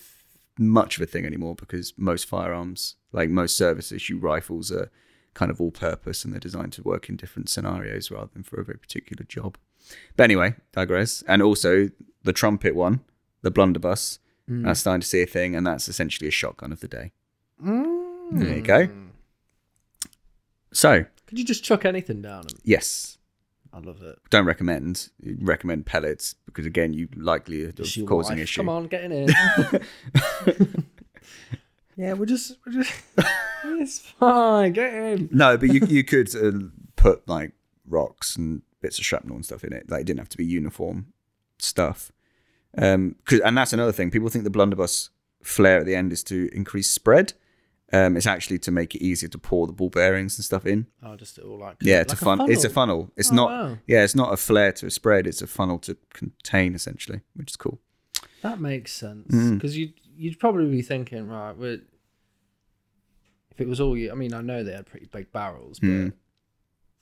much 0.57 0.97
of 0.97 1.03
a 1.03 1.05
thing 1.05 1.25
anymore 1.25 1.55
because 1.55 1.93
most 1.97 2.27
firearms, 2.27 2.95
like 3.11 3.29
most 3.29 3.57
service 3.57 3.91
issue 3.91 4.19
rifles, 4.19 4.71
are 4.71 4.91
kind 5.33 5.49
of 5.49 5.61
all 5.61 5.71
purpose 5.71 6.23
and 6.23 6.33
they're 6.33 6.39
designed 6.39 6.73
to 6.73 6.83
work 6.83 7.09
in 7.09 7.15
different 7.15 7.49
scenarios 7.49 8.11
rather 8.11 8.29
than 8.33 8.43
for 8.43 8.59
a 8.59 8.65
very 8.65 8.77
particular 8.77 9.23
job. 9.23 9.57
But 10.15 10.25
anyway, 10.25 10.55
digress. 10.73 11.23
And 11.27 11.41
also 11.41 11.89
the 12.23 12.33
trumpet 12.33 12.75
one, 12.75 12.99
the 13.41 13.51
blunderbuss, 13.51 14.19
that's 14.47 14.79
starting 14.79 15.01
to 15.01 15.07
see 15.07 15.21
a 15.21 15.27
thing, 15.27 15.55
and 15.55 15.65
that's 15.67 15.87
essentially 15.87 16.27
a 16.27 16.31
shotgun 16.31 16.71
of 16.71 16.79
the 16.79 16.87
day. 16.87 17.11
Mm. 17.63 18.31
There 18.31 18.55
you 18.55 18.61
go. 18.61 18.89
So, 20.71 21.05
Could 21.27 21.39
you 21.39 21.45
just 21.45 21.63
chuck 21.63 21.85
anything 21.85 22.21
down? 22.21 22.41
And 22.41 22.53
yes, 22.63 23.17
I 23.73 23.79
love 23.79 24.01
it. 24.01 24.17
don't 24.29 24.45
recommend. 24.45 25.09
Recommend 25.39 25.85
pellets 25.85 26.35
because 26.45 26.65
again, 26.65 26.93
you 26.93 27.07
likely 27.15 27.65
of 27.65 27.75
causing 28.07 28.37
wife. 28.37 28.43
issue. 28.43 28.61
Come 28.61 28.69
on, 28.69 28.87
get 28.87 29.03
in 29.03 29.11
here. 29.11 29.27
yeah, 31.95 32.13
we're 32.13 32.25
just, 32.25 32.57
we're 32.65 32.73
just. 32.73 32.93
it's 33.65 33.99
fine. 33.99 34.73
Get 34.73 34.93
in. 34.93 35.29
No, 35.31 35.57
but 35.57 35.71
you 35.73 35.81
you 35.87 36.03
could 36.03 36.35
uh, 36.35 36.51
put 36.95 37.27
like 37.27 37.53
rocks 37.87 38.35
and 38.35 38.61
bits 38.81 38.97
of 38.99 39.05
shrapnel 39.05 39.35
and 39.35 39.45
stuff 39.45 39.63
in 39.63 39.73
it. 39.73 39.89
Like 39.89 40.01
it 40.01 40.05
didn't 40.05 40.19
have 40.19 40.29
to 40.29 40.37
be 40.37 40.45
uniform 40.45 41.13
stuff. 41.57 42.11
Um, 42.77 43.15
'cause- 43.25 43.41
and 43.41 43.57
that's 43.57 43.73
another 43.73 43.91
thing. 43.91 44.11
People 44.11 44.29
think 44.29 44.43
the 44.43 44.49
blunderbuss 44.49 45.09
flare 45.43 45.79
at 45.79 45.85
the 45.85 45.95
end 45.95 46.11
is 46.13 46.23
to 46.25 46.49
increase 46.53 46.89
spread. 46.89 47.33
Um, 47.91 48.15
it's 48.15 48.27
actually 48.27 48.59
to 48.59 48.71
make 48.71 48.93
it 48.93 49.01
easier 49.03 49.27
to 49.29 49.37
pour 49.39 49.65
the 49.65 49.73
ball 49.73 49.89
bearings 49.89 50.37
and 50.37 50.45
stuff 50.45 50.65
in. 50.67 50.85
Oh, 51.01 51.15
just 51.15 51.39
it 51.39 51.43
all 51.43 51.57
like 51.57 51.77
Yeah, 51.81 51.95
like 51.97 52.03
it's 52.03 52.13
a 52.13 52.17
fun. 52.17 52.51
It's 52.51 52.63
a 52.63 52.69
funnel. 52.69 53.11
It's 53.17 53.31
Oh, 53.31 53.35
not. 53.35 53.49
wow. 53.49 53.77
Yeah, 53.87 54.03
it's 54.03 54.13
not 54.15 54.31
a 54.31 54.37
flare 54.37 54.71
to 54.73 54.85
a 54.85 54.91
spread. 54.91 55.25
It's 55.25 55.41
a 55.41 55.47
funnel 55.47 55.79
to 55.79 55.97
contain 56.13 56.75
essentially, 56.75 57.21
which 57.33 57.51
is 57.51 57.55
cool. 57.55 57.79
That 58.43 58.61
makes 58.61 58.91
sense 58.93 59.33
Mm. 59.33 59.55
because 59.55 59.75
you 59.77 59.93
you'd 60.15 60.37
probably 60.37 60.69
be 60.69 60.81
thinking 60.81 61.27
right. 61.27 61.55
Well, 61.57 61.79
if 63.51 63.59
it 63.61 63.67
was 63.67 63.79
all 63.79 63.97
you, 63.97 64.11
I 64.11 64.15
mean, 64.15 64.33
I 64.33 64.41
know 64.41 64.63
they 64.63 64.73
had 64.73 64.85
pretty 64.85 65.07
big 65.07 65.31
barrels, 65.31 65.79
but 65.79 65.87
Mm. 65.87 66.13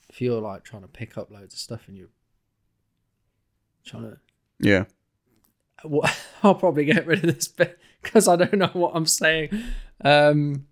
if 0.09 0.21
you're 0.21 0.39
like 0.39 0.63
trying 0.63 0.83
to 0.83 0.87
pick 0.87 1.17
up 1.17 1.31
loads 1.31 1.53
of 1.55 1.59
stuff 1.59 1.87
and 1.87 1.97
you're 1.97 2.11
trying 3.83 4.03
to, 4.03 4.19
Yeah. 4.59 4.85
Well, 5.83 6.09
I'll 6.43 6.55
probably 6.55 6.85
get 6.85 7.05
rid 7.05 7.23
of 7.23 7.35
this 7.35 7.47
bit 7.47 7.79
because 8.01 8.27
I 8.27 8.35
don't 8.35 8.53
know 8.53 8.69
what 8.73 8.91
I'm 8.95 9.05
saying. 9.05 9.49
Um, 10.03 10.67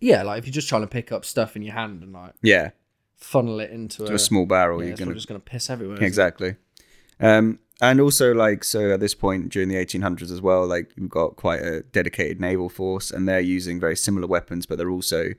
yeah, 0.00 0.22
like 0.22 0.38
if 0.40 0.46
you're 0.46 0.52
just 0.52 0.68
trying 0.68 0.82
to 0.82 0.86
pick 0.86 1.12
up 1.12 1.24
stuff 1.24 1.56
in 1.56 1.62
your 1.62 1.74
hand 1.74 2.02
and 2.02 2.12
like 2.12 2.32
Yeah. 2.42 2.70
funnel 3.16 3.60
it 3.60 3.70
into 3.70 4.06
a, 4.06 4.14
a 4.14 4.18
small 4.18 4.46
barrel, 4.46 4.82
yeah, 4.82 4.88
you're 4.88 4.96
gonna 4.96 5.14
just 5.14 5.28
gonna 5.28 5.40
piss 5.40 5.70
everywhere. 5.70 6.02
exactly. 6.02 6.56
Um, 7.20 7.60
and 7.80 8.00
also, 8.00 8.32
like, 8.34 8.62
so 8.64 8.92
at 8.92 9.00
this 9.00 9.14
point 9.14 9.48
during 9.50 9.68
the 9.68 9.74
1800s 9.76 10.30
as 10.30 10.40
well, 10.40 10.66
like, 10.66 10.92
you've 10.96 11.08
got 11.10 11.36
quite 11.36 11.60
a 11.60 11.82
dedicated 11.82 12.40
naval 12.40 12.68
force, 12.68 13.10
and 13.10 13.28
they're 13.28 13.40
using 13.40 13.80
very 13.80 13.96
similar 13.96 14.26
weapons, 14.28 14.64
but 14.64 14.78
they're 14.78 14.90
also, 14.90 15.30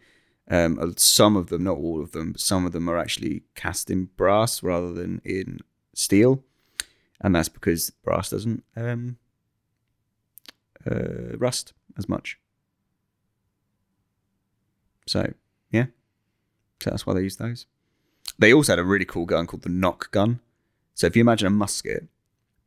um, 0.50 0.94
some 0.98 1.36
of 1.38 1.48
them, 1.48 1.64
not 1.64 1.78
all 1.78 2.02
of 2.02 2.12
them, 2.12 2.34
but 2.34 2.42
some 2.42 2.66
of 2.66 2.72
them 2.74 2.90
are 2.90 2.98
actually 2.98 3.44
cast 3.56 3.90
in 3.90 4.06
brass 4.18 4.62
rather 4.64 4.92
than 4.94 5.22
in 5.24 5.60
steel. 5.94 6.44
And 7.22 7.36
that's 7.36 7.50
because 7.50 7.90
brass 7.90 8.30
doesn't 8.30 8.64
um, 8.76 9.18
uh, 10.90 11.38
rust 11.38 11.74
as 11.98 12.10
much. 12.10 12.38
So, 15.08 15.34
yeah. 15.72 15.86
So 16.82 16.90
that's 16.90 17.06
why 17.06 17.14
they 17.14 17.22
use 17.22 17.38
those. 17.38 17.66
They 18.38 18.54
also 18.54 18.74
had 18.74 18.80
a 18.80 18.84
really 18.84 19.06
cool 19.06 19.26
gun 19.26 19.48
called 19.48 19.64
the 19.64 19.70
Nock 19.70 20.12
gun. 20.12 20.40
So 20.94 21.08
if 21.08 21.16
you 21.16 21.22
imagine 21.22 21.48
a 21.48 21.52
musket, 21.52 22.08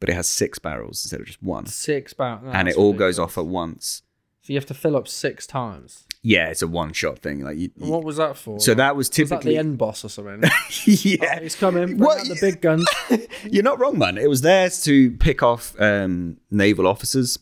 but 0.01 0.09
it 0.09 0.15
has 0.15 0.29
six 0.29 0.59
barrels 0.59 1.05
instead 1.05 1.21
of 1.21 1.27
just 1.27 1.43
one, 1.43 1.67
Six 1.67 2.15
barrels, 2.15 2.55
and 2.55 2.69
it 2.69 2.77
all 2.77 2.93
goes 2.93 3.19
off 3.19 3.37
at 3.37 3.47
once. 3.47 4.03
So 4.43 4.53
you 4.53 4.59
have 4.59 4.67
to 4.67 4.75
fill 4.75 4.97
up 4.97 5.09
six 5.09 5.47
times. 5.47 6.07
Yeah, 6.23 6.49
it's 6.49 6.63
a 6.63 6.67
one-shot 6.69 7.21
thing. 7.21 7.43
Like 7.45 7.57
you, 7.59 7.71
you- 7.77 7.91
What 7.91 8.03
was 8.05 8.17
that 8.17 8.37
for? 8.37 8.59
so 8.61 8.75
that 8.75 8.97
was 8.97 9.09
was 9.09 9.11
that 9.11 9.15
typically 9.29 9.53
the 9.55 9.59
end 9.59 9.79
boss 9.79 10.05
or 10.05 10.09
something? 10.09 10.43
yeah. 10.85 11.37
Oh, 11.39 11.43
he's 11.43 11.55
coming. 11.55 11.87
Bring 11.87 11.99
What? 11.99 12.19
out 12.21 12.27
the 12.27 12.39
big 12.41 12.61
guns. 12.61 12.87
You're 13.45 13.63
not 13.63 13.79
wrong, 13.79 13.99
man. 13.99 14.19
It 14.19 14.29
was 14.29 14.41
there 14.41 14.69
to 14.69 15.11
pick 15.13 15.43
off 15.43 15.75
um, 15.81 16.39
naval 16.51 16.87
officers. 16.87 17.39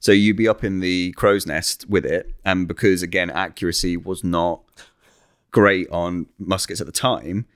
So 0.00 0.12
you'd 0.12 0.36
be 0.36 0.46
up 0.48 0.62
in 0.64 0.80
the 0.80 1.12
crow's 1.12 1.46
nest 1.46 1.88
with 1.88 2.04
it, 2.04 2.32
and 2.44 2.68
because 2.68 3.02
again 3.02 3.30
accuracy 3.30 3.96
was 3.96 4.22
not 4.22 4.60
great 5.50 5.88
on 5.90 6.26
muskets 6.38 6.80
at 6.80 6.86
the 6.86 6.92
time, 6.92 7.46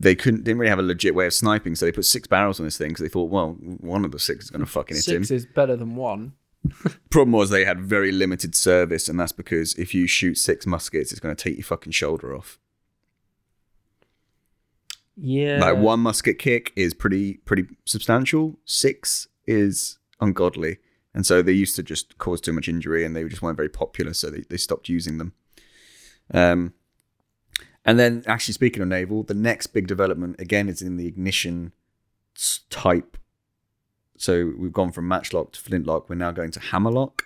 they 0.00 0.14
couldn't 0.14 0.44
didn't 0.44 0.58
really 0.58 0.70
have 0.70 0.78
a 0.78 0.82
legit 0.82 1.14
way 1.14 1.26
of 1.26 1.34
sniping. 1.34 1.74
So 1.74 1.86
they 1.86 1.92
put 1.92 2.04
six 2.06 2.26
barrels 2.26 2.58
on 2.58 2.66
this 2.66 2.78
thing 2.78 2.88
because 2.90 3.02
they 3.02 3.08
thought, 3.08 3.30
well, 3.30 3.50
one 3.80 4.04
of 4.04 4.12
the 4.12 4.18
six 4.18 4.44
is 4.46 4.50
going 4.50 4.64
to 4.64 4.70
fucking 4.70 4.96
hit 4.96 5.06
him. 5.08 5.24
Six 5.24 5.44
is 5.44 5.46
better 5.54 5.76
than 5.76 5.94
one. 5.94 6.32
Problem 7.10 7.32
was 7.32 7.50
they 7.50 7.64
had 7.64 7.80
very 7.80 8.10
limited 8.10 8.54
service, 8.54 9.08
and 9.08 9.18
that's 9.18 9.32
because 9.32 9.74
if 9.74 9.94
you 9.94 10.06
shoot 10.06 10.36
six 10.36 10.66
muskets, 10.66 11.12
it's 11.12 11.20
going 11.20 11.34
to 11.34 11.42
take 11.42 11.56
your 11.56 11.64
fucking 11.64 11.92
shoulder 11.92 12.34
off. 12.34 12.58
Yeah. 15.16 15.60
Like 15.60 15.76
one 15.76 16.00
musket 16.00 16.38
kick 16.38 16.72
is 16.74 16.94
pretty 16.94 17.34
pretty 17.34 17.66
substantial. 17.84 18.58
Six 18.64 19.28
is 19.46 19.98
ungodly, 20.20 20.78
and 21.12 21.24
so 21.24 21.42
they 21.42 21.52
used 21.52 21.76
to 21.76 21.82
just 21.82 22.18
cause 22.18 22.40
too 22.40 22.52
much 22.52 22.68
injury, 22.68 23.04
and 23.04 23.14
they 23.14 23.24
just 23.24 23.42
weren't 23.42 23.56
very 23.56 23.68
popular, 23.68 24.14
so 24.14 24.30
they, 24.30 24.44
they 24.48 24.56
stopped 24.56 24.88
using 24.88 25.18
them. 25.18 25.34
Um, 26.32 26.72
and 27.84 27.98
then 27.98 28.24
actually 28.26 28.54
speaking 28.54 28.82
of 28.82 28.88
naval, 28.88 29.22
the 29.22 29.34
next 29.34 29.68
big 29.68 29.86
development 29.86 30.40
again 30.40 30.68
is 30.68 30.82
in 30.82 30.96
the 30.96 31.06
ignition 31.06 31.72
type. 32.70 33.16
So 34.16 34.52
we've 34.56 34.72
gone 34.72 34.92
from 34.92 35.08
matchlock 35.08 35.52
to 35.52 35.60
flintlock. 35.60 36.08
We're 36.08 36.14
now 36.16 36.30
going 36.32 36.52
to 36.52 36.60
hammerlock, 36.60 37.24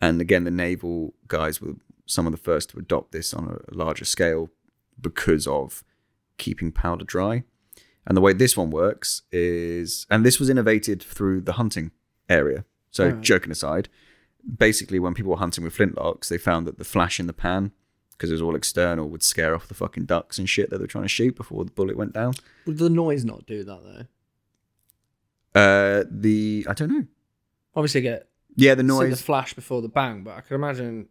and 0.00 0.20
again 0.20 0.44
the 0.44 0.50
naval 0.50 1.14
guys 1.28 1.60
were 1.60 1.74
some 2.06 2.26
of 2.26 2.32
the 2.32 2.38
first 2.38 2.70
to 2.70 2.78
adopt 2.78 3.12
this 3.12 3.32
on 3.32 3.48
a 3.48 3.74
larger 3.74 4.04
scale 4.04 4.50
because 5.00 5.46
of 5.46 5.84
keeping 6.38 6.72
powder 6.72 7.04
dry. 7.04 7.44
And 8.06 8.16
the 8.16 8.20
way 8.20 8.32
this 8.32 8.56
one 8.56 8.70
works 8.70 9.22
is, 9.30 10.06
and 10.10 10.26
this 10.26 10.40
was 10.40 10.50
innovated 10.50 11.02
through 11.02 11.42
the 11.42 11.52
hunting 11.52 11.92
area. 12.28 12.64
So, 12.90 13.04
Alright. 13.04 13.20
joking 13.20 13.52
aside, 13.52 13.88
basically, 14.58 14.98
when 14.98 15.14
people 15.14 15.30
were 15.30 15.38
hunting 15.38 15.62
with 15.62 15.76
flintlocks, 15.76 16.28
they 16.28 16.38
found 16.38 16.66
that 16.66 16.78
the 16.78 16.84
flash 16.84 17.20
in 17.20 17.28
the 17.28 17.32
pan, 17.32 17.70
because 18.10 18.30
it 18.30 18.34
was 18.34 18.42
all 18.42 18.56
external, 18.56 19.08
would 19.08 19.22
scare 19.22 19.54
off 19.54 19.68
the 19.68 19.74
fucking 19.74 20.06
ducks 20.06 20.38
and 20.38 20.48
shit 20.48 20.68
that 20.70 20.78
they 20.78 20.82
were 20.82 20.88
trying 20.88 21.04
to 21.04 21.08
shoot 21.08 21.36
before 21.36 21.64
the 21.64 21.70
bullet 21.70 21.96
went 21.96 22.12
down. 22.12 22.34
Would 22.66 22.78
the 22.78 22.90
noise 22.90 23.24
not 23.24 23.46
do 23.46 23.62
that 23.62 23.82
though? 23.84 24.06
Uh, 25.54 26.04
the 26.10 26.66
I 26.68 26.72
don't 26.74 26.90
know. 26.90 27.06
Obviously, 27.74 28.00
get 28.02 28.28
Yeah, 28.56 28.74
the 28.74 28.82
noise. 28.82 29.10
the 29.18 29.24
flash 29.24 29.54
before 29.54 29.82
the 29.82 29.88
bang, 29.88 30.22
but 30.24 30.36
I 30.36 30.40
can 30.40 30.54
imagine 30.56 31.08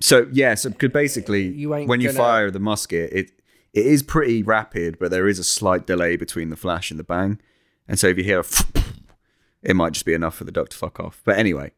So 0.00 0.28
yeah, 0.32 0.54
so 0.54 0.70
could 0.70 0.92
basically 0.92 1.48
You 1.48 1.70
when 1.70 2.00
you 2.00 2.08
gonna- 2.08 2.18
fire 2.18 2.50
the 2.50 2.60
musket, 2.60 3.12
it 3.12 3.30
it 3.72 3.86
is 3.86 4.02
pretty 4.02 4.42
rapid, 4.42 4.98
but 4.98 5.10
there 5.10 5.26
is 5.28 5.38
a 5.38 5.44
slight 5.44 5.86
delay 5.86 6.16
between 6.16 6.48
the 6.50 6.56
flash 6.56 6.90
and 6.90 6.98
the 7.00 7.04
bang. 7.04 7.40
And 7.88 7.98
so 7.98 8.06
if 8.08 8.16
you 8.18 8.24
hear 8.24 8.40
a 8.40 8.44
it 9.62 9.74
might 9.76 9.92
just 9.94 10.04
be 10.06 10.14
enough 10.14 10.36
for 10.36 10.44
the 10.44 10.52
duck 10.52 10.68
to 10.70 10.76
fuck 10.76 11.00
off. 11.00 11.20
But 11.24 11.38
anyway, 11.38 11.72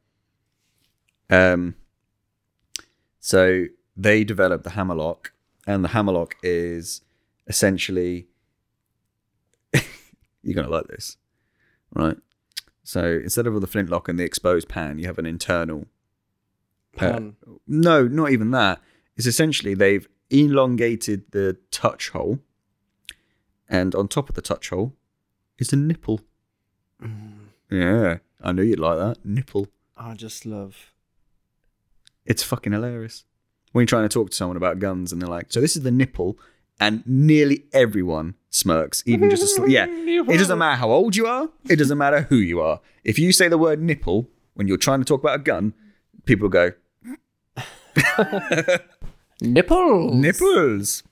um, 1.31 1.75
so 3.21 3.65
they 3.97 4.25
developed 4.25 4.65
the 4.65 4.71
hammerlock, 4.71 5.33
and 5.67 5.83
the 5.85 5.89
hammerlock 5.89 6.37
is 6.43 7.01
essentially 7.49 8.29
you're 10.43 10.55
gonna 10.55 10.69
like 10.69 10.87
this, 10.89 11.17
right? 11.97 12.17
So 12.85 13.21
instead 13.23 13.47
of 13.47 13.61
the 13.61 13.67
flintlock 13.67 14.09
and 14.09 14.19
the 14.19 14.25
exposed 14.25 14.69
pan, 14.69 14.99
you 14.99 15.07
have 15.07 15.19
an 15.19 15.27
internal. 15.27 15.87
Pan. 16.95 17.37
No, 17.67 18.07
not 18.07 18.31
even 18.31 18.53
that. 18.53 18.81
It's 19.17 19.27
essentially 19.27 19.75
they've 19.75 20.09
elongated 20.31 21.25
the 21.33 21.59
touch 21.71 22.11
hole, 22.11 22.39
and 23.69 23.95
on 23.95 24.09
top 24.09 24.29
of 24.29 24.35
the 24.35 24.43
touch 24.43 24.71
hole 24.71 24.95
is 25.59 25.73
a 25.73 25.77
nipple. 25.77 26.21
Mm. 27.03 27.49
Yeah, 27.71 28.19
I 28.43 28.53
knew 28.53 28.63
you'd 28.63 28.79
like 28.79 28.99
that 28.99 29.25
nipple. 29.25 29.69
I 29.97 30.15
just 30.15 30.47
love. 30.47 30.93
It's 32.25 32.43
fucking 32.43 32.73
hilarious. 32.73 33.25
When 33.73 33.83
you're 33.83 33.87
trying 33.87 34.09
to 34.09 34.13
talk 34.13 34.31
to 34.31 34.37
someone 34.37 34.57
about 34.57 34.79
guns 34.79 35.13
and 35.13 35.21
they're 35.21 35.29
like, 35.29 35.53
so 35.53 35.61
this 35.61 35.77
is 35.77 35.83
the 35.83 35.91
nipple, 35.91 36.39
and 36.81 37.03
nearly 37.07 37.65
everyone 37.73 38.35
smirks, 38.57 39.03
even 39.07 39.29
just 39.31 39.43
a 39.43 39.47
sl- 39.47 39.69
yeah. 39.69 39.87
It 39.89 40.39
doesn't 40.39 40.59
matter 40.59 40.77
how 40.77 40.91
old 40.91 41.15
you 41.17 41.27
are, 41.27 41.49
it 41.69 41.77
doesn't 41.77 41.99
matter 41.99 42.23
who 42.23 42.37
you 42.37 42.61
are. 42.61 42.81
If 43.05 43.19
you 43.19 43.33
say 43.33 43.49
the 43.49 43.59
word 43.59 43.81
nipple 43.83 44.29
when 44.55 44.67
you're 44.69 44.79
trying 44.79 45.01
to 45.01 45.05
talk 45.05 45.21
about 45.21 45.37
a 45.41 45.43
gun, 45.43 45.75
people 46.25 46.49
go, 46.49 46.73
Nipples. 49.41 50.15
nipples. 50.15 51.03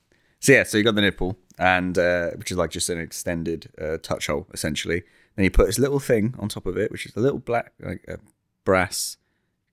So 0.41 0.53
yeah, 0.53 0.63
so 0.65 0.79
you 0.79 0.85
got 0.85 0.95
the 0.95 1.01
nipple, 1.03 1.39
and 1.59 1.97
uh, 1.99 2.31
which 2.37 2.51
is 2.51 2.57
like 2.57 2.71
just 2.71 2.89
an 2.89 2.99
extended 2.99 3.71
uh, 3.81 3.99
touch 4.03 4.27
hole 4.27 4.47
essentially. 4.53 5.03
Then 5.37 5.45
you 5.45 5.51
put 5.51 5.67
this 5.67 5.79
little 5.79 5.99
thing 6.01 6.35
on 6.39 6.49
top 6.49 6.67
of 6.67 6.77
it, 6.79 6.91
which 6.93 7.07
is 7.07 7.17
a 7.17 7.21
little 7.21 7.39
black 7.39 7.73
like 7.81 8.05
a 8.09 8.19
brass 8.65 9.17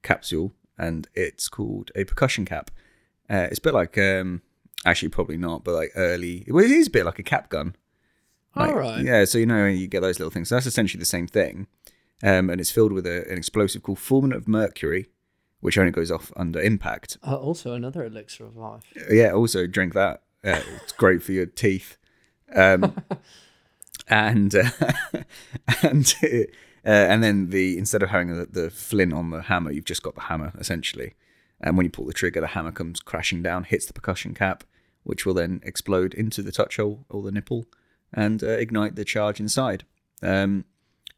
capsule, 0.04 0.54
and 0.78 1.08
it's 1.14 1.48
called 1.50 1.92
a 1.96 2.04
percussion 2.04 2.46
cap. 2.46 2.72
Uh, 3.30 3.48
it's 3.50 3.60
a 3.60 3.62
bit 3.62 3.74
like 3.74 3.98
um, 3.98 4.42
actually 4.86 5.10
probably 5.10 5.38
not, 5.38 5.64
but 5.64 5.74
like 5.74 5.92
early. 5.96 6.46
Well, 6.48 6.64
it 6.64 6.72
is 6.72 6.88
a 6.88 6.92
bit 6.92 7.06
like 7.06 7.20
a 7.20 7.24
cap 7.24 7.50
gun. 7.50 7.76
Like, 8.56 8.70
All 8.70 8.76
right. 8.76 9.04
Yeah, 9.04 9.26
so 9.26 9.38
you 9.38 9.46
know 9.46 9.66
you 9.66 9.88
get 9.88 10.02
those 10.02 10.20
little 10.20 10.32
things. 10.32 10.50
So 10.50 10.56
that's 10.56 10.66
essentially 10.66 11.00
the 11.00 11.06
same 11.06 11.28
thing, 11.28 11.68
um, 12.24 12.50
and 12.50 12.60
it's 12.60 12.72
filled 12.72 12.92
with 12.92 13.06
a, 13.06 13.30
an 13.30 13.38
explosive 13.38 13.84
called 13.84 14.00
fulminate 14.00 14.36
of 14.36 14.48
mercury, 14.48 15.08
which 15.62 15.78
only 15.78 15.92
goes 15.92 16.12
off 16.12 16.32
under 16.36 16.60
impact. 16.60 17.18
Uh, 17.26 17.38
also, 17.38 17.74
another 17.74 18.04
elixir 18.06 18.46
of 18.46 18.58
life. 18.58 18.84
Yeah, 19.10 19.32
also 19.32 19.68
drink 19.68 19.94
that. 19.94 20.24
Uh, 20.44 20.62
it's 20.84 20.92
great 20.92 21.24
for 21.24 21.32
your 21.32 21.46
teeth. 21.46 21.98
Um, 22.54 22.96
and 24.08 24.54
uh, 24.54 24.70
and 25.84 26.14
uh, 26.24 26.46
and 26.84 27.24
then 27.24 27.52
the 27.52 27.78
instead 27.78 28.04
of 28.04 28.10
having 28.10 28.36
the, 28.36 28.46
the 28.46 28.70
flint 28.70 29.14
on 29.14 29.30
the 29.30 29.44
hammer, 29.44 29.72
you've 29.72 29.86
just 29.86 30.04
got 30.04 30.16
the 30.16 30.22
hammer 30.22 30.52
essentially. 30.58 31.14
And 31.62 31.78
when 31.78 31.86
you 31.86 31.92
pull 31.92 32.06
the 32.06 32.14
trigger, 32.14 32.42
the 32.42 32.48
hammer 32.48 32.72
comes 32.72 33.00
crashing 33.00 33.44
down, 33.44 33.66
hits 33.66 33.86
the 33.86 33.94
percussion 33.94 34.34
cap, 34.34 34.64
which 35.04 35.26
will 35.26 35.34
then 35.34 35.62
explode 35.64 36.14
into 36.14 36.42
the 36.42 36.52
touch 36.52 36.78
hole 36.78 37.06
or 37.10 37.22
the 37.22 37.32
nipple 37.32 37.66
and 38.14 38.44
uh, 38.44 38.48
ignite 38.48 38.96
the 38.96 39.06
charge 39.06 39.40
inside. 39.40 39.86
Um, 40.22 40.66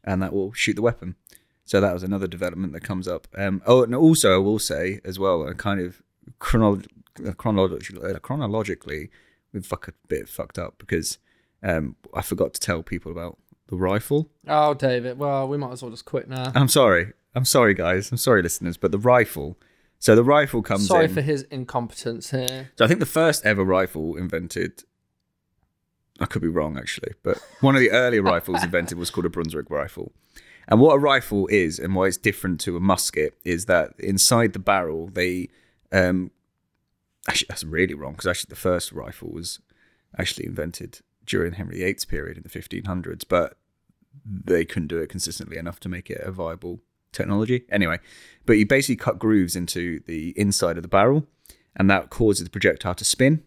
and 0.04 0.22
that 0.22 0.32
will 0.32 0.52
shoot 0.52 0.74
the 0.74 0.82
weapon. 0.82 1.16
So 1.64 1.80
that 1.80 1.94
was 1.94 2.02
another 2.02 2.26
development 2.26 2.72
that 2.74 2.82
comes 2.82 3.08
up. 3.08 3.26
Um, 3.36 3.62
oh, 3.66 3.82
and 3.82 3.94
also 3.94 4.34
I 4.34 4.38
will 4.38 4.58
say 4.58 5.00
as 5.04 5.18
well, 5.18 5.52
kind 5.54 5.80
of 5.80 6.02
uh, 6.26 7.32
chronologically, 7.36 8.12
uh, 8.14 8.18
chronologically, 8.18 9.10
we've 9.52 9.64
fuck 9.64 9.88
a 9.88 9.92
bit 10.08 10.28
fucked 10.28 10.58
up 10.58 10.74
because 10.78 11.18
um, 11.62 11.96
I 12.12 12.20
forgot 12.22 12.52
to 12.54 12.60
tell 12.60 12.82
people 12.82 13.10
about 13.10 13.38
the 13.68 13.76
rifle. 13.76 14.28
Oh, 14.46 14.74
David. 14.74 15.18
Well, 15.18 15.48
we 15.48 15.56
might 15.56 15.72
as 15.72 15.82
well 15.82 15.90
just 15.90 16.04
quit 16.04 16.28
now. 16.28 16.52
I'm 16.54 16.68
sorry. 16.68 17.12
I'm 17.34 17.46
sorry, 17.46 17.72
guys. 17.74 18.10
I'm 18.12 18.18
sorry, 18.18 18.42
listeners. 18.42 18.76
But 18.76 18.92
the 18.92 18.98
rifle. 18.98 19.58
So 19.98 20.14
the 20.14 20.24
rifle 20.24 20.62
comes 20.62 20.86
Sorry 20.86 21.06
in. 21.06 21.14
for 21.14 21.22
his 21.22 21.42
incompetence 21.44 22.30
here. 22.30 22.70
So 22.76 22.84
I 22.84 22.88
think 22.88 23.00
the 23.00 23.06
first 23.06 23.44
ever 23.44 23.64
rifle 23.64 24.16
invented. 24.16 24.82
I 26.20 26.26
could 26.26 26.42
be 26.42 26.48
wrong 26.48 26.78
actually, 26.78 27.14
but 27.22 27.38
one 27.60 27.74
of 27.74 27.80
the 27.80 27.90
earlier 27.90 28.22
rifles 28.34 28.62
invented 28.62 28.98
was 28.98 29.10
called 29.10 29.26
a 29.26 29.30
Brunswick 29.30 29.70
rifle. 29.70 30.12
And 30.68 30.80
what 30.80 30.94
a 30.94 30.98
rifle 30.98 31.46
is, 31.48 31.78
and 31.78 31.94
why 31.94 32.06
it's 32.06 32.16
different 32.16 32.60
to 32.60 32.76
a 32.76 32.80
musket, 32.80 33.34
is 33.44 33.66
that 33.66 33.92
inside 33.98 34.52
the 34.52 34.58
barrel 34.58 35.08
they. 35.12 35.48
Um, 35.92 36.30
actually, 37.28 37.46
that's 37.48 37.64
really 37.64 37.94
wrong 37.94 38.12
because 38.12 38.26
actually 38.26 38.50
the 38.50 38.56
first 38.56 38.92
rifle 38.92 39.30
was 39.30 39.60
actually 40.18 40.46
invented 40.46 41.00
during 41.26 41.54
Henry 41.54 41.78
VIII's 41.78 42.04
period 42.04 42.36
in 42.36 42.42
the 42.42 42.48
1500s, 42.48 43.24
but 43.28 43.56
they 44.24 44.64
couldn't 44.64 44.88
do 44.88 44.98
it 44.98 45.08
consistently 45.08 45.56
enough 45.56 45.80
to 45.80 45.88
make 45.88 46.10
it 46.10 46.20
a 46.22 46.30
viable 46.30 46.80
technology. 47.14 47.64
Anyway, 47.70 47.98
but 48.46 48.54
you 48.54 48.66
basically 48.66 48.96
cut 48.96 49.18
grooves 49.18 49.56
into 49.56 50.00
the 50.06 50.34
inside 50.36 50.76
of 50.76 50.82
the 50.82 50.88
barrel, 50.88 51.26
and 51.76 51.88
that 51.90 52.10
causes 52.10 52.44
the 52.44 52.50
projectile 52.50 52.94
to 52.94 53.04
spin 53.04 53.42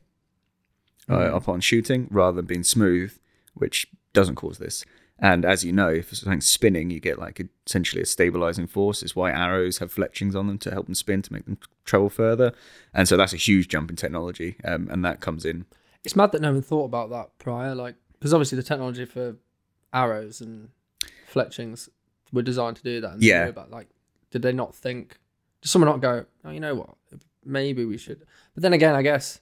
uh, 1.10 1.34
upon 1.34 1.62
shooting 1.62 2.08
rather 2.10 2.38
than 2.38 2.46
being 2.46 2.64
smooth, 2.64 3.18
which 3.54 3.88
doesn't 4.14 4.36
cause 4.36 4.58
this. 4.58 4.84
And 5.20 5.46
as 5.46 5.66
you 5.66 5.72
know, 5.72 5.90
if 5.90 6.16
something's 6.16 6.48
spinning, 6.48 6.92
you 6.92 7.00
get 7.00 7.18
like 7.18 7.42
essentially 7.66 8.04
a 8.04 8.06
stabilizing 8.06 8.68
force. 8.68 9.02
It's 9.02 9.16
why 9.16 9.32
arrows 9.32 9.80
have 9.80 9.92
fletchings 9.92 10.36
on 10.36 10.46
them 10.46 10.60
to 10.60 10.72
help 10.72 10.86
them 10.86 10.96
spin 10.96 11.24
to 11.24 11.34
make 11.34 11.46
them 11.46 11.58
travel 11.86 12.10
further. 12.10 12.54
And 12.94 13.08
so 13.08 13.18
that's 13.18 13.34
a 13.34 13.38
huge 13.38 13.68
jump 13.68 13.90
in 13.90 13.96
technology, 13.96 14.58
um, 14.64 14.88
and 14.92 15.04
that 15.06 15.20
comes 15.20 15.44
in. 15.44 15.66
It's 16.04 16.16
mad 16.16 16.32
that 16.34 16.42
no 16.42 16.54
one 16.54 16.62
thought 16.62 16.86
about 16.86 17.10
that 17.10 17.38
prior. 17.40 17.74
Like, 17.74 17.96
because 18.14 18.34
obviously 18.34 18.58
the 18.58 18.64
technology 18.64 19.06
for 19.06 19.38
arrows 19.92 20.40
and 20.42 20.70
fletchings 21.28 21.90
were 22.34 22.42
designed 22.42 22.78
to 22.78 22.84
do 22.84 23.02
that. 23.02 23.14
And 23.14 23.22
they 23.22 23.28
Yeah. 23.28 23.44
knew 23.46 23.50
About 23.50 23.72
like, 23.72 23.88
did 24.32 24.42
they 24.42 24.52
not 24.54 24.76
think? 24.76 25.18
Did 25.62 25.70
someone 25.70 25.90
not 25.90 26.02
go? 26.02 26.26
Oh, 26.46 26.52
you 26.52 26.60
know 26.60 26.76
what? 26.76 26.96
Maybe 27.46 27.86
we 27.86 27.98
should. 27.98 28.26
But 28.54 28.64
then 28.64 28.74
again, 28.74 28.94
I 28.96 29.02
guess 29.02 29.40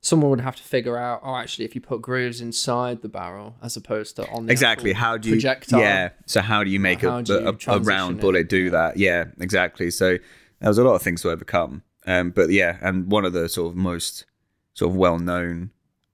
someone 0.00 0.30
would 0.30 0.40
have 0.40 0.56
to 0.56 0.62
figure 0.62 0.96
out. 0.96 1.20
Oh, 1.24 1.34
actually, 1.36 1.64
if 1.64 1.74
you 1.74 1.80
put 1.80 2.02
grooves 2.02 2.40
inside 2.40 3.02
the 3.02 3.08
barrel 3.08 3.56
as 3.62 3.76
opposed 3.76 4.16
to 4.16 4.28
on 4.28 4.46
the 4.46 4.52
exactly 4.52 4.90
actual 4.90 5.00
how 5.02 5.16
do 5.16 5.28
you 5.30 5.34
projectile. 5.34 5.80
yeah 5.80 6.10
so 6.26 6.40
how 6.40 6.62
do 6.62 6.70
you 6.70 6.78
make 6.80 7.00
How 7.02 7.18
a, 7.18 7.22
do 7.22 7.32
you 7.34 7.38
a, 7.40 7.48
a 7.50 7.52
transition 7.56 7.86
round 7.88 8.18
it? 8.18 8.20
bullet 8.20 8.48
do 8.48 8.70
that 8.70 8.96
yeah 8.96 9.24
exactly 9.40 9.90
so 9.90 10.18
there 10.60 10.68
was 10.70 10.78
a 10.78 10.84
lot 10.84 10.94
of 10.94 11.02
things 11.02 11.22
to 11.22 11.30
overcome 11.30 11.82
um 12.06 12.30
but 12.30 12.50
yeah 12.50 12.76
and 12.82 13.10
one 13.10 13.24
of 13.24 13.32
the 13.32 13.48
sort 13.48 13.70
of 13.72 13.76
most 13.76 14.26
sort 14.74 14.90
of 14.90 14.96
well-known 14.96 15.70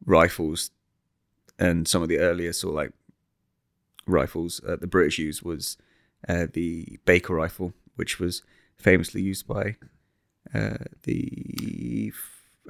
rifles 0.06 0.70
and 1.58 1.86
some 1.88 2.02
of 2.02 2.08
the 2.08 2.18
earlier 2.18 2.52
sort 2.52 2.70
of 2.72 2.76
like 2.76 2.92
rifles 4.10 4.60
uh, 4.68 4.76
the 4.76 4.86
british 4.86 5.18
used 5.18 5.42
was 5.42 5.76
uh, 6.28 6.46
the 6.52 6.98
baker 7.04 7.34
rifle 7.34 7.72
which 7.96 8.18
was 8.18 8.42
famously 8.76 9.22
used 9.22 9.46
by 9.46 9.76
uh, 10.54 10.76
the 11.04 12.12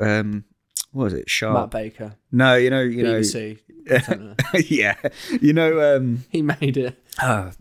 um 0.01 0.45
what 0.93 1.05
was 1.05 1.13
it 1.15 1.31
Sharpe. 1.31 1.55
Matt 1.55 1.71
Baker, 1.71 2.17
no 2.33 2.57
you 2.57 2.69
know 2.69 2.81
you 2.81 3.03
know 3.05 3.21
BBC. 3.21 3.59
presenter. 3.87 4.35
yeah 4.69 4.97
you 5.41 5.53
know 5.53 5.97
um 5.97 6.25
he 6.31 6.43
made 6.43 6.77
it. 6.77 6.99
uh, 7.23 7.53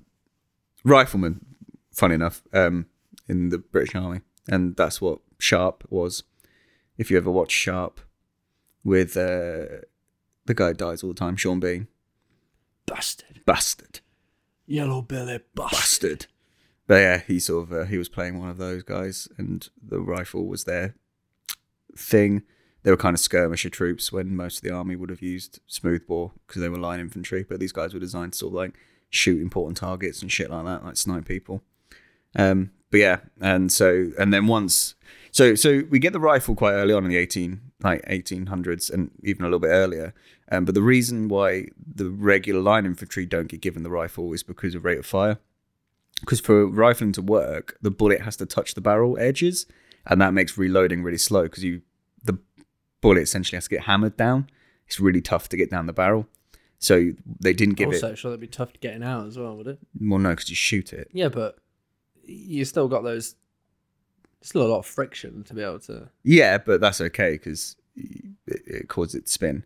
rifleman, 0.84 1.46
funny 1.92 2.16
enough, 2.16 2.42
um, 2.54 2.88
in 3.28 3.50
the 3.50 3.58
British 3.60 3.94
Army, 3.96 4.22
and 4.48 4.76
that's 4.76 5.00
what 5.00 5.20
Sharpe 5.38 5.84
was. 5.90 6.24
If 6.98 7.12
you 7.12 7.18
ever 7.18 7.30
watch 7.32 7.52
Sharpe, 7.52 8.02
with 8.84 9.16
uh, 9.16 9.86
the 10.46 10.54
guy 10.56 10.70
who 10.70 10.74
dies 10.74 11.04
all 11.04 11.10
the 11.10 11.16
time, 11.20 11.36
Sean 11.36 11.60
Bean, 11.60 11.88
Bastard. 12.90 13.42
bastard, 13.46 14.00
Yellow 14.66 15.02
Billy 15.02 15.40
bastard. 15.56 15.72
bastard. 15.78 16.26
But 16.88 16.96
yeah, 16.96 17.18
he 17.20 17.40
sort 17.40 17.64
of 17.64 17.74
uh, 17.74 17.86
he 17.86 17.98
was 17.98 18.10
playing 18.10 18.40
one 18.40 18.50
of 18.50 18.58
those 18.58 18.84
guys, 18.84 19.28
and 19.38 19.68
the 19.82 20.00
rifle 20.00 20.46
was 20.48 20.64
their 20.64 20.96
thing. 21.96 22.44
They 22.84 22.92
were 22.92 22.98
kind 22.98 23.14
of 23.14 23.20
skirmisher 23.20 23.70
troops 23.70 24.12
when 24.12 24.36
most 24.36 24.58
of 24.58 24.64
the 24.64 24.74
army 24.74 24.96
would 24.96 25.10
have 25.10 25.22
used 25.22 25.60
smoothbore 25.68 26.32
because 26.48 26.62
they 26.62 26.70
were 26.70 26.78
line 26.78 27.00
infantry. 27.00 27.46
But 27.48 27.60
these 27.60 27.72
guys 27.74 27.94
were 27.94 28.00
designed 28.00 28.34
to 28.34 28.38
sort 28.40 28.52
of 28.52 28.56
like 28.56 28.76
shoot 29.10 29.42
important 29.42 29.78
targets 29.78 30.22
and 30.22 30.32
shit 30.32 30.50
like 30.50 30.66
that, 30.66 30.84
like 30.84 30.98
snipe 30.98 31.26
people. 31.26 31.62
Um, 32.36 32.72
but 32.90 33.00
yeah, 33.00 33.20
and 33.40 33.72
so 33.72 34.12
and 34.18 34.34
then 34.34 34.48
once, 34.48 34.96
so 35.32 35.56
so 35.56 35.84
we 35.90 36.00
get 36.00 36.14
the 36.14 36.20
rifle 36.20 36.56
quite 36.56 36.74
early 36.74 36.94
on 36.94 37.04
in 37.04 37.10
the 37.10 37.18
eighteen 37.18 37.62
like 37.84 38.04
eighteen 38.08 38.48
hundreds 38.48 38.90
and 38.90 39.12
even 39.24 39.44
a 39.44 39.46
little 39.46 39.60
bit 39.60 39.70
earlier. 39.70 40.14
Um, 40.52 40.66
but 40.66 40.76
the 40.76 40.82
reason 40.82 41.28
why 41.28 41.68
the 41.86 42.10
regular 42.10 42.60
line 42.60 42.86
infantry 42.86 43.26
don't 43.26 43.48
get 43.48 43.62
given 43.62 43.84
the 43.84 43.90
rifle 43.90 44.34
is 44.34 44.44
because 44.44 44.76
of 44.76 44.84
rate 44.84 44.98
of 44.98 45.06
fire. 45.06 45.38
Because 46.22 46.40
for 46.40 46.66
rifling 46.66 47.12
to 47.14 47.22
work, 47.22 47.78
the 47.82 47.92
bullet 47.92 48.22
has 48.22 48.36
to 48.38 48.46
touch 48.46 48.74
the 48.74 48.82
barrel 48.82 49.18
edges, 49.20 49.68
and 50.06 50.20
that 50.22 50.34
makes 50.34 50.58
reloading 50.58 51.04
really 51.04 51.18
slow. 51.18 51.44
Because 51.44 51.64
you, 51.64 51.82
the 52.24 52.40
bullet 53.00 53.22
essentially 53.22 53.58
has 53.58 53.66
to 53.66 53.70
get 53.70 53.84
hammered 53.84 54.18
down. 54.18 54.50
It's 54.88 55.00
really 55.00 55.22
tough 55.22 55.48
to 55.50 55.58
get 55.58 55.70
down 55.70 55.86
the 55.86 55.94
barrel. 55.94 56.28
So 56.80 57.12
they 57.40 57.54
didn't 57.54 57.76
give 57.76 57.90
also, 57.90 58.12
it. 58.12 58.18
sure, 58.18 58.32
that'd 58.32 58.42
be 58.42 58.48
tough 58.48 58.74
to 58.74 58.80
getting 58.80 59.04
out 59.04 59.28
as 59.28 59.38
well, 59.38 59.56
would 59.56 59.68
it? 59.68 59.80
Well, 60.00 60.20
no, 60.20 60.30
because 60.30 60.50
you 60.50 60.56
shoot 60.56 60.94
it. 60.94 61.10
Yeah, 61.14 61.30
but 61.30 61.58
you 62.24 62.66
still 62.66 62.88
got 62.88 63.04
those. 63.04 63.36
Still 64.42 64.66
a 64.66 64.70
lot 64.70 64.80
of 64.80 64.86
friction 64.86 65.44
to 65.44 65.54
be 65.54 65.62
able 65.62 65.80
to. 65.82 66.10
Yeah, 66.24 66.58
but 66.58 66.80
that's 66.80 67.02
okay 67.02 67.34
because 67.34 67.76
it, 67.96 68.32
it 68.48 68.88
causes 68.88 69.16
it 69.16 69.26
to 69.26 69.32
spin. 69.32 69.66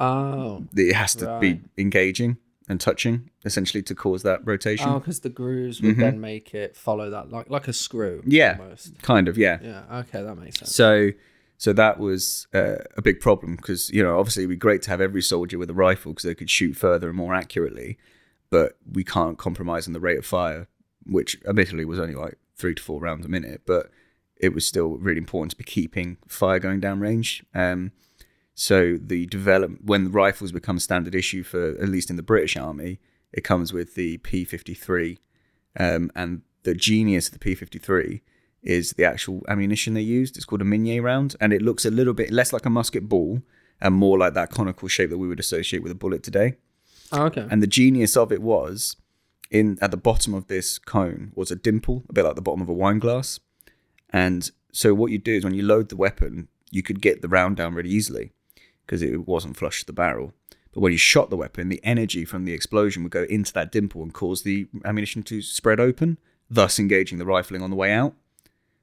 Oh, 0.00 0.64
It 0.74 0.94
has 0.94 1.14
to 1.16 1.38
be 1.40 1.60
engaging 1.78 2.38
and 2.68 2.80
touching 2.80 3.30
essentially 3.44 3.82
to 3.82 3.94
cause 3.94 4.22
that 4.22 4.40
rotation. 4.46 4.88
oh, 4.88 4.98
because 5.00 5.20
the 5.20 5.28
grooves 5.28 5.82
would 5.82 5.96
then 5.96 6.20
make 6.20 6.54
it 6.54 6.76
follow 6.76 7.10
that 7.10 7.30
like 7.30 7.50
like 7.50 7.68
a 7.68 7.72
screw. 7.72 8.18
Mm-hmm. 8.20 8.30
Yeah. 8.32 8.56
almost. 8.60 9.02
Kind 9.02 9.28
of, 9.28 9.36
yeah. 9.36 9.58
Yeah. 9.62 9.98
Okay, 10.00 10.22
that 10.22 10.36
makes 10.36 10.58
sense. 10.60 10.74
So, 10.74 11.10
so 11.58 11.72
that 11.74 11.98
was 11.98 12.46
uh, 12.54 12.76
a 12.96 13.02
big 13.02 13.20
problem 13.20 13.56
because 13.56 13.90
you 13.90 14.02
know 14.02 14.18
obviously 14.18 14.44
it'd 14.44 14.50
be 14.50 14.56
great 14.56 14.82
to 14.82 14.90
have 14.90 15.00
every 15.00 15.22
soldier 15.22 15.58
with 15.58 15.68
a 15.70 15.74
rifle 15.74 16.12
because 16.12 16.24
they 16.24 16.34
could 16.34 16.48
shoot 16.50 16.74
further 16.76 17.08
and 17.08 17.16
more 17.16 17.34
accurately, 17.34 17.98
but 18.50 18.78
we 18.90 19.04
can't 19.04 19.36
compromise 19.36 19.86
on 19.86 19.92
the 19.92 20.00
rate 20.00 20.18
of 20.18 20.24
fire, 20.26 20.68
which 21.04 21.36
admittedly 21.46 21.84
was 21.84 21.98
only 21.98 22.14
like 22.14 22.38
three 22.56 22.74
to 22.74 22.82
four 22.82 23.00
rounds 23.00 23.26
a 23.26 23.28
minute, 23.28 23.62
but 23.66 23.90
it 24.36 24.54
was 24.54 24.66
still 24.66 24.96
really 24.96 25.18
important 25.18 25.50
to 25.50 25.56
be 25.56 25.64
keeping 25.64 26.16
fire 26.28 26.58
going 26.58 26.78
down 26.80 27.00
range. 27.00 27.44
Um, 27.54 27.92
so 28.60 28.98
the 29.00 29.24
develop 29.24 29.70
when 29.82 30.04
the 30.04 30.10
rifles 30.10 30.52
become 30.52 30.78
standard 30.78 31.14
issue 31.14 31.42
for 31.42 31.70
at 31.80 31.88
least 31.88 32.10
in 32.10 32.16
the 32.16 32.22
British 32.22 32.58
Army, 32.58 33.00
it 33.32 33.40
comes 33.40 33.72
with 33.72 33.94
the 33.94 34.18
P53, 34.18 35.16
um, 35.78 36.12
and 36.14 36.42
the 36.64 36.74
genius 36.74 37.28
of 37.28 37.38
the 37.38 37.38
P53 37.38 38.20
is 38.62 38.90
the 38.90 39.04
actual 39.06 39.40
ammunition 39.48 39.94
they 39.94 40.02
used. 40.02 40.36
It's 40.36 40.44
called 40.44 40.60
a 40.60 40.66
Minié 40.66 41.02
round, 41.02 41.36
and 41.40 41.54
it 41.54 41.62
looks 41.62 41.86
a 41.86 41.90
little 41.90 42.12
bit 42.12 42.30
less 42.30 42.52
like 42.52 42.66
a 42.66 42.68
musket 42.68 43.08
ball 43.08 43.40
and 43.80 43.94
more 43.94 44.18
like 44.18 44.34
that 44.34 44.50
conical 44.50 44.88
shape 44.88 45.08
that 45.08 45.16
we 45.16 45.26
would 45.26 45.40
associate 45.40 45.82
with 45.82 45.92
a 45.92 45.94
bullet 45.94 46.22
today. 46.22 46.56
Oh, 47.12 47.24
okay. 47.28 47.46
And 47.50 47.62
the 47.62 47.66
genius 47.66 48.14
of 48.14 48.30
it 48.30 48.42
was 48.42 48.94
in 49.50 49.78
at 49.80 49.90
the 49.90 49.96
bottom 49.96 50.34
of 50.34 50.48
this 50.48 50.78
cone 50.78 51.32
was 51.34 51.50
a 51.50 51.56
dimple, 51.56 52.04
a 52.10 52.12
bit 52.12 52.26
like 52.26 52.34
the 52.34 52.42
bottom 52.42 52.60
of 52.60 52.68
a 52.68 52.74
wine 52.74 52.98
glass. 52.98 53.40
And 54.10 54.50
so 54.70 54.92
what 54.92 55.12
you 55.12 55.16
do 55.16 55.36
is 55.36 55.44
when 55.44 55.54
you 55.54 55.62
load 55.62 55.88
the 55.88 55.96
weapon, 55.96 56.48
you 56.70 56.82
could 56.82 57.00
get 57.00 57.22
the 57.22 57.28
round 57.28 57.56
down 57.56 57.72
really 57.72 57.88
easily 57.88 58.34
because 58.90 59.02
it 59.02 59.28
wasn't 59.28 59.56
flush 59.56 59.78
to 59.78 59.86
the 59.86 59.92
barrel. 59.92 60.34
But 60.72 60.80
when 60.80 60.90
you 60.90 60.98
shot 60.98 61.30
the 61.30 61.36
weapon, 61.36 61.68
the 61.68 61.80
energy 61.84 62.24
from 62.24 62.44
the 62.44 62.52
explosion 62.52 63.04
would 63.04 63.12
go 63.12 63.22
into 63.22 63.52
that 63.52 63.70
dimple 63.70 64.02
and 64.02 64.12
cause 64.12 64.42
the 64.42 64.66
ammunition 64.84 65.22
to 65.24 65.42
spread 65.42 65.78
open, 65.78 66.18
thus 66.50 66.80
engaging 66.80 67.18
the 67.18 67.24
rifling 67.24 67.62
on 67.62 67.70
the 67.70 67.76
way 67.76 67.92
out. 67.92 68.14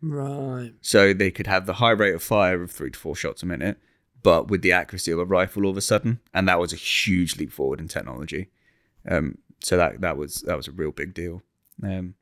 Right. 0.01 0.71
So 0.79 1.11
they 1.11 1.29
could 1.29 1.47
have 1.47 1.65
the 1.65 1.73
high 1.73 1.91
rate 1.91 2.15
of 2.15 2.23
fire 2.23 2.63
of 2.63 2.71
three 2.71 2.91
to 2.91 2.97
four 2.97 3.17
shots 3.17 3.43
a 3.43 3.45
minute, 3.45 3.79
but 4.23 4.47
with 4.47 4.61
the 4.61 4.71
accuracy 4.71 5.11
of 5.11 5.19
a 5.19 5.25
rifle 5.25 5.65
all 5.65 5.71
of 5.71 5.77
a 5.77 5.81
sudden, 5.81 6.21
and 6.34 6.47
that 6.47 6.59
was 6.59 6.71
a 6.71 6.77
huge 6.77 7.35
leap 7.35 7.51
forward 7.51 7.81
in 7.81 7.89
technology. 7.89 8.49
Um, 9.05 9.39
so 9.61 9.75
that 9.75 9.99
that 9.99 10.15
was 10.15 10.41
that 10.43 10.55
was 10.55 10.69
a 10.69 10.71
real 10.71 10.91
big 10.91 11.13
deal. 11.13 11.41
Um, 11.84 12.15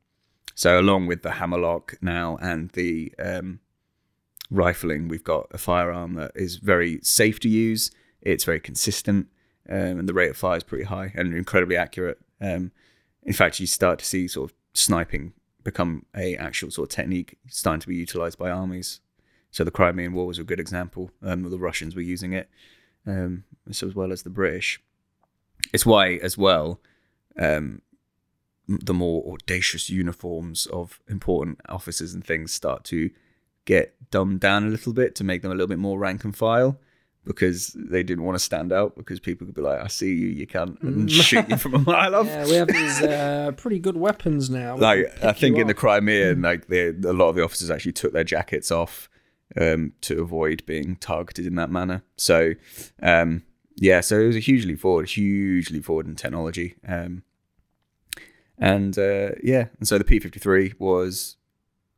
so 0.56 0.80
along 0.80 1.06
with 1.06 1.22
the 1.22 1.32
hammerlock 1.32 1.94
now 2.00 2.36
and 2.40 2.70
the 2.70 3.14
um, 3.20 3.60
rifling, 4.50 5.08
we've 5.08 5.24
got 5.24 5.46
a 5.50 5.58
firearm 5.58 6.14
that 6.14 6.32
is 6.34 6.56
very 6.56 7.00
safe 7.02 7.40
to 7.40 7.48
use. 7.48 7.90
It's 8.20 8.44
very 8.44 8.60
consistent, 8.60 9.28
um, 9.68 9.98
and 9.98 10.08
the 10.08 10.14
rate 10.14 10.30
of 10.30 10.36
fire 10.36 10.56
is 10.56 10.64
pretty 10.64 10.84
high 10.84 11.12
and 11.14 11.34
incredibly 11.34 11.76
accurate. 11.76 12.18
Um, 12.40 12.72
in 13.22 13.32
fact, 13.32 13.60
you 13.60 13.66
start 13.66 13.98
to 13.98 14.04
see 14.04 14.28
sort 14.28 14.50
of 14.50 14.56
sniping 14.74 15.32
become 15.64 16.06
a 16.14 16.36
actual 16.36 16.70
sort 16.70 16.90
of 16.90 16.94
technique 16.94 17.38
starting 17.48 17.80
to 17.80 17.88
be 17.88 17.96
utilized 17.96 18.38
by 18.38 18.50
armies. 18.50 19.00
So 19.50 19.64
the 19.64 19.70
Crimean 19.70 20.12
War 20.12 20.26
was 20.26 20.38
a 20.38 20.44
good 20.44 20.60
example. 20.60 21.10
Um, 21.22 21.48
the 21.50 21.58
Russians 21.58 21.96
were 21.96 22.02
using 22.02 22.32
it, 22.32 22.48
um, 23.06 23.44
so 23.70 23.86
as 23.86 23.94
well 23.94 24.12
as 24.12 24.22
the 24.22 24.30
British. 24.30 24.80
It's 25.72 25.86
why, 25.86 26.14
as 26.16 26.38
well, 26.38 26.80
um, 27.38 27.82
the 28.68 28.94
more 28.94 29.32
audacious 29.32 29.90
uniforms 29.90 30.66
of 30.66 31.00
important 31.08 31.60
officers 31.68 32.14
and 32.14 32.24
things 32.24 32.52
start 32.52 32.84
to 32.84 33.10
get 33.66 33.94
dumbed 34.10 34.40
down 34.40 34.66
a 34.66 34.68
little 34.68 34.94
bit 34.94 35.14
to 35.16 35.24
make 35.24 35.42
them 35.42 35.50
a 35.50 35.54
little 35.54 35.66
bit 35.66 35.78
more 35.78 35.98
rank 35.98 36.24
and 36.24 36.34
file 36.34 36.80
because 37.26 37.76
they 37.76 38.02
didn't 38.02 38.24
want 38.24 38.38
to 38.38 38.42
stand 38.42 38.72
out 38.72 38.96
because 38.96 39.18
people 39.18 39.46
could 39.46 39.54
be 39.54 39.60
like, 39.60 39.80
I 39.80 39.88
see 39.88 40.14
you, 40.14 40.28
you 40.28 40.46
can't, 40.46 40.80
and 40.80 41.10
shoot 41.12 41.48
you 41.50 41.56
from 41.56 41.74
a 41.74 41.78
mile 41.80 42.14
off. 42.14 42.26
Yeah, 42.26 42.44
we 42.46 42.52
have 42.52 42.68
these 42.68 43.02
uh, 43.02 43.52
pretty 43.56 43.80
good 43.80 43.96
weapons 43.96 44.48
now. 44.48 44.76
Like, 44.76 45.12
I 45.22 45.32
think 45.32 45.58
in 45.58 45.66
the 45.66 45.74
off. 45.74 45.80
Crimean, 45.80 46.40
like 46.40 46.68
they, 46.68 46.88
a 46.88 47.12
lot 47.12 47.28
of 47.28 47.34
the 47.34 47.44
officers 47.44 47.70
actually 47.70 47.92
took 47.92 48.12
their 48.12 48.24
jackets 48.24 48.70
off 48.70 49.10
um, 49.60 49.92
to 50.02 50.22
avoid 50.22 50.64
being 50.66 50.96
targeted 50.96 51.46
in 51.46 51.56
that 51.56 51.70
manner. 51.70 52.02
So, 52.16 52.52
um, 53.02 53.42
yeah, 53.76 54.00
so 54.00 54.20
it 54.20 54.26
was 54.28 54.36
a 54.36 54.40
huge 54.40 54.64
leap 54.64 54.80
forward, 54.80 55.08
hugely 55.10 55.80
forward 55.80 56.06
in 56.06 56.14
technology. 56.14 56.76
Um, 56.86 57.24
and 58.56 58.96
uh, 58.98 59.32
yeah, 59.42 59.66
and 59.78 59.86
so 59.86 59.98
the 59.98 60.04
P53 60.04 60.78
was 60.78 61.35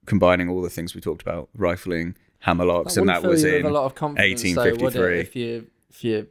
combining 0.08 0.48
all 0.48 0.62
the 0.62 0.70
things 0.70 0.94
we 0.94 1.00
talked 1.00 1.22
about, 1.22 1.48
rifling, 1.56 2.16
hammerlocks, 2.44 2.96
and 2.96 3.06
wouldn't 3.06 3.22
that 3.22 3.28
was 3.28 3.44
in 3.44 3.66
a 3.66 3.70
lot 3.70 3.84
of 3.84 3.94
confidence, 3.94 4.42
though, 4.42 4.62
1853. 4.62 5.20
if 5.20 5.36
you 5.36 5.66
if 5.90 6.02
your 6.02 6.26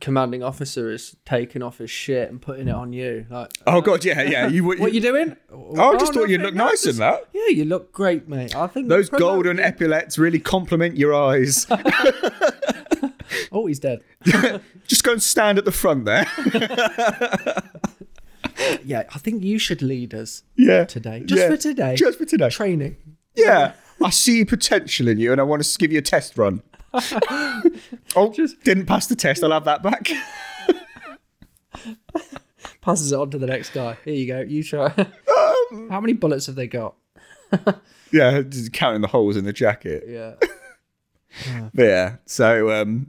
commanding 0.00 0.42
officer 0.42 0.90
is 0.90 1.16
taking 1.24 1.62
off 1.62 1.78
his 1.78 1.90
shit 1.90 2.28
and 2.28 2.42
putting 2.42 2.68
it 2.68 2.74
on 2.74 2.92
you, 2.92 3.26
like, 3.30 3.50
Oh 3.66 3.78
uh, 3.78 3.80
god, 3.80 4.04
yeah, 4.04 4.22
yeah. 4.22 4.48
You 4.48 4.64
what 4.80 4.92
you 4.92 5.00
doing? 5.00 5.36
Oh, 5.50 5.94
I 5.94 5.98
just 5.98 6.10
oh, 6.10 6.20
thought 6.20 6.28
you'd 6.28 6.42
look 6.42 6.54
nice 6.54 6.84
in 6.86 6.96
that. 6.96 7.28
Yeah, 7.32 7.48
you 7.48 7.64
look 7.64 7.92
great, 7.92 8.28
mate. 8.28 8.54
I 8.54 8.66
think 8.66 8.88
Those 8.88 9.08
golden 9.08 9.56
you. 9.58 9.62
epaulets 9.62 10.18
really 10.18 10.40
complement 10.40 10.96
your 10.96 11.14
eyes. 11.14 11.66
Oh, 13.52 13.66
he's 13.66 13.78
dead. 13.78 14.02
just 14.86 15.02
go 15.02 15.12
and 15.12 15.22
stand 15.22 15.58
at 15.58 15.64
the 15.64 15.72
front 15.72 16.04
there. 16.04 16.26
Yeah, 18.84 19.02
I 19.14 19.18
think 19.18 19.42
you 19.42 19.58
should 19.58 19.82
lead 19.82 20.14
us 20.14 20.42
yeah. 20.56 20.84
today, 20.84 21.20
just 21.24 21.40
Yeah. 21.42 21.48
for 21.50 21.56
today. 21.56 21.94
Just 21.96 22.18
for 22.18 22.24
today. 22.24 22.48
training. 22.48 22.96
Yeah. 23.34 23.72
I 24.02 24.10
see 24.10 24.44
potential 24.44 25.08
in 25.08 25.18
you 25.18 25.32
and 25.32 25.40
I 25.40 25.44
want 25.44 25.62
to 25.64 25.78
give 25.78 25.92
you 25.92 25.98
a 25.98 26.02
test 26.02 26.36
run. 26.38 26.62
oh, 26.94 28.32
just 28.34 28.62
didn't 28.62 28.86
pass 28.86 29.06
the 29.06 29.16
test. 29.16 29.42
I'll 29.44 29.52
have 29.52 29.64
that 29.64 29.82
back. 29.82 30.08
Passes 32.80 33.12
it 33.12 33.18
on 33.18 33.30
to 33.30 33.38
the 33.38 33.46
next 33.46 33.70
guy. 33.70 33.96
Here 34.04 34.14
you 34.14 34.26
go. 34.26 34.40
You 34.40 34.62
try. 34.62 34.92
Um, 35.72 35.90
How 35.90 36.00
many 36.00 36.12
bullets 36.12 36.46
have 36.46 36.54
they 36.54 36.68
got? 36.68 36.94
yeah, 38.12 38.42
just 38.42 38.72
counting 38.72 39.00
the 39.00 39.08
holes 39.08 39.36
in 39.36 39.44
the 39.44 39.52
jacket. 39.52 40.04
Yeah. 40.06 40.34
But 41.74 41.82
yeah, 41.82 42.16
so 42.24 42.70
um, 42.70 43.08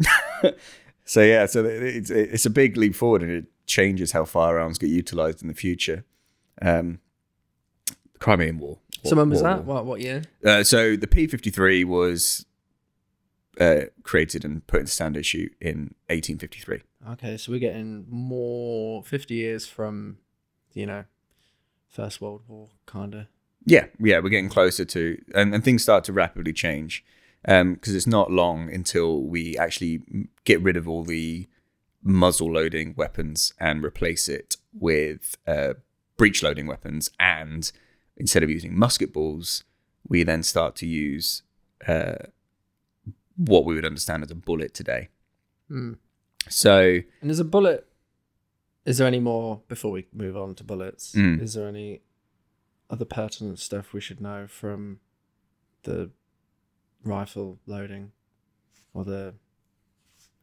so 1.06 1.22
yeah, 1.22 1.46
so 1.46 1.64
it's 1.64 2.10
it's 2.10 2.48
a 2.48 2.50
big 2.50 2.76
leap 2.76 2.96
forward 2.96 3.22
and 3.22 3.32
it 3.32 3.46
changes 3.68 4.14
how 4.14 4.26
firearms 4.26 4.78
get 4.78 4.90
utilized 4.90 5.42
in 5.42 5.48
the 5.48 5.54
future. 5.54 6.06
Um, 6.62 7.00
Crimean 8.20 8.58
War. 8.58 8.80
So 9.04 9.16
when 9.16 9.30
was 9.30 9.42
War- 9.42 9.50
that? 9.50 9.66
What 9.66 9.86
what 9.86 10.02
year? 10.02 10.24
Uh, 10.44 10.64
so 10.64 10.96
the 10.96 11.08
P53 11.08 11.86
was 11.86 12.46
uh, 13.60 13.82
created 14.04 14.44
and 14.44 14.66
put 14.66 14.80
into 14.82 14.92
standard 14.92 15.20
issue 15.20 15.50
in 15.62 15.94
1853. 16.10 16.82
Okay, 17.12 17.38
so 17.38 17.52
we're 17.52 17.60
getting 17.60 18.06
more 18.10 19.04
fifty 19.04 19.36
years 19.36 19.68
from, 19.68 20.18
you 20.74 20.86
know, 20.86 21.06
First 21.88 22.22
World 22.22 22.42
War, 22.48 22.70
kind 22.86 23.14
of. 23.14 23.28
Yeah, 23.66 23.86
yeah, 24.00 24.20
we're 24.20 24.30
getting 24.30 24.50
closer 24.50 24.86
to, 24.86 25.22
and, 25.36 25.54
and 25.54 25.64
things 25.64 25.84
start 25.84 26.04
to 26.06 26.14
rapidly 26.14 26.54
change 26.54 27.04
because 27.44 27.96
it's 27.96 28.08
not 28.08 28.32
long 28.32 28.74
until 28.74 29.22
we 29.22 29.58
actually 29.58 30.02
get 30.44 30.62
rid 30.62 30.76
of 30.76 30.88
all 30.88 31.04
the 31.04 31.48
muzzle 32.08 32.52
loading 32.52 32.94
weapons 32.98 33.54
and 33.60 33.84
replace 33.84 34.30
it 34.30 34.58
with 34.74 35.38
uh, 35.46 35.74
breech 36.16 36.42
loading 36.42 36.68
weapons. 36.68 37.10
And 37.20 37.72
instead 38.16 38.44
of 38.44 38.50
using 38.50 38.78
musket 38.78 39.14
balls, 39.14 39.64
we 40.08 40.24
then 40.24 40.44
start 40.44 40.76
to 40.78 40.88
use 40.88 41.44
uh, 41.88 42.16
what 43.36 43.66
we 43.66 43.76
would 43.76 43.86
understand 43.86 44.24
as 44.24 44.32
a 44.32 44.36
bullet 44.36 44.74
today. 44.74 45.10
Hmm. 45.68 45.94
So 46.50 47.02
And 47.22 47.30
there's 47.30 47.40
a 47.40 47.46
bullet. 47.46 47.86
Is 48.86 48.98
there 48.98 49.08
any 49.08 49.20
more 49.20 49.62
before 49.68 49.92
we 49.92 50.08
move 50.14 50.38
on 50.38 50.56
to 50.56 50.64
bullets? 50.64 51.14
Mm. 51.14 51.42
Is 51.42 51.56
there 51.56 51.68
any 51.68 52.02
other 52.90 53.04
pertinent 53.04 53.60
stuff 53.60 53.92
we 53.92 54.00
should 54.00 54.22
know 54.22 54.48
from 54.48 55.02
the 55.84 56.12
rifle 57.04 57.60
loading 57.66 58.14
or 58.94 59.04
the 59.04 59.34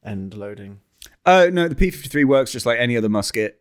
end 0.05 0.35
loading? 0.35 0.81
Uh, 1.26 1.48
no, 1.52 1.68
the 1.68 1.74
P53 1.74 2.24
works 2.24 2.52
just 2.52 2.66
like 2.66 2.78
any 2.78 2.97
other 2.97 3.09
musket 3.09 3.60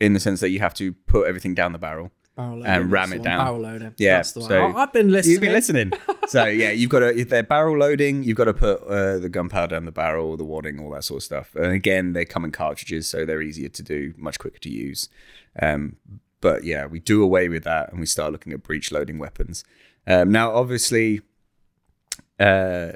in 0.00 0.12
the 0.12 0.20
sense 0.20 0.40
that 0.40 0.50
you 0.50 0.60
have 0.60 0.74
to 0.74 0.92
put 0.92 1.26
everything 1.26 1.54
down 1.54 1.72
the 1.72 1.78
barrel. 1.78 2.12
Barrel 2.36 2.58
loading, 2.58 2.66
And 2.70 2.92
ram 2.92 3.12
it 3.12 3.22
down. 3.22 3.44
Barrel 3.44 3.60
loader. 3.60 3.94
Yeah, 3.96 4.16
that's 4.18 4.32
the 4.32 4.40
one. 4.40 4.48
so- 4.48 4.60
Oh, 4.62 4.76
I've 4.76 4.92
been 4.92 5.10
listening. 5.10 5.32
You've 5.32 5.40
been 5.40 5.52
listening. 5.52 5.92
so 6.28 6.44
yeah, 6.44 6.70
you've 6.70 6.90
got 6.90 7.00
to 7.00 7.18
if 7.18 7.28
they're 7.30 7.42
barrel 7.42 7.76
loading, 7.78 8.22
you've 8.22 8.36
got 8.36 8.44
to 8.44 8.54
put 8.54 8.82
uh, 8.84 9.18
the 9.18 9.28
gunpowder 9.28 9.74
down 9.74 9.86
the 9.86 9.90
barrel, 9.92 10.36
the 10.36 10.44
wadding, 10.44 10.78
all 10.78 10.90
that 10.90 11.02
sort 11.02 11.18
of 11.18 11.24
stuff. 11.24 11.54
And 11.56 11.72
again, 11.72 12.12
they 12.12 12.24
come 12.24 12.44
in 12.44 12.52
cartridges, 12.52 13.08
so 13.08 13.24
they're 13.24 13.42
easier 13.42 13.68
to 13.70 13.82
do, 13.82 14.14
much 14.16 14.38
quicker 14.38 14.58
to 14.60 14.70
use. 14.70 15.08
Um, 15.60 15.96
but 16.40 16.62
yeah, 16.62 16.86
we 16.86 17.00
do 17.00 17.24
away 17.24 17.48
with 17.48 17.64
that 17.64 17.90
and 17.90 17.98
we 17.98 18.06
start 18.06 18.30
looking 18.30 18.52
at 18.52 18.62
breech 18.62 18.92
loading 18.92 19.18
weapons. 19.18 19.64
Um, 20.06 20.30
now, 20.30 20.52
obviously, 20.54 21.22
uh, 22.38 22.92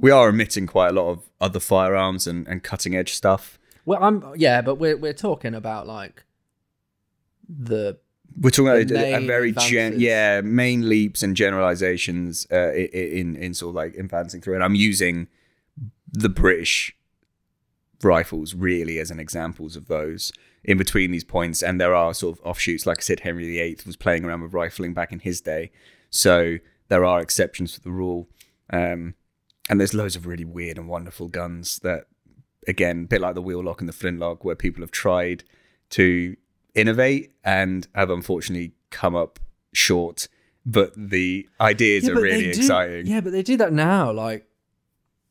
we 0.00 0.10
are 0.10 0.28
omitting 0.28 0.66
quite 0.66 0.88
a 0.88 0.92
lot 0.92 1.10
of 1.10 1.28
other 1.40 1.60
firearms 1.60 2.26
and, 2.26 2.46
and 2.46 2.62
cutting 2.62 2.94
edge 2.94 3.14
stuff. 3.14 3.58
Well, 3.84 3.98
I'm 4.02 4.24
yeah, 4.36 4.60
but 4.60 4.76
we're 4.76 4.96
we're 4.96 5.12
talking 5.12 5.54
about 5.54 5.86
like 5.86 6.24
the 7.48 7.98
We're 8.38 8.50
talking 8.50 8.68
about 8.68 8.90
a, 8.90 9.14
a 9.16 9.26
very 9.26 9.52
gen, 9.52 9.98
yeah, 9.98 10.40
main 10.42 10.88
leaps 10.88 11.22
and 11.22 11.34
generalizations 11.34 12.46
uh, 12.52 12.72
in 12.74 13.36
in 13.36 13.54
sort 13.54 13.70
of 13.70 13.74
like 13.76 13.94
advancing 13.96 14.40
through. 14.40 14.54
And 14.54 14.64
I'm 14.64 14.74
using 14.74 15.28
the 16.12 16.28
British 16.28 16.94
rifles 18.02 18.54
really 18.54 18.98
as 18.98 19.10
an 19.10 19.18
examples 19.18 19.74
of 19.74 19.88
those 19.88 20.32
in 20.62 20.78
between 20.78 21.10
these 21.10 21.24
points. 21.24 21.62
And 21.62 21.80
there 21.80 21.94
are 21.94 22.14
sort 22.14 22.38
of 22.38 22.46
offshoots. 22.46 22.86
Like 22.86 22.98
I 22.98 23.02
said, 23.02 23.20
Henry 23.20 23.46
VIII 23.46 23.78
was 23.86 23.96
playing 23.96 24.24
around 24.24 24.42
with 24.42 24.52
rifling 24.52 24.94
back 24.94 25.12
in 25.12 25.20
his 25.20 25.40
day, 25.40 25.70
so 26.10 26.58
there 26.88 27.04
are 27.04 27.20
exceptions 27.20 27.72
to 27.74 27.80
the 27.80 27.90
rule. 27.90 28.28
Um, 28.70 29.14
and 29.68 29.78
there's 29.80 29.94
loads 29.94 30.16
of 30.16 30.26
really 30.26 30.44
weird 30.44 30.78
and 30.78 30.88
wonderful 30.88 31.28
guns 31.28 31.78
that, 31.80 32.06
again, 32.66 33.02
a 33.04 33.06
bit 33.06 33.20
like 33.20 33.34
the 33.34 33.42
wheel 33.42 33.62
lock 33.62 33.80
and 33.80 33.88
the 33.88 33.92
flintlock, 33.92 34.44
where 34.44 34.54
people 34.54 34.82
have 34.82 34.90
tried 34.90 35.44
to 35.90 36.36
innovate 36.74 37.32
and 37.44 37.86
have 37.94 38.10
unfortunately 38.10 38.72
come 38.90 39.14
up 39.14 39.38
short. 39.72 40.28
But 40.66 40.92
the 40.96 41.48
ideas 41.60 42.04
Yeah, 42.04 42.12
are 42.14 42.20
really 42.20 42.44
do- 42.52 42.60
exciting. 42.60 43.06
Yeah, 43.06 43.20
but 43.20 43.32
they 43.32 43.42
do 43.42 43.56
that 43.56 43.72
now. 43.72 44.12
Like, 44.12 44.46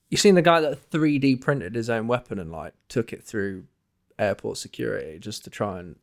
you've 0.09 0.21
seen 0.21 0.35
the 0.35 0.41
guy 0.41 0.59
that 0.61 0.89
3D 0.89 1.39
printed 1.41 1.75
his 1.75 1.89
own 1.89 2.07
weapon 2.07 2.39
and 2.39 2.51
like 2.51 2.73
took 2.89 3.11
it 3.13 3.23
through 3.23 3.65
airport 4.17 4.57
security 4.57 5.19
just 5.19 5.43
to 5.43 5.49
try 5.51 5.77
and 5.79 5.95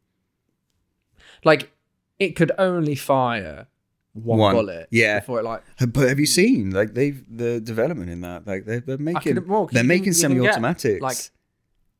like 1.42 1.72
it 2.20 2.36
could 2.36 2.52
only 2.58 2.94
fire 2.94 3.66
one, 4.14 4.38
One, 4.38 4.54
bullet. 4.54 4.88
yeah. 4.90 5.20
Before 5.20 5.40
it 5.40 5.44
like 5.44 5.62
But 5.92 6.08
have 6.08 6.18
you 6.18 6.26
seen 6.26 6.70
like 6.70 6.94
they've 6.94 7.22
the 7.36 7.60
development 7.60 8.10
in 8.10 8.20
that? 8.22 8.46
Like 8.46 8.64
they're, 8.64 8.80
they're 8.80 8.96
making 8.98 9.34
could- 9.34 9.48
well, 9.48 9.66
'cause 9.66 9.74
they're 9.74 9.82
can- 9.82 9.88
making 9.88 10.04
can 10.04 10.12
get, 10.12 10.20
semi-automatics, 10.20 11.02
like- 11.02 11.30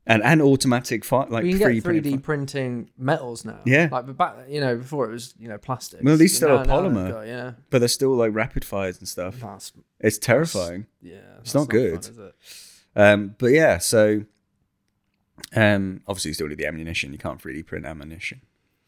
and 0.07 0.21
and 0.23 0.39
automatic 0.41 1.03
fire 1.03 1.25
like 1.29 1.45
you 1.45 1.57
can 1.57 1.73
get 1.73 1.83
3D 1.83 2.21
printing 2.23 2.89
metals 2.97 3.43
now. 3.43 3.59
Yeah. 3.65 3.89
Like 3.91 4.05
but 4.05 4.15
back 4.17 4.35
you 4.47 4.61
know 4.61 4.77
before 4.77 5.09
it 5.09 5.11
was 5.11 5.33
you 5.39 5.47
know 5.49 5.57
plastic. 5.57 6.01
Well, 6.03 6.15
these 6.15 6.35
still 6.35 6.57
are 6.57 6.65
polymer. 6.65 7.25
yeah. 7.27 7.53
but 7.71 7.79
they're 7.79 7.87
still 7.87 8.15
like 8.15 8.33
rapid 8.33 8.63
fires 8.63 8.99
and 8.99 9.07
stuff. 9.07 9.39
That's, 9.39 9.73
It's 9.99 10.17
terrifying. 10.19 10.85
yeah. 11.01 11.15
It's 11.39 11.53
that's 11.53 11.55
not 11.55 11.69
good. 11.69 12.05
fun, 12.05 12.25
it? 12.27 12.35
Um, 12.97 13.35
but 13.39 13.47
yeah, 13.47 13.79
so 13.79 14.23
um, 15.55 16.01
obviously 16.07 16.29
you 16.29 16.33
still 16.35 16.47
need 16.47 16.57
the 16.59 16.67
ammunition. 16.67 17.11
You 17.11 17.17
can't 17.19 17.41
3D 17.41 17.65
print 17.65 17.85
ammunition. 17.85 18.41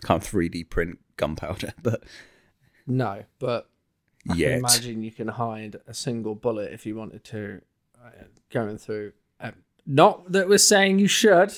Can't 0.04 0.24
3D 0.24 0.70
print 0.70 1.00
gunpowder, 1.18 1.74
but 1.82 2.04
No, 2.88 3.24
but 3.40 3.70
I 4.30 4.36
Yet. 4.36 4.50
can 4.50 4.60
imagine 4.60 5.04
you 5.04 5.12
can 5.12 5.28
hide 5.28 5.76
a 5.88 5.94
single 5.94 6.36
bullet 6.36 6.72
if 6.74 6.86
you 6.86 6.96
wanted 6.96 7.24
to, 7.26 7.62
uh, 8.04 8.10
going 8.50 8.78
through. 8.78 9.12
Um, 9.42 9.54
not 9.86 10.32
that 10.32 10.48
we're 10.48 10.58
saying 10.58 11.00
you 11.00 11.08
should. 11.08 11.54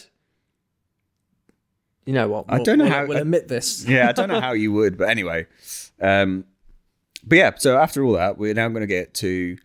You 2.05 2.13
know 2.13 2.27
what? 2.29 2.45
I 2.49 2.55
we'll- 2.55 2.63
don't 2.65 2.77
know 2.79 2.85
we'll, 2.85 2.93
how- 2.93 3.05
we'll 3.05 3.17
admit 3.19 3.47
this. 3.47 3.85
yeah, 3.85 4.09
I 4.09 4.11
don't 4.11 4.29
know 4.29 4.41
how 4.47 4.53
you 4.53 4.71
would, 4.73 4.97
but 4.97 5.09
anyway. 5.09 5.45
Um, 6.01 6.45
but 7.23 7.37
yeah, 7.37 7.51
so 7.57 7.77
after 7.77 8.03
all 8.03 8.13
that, 8.13 8.37
we're 8.37 8.53
now 8.53 8.67
going 8.69 8.81
to 8.81 8.87
get 8.87 9.13
to 9.15 9.57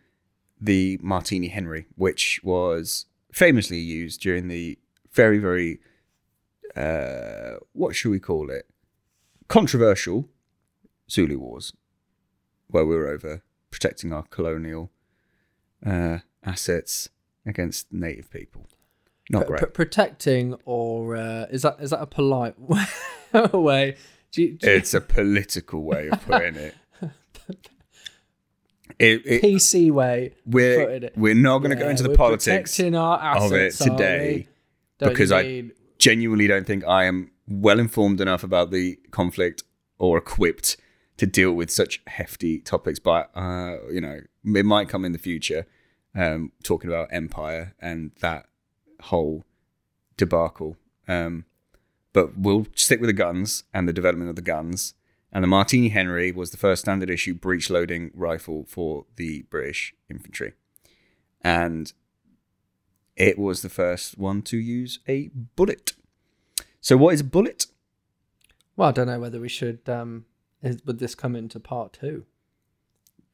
the 0.60 0.98
Martini 1.02 1.48
Henry, 1.48 1.86
which 1.96 2.40
was 2.42 3.06
famously 3.32 3.78
used 3.78 4.20
during 4.20 4.48
the 4.48 4.78
very, 5.12 5.38
very, 5.38 5.78
uh, 6.76 7.54
what 7.72 7.94
should 7.94 8.10
we 8.10 8.18
call 8.18 8.50
it? 8.50 8.66
Controversial 9.48 10.28
Zulu 11.10 11.38
Wars, 11.38 11.72
where 12.68 12.84
we 12.84 12.94
were 12.96 13.08
over 13.08 13.42
protecting 13.70 14.12
our 14.12 14.22
colonial 14.24 14.90
uh, 15.84 16.18
assets 16.44 17.08
against 17.46 17.92
native 17.92 18.30
people. 18.30 18.66
Not 19.30 19.46
great. 19.46 19.60
pr- 19.60 19.66
protecting, 19.66 20.54
or 20.64 21.16
uh, 21.16 21.46
is 21.50 21.62
that 21.62 21.76
is 21.80 21.90
that 21.90 22.00
a 22.02 22.06
polite 22.06 22.54
way? 23.52 23.96
Do 24.32 24.42
you, 24.42 24.52
do 24.52 24.66
you- 24.70 24.76
It's 24.76 24.92
a 24.94 25.00
political 25.00 25.82
way 25.82 26.08
of 26.08 26.20
putting 26.24 26.56
it. 26.56 26.74
It, 28.98 29.22
it, 29.26 29.42
PC 29.42 29.90
way? 29.90 30.34
we're 30.46 30.88
it. 30.88 31.14
we're 31.16 31.34
not 31.34 31.58
going 31.58 31.70
to 31.70 31.76
go 31.76 31.88
into 31.88 32.04
the 32.04 32.14
politics 32.14 32.78
of 32.78 33.52
it 33.52 33.72
today 33.72 34.46
because 34.98 35.30
you 35.30 35.36
I 35.36 35.42
mean- 35.42 35.72
genuinely 35.98 36.46
don't 36.46 36.64
think 36.66 36.84
I 36.86 37.04
am 37.04 37.32
well 37.48 37.80
informed 37.80 38.20
enough 38.20 38.44
about 38.44 38.70
the 38.70 38.96
conflict 39.10 39.64
or 39.98 40.16
equipped 40.18 40.76
to 41.16 41.26
deal 41.26 41.52
with 41.52 41.70
such 41.70 42.02
hefty 42.06 42.58
topics. 42.58 42.98
But 42.98 43.30
uh, 43.34 43.76
you 43.90 44.00
know, 44.00 44.20
it 44.44 44.64
might 44.64 44.88
come 44.88 45.04
in 45.04 45.12
the 45.12 45.18
future. 45.18 45.66
Um, 46.16 46.52
talking 46.62 46.88
about 46.88 47.08
empire 47.10 47.74
and 47.80 48.12
that 48.20 48.46
whole 49.00 49.44
debacle. 50.16 50.76
Um, 51.08 51.44
but 52.12 52.38
we'll 52.38 52.68
stick 52.76 53.00
with 53.00 53.08
the 53.08 53.14
guns 53.14 53.64
and 53.74 53.88
the 53.88 53.92
development 53.92 54.30
of 54.30 54.36
the 54.36 54.42
guns. 54.42 54.94
And 55.32 55.42
the 55.42 55.48
Martini 55.48 55.88
Henry 55.88 56.30
was 56.30 56.52
the 56.52 56.56
first 56.56 56.82
standard 56.82 57.10
issue 57.10 57.34
breech 57.34 57.68
loading 57.68 58.12
rifle 58.14 58.64
for 58.68 59.06
the 59.16 59.42
British 59.50 59.92
infantry. 60.08 60.52
And 61.40 61.92
it 63.16 63.36
was 63.36 63.62
the 63.62 63.68
first 63.68 64.16
one 64.16 64.42
to 64.42 64.56
use 64.56 65.00
a 65.08 65.30
bullet. 65.56 65.94
So, 66.80 66.96
what 66.96 67.14
is 67.14 67.20
a 67.20 67.24
bullet? 67.24 67.66
Well, 68.76 68.88
I 68.88 68.92
don't 68.92 69.08
know 69.08 69.18
whether 69.18 69.40
we 69.40 69.48
should. 69.48 69.88
Um, 69.88 70.26
is, 70.64 70.78
would 70.84 70.98
this 70.98 71.14
come 71.14 71.36
into 71.36 71.60
part 71.60 71.92
two? 71.92 72.24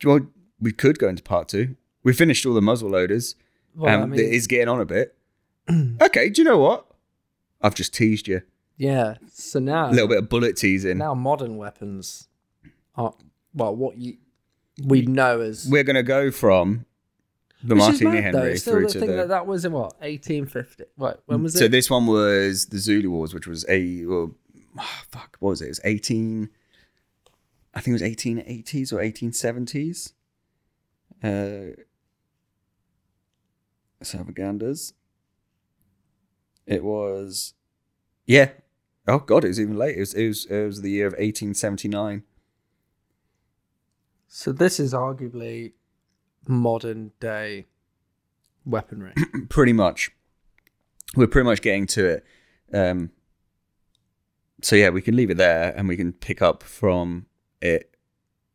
Well, 0.04 0.20
we 0.60 0.72
could 0.72 0.98
go 0.98 1.08
into 1.08 1.22
part 1.22 1.48
two. 1.48 1.76
We 2.02 2.12
finished 2.12 2.44
all 2.46 2.54
the 2.54 2.62
muzzle 2.62 2.90
loaders. 2.90 3.34
Well, 3.74 3.92
and 3.92 4.02
I 4.02 4.06
mean, 4.06 4.20
it 4.20 4.32
is 4.32 4.46
getting 4.46 4.68
on 4.68 4.80
a 4.80 4.84
bit. 4.86 5.16
okay, 6.02 6.28
do 6.30 6.42
you 6.42 6.48
know 6.48 6.58
what? 6.58 6.86
I've 7.62 7.74
just 7.74 7.92
teased 7.94 8.26
you. 8.26 8.42
yeah. 8.78 9.16
So 9.32 9.58
now, 9.58 9.90
A 9.90 9.92
little 9.92 10.08
bit 10.08 10.18
of 10.18 10.28
bullet 10.28 10.56
teasing. 10.56 10.98
now 10.98 11.14
modern 11.14 11.56
weapons 11.56 12.28
are 12.96 13.14
well, 13.54 13.74
what 13.76 13.96
you 13.98 14.16
we 14.82 15.02
know 15.02 15.40
as 15.40 15.68
We're 15.70 15.84
going 15.84 15.96
to 15.96 16.02
go 16.02 16.30
from 16.30 16.86
the 17.62 17.74
Which 17.74 17.82
Martini 17.82 18.10
mad. 18.12 18.34
Henry 18.34 18.56
Still 18.56 18.72
through 18.74 18.86
the 18.86 18.92
to 18.94 19.00
thing 19.00 19.10
the. 19.10 19.16
that 19.16 19.28
that 19.28 19.46
was 19.46 19.64
in 19.66 19.72
what 19.72 19.92
eighteen 20.00 20.46
fifty. 20.46 20.84
Right, 20.96 21.16
when 21.26 21.42
was 21.42 21.54
it? 21.54 21.58
so 21.58 21.68
this 21.68 21.90
one 21.90 22.06
was 22.06 22.66
the 22.66 22.78
Zulu 22.78 23.10
Wars, 23.10 23.34
which 23.34 23.46
was 23.46 23.66
a 23.68 24.04
well, 24.06 24.30
ah, 24.78 25.02
fuck. 25.10 25.36
What 25.40 25.50
was 25.50 25.60
it? 25.62 25.66
It 25.66 25.68
was 25.68 25.80
eighteen. 25.84 26.48
I 27.74 27.80
think 27.80 27.92
it 27.92 27.92
was 27.92 28.02
eighteen 28.02 28.42
eighties 28.46 28.92
or 28.92 29.00
eighteen 29.00 29.32
seventies. 29.32 30.12
Uh, 31.22 31.76
Salvaganders. 34.02 34.92
It 36.66 36.82
was, 36.84 37.54
yeah. 38.26 38.50
Oh 39.06 39.18
god, 39.18 39.44
it 39.44 39.48
was 39.48 39.60
even 39.60 39.76
late. 39.76 39.96
It 39.96 40.00
was 40.00 40.14
it 40.14 40.28
was, 40.28 40.46
it 40.46 40.66
was 40.66 40.82
the 40.82 40.90
year 40.90 41.06
of 41.06 41.14
eighteen 41.18 41.54
seventy 41.54 41.88
nine. 41.88 42.22
so 44.28 44.52
this 44.52 44.78
is 44.78 44.92
arguably 44.94 45.72
modern 46.46 47.12
day 47.20 47.66
weaponry. 48.64 49.12
pretty 49.48 49.72
much 49.72 50.10
we're 51.16 51.26
pretty 51.26 51.44
much 51.44 51.60
getting 51.60 51.86
to 51.86 52.04
it 52.06 52.24
um 52.72 53.10
so 54.62 54.76
yeah 54.76 54.88
we 54.90 55.02
can 55.02 55.16
leave 55.16 55.30
it 55.30 55.36
there 55.36 55.74
and 55.76 55.88
we 55.88 55.96
can 55.96 56.12
pick 56.12 56.40
up 56.40 56.62
from 56.62 57.26
it 57.60 57.94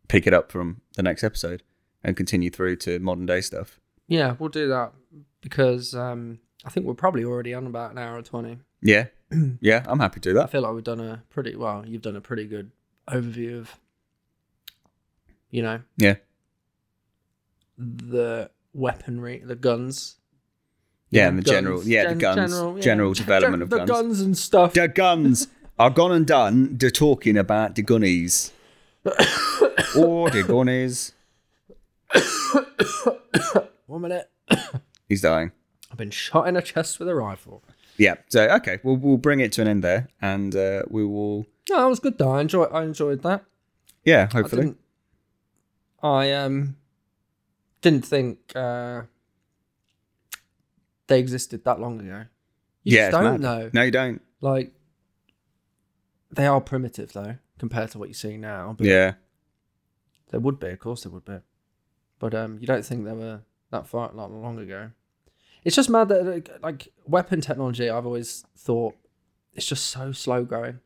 pick 0.07 0.25
it 0.27 0.33
up 0.33 0.51
from 0.51 0.81
the 0.95 1.03
next 1.03 1.23
episode 1.23 1.63
and 2.03 2.15
continue 2.15 2.49
through 2.49 2.75
to 2.75 2.99
modern 2.99 3.25
day 3.25 3.41
stuff 3.41 3.79
yeah, 4.07 4.35
we'll 4.37 4.49
do 4.49 4.67
that 4.69 4.91
because 5.41 5.95
um, 5.95 6.37
I 6.63 6.69
think 6.69 6.85
we're 6.85 6.93
probably 6.93 7.23
already 7.25 7.55
on 7.55 7.65
about 7.65 7.89
an 7.91 7.97
hour 7.97 8.17
and 8.17 8.25
twenty. 8.25 8.59
yeah 8.81 9.07
yeah 9.61 9.83
i'm 9.87 9.99
happy 9.99 10.19
to 10.19 10.29
do 10.29 10.33
that. 10.35 10.43
I 10.43 10.47
feel 10.47 10.61
like 10.61 10.73
we've 10.75 10.83
done 10.83 10.99
a 10.99 11.23
pretty 11.31 11.55
well. 11.55 11.83
You've 11.87 12.03
done 12.03 12.15
a 12.15 12.21
pretty 12.21 12.45
good 12.45 12.69
overview 13.09 13.57
of, 13.59 13.75
you 15.49 15.63
know, 15.63 15.81
yeah 15.97 16.15
the 17.77 18.49
weaponry, 18.73 19.39
the 19.43 19.55
guns. 19.55 20.17
yeah 21.09 21.23
Yeah, 21.23 21.27
and 21.29 21.37
the 21.39 21.43
guns. 21.43 21.51
general 21.55 21.83
yeah 21.83 22.09
the 22.09 22.15
guns 22.15 22.35
general, 22.51 22.79
general, 22.79 23.13
development 23.13 23.53
Gen- 23.53 23.61
of 23.63 23.69
the 23.69 23.77
guns. 23.77 23.89
guns 23.89 24.21
and 24.21 24.37
stuff. 24.37 24.73
the 24.73 24.87
guns 24.87 25.47
are 25.79 25.89
gone 25.89 26.11
and 26.11 26.25
done 26.27 26.77
They're 26.77 26.89
talking 26.91 27.37
about 27.37 27.75
the 27.75 27.83
gunnies 27.83 28.51
or 29.05 30.29
the 30.31 30.43
gunnies 30.47 31.11
One 33.87 34.01
minute. 34.01 34.29
he's 35.07 35.21
dying 35.21 35.51
I've 35.91 35.97
been 35.97 36.11
shot 36.11 36.47
in 36.47 36.55
the 36.55 36.61
chest 36.61 36.99
with 36.99 37.07
a 37.07 37.15
rifle. 37.15 37.63
yeah 37.97 38.15
so 38.29 38.47
okay 38.49 38.79
we'll, 38.83 38.97
we'll 38.97 39.17
bring 39.17 39.39
it 39.39 39.51
to 39.53 39.61
an 39.61 39.67
end 39.67 39.83
there 39.83 40.09
and 40.21 40.55
uh, 40.55 40.83
we 40.89 41.05
will 41.05 41.45
No, 41.69 41.77
that 41.81 41.85
was 41.85 41.99
good 41.99 42.17
though. 42.17 42.31
I 42.31 42.41
enjoyed. 42.41 42.69
I 42.71 42.83
enjoyed 42.83 43.21
that. 43.23 43.43
yeah 44.03 44.27
hopefully 44.31 44.61
didn't. 44.63 44.79
I 46.01 46.31
um 46.33 46.75
didn't 47.81 48.05
think 48.05 48.39
uh, 48.55 49.03
they 51.07 51.19
existed 51.19 51.63
that 51.65 51.79
long 51.79 51.99
ago. 51.99 52.25
You 52.83 52.97
yeah 52.97 53.11
just 53.11 53.21
don't 53.21 53.41
know. 53.41 53.69
no 53.73 53.81
you 53.83 53.91
don't 53.91 54.21
Like 54.41 54.71
they 56.31 56.47
are 56.47 56.59
primitive 56.61 57.13
though 57.13 57.37
compared 57.59 57.91
to 57.91 57.99
what 57.99 58.07
you 58.09 58.13
see 58.13 58.37
now. 58.37 58.75
But 58.77 58.87
yeah 58.87 59.13
There 60.31 60.39
would 60.39 60.59
be, 60.59 60.69
of 60.69 60.79
course, 60.79 61.03
there 61.03 61.11
would 61.11 61.25
be, 61.25 61.37
but 62.19 62.33
um, 62.33 62.57
you 62.59 62.67
don't 62.67 62.83
think 62.85 63.05
they 63.05 63.11
were 63.13 63.41
that 63.71 63.87
far 63.87 64.11
not 64.13 64.31
long 64.31 64.59
ago. 64.59 64.91
It's 65.63 65.75
just 65.75 65.89
mad 65.89 66.09
that 66.09 66.61
like, 66.61 66.89
weapon 67.07 67.41
technology. 67.41 67.89
I've 67.89 68.05
always 68.05 68.45
thought 68.57 68.95
it's 69.53 69.65
just 69.65 69.85
so 69.85 70.11
slow 70.11 70.43
growing, 70.43 70.79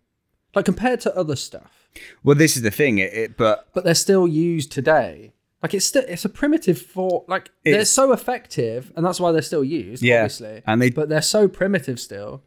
like 0.56 0.66
compared 0.66 1.00
to 1.02 1.16
other 1.18 1.36
stuff. 1.36 1.90
Well, 2.24 2.36
this 2.36 2.56
is 2.56 2.62
the 2.62 2.72
thing. 2.72 2.98
It, 3.00 3.14
it 3.14 3.38
but 3.38 3.68
But 3.74 3.84
they're 3.84 3.96
still 3.96 4.28
used 4.28 4.72
today 4.72 5.34
Like 5.64 5.74
it's 5.74 5.86
still 5.86 6.04
it's 6.08 6.24
a 6.24 6.30
primitive 6.30 6.80
for 6.82 7.26
like 7.28 7.50
they're 7.64 7.84
so 7.86 8.14
effective, 8.14 8.94
and 8.96 9.06
that's 9.06 9.20
why 9.20 9.32
they're 9.34 9.42
still 9.42 9.64
used. 9.64 10.02
Yeah, 10.04 10.22
obviously, 10.24 10.62
and 10.66 10.82
they- 10.82 10.92
but 10.92 11.10
they're 11.10 11.22
so 11.22 11.48
primitive 11.48 12.00
still 12.00 12.44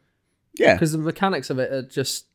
Yeah, 0.57 0.73
because 0.73 0.93
the 0.93 0.97
mechanics 0.97 1.49
of 1.49 1.59
it 1.59 1.71
are 1.71 1.83
just 1.83 2.25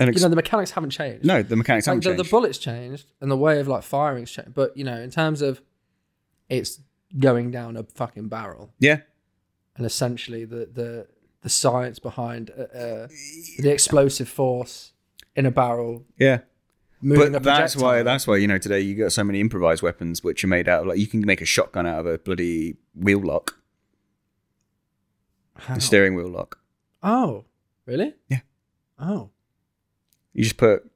and 0.00 0.14
you 0.14 0.20
know 0.22 0.28
the 0.28 0.36
mechanics 0.36 0.70
haven't 0.72 0.90
changed. 0.90 1.24
no, 1.24 1.42
the 1.42 1.56
mechanics 1.56 1.86
like 1.86 2.02
haven't 2.02 2.16
the, 2.16 2.22
the 2.22 2.28
bullets 2.28 2.58
changed 2.58 3.12
and 3.20 3.30
the 3.30 3.36
way 3.36 3.60
of 3.60 3.68
like 3.68 3.82
firing's 3.82 4.30
changed, 4.30 4.54
but 4.54 4.76
you 4.76 4.84
know 4.84 5.00
in 5.00 5.10
terms 5.10 5.42
of 5.42 5.60
it's 6.48 6.80
going 7.18 7.50
down 7.50 7.76
a 7.76 7.82
fucking 7.82 8.28
barrel, 8.28 8.72
yeah, 8.78 9.00
and 9.76 9.84
essentially 9.86 10.44
the 10.44 10.68
the 10.72 11.06
the 11.42 11.48
science 11.48 11.98
behind 11.98 12.50
uh, 12.50 12.62
uh, 12.76 13.08
the 13.58 13.70
explosive 13.70 14.28
force 14.28 14.92
in 15.36 15.46
a 15.46 15.50
barrel 15.50 16.04
yeah. 16.18 16.40
But 17.00 17.44
that's 17.44 17.76
why 17.76 18.02
that's 18.02 18.26
why 18.26 18.38
you 18.38 18.48
know 18.48 18.58
today 18.58 18.80
you 18.80 18.96
got 18.96 19.12
so 19.12 19.22
many 19.22 19.40
improvised 19.40 19.82
weapons 19.82 20.24
which 20.24 20.42
are 20.42 20.48
made 20.48 20.68
out 20.68 20.80
of 20.82 20.88
like 20.88 20.98
you 20.98 21.06
can 21.06 21.20
make 21.24 21.40
a 21.40 21.44
shotgun 21.44 21.86
out 21.86 22.00
of 22.00 22.06
a 22.06 22.18
bloody 22.18 22.76
wheel 22.92 23.20
lock, 23.20 23.56
How? 25.54 25.76
a 25.76 25.80
steering 25.80 26.16
wheel 26.16 26.28
lock. 26.28 26.58
Oh, 27.00 27.44
really? 27.86 28.14
Yeah. 28.28 28.40
Oh, 28.98 29.30
You 30.38 30.44
just 30.44 30.56
put 30.56 30.88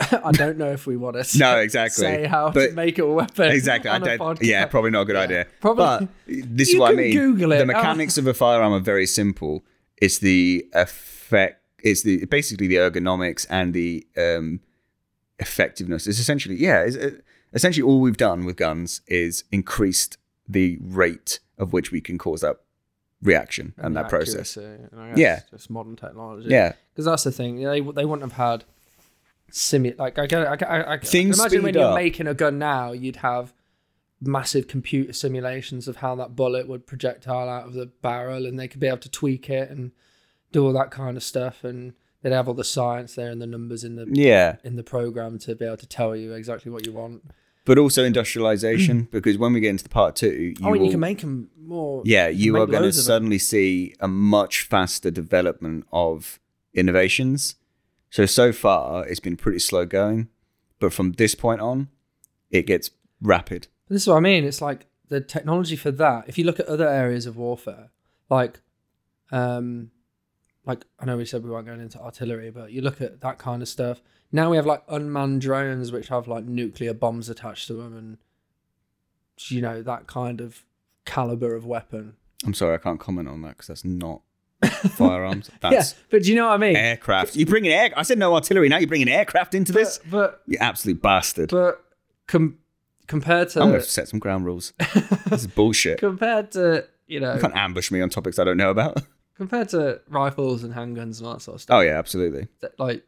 I 0.00 0.32
don't 0.32 0.58
know 0.58 0.70
if 0.72 0.86
we 0.86 0.96
want 0.96 1.16
to 1.22 1.38
no 1.38 1.58
exactly. 1.66 2.02
say 2.04 2.26
how 2.26 2.50
to 2.50 2.54
but 2.54 2.74
make 2.74 2.98
a 2.98 3.06
weapon. 3.06 3.50
exactly. 3.50 3.90
I 3.90 3.98
don't. 3.98 4.42
Yeah, 4.42 4.66
probably 4.66 4.90
not 4.90 5.02
a 5.02 5.04
good 5.06 5.16
idea. 5.16 5.46
Probably- 5.60 6.06
But 6.06 6.08
this 6.56 6.68
is 6.68 6.74
You 6.74 6.80
what 6.80 6.92
I 6.92 6.96
mean. 6.96 7.12
Google 7.14 7.52
it. 7.52 7.58
The 7.58 7.62
Oh. 7.64 7.66
mechanics 7.66 8.18
of 8.18 8.26
a 8.26 8.34
firearm 8.34 8.72
are 8.72 8.80
very 8.80 9.06
simple. 9.06 9.64
It's 9.96 10.18
the 10.18 10.66
effect. 10.72 11.62
It's 11.82 12.02
the 12.02 12.24
basically 12.26 12.66
the 12.66 12.76
ergonomics 12.76 13.46
and 13.48 13.72
the 13.74 14.06
um, 14.16 14.60
effectiveness. 15.38 16.06
It's 16.06 16.18
essentially 16.18 16.56
yeah. 16.56 16.82
It's, 16.82 16.96
uh, 16.96 17.10
essentially 17.52 17.82
all 17.82 18.00
we've 18.00 18.16
done 18.16 18.44
with 18.44 18.56
guns 18.56 19.00
is 19.06 19.44
increased 19.50 20.16
the 20.48 20.78
rate 20.80 21.40
of 21.58 21.72
which 21.72 21.90
we 21.92 22.00
can 22.00 22.18
cause 22.18 22.40
that 22.42 22.56
reaction 23.22 23.74
and, 23.76 23.96
that 23.96 24.08
process. 24.08 24.56
and 24.56 25.16
Yeah. 25.16 25.40
just 25.50 25.70
modern 25.70 25.96
technology. 25.96 26.48
Yeah, 26.48 26.72
because 26.92 27.04
that's 27.04 27.24
the 27.24 27.32
thing. 27.32 27.56
They 27.62 27.80
they 27.80 28.04
wouldn't 28.04 28.22
have 28.22 28.32
had 28.32 28.64
simu 29.50 29.98
like 29.98 30.18
I 30.18 30.24
it. 30.24 30.32
I, 30.32 30.66
I, 30.66 30.92
I, 30.94 30.98
Things 30.98 31.38
imagine 31.38 31.62
when 31.62 31.74
you're 31.74 31.84
up. 31.84 31.94
making 31.94 32.26
a 32.26 32.34
gun 32.34 32.58
now, 32.58 32.92
you'd 32.92 33.16
have 33.16 33.52
massive 34.20 34.68
computer 34.68 35.12
simulations 35.12 35.88
of 35.88 35.96
how 35.96 36.14
that 36.14 36.36
bullet 36.36 36.68
would 36.68 36.86
projectile 36.86 37.48
out 37.48 37.66
of 37.66 37.72
the 37.74 37.86
barrel, 37.86 38.46
and 38.46 38.58
they 38.58 38.68
could 38.68 38.80
be 38.80 38.86
able 38.86 38.98
to 38.98 39.10
tweak 39.10 39.48
it 39.50 39.70
and 39.70 39.92
do 40.52 40.64
all 40.64 40.72
that 40.72 40.90
kind 40.90 41.16
of 41.16 41.22
stuff, 41.22 41.64
and 41.64 41.94
they'd 42.22 42.32
have 42.32 42.48
all 42.48 42.54
the 42.54 42.64
science 42.64 43.14
there 43.14 43.30
and 43.30 43.40
the 43.40 43.46
numbers 43.46 43.82
in 43.84 43.96
the 43.96 44.06
yeah. 44.12 44.56
in 44.64 44.76
the 44.76 44.82
program 44.82 45.38
to 45.38 45.54
be 45.54 45.64
able 45.64 45.76
to 45.76 45.86
tell 45.86 46.14
you 46.14 46.32
exactly 46.32 46.70
what 46.70 46.86
you 46.86 46.92
want. 46.92 47.22
But 47.66 47.78
also 47.78 48.04
industrialization 48.04 49.08
because 49.10 49.36
when 49.36 49.52
we 49.52 49.60
get 49.60 49.70
into 49.70 49.84
the 49.84 49.90
part 49.90 50.16
two, 50.16 50.54
you 50.58 50.66
oh, 50.66 50.72
and 50.72 50.84
you 50.84 50.90
can 50.90 51.00
make 51.00 51.20
them 51.20 51.50
more. 51.60 52.02
Yeah, 52.04 52.28
you 52.28 52.54
make 52.54 52.62
are 52.62 52.66
going 52.66 52.82
to 52.84 52.92
suddenly 52.92 53.38
see 53.38 53.94
a 54.00 54.08
much 54.08 54.62
faster 54.62 55.10
development 55.10 55.86
of 55.92 56.40
innovations. 56.74 57.56
So 58.08 58.26
so 58.26 58.52
far, 58.52 59.06
it's 59.06 59.20
been 59.20 59.36
pretty 59.36 59.60
slow 59.60 59.86
going, 59.86 60.28
but 60.78 60.92
from 60.92 61.12
this 61.12 61.34
point 61.34 61.60
on, 61.60 61.88
it 62.50 62.66
gets 62.66 62.90
rapid. 63.20 63.68
This 63.88 64.02
is 64.02 64.08
what 64.08 64.16
I 64.16 64.20
mean. 64.20 64.44
It's 64.44 64.60
like 64.60 64.86
the 65.08 65.20
technology 65.20 65.76
for 65.76 65.90
that. 65.92 66.24
If 66.28 66.38
you 66.38 66.44
look 66.44 66.60
at 66.60 66.66
other 66.66 66.88
areas 66.88 67.26
of 67.26 67.36
warfare, 67.36 67.90
like, 68.28 68.60
um, 69.30 69.90
like 70.64 70.84
I 70.98 71.04
know 71.04 71.16
we 71.16 71.24
said 71.24 71.44
we 71.44 71.50
weren't 71.50 71.66
going 71.66 71.80
into 71.80 72.00
artillery, 72.00 72.50
but 72.50 72.72
you 72.72 72.80
look 72.80 73.00
at 73.00 73.20
that 73.20 73.38
kind 73.38 73.62
of 73.62 73.68
stuff. 73.68 74.00
Now 74.32 74.50
we 74.50 74.56
have 74.56 74.66
like 74.66 74.82
unmanned 74.88 75.40
drones 75.40 75.90
which 75.92 76.08
have 76.08 76.28
like 76.28 76.44
nuclear 76.44 76.94
bombs 76.94 77.28
attached 77.28 77.66
to 77.68 77.74
them, 77.74 77.96
and 77.96 78.18
you 79.48 79.60
know 79.60 79.82
that 79.82 80.06
kind 80.06 80.40
of 80.40 80.64
caliber 81.04 81.54
of 81.54 81.64
weapon. 81.66 82.14
I'm 82.44 82.54
sorry, 82.54 82.74
I 82.74 82.78
can't 82.78 83.00
comment 83.00 83.28
on 83.28 83.42
that 83.42 83.50
because 83.50 83.66
that's 83.66 83.84
not 83.84 84.22
firearms. 84.96 85.50
yeah, 85.62 85.70
That's 85.70 85.94
but 86.10 86.22
do 86.22 86.30
you 86.30 86.36
know 86.36 86.46
what 86.48 86.54
I 86.54 86.58
mean? 86.58 86.76
aircraft. 86.76 87.36
You 87.36 87.46
bring 87.46 87.64
in 87.64 87.72
air. 87.72 87.90
I 87.96 88.02
said 88.02 88.18
no 88.18 88.34
artillery. 88.34 88.68
Now 88.68 88.78
you're 88.78 88.88
bringing 88.88 89.08
aircraft 89.08 89.54
into 89.54 89.72
this. 89.72 89.98
But 90.10 90.42
You 90.46 90.58
absolute 90.60 91.02
bastard. 91.02 91.50
but 91.50 91.82
com- 92.26 92.58
compared 93.06 93.48
to 93.50 93.60
I'm 93.62 93.70
going 93.70 93.80
to 93.80 93.86
set 93.86 94.08
some 94.08 94.18
ground 94.20 94.44
rules. 94.46 94.72
this 95.26 95.40
is 95.42 95.46
bullshit. 95.46 95.98
compared 95.98 96.52
to 96.52 96.86
you 97.08 97.18
know 97.20 97.34
You 97.34 97.40
can't 97.40 97.56
ambush 97.56 97.90
me 97.90 98.00
on 98.00 98.08
topics 98.10 98.38
I 98.38 98.44
don't 98.44 98.56
know 98.58 98.70
about. 98.70 99.02
compared 99.36 99.68
to 99.70 100.00
rifles 100.08 100.62
and 100.62 100.74
handguns 100.74 101.18
and 101.18 101.26
all 101.26 101.32
that 101.34 101.40
sort 101.42 101.56
of 101.56 101.60
stuff. 101.62 101.76
Oh 101.76 101.80
yeah, 101.80 101.98
absolutely. 101.98 102.48
like 102.78 103.04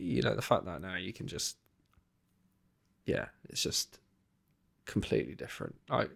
you 0.00 0.22
know 0.22 0.34
the 0.34 0.42
fact 0.42 0.64
that 0.64 0.80
now 0.80 0.96
you 0.96 1.12
can 1.12 1.26
just 1.26 1.56
yeah 3.04 3.26
it's 3.48 3.62
just 3.62 3.98
completely 4.86 5.34
different 5.34 5.76
like 5.88 6.10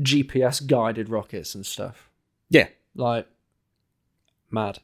gps 0.00 0.66
guided 0.66 1.08
rockets 1.08 1.54
and 1.54 1.64
stuff 1.64 2.10
Yeah, 2.48 2.68
like 2.94 3.26
mad 4.50 4.80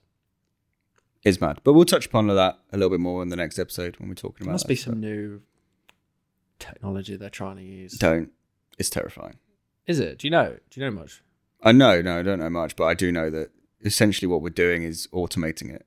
it's 1.24 1.40
mad. 1.40 1.60
But 1.62 1.74
we'll 1.74 1.84
touch 1.84 2.06
upon 2.06 2.26
that 2.26 2.58
a 2.72 2.76
little 2.76 2.90
bit 2.90 2.98
more 2.98 3.22
in 3.22 3.28
the 3.28 3.36
next 3.36 3.56
episode 3.56 3.96
when 4.00 4.08
we're 4.08 4.16
talking 4.16 4.44
about. 4.44 4.52
must 4.54 4.64
that 4.64 4.68
be 4.68 4.74
some 4.74 4.98
new 4.98 5.40
technology 6.58 7.14
they're 7.16 7.30
trying 7.30 7.56
to 7.56 7.62
use 7.62 7.92
Don't. 7.92 8.30
It's 8.78 8.90
terrifying. 8.90 9.36
is 9.86 10.00
it 10.00 10.18
do 10.18 10.26
you 10.26 10.30
know 10.30 10.56
do 10.70 10.80
you 10.80 10.86
know 10.86 10.92
much 10.92 11.22
I 11.64 11.70
know, 11.72 12.02
no, 12.02 12.18
I 12.18 12.22
don't 12.22 12.40
know 12.40 12.50
much, 12.50 12.74
but 12.74 12.86
I 12.86 12.94
do 12.94 13.12
know 13.12 13.30
that 13.30 13.50
essentially 13.84 14.26
what 14.26 14.42
we're 14.42 14.50
doing 14.50 14.82
is 14.82 15.06
automating 15.12 15.72
it. 15.72 15.86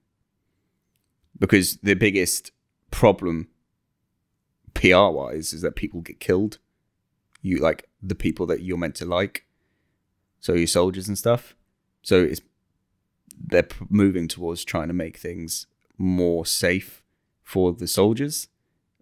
Because 1.38 1.78
the 1.78 1.96
biggest 1.96 2.52
problem 2.92 3.48
PR 4.74 5.10
wise 5.10 5.54
is 5.54 5.62
that 5.62 5.76
people 5.76 6.02
get 6.02 6.20
killed. 6.20 6.60
You 7.42 7.58
like 7.58 7.90
the 8.02 8.16
people 8.16 8.46
that 8.48 8.62
you're 8.62 8.78
meant 8.78 8.96
to 8.96 9.06
like. 9.06 9.46
So 10.40 10.54
your 10.54 10.68
soldiers 10.68 11.08
and 11.08 11.18
stuff. 11.18 11.56
So 12.04 12.22
it's 12.22 12.42
they're 13.38 13.68
moving 13.90 14.28
towards 14.28 14.64
trying 14.64 14.88
to 14.88 14.94
make 14.94 15.18
things 15.18 15.68
more 15.98 16.46
safe 16.46 17.04
for 17.44 17.74
the 17.74 17.88
soldiers, 17.88 18.48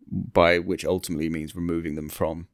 by 0.10 0.60
which 0.60 0.86
ultimately 0.86 1.30
means 1.30 1.56
removing 1.56 1.96
them 1.96 2.10
from 2.10 2.48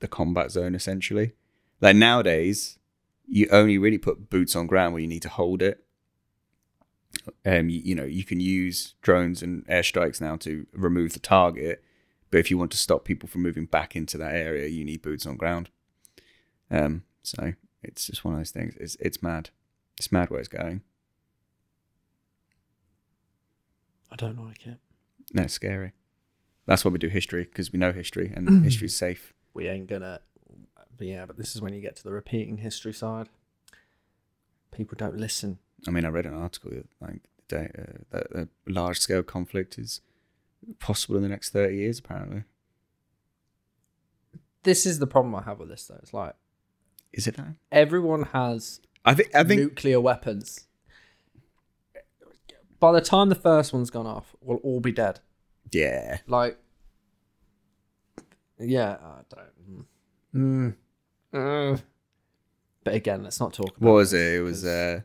the 0.00 0.08
combat 0.08 0.50
zone 0.50 0.74
essentially. 0.74 1.32
Like 1.80 1.96
nowadays, 1.96 2.78
you 3.26 3.48
only 3.50 3.78
really 3.78 3.98
put 3.98 4.30
boots 4.30 4.54
on 4.56 4.66
ground 4.66 4.92
where 4.92 5.02
you 5.02 5.08
need 5.08 5.22
to 5.22 5.28
hold 5.28 5.62
it. 5.62 5.85
Um, 7.44 7.68
you, 7.68 7.80
you 7.84 7.94
know, 7.94 8.04
you 8.04 8.24
can 8.24 8.40
use 8.40 8.94
drones 9.02 9.42
and 9.42 9.66
airstrikes 9.66 10.20
now 10.20 10.36
to 10.36 10.66
remove 10.72 11.12
the 11.12 11.18
target, 11.18 11.82
but 12.30 12.38
if 12.38 12.50
you 12.50 12.58
want 12.58 12.70
to 12.72 12.76
stop 12.76 13.04
people 13.04 13.28
from 13.28 13.42
moving 13.42 13.66
back 13.66 13.96
into 13.96 14.18
that 14.18 14.34
area, 14.34 14.68
you 14.68 14.84
need 14.84 15.02
boots 15.02 15.26
on 15.26 15.36
ground. 15.36 15.70
Um, 16.70 17.04
so 17.22 17.54
it's 17.82 18.06
just 18.06 18.24
one 18.24 18.34
of 18.34 18.40
those 18.40 18.50
things. 18.50 18.74
It's 18.78 18.96
it's 19.00 19.22
mad. 19.22 19.50
It's 19.98 20.12
mad 20.12 20.30
where 20.30 20.40
it's 20.40 20.48
going. 20.48 20.82
i 24.10 24.16
don't 24.16 24.38
like 24.44 24.66
it 24.66 24.78
No, 25.34 25.42
it's 25.42 25.54
scary. 25.54 25.92
That's 26.66 26.84
why 26.84 26.90
we 26.90 26.98
do 26.98 27.08
history 27.08 27.44
because 27.44 27.72
we 27.72 27.78
know 27.78 27.92
history 27.92 28.32
and 28.34 28.64
history's 28.64 28.96
safe. 28.96 29.32
we 29.54 29.68
ain't 29.68 29.88
gonna 29.88 30.20
but 30.96 31.06
yeah 31.06 31.26
but 31.26 31.36
this 31.36 31.54
is 31.54 31.60
when 31.62 31.74
you 31.74 31.80
get 31.80 31.96
to 31.96 32.04
the 32.04 32.12
repeating 32.12 32.58
history 32.58 32.92
side 32.92 33.28
people 34.72 34.96
don't 34.96 35.16
listen 35.16 35.58
I 35.86 35.90
mean, 35.90 36.04
I 36.04 36.08
read 36.08 36.26
an 36.26 36.34
article 36.34 36.70
that, 36.70 36.86
like 37.00 37.20
uh, 37.52 37.68
that 38.10 38.26
a 38.34 38.48
large 38.66 38.98
scale 38.98 39.22
conflict 39.22 39.78
is 39.78 40.00
possible 40.78 41.16
in 41.16 41.22
the 41.22 41.28
next 41.28 41.50
thirty 41.50 41.76
years. 41.76 41.98
Apparently, 41.98 42.44
this 44.62 44.84
is 44.84 44.98
the 44.98 45.06
problem 45.06 45.34
i 45.34 45.42
have 45.42 45.60
with 45.60 45.68
this 45.68 45.86
though 45.86 45.98
it's 46.02 46.12
like 46.12 46.34
is 47.12 47.28
it 47.28 47.36
that? 47.36 47.54
everyone 47.70 48.24
has 48.24 48.80
I 49.06 49.14
think. 49.14 49.34
I 49.34 49.44
think. 49.44 49.60
nuclear 49.60 50.00
weapons. 50.00 50.66
By 52.80 52.92
the 52.92 53.00
time 53.00 53.28
the 53.28 53.36
first 53.36 53.72
one's 53.72 53.88
gone 53.88 54.06
off, 54.06 54.34
we'll 54.40 54.58
all 54.58 54.80
be 54.80 54.92
dead. 54.92 55.20
yeah. 55.70 56.18
Like, 56.26 56.58
yeah, 58.58 58.96
I 59.00 59.20
don't. 59.34 59.86
Mm, 60.34 60.74
mm. 61.32 61.82
But 62.84 62.94
again, 62.94 63.22
let's 63.22 63.40
not 63.40 63.54
talk. 63.54 63.76
About 63.76 63.80
What 63.80 63.92
was 63.92 64.12
it? 64.12 64.34
It 64.34 64.40
was. 64.40 64.64
Uh, 64.64 65.00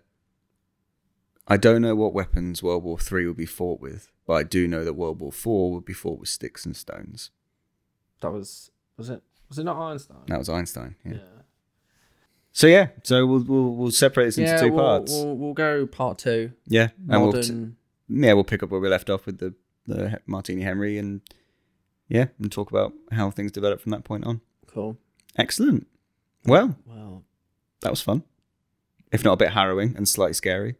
I 1.51 1.57
don't 1.57 1.81
know 1.81 1.95
what 1.95 2.13
weapons 2.13 2.63
World 2.63 2.85
War 2.85 2.97
Three 2.97 3.27
would 3.27 3.35
be 3.35 3.45
fought 3.45 3.81
with, 3.81 4.09
but 4.25 4.33
I 4.35 4.43
do 4.43 4.69
know 4.69 4.85
that 4.85 4.93
World 4.93 5.19
War 5.19 5.33
Four 5.33 5.73
would 5.73 5.83
be 5.83 5.91
fought 5.91 6.17
with 6.17 6.29
sticks 6.29 6.65
and 6.65 6.73
stones. 6.77 7.29
that 8.21 8.31
was 8.31 8.71
was 8.95 9.09
it 9.09 9.21
was 9.49 9.59
it 9.59 9.65
not 9.65 9.75
Einstein? 9.75 10.23
That 10.27 10.39
was 10.39 10.47
Einstein. 10.47 10.95
Yeah. 11.03 11.15
Yeah. 11.15 11.41
So 12.53 12.67
yeah. 12.67 12.87
So 13.03 13.25
we'll 13.25 13.43
we'll, 13.43 13.75
we'll 13.75 13.91
separate 13.91 14.27
this 14.27 14.37
into 14.37 14.57
2 14.59 14.71
we'll, 14.71 14.79
parts. 14.79 15.11
We'll, 15.11 15.35
we'll 15.35 15.53
go 15.53 15.85
part 15.85 16.19
two. 16.19 16.53
yeah. 16.67 16.91
And 17.09 17.21
we'll 17.21 17.43
t- 17.43 17.67
yeah 18.07 18.31
we'll 18.31 18.45
pick 18.45 18.63
up 18.63 18.69
where 18.69 18.79
we 18.79 18.87
left 18.87 19.09
off 19.09 19.25
with 19.25 19.39
the 19.39 19.53
the 19.85 20.21
Martini 20.25 20.61
Henry 20.61 20.97
and 20.97 21.19
yeah 22.07 22.27
and 22.39 22.49
talk 22.49 22.71
about 22.71 22.93
how 23.11 23.29
things 23.29 23.51
developed 23.51 23.81
from 23.81 23.91
that 23.91 24.05
point 24.05 24.25
on. 24.25 24.39
cool. 24.67 24.97
Excellent. 25.37 25.85
Well, 26.45 26.77
Well, 26.85 27.25
that 27.81 27.89
was 27.89 28.01
fun. 28.01 28.23
If 29.11 29.25
not 29.25 29.33
a 29.33 29.37
bit 29.37 29.49
harrowing 29.51 29.97
and 29.97 30.07
slightly 30.07 30.33
scary. 30.33 30.77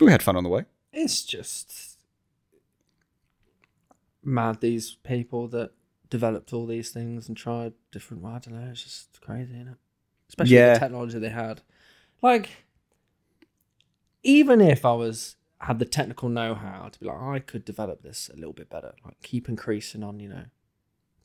But 0.00 0.06
we 0.06 0.12
had 0.12 0.22
fun 0.22 0.34
on 0.36 0.42
the 0.44 0.50
way. 0.50 0.64
it's 0.92 1.22
just 1.24 1.98
mad 4.24 4.60
these 4.60 4.96
people 5.04 5.46
that 5.48 5.70
developed 6.08 6.52
all 6.52 6.66
these 6.66 6.90
things 6.90 7.28
and 7.28 7.36
tried 7.36 7.74
different. 7.92 8.24
I 8.24 8.38
don't 8.38 8.54
know. 8.54 8.70
It's 8.70 8.82
just 8.82 9.20
crazy, 9.20 9.52
isn't 9.54 9.68
it? 9.68 9.76
Especially 10.28 10.56
Yeah. 10.56 10.74
the 10.74 10.80
technology 10.80 11.18
they 11.18 11.28
had. 11.28 11.62
Like, 12.22 12.64
even 14.22 14.60
if 14.60 14.84
I 14.84 14.92
was 14.94 15.36
had 15.60 15.78
the 15.78 15.84
technical 15.84 16.28
know-how 16.30 16.88
to 16.88 16.98
be 16.98 17.04
like, 17.06 17.20
I 17.20 17.38
could 17.38 17.64
develop 17.66 18.02
this 18.02 18.30
a 18.32 18.36
little 18.36 18.54
bit 18.54 18.70
better. 18.70 18.94
Like, 19.04 19.20
keep 19.22 19.48
increasing 19.48 20.02
on, 20.02 20.18
you 20.18 20.28
know, 20.30 20.44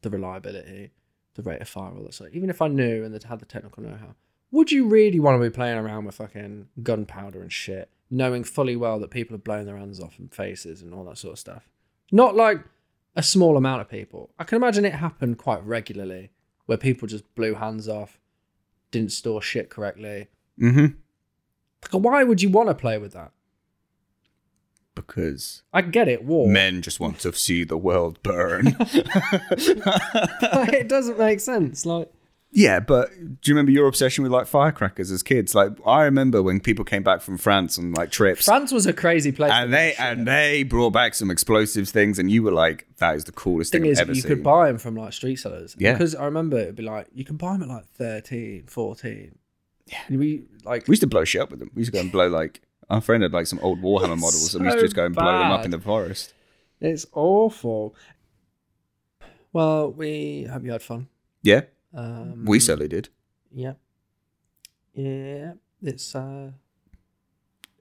the 0.01 0.09
reliability, 0.09 0.91
the 1.35 1.41
rate 1.41 1.61
of 1.61 1.69
fire, 1.69 1.93
all 1.95 2.03
that 2.03 2.13
stuff. 2.13 2.27
Even 2.33 2.49
if 2.49 2.61
I 2.61 2.67
knew 2.67 3.05
and 3.05 3.23
had 3.23 3.39
the 3.39 3.45
technical 3.45 3.81
know-how, 3.83 4.15
would 4.51 4.71
you 4.71 4.85
really 4.87 5.19
want 5.21 5.41
to 5.41 5.49
be 5.49 5.53
playing 5.53 5.77
around 5.77 6.03
with 6.05 6.15
fucking 6.15 6.67
gunpowder 6.83 7.41
and 7.41 7.51
shit, 7.51 7.89
knowing 8.09 8.43
fully 8.43 8.75
well 8.75 8.99
that 8.99 9.11
people 9.11 9.33
have 9.33 9.43
blown 9.43 9.65
their 9.65 9.77
hands 9.77 9.99
off 9.99 10.19
and 10.19 10.33
faces 10.33 10.81
and 10.81 10.93
all 10.93 11.05
that 11.05 11.17
sort 11.17 11.33
of 11.33 11.39
stuff? 11.39 11.69
Not 12.11 12.35
like 12.35 12.59
a 13.15 13.23
small 13.23 13.57
amount 13.57 13.81
of 13.81 13.89
people. 13.89 14.29
I 14.37 14.43
can 14.43 14.57
imagine 14.57 14.85
it 14.85 14.95
happened 14.95 15.37
quite 15.37 15.65
regularly 15.65 16.31
where 16.65 16.77
people 16.77 17.07
just 17.07 17.33
blew 17.35 17.55
hands 17.55 17.87
off, 17.87 18.19
didn't 18.91 19.11
store 19.11 19.41
shit 19.41 19.69
correctly. 19.69 20.27
Mm-hmm. 20.59 20.95
Like, 21.93 22.03
why 22.03 22.23
would 22.23 22.41
you 22.41 22.49
want 22.49 22.69
to 22.69 22.75
play 22.75 22.97
with 22.97 23.13
that? 23.13 23.31
Because 24.95 25.63
I 25.73 25.81
get 25.81 26.07
it, 26.07 26.23
war. 26.23 26.47
men 26.47 26.81
just 26.81 26.99
want 26.99 27.19
to 27.19 27.33
see 27.33 27.65
the 27.65 27.77
world 27.77 28.23
burn. 28.23 28.77
it 28.79 30.87
doesn't 30.87 31.19
make 31.19 31.41
sense. 31.41 31.85
Like, 31.85 32.09
yeah, 32.55 32.79
but 32.79 33.09
do 33.19 33.51
you 33.51 33.53
remember 33.53 33.71
your 33.71 33.85
obsession 33.85 34.23
with 34.23 34.31
like 34.31 34.47
firecrackers 34.47 35.11
as 35.11 35.21
kids? 35.21 35.53
Like 35.53 35.73
I 35.85 36.03
remember 36.05 36.41
when 36.41 36.61
people 36.61 36.85
came 36.85 37.03
back 37.03 37.19
from 37.21 37.37
France 37.37 37.77
on 37.77 37.91
like 37.91 38.11
trips. 38.11 38.45
France 38.45 38.71
was 38.71 38.85
a 38.85 38.93
crazy 38.93 39.33
place. 39.33 39.51
and 39.51 39.73
they 39.73 39.93
and 39.99 40.25
they 40.25 40.63
brought 40.63 40.91
back 40.91 41.15
some 41.15 41.29
explosives 41.29 41.91
things, 41.91 42.17
and 42.17 42.31
you 42.31 42.43
were 42.43 42.53
like, 42.53 42.87
"That 42.97 43.17
is 43.17 43.25
the 43.25 43.33
coolest 43.33 43.73
thing 43.73 43.81
thing, 43.81 43.91
is, 43.91 43.99
I've 43.99 44.03
ever 44.07 44.15
you 44.15 44.21
seen." 44.21 44.29
could 44.29 44.43
buy 44.43 44.67
them 44.67 44.77
from 44.77 44.95
like 44.95 45.11
street 45.11 45.35
sellers. 45.35 45.75
Yeah. 45.77 45.91
Because 45.91 46.15
I 46.15 46.23
remember 46.23 46.57
it'd 46.57 46.75
be 46.75 46.83
like, 46.83 47.07
you 47.13 47.25
can 47.25 47.35
buy 47.35 47.51
them 47.51 47.63
at 47.63 47.67
like 47.67 47.87
13, 47.89 48.67
14. 48.67 49.37
Yeah. 49.87 49.97
And 50.07 50.17
we, 50.17 50.45
like, 50.63 50.87
we 50.87 50.93
used 50.93 51.01
to 51.01 51.07
blow 51.07 51.25
shit 51.25 51.41
up 51.41 51.51
with 51.51 51.59
them. 51.59 51.71
We 51.75 51.81
used 51.81 51.91
to 51.91 51.97
go 51.97 51.99
and 52.01 52.11
blow 52.11 52.29
like 52.29 52.61
our 52.89 53.01
friend 53.01 53.21
had 53.21 53.33
like 53.33 53.47
some 53.47 53.59
old 53.61 53.81
Warhammer 53.81 54.17
models, 54.17 54.55
and 54.55 54.63
we 54.63 54.69
used 54.69 54.77
to 54.79 54.85
just 54.85 54.95
go 54.95 55.05
and 55.05 55.13
blow 55.13 55.39
them 55.39 55.51
up 55.51 55.65
in 55.65 55.71
the 55.71 55.79
forest. 55.79 56.33
it's 56.79 57.05
awful. 57.11 57.95
Well, 59.51 59.91
we 59.91 60.43
hope 60.43 60.63
you 60.63 60.71
had 60.71 60.81
fun. 60.81 61.07
Yeah, 61.41 61.61
Um, 61.95 62.45
we 62.45 62.59
certainly 62.59 62.87
did. 62.89 63.09
Yeah. 63.51 63.73
Yeah. 64.93 65.53
It's, 65.81 66.13
uh, 66.15 66.51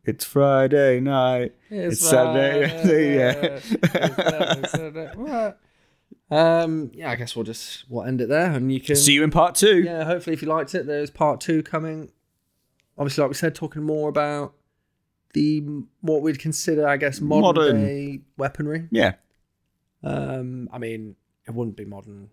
It's 0.05 0.25
Friday 0.25 1.01
night. 1.01 1.55
It's 1.71 2.01
Saturday, 2.01 3.17
yeah. 3.17 3.61
It's 3.63 4.71
Saturday. 4.71 5.11
Right. 5.17 5.55
Um, 6.31 6.91
yeah, 6.95 7.11
I 7.11 7.17
guess 7.17 7.37
we'll 7.37 7.45
just 7.45 7.85
we'll 7.89 8.05
end 8.05 8.21
it 8.21 8.29
there, 8.29 8.51
and 8.51 8.73
you 8.73 8.81
can 8.81 8.97
See 8.97 9.13
you 9.13 9.23
in 9.23 9.31
part 9.31 9.55
two. 9.55 9.83
yeah. 9.83 10.05
Hopefully, 10.05 10.33
if 10.35 10.43
you 10.43 10.49
liked 10.49 10.75
it, 10.75 10.87
there's 10.87 11.11
part 11.11 11.41
two 11.41 11.63
coming. 11.63 12.11
Obviously, 12.97 13.23
like 13.23 13.29
we 13.31 13.35
said, 13.35 13.55
talking 13.55 13.83
more 13.83 14.09
about 14.09 14.55
the 15.35 15.63
what 16.01 16.23
we'd 16.23 16.39
consider, 16.39 16.89
I 16.89 16.97
guess, 16.97 17.21
modern, 17.21 17.43
Modern. 17.77 18.25
weaponry. 18.39 18.89
yeah. 18.91 19.15
Um, 20.03 20.69
I 20.73 20.79
mean, 20.79 21.17
it 21.47 21.53
wouldn't 21.55 21.77
be 21.77 21.85
modern, 21.85 22.31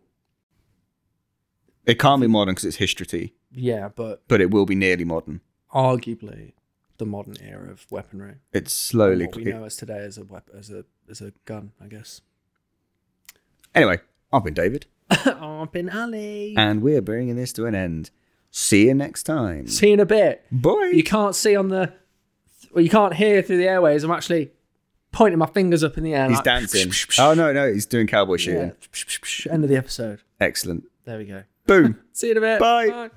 It 1.92 2.00
can't 2.00 2.22
be 2.22 2.28
modern 2.28 2.54
because 2.54 2.66
it's 2.66 2.78
history, 2.78 3.34
yeah, 3.52 3.90
but 3.96 4.24
but 4.28 4.40
it 4.42 4.50
will 4.52 4.66
be 4.66 4.76
nearly 4.76 5.04
modern. 5.06 5.42
arguably 5.74 6.54
the 6.98 7.06
modern 7.06 7.36
era 7.42 7.70
of 7.72 7.86
weaponry. 7.90 8.36
It's 8.54 8.74
slowly. 8.74 9.26
what 9.26 9.36
we 9.36 9.44
know 9.46 9.64
as 9.66 9.76
today 9.76 10.00
as 10.00 10.18
a 10.18 10.24
wep- 10.24 10.50
as 10.58 10.70
a 10.70 10.86
as 11.10 11.20
a 11.22 11.34
gun, 11.46 11.72
I 11.84 11.88
guess. 11.88 12.22
Anyway, 13.74 14.00
I've 14.32 14.44
been 14.44 14.54
David, 14.54 14.86
I've 15.10 15.72
been 15.72 15.90
Ali. 15.90 16.54
and 16.58 16.82
we're 16.82 17.02
bringing 17.02 17.36
this 17.36 17.54
to 17.54 17.66
an 17.66 17.76
end. 17.76 18.12
See 18.52 18.88
you 18.88 18.94
next 18.94 19.24
time. 19.24 19.68
See 19.68 19.88
you 19.88 19.94
in 19.94 20.00
a 20.02 20.06
bit. 20.06 20.46
Bye. 20.52 20.92
You 20.94 21.04
can't 21.04 21.36
see 21.36 21.56
on 21.56 21.70
the, 21.70 21.94
well, 22.74 22.84
you 22.84 22.90
can't 22.90 23.14
hear 23.14 23.42
through 23.42 23.58
the 23.58 23.68
airways. 23.68 24.04
I'm 24.04 24.12
actually 24.12 24.52
pointing 25.14 25.40
my 25.40 25.46
fingers 25.46 25.84
up 25.86 25.98
in 25.98 26.04
the 26.04 26.14
air. 26.14 26.28
He's 26.28 26.36
like, 26.36 26.44
dancing. 26.44 26.92
oh 27.20 27.34
no, 27.34 27.54
no, 27.54 27.72
he's 27.72 27.86
doing 27.86 28.08
cowboy 28.08 28.34
Yeah. 28.40 28.72
shooting. 28.92 29.52
End 29.54 29.64
of 29.64 29.70
the 29.70 29.78
episode. 29.78 30.20
Excellent. 30.40 30.84
There 31.06 31.18
we 31.18 31.26
go. 31.26 31.44
Boom. 31.68 32.00
See 32.12 32.28
you 32.28 32.32
in 32.32 32.38
a 32.38 32.42
bit. 32.42 32.60
Bye. 32.60 33.10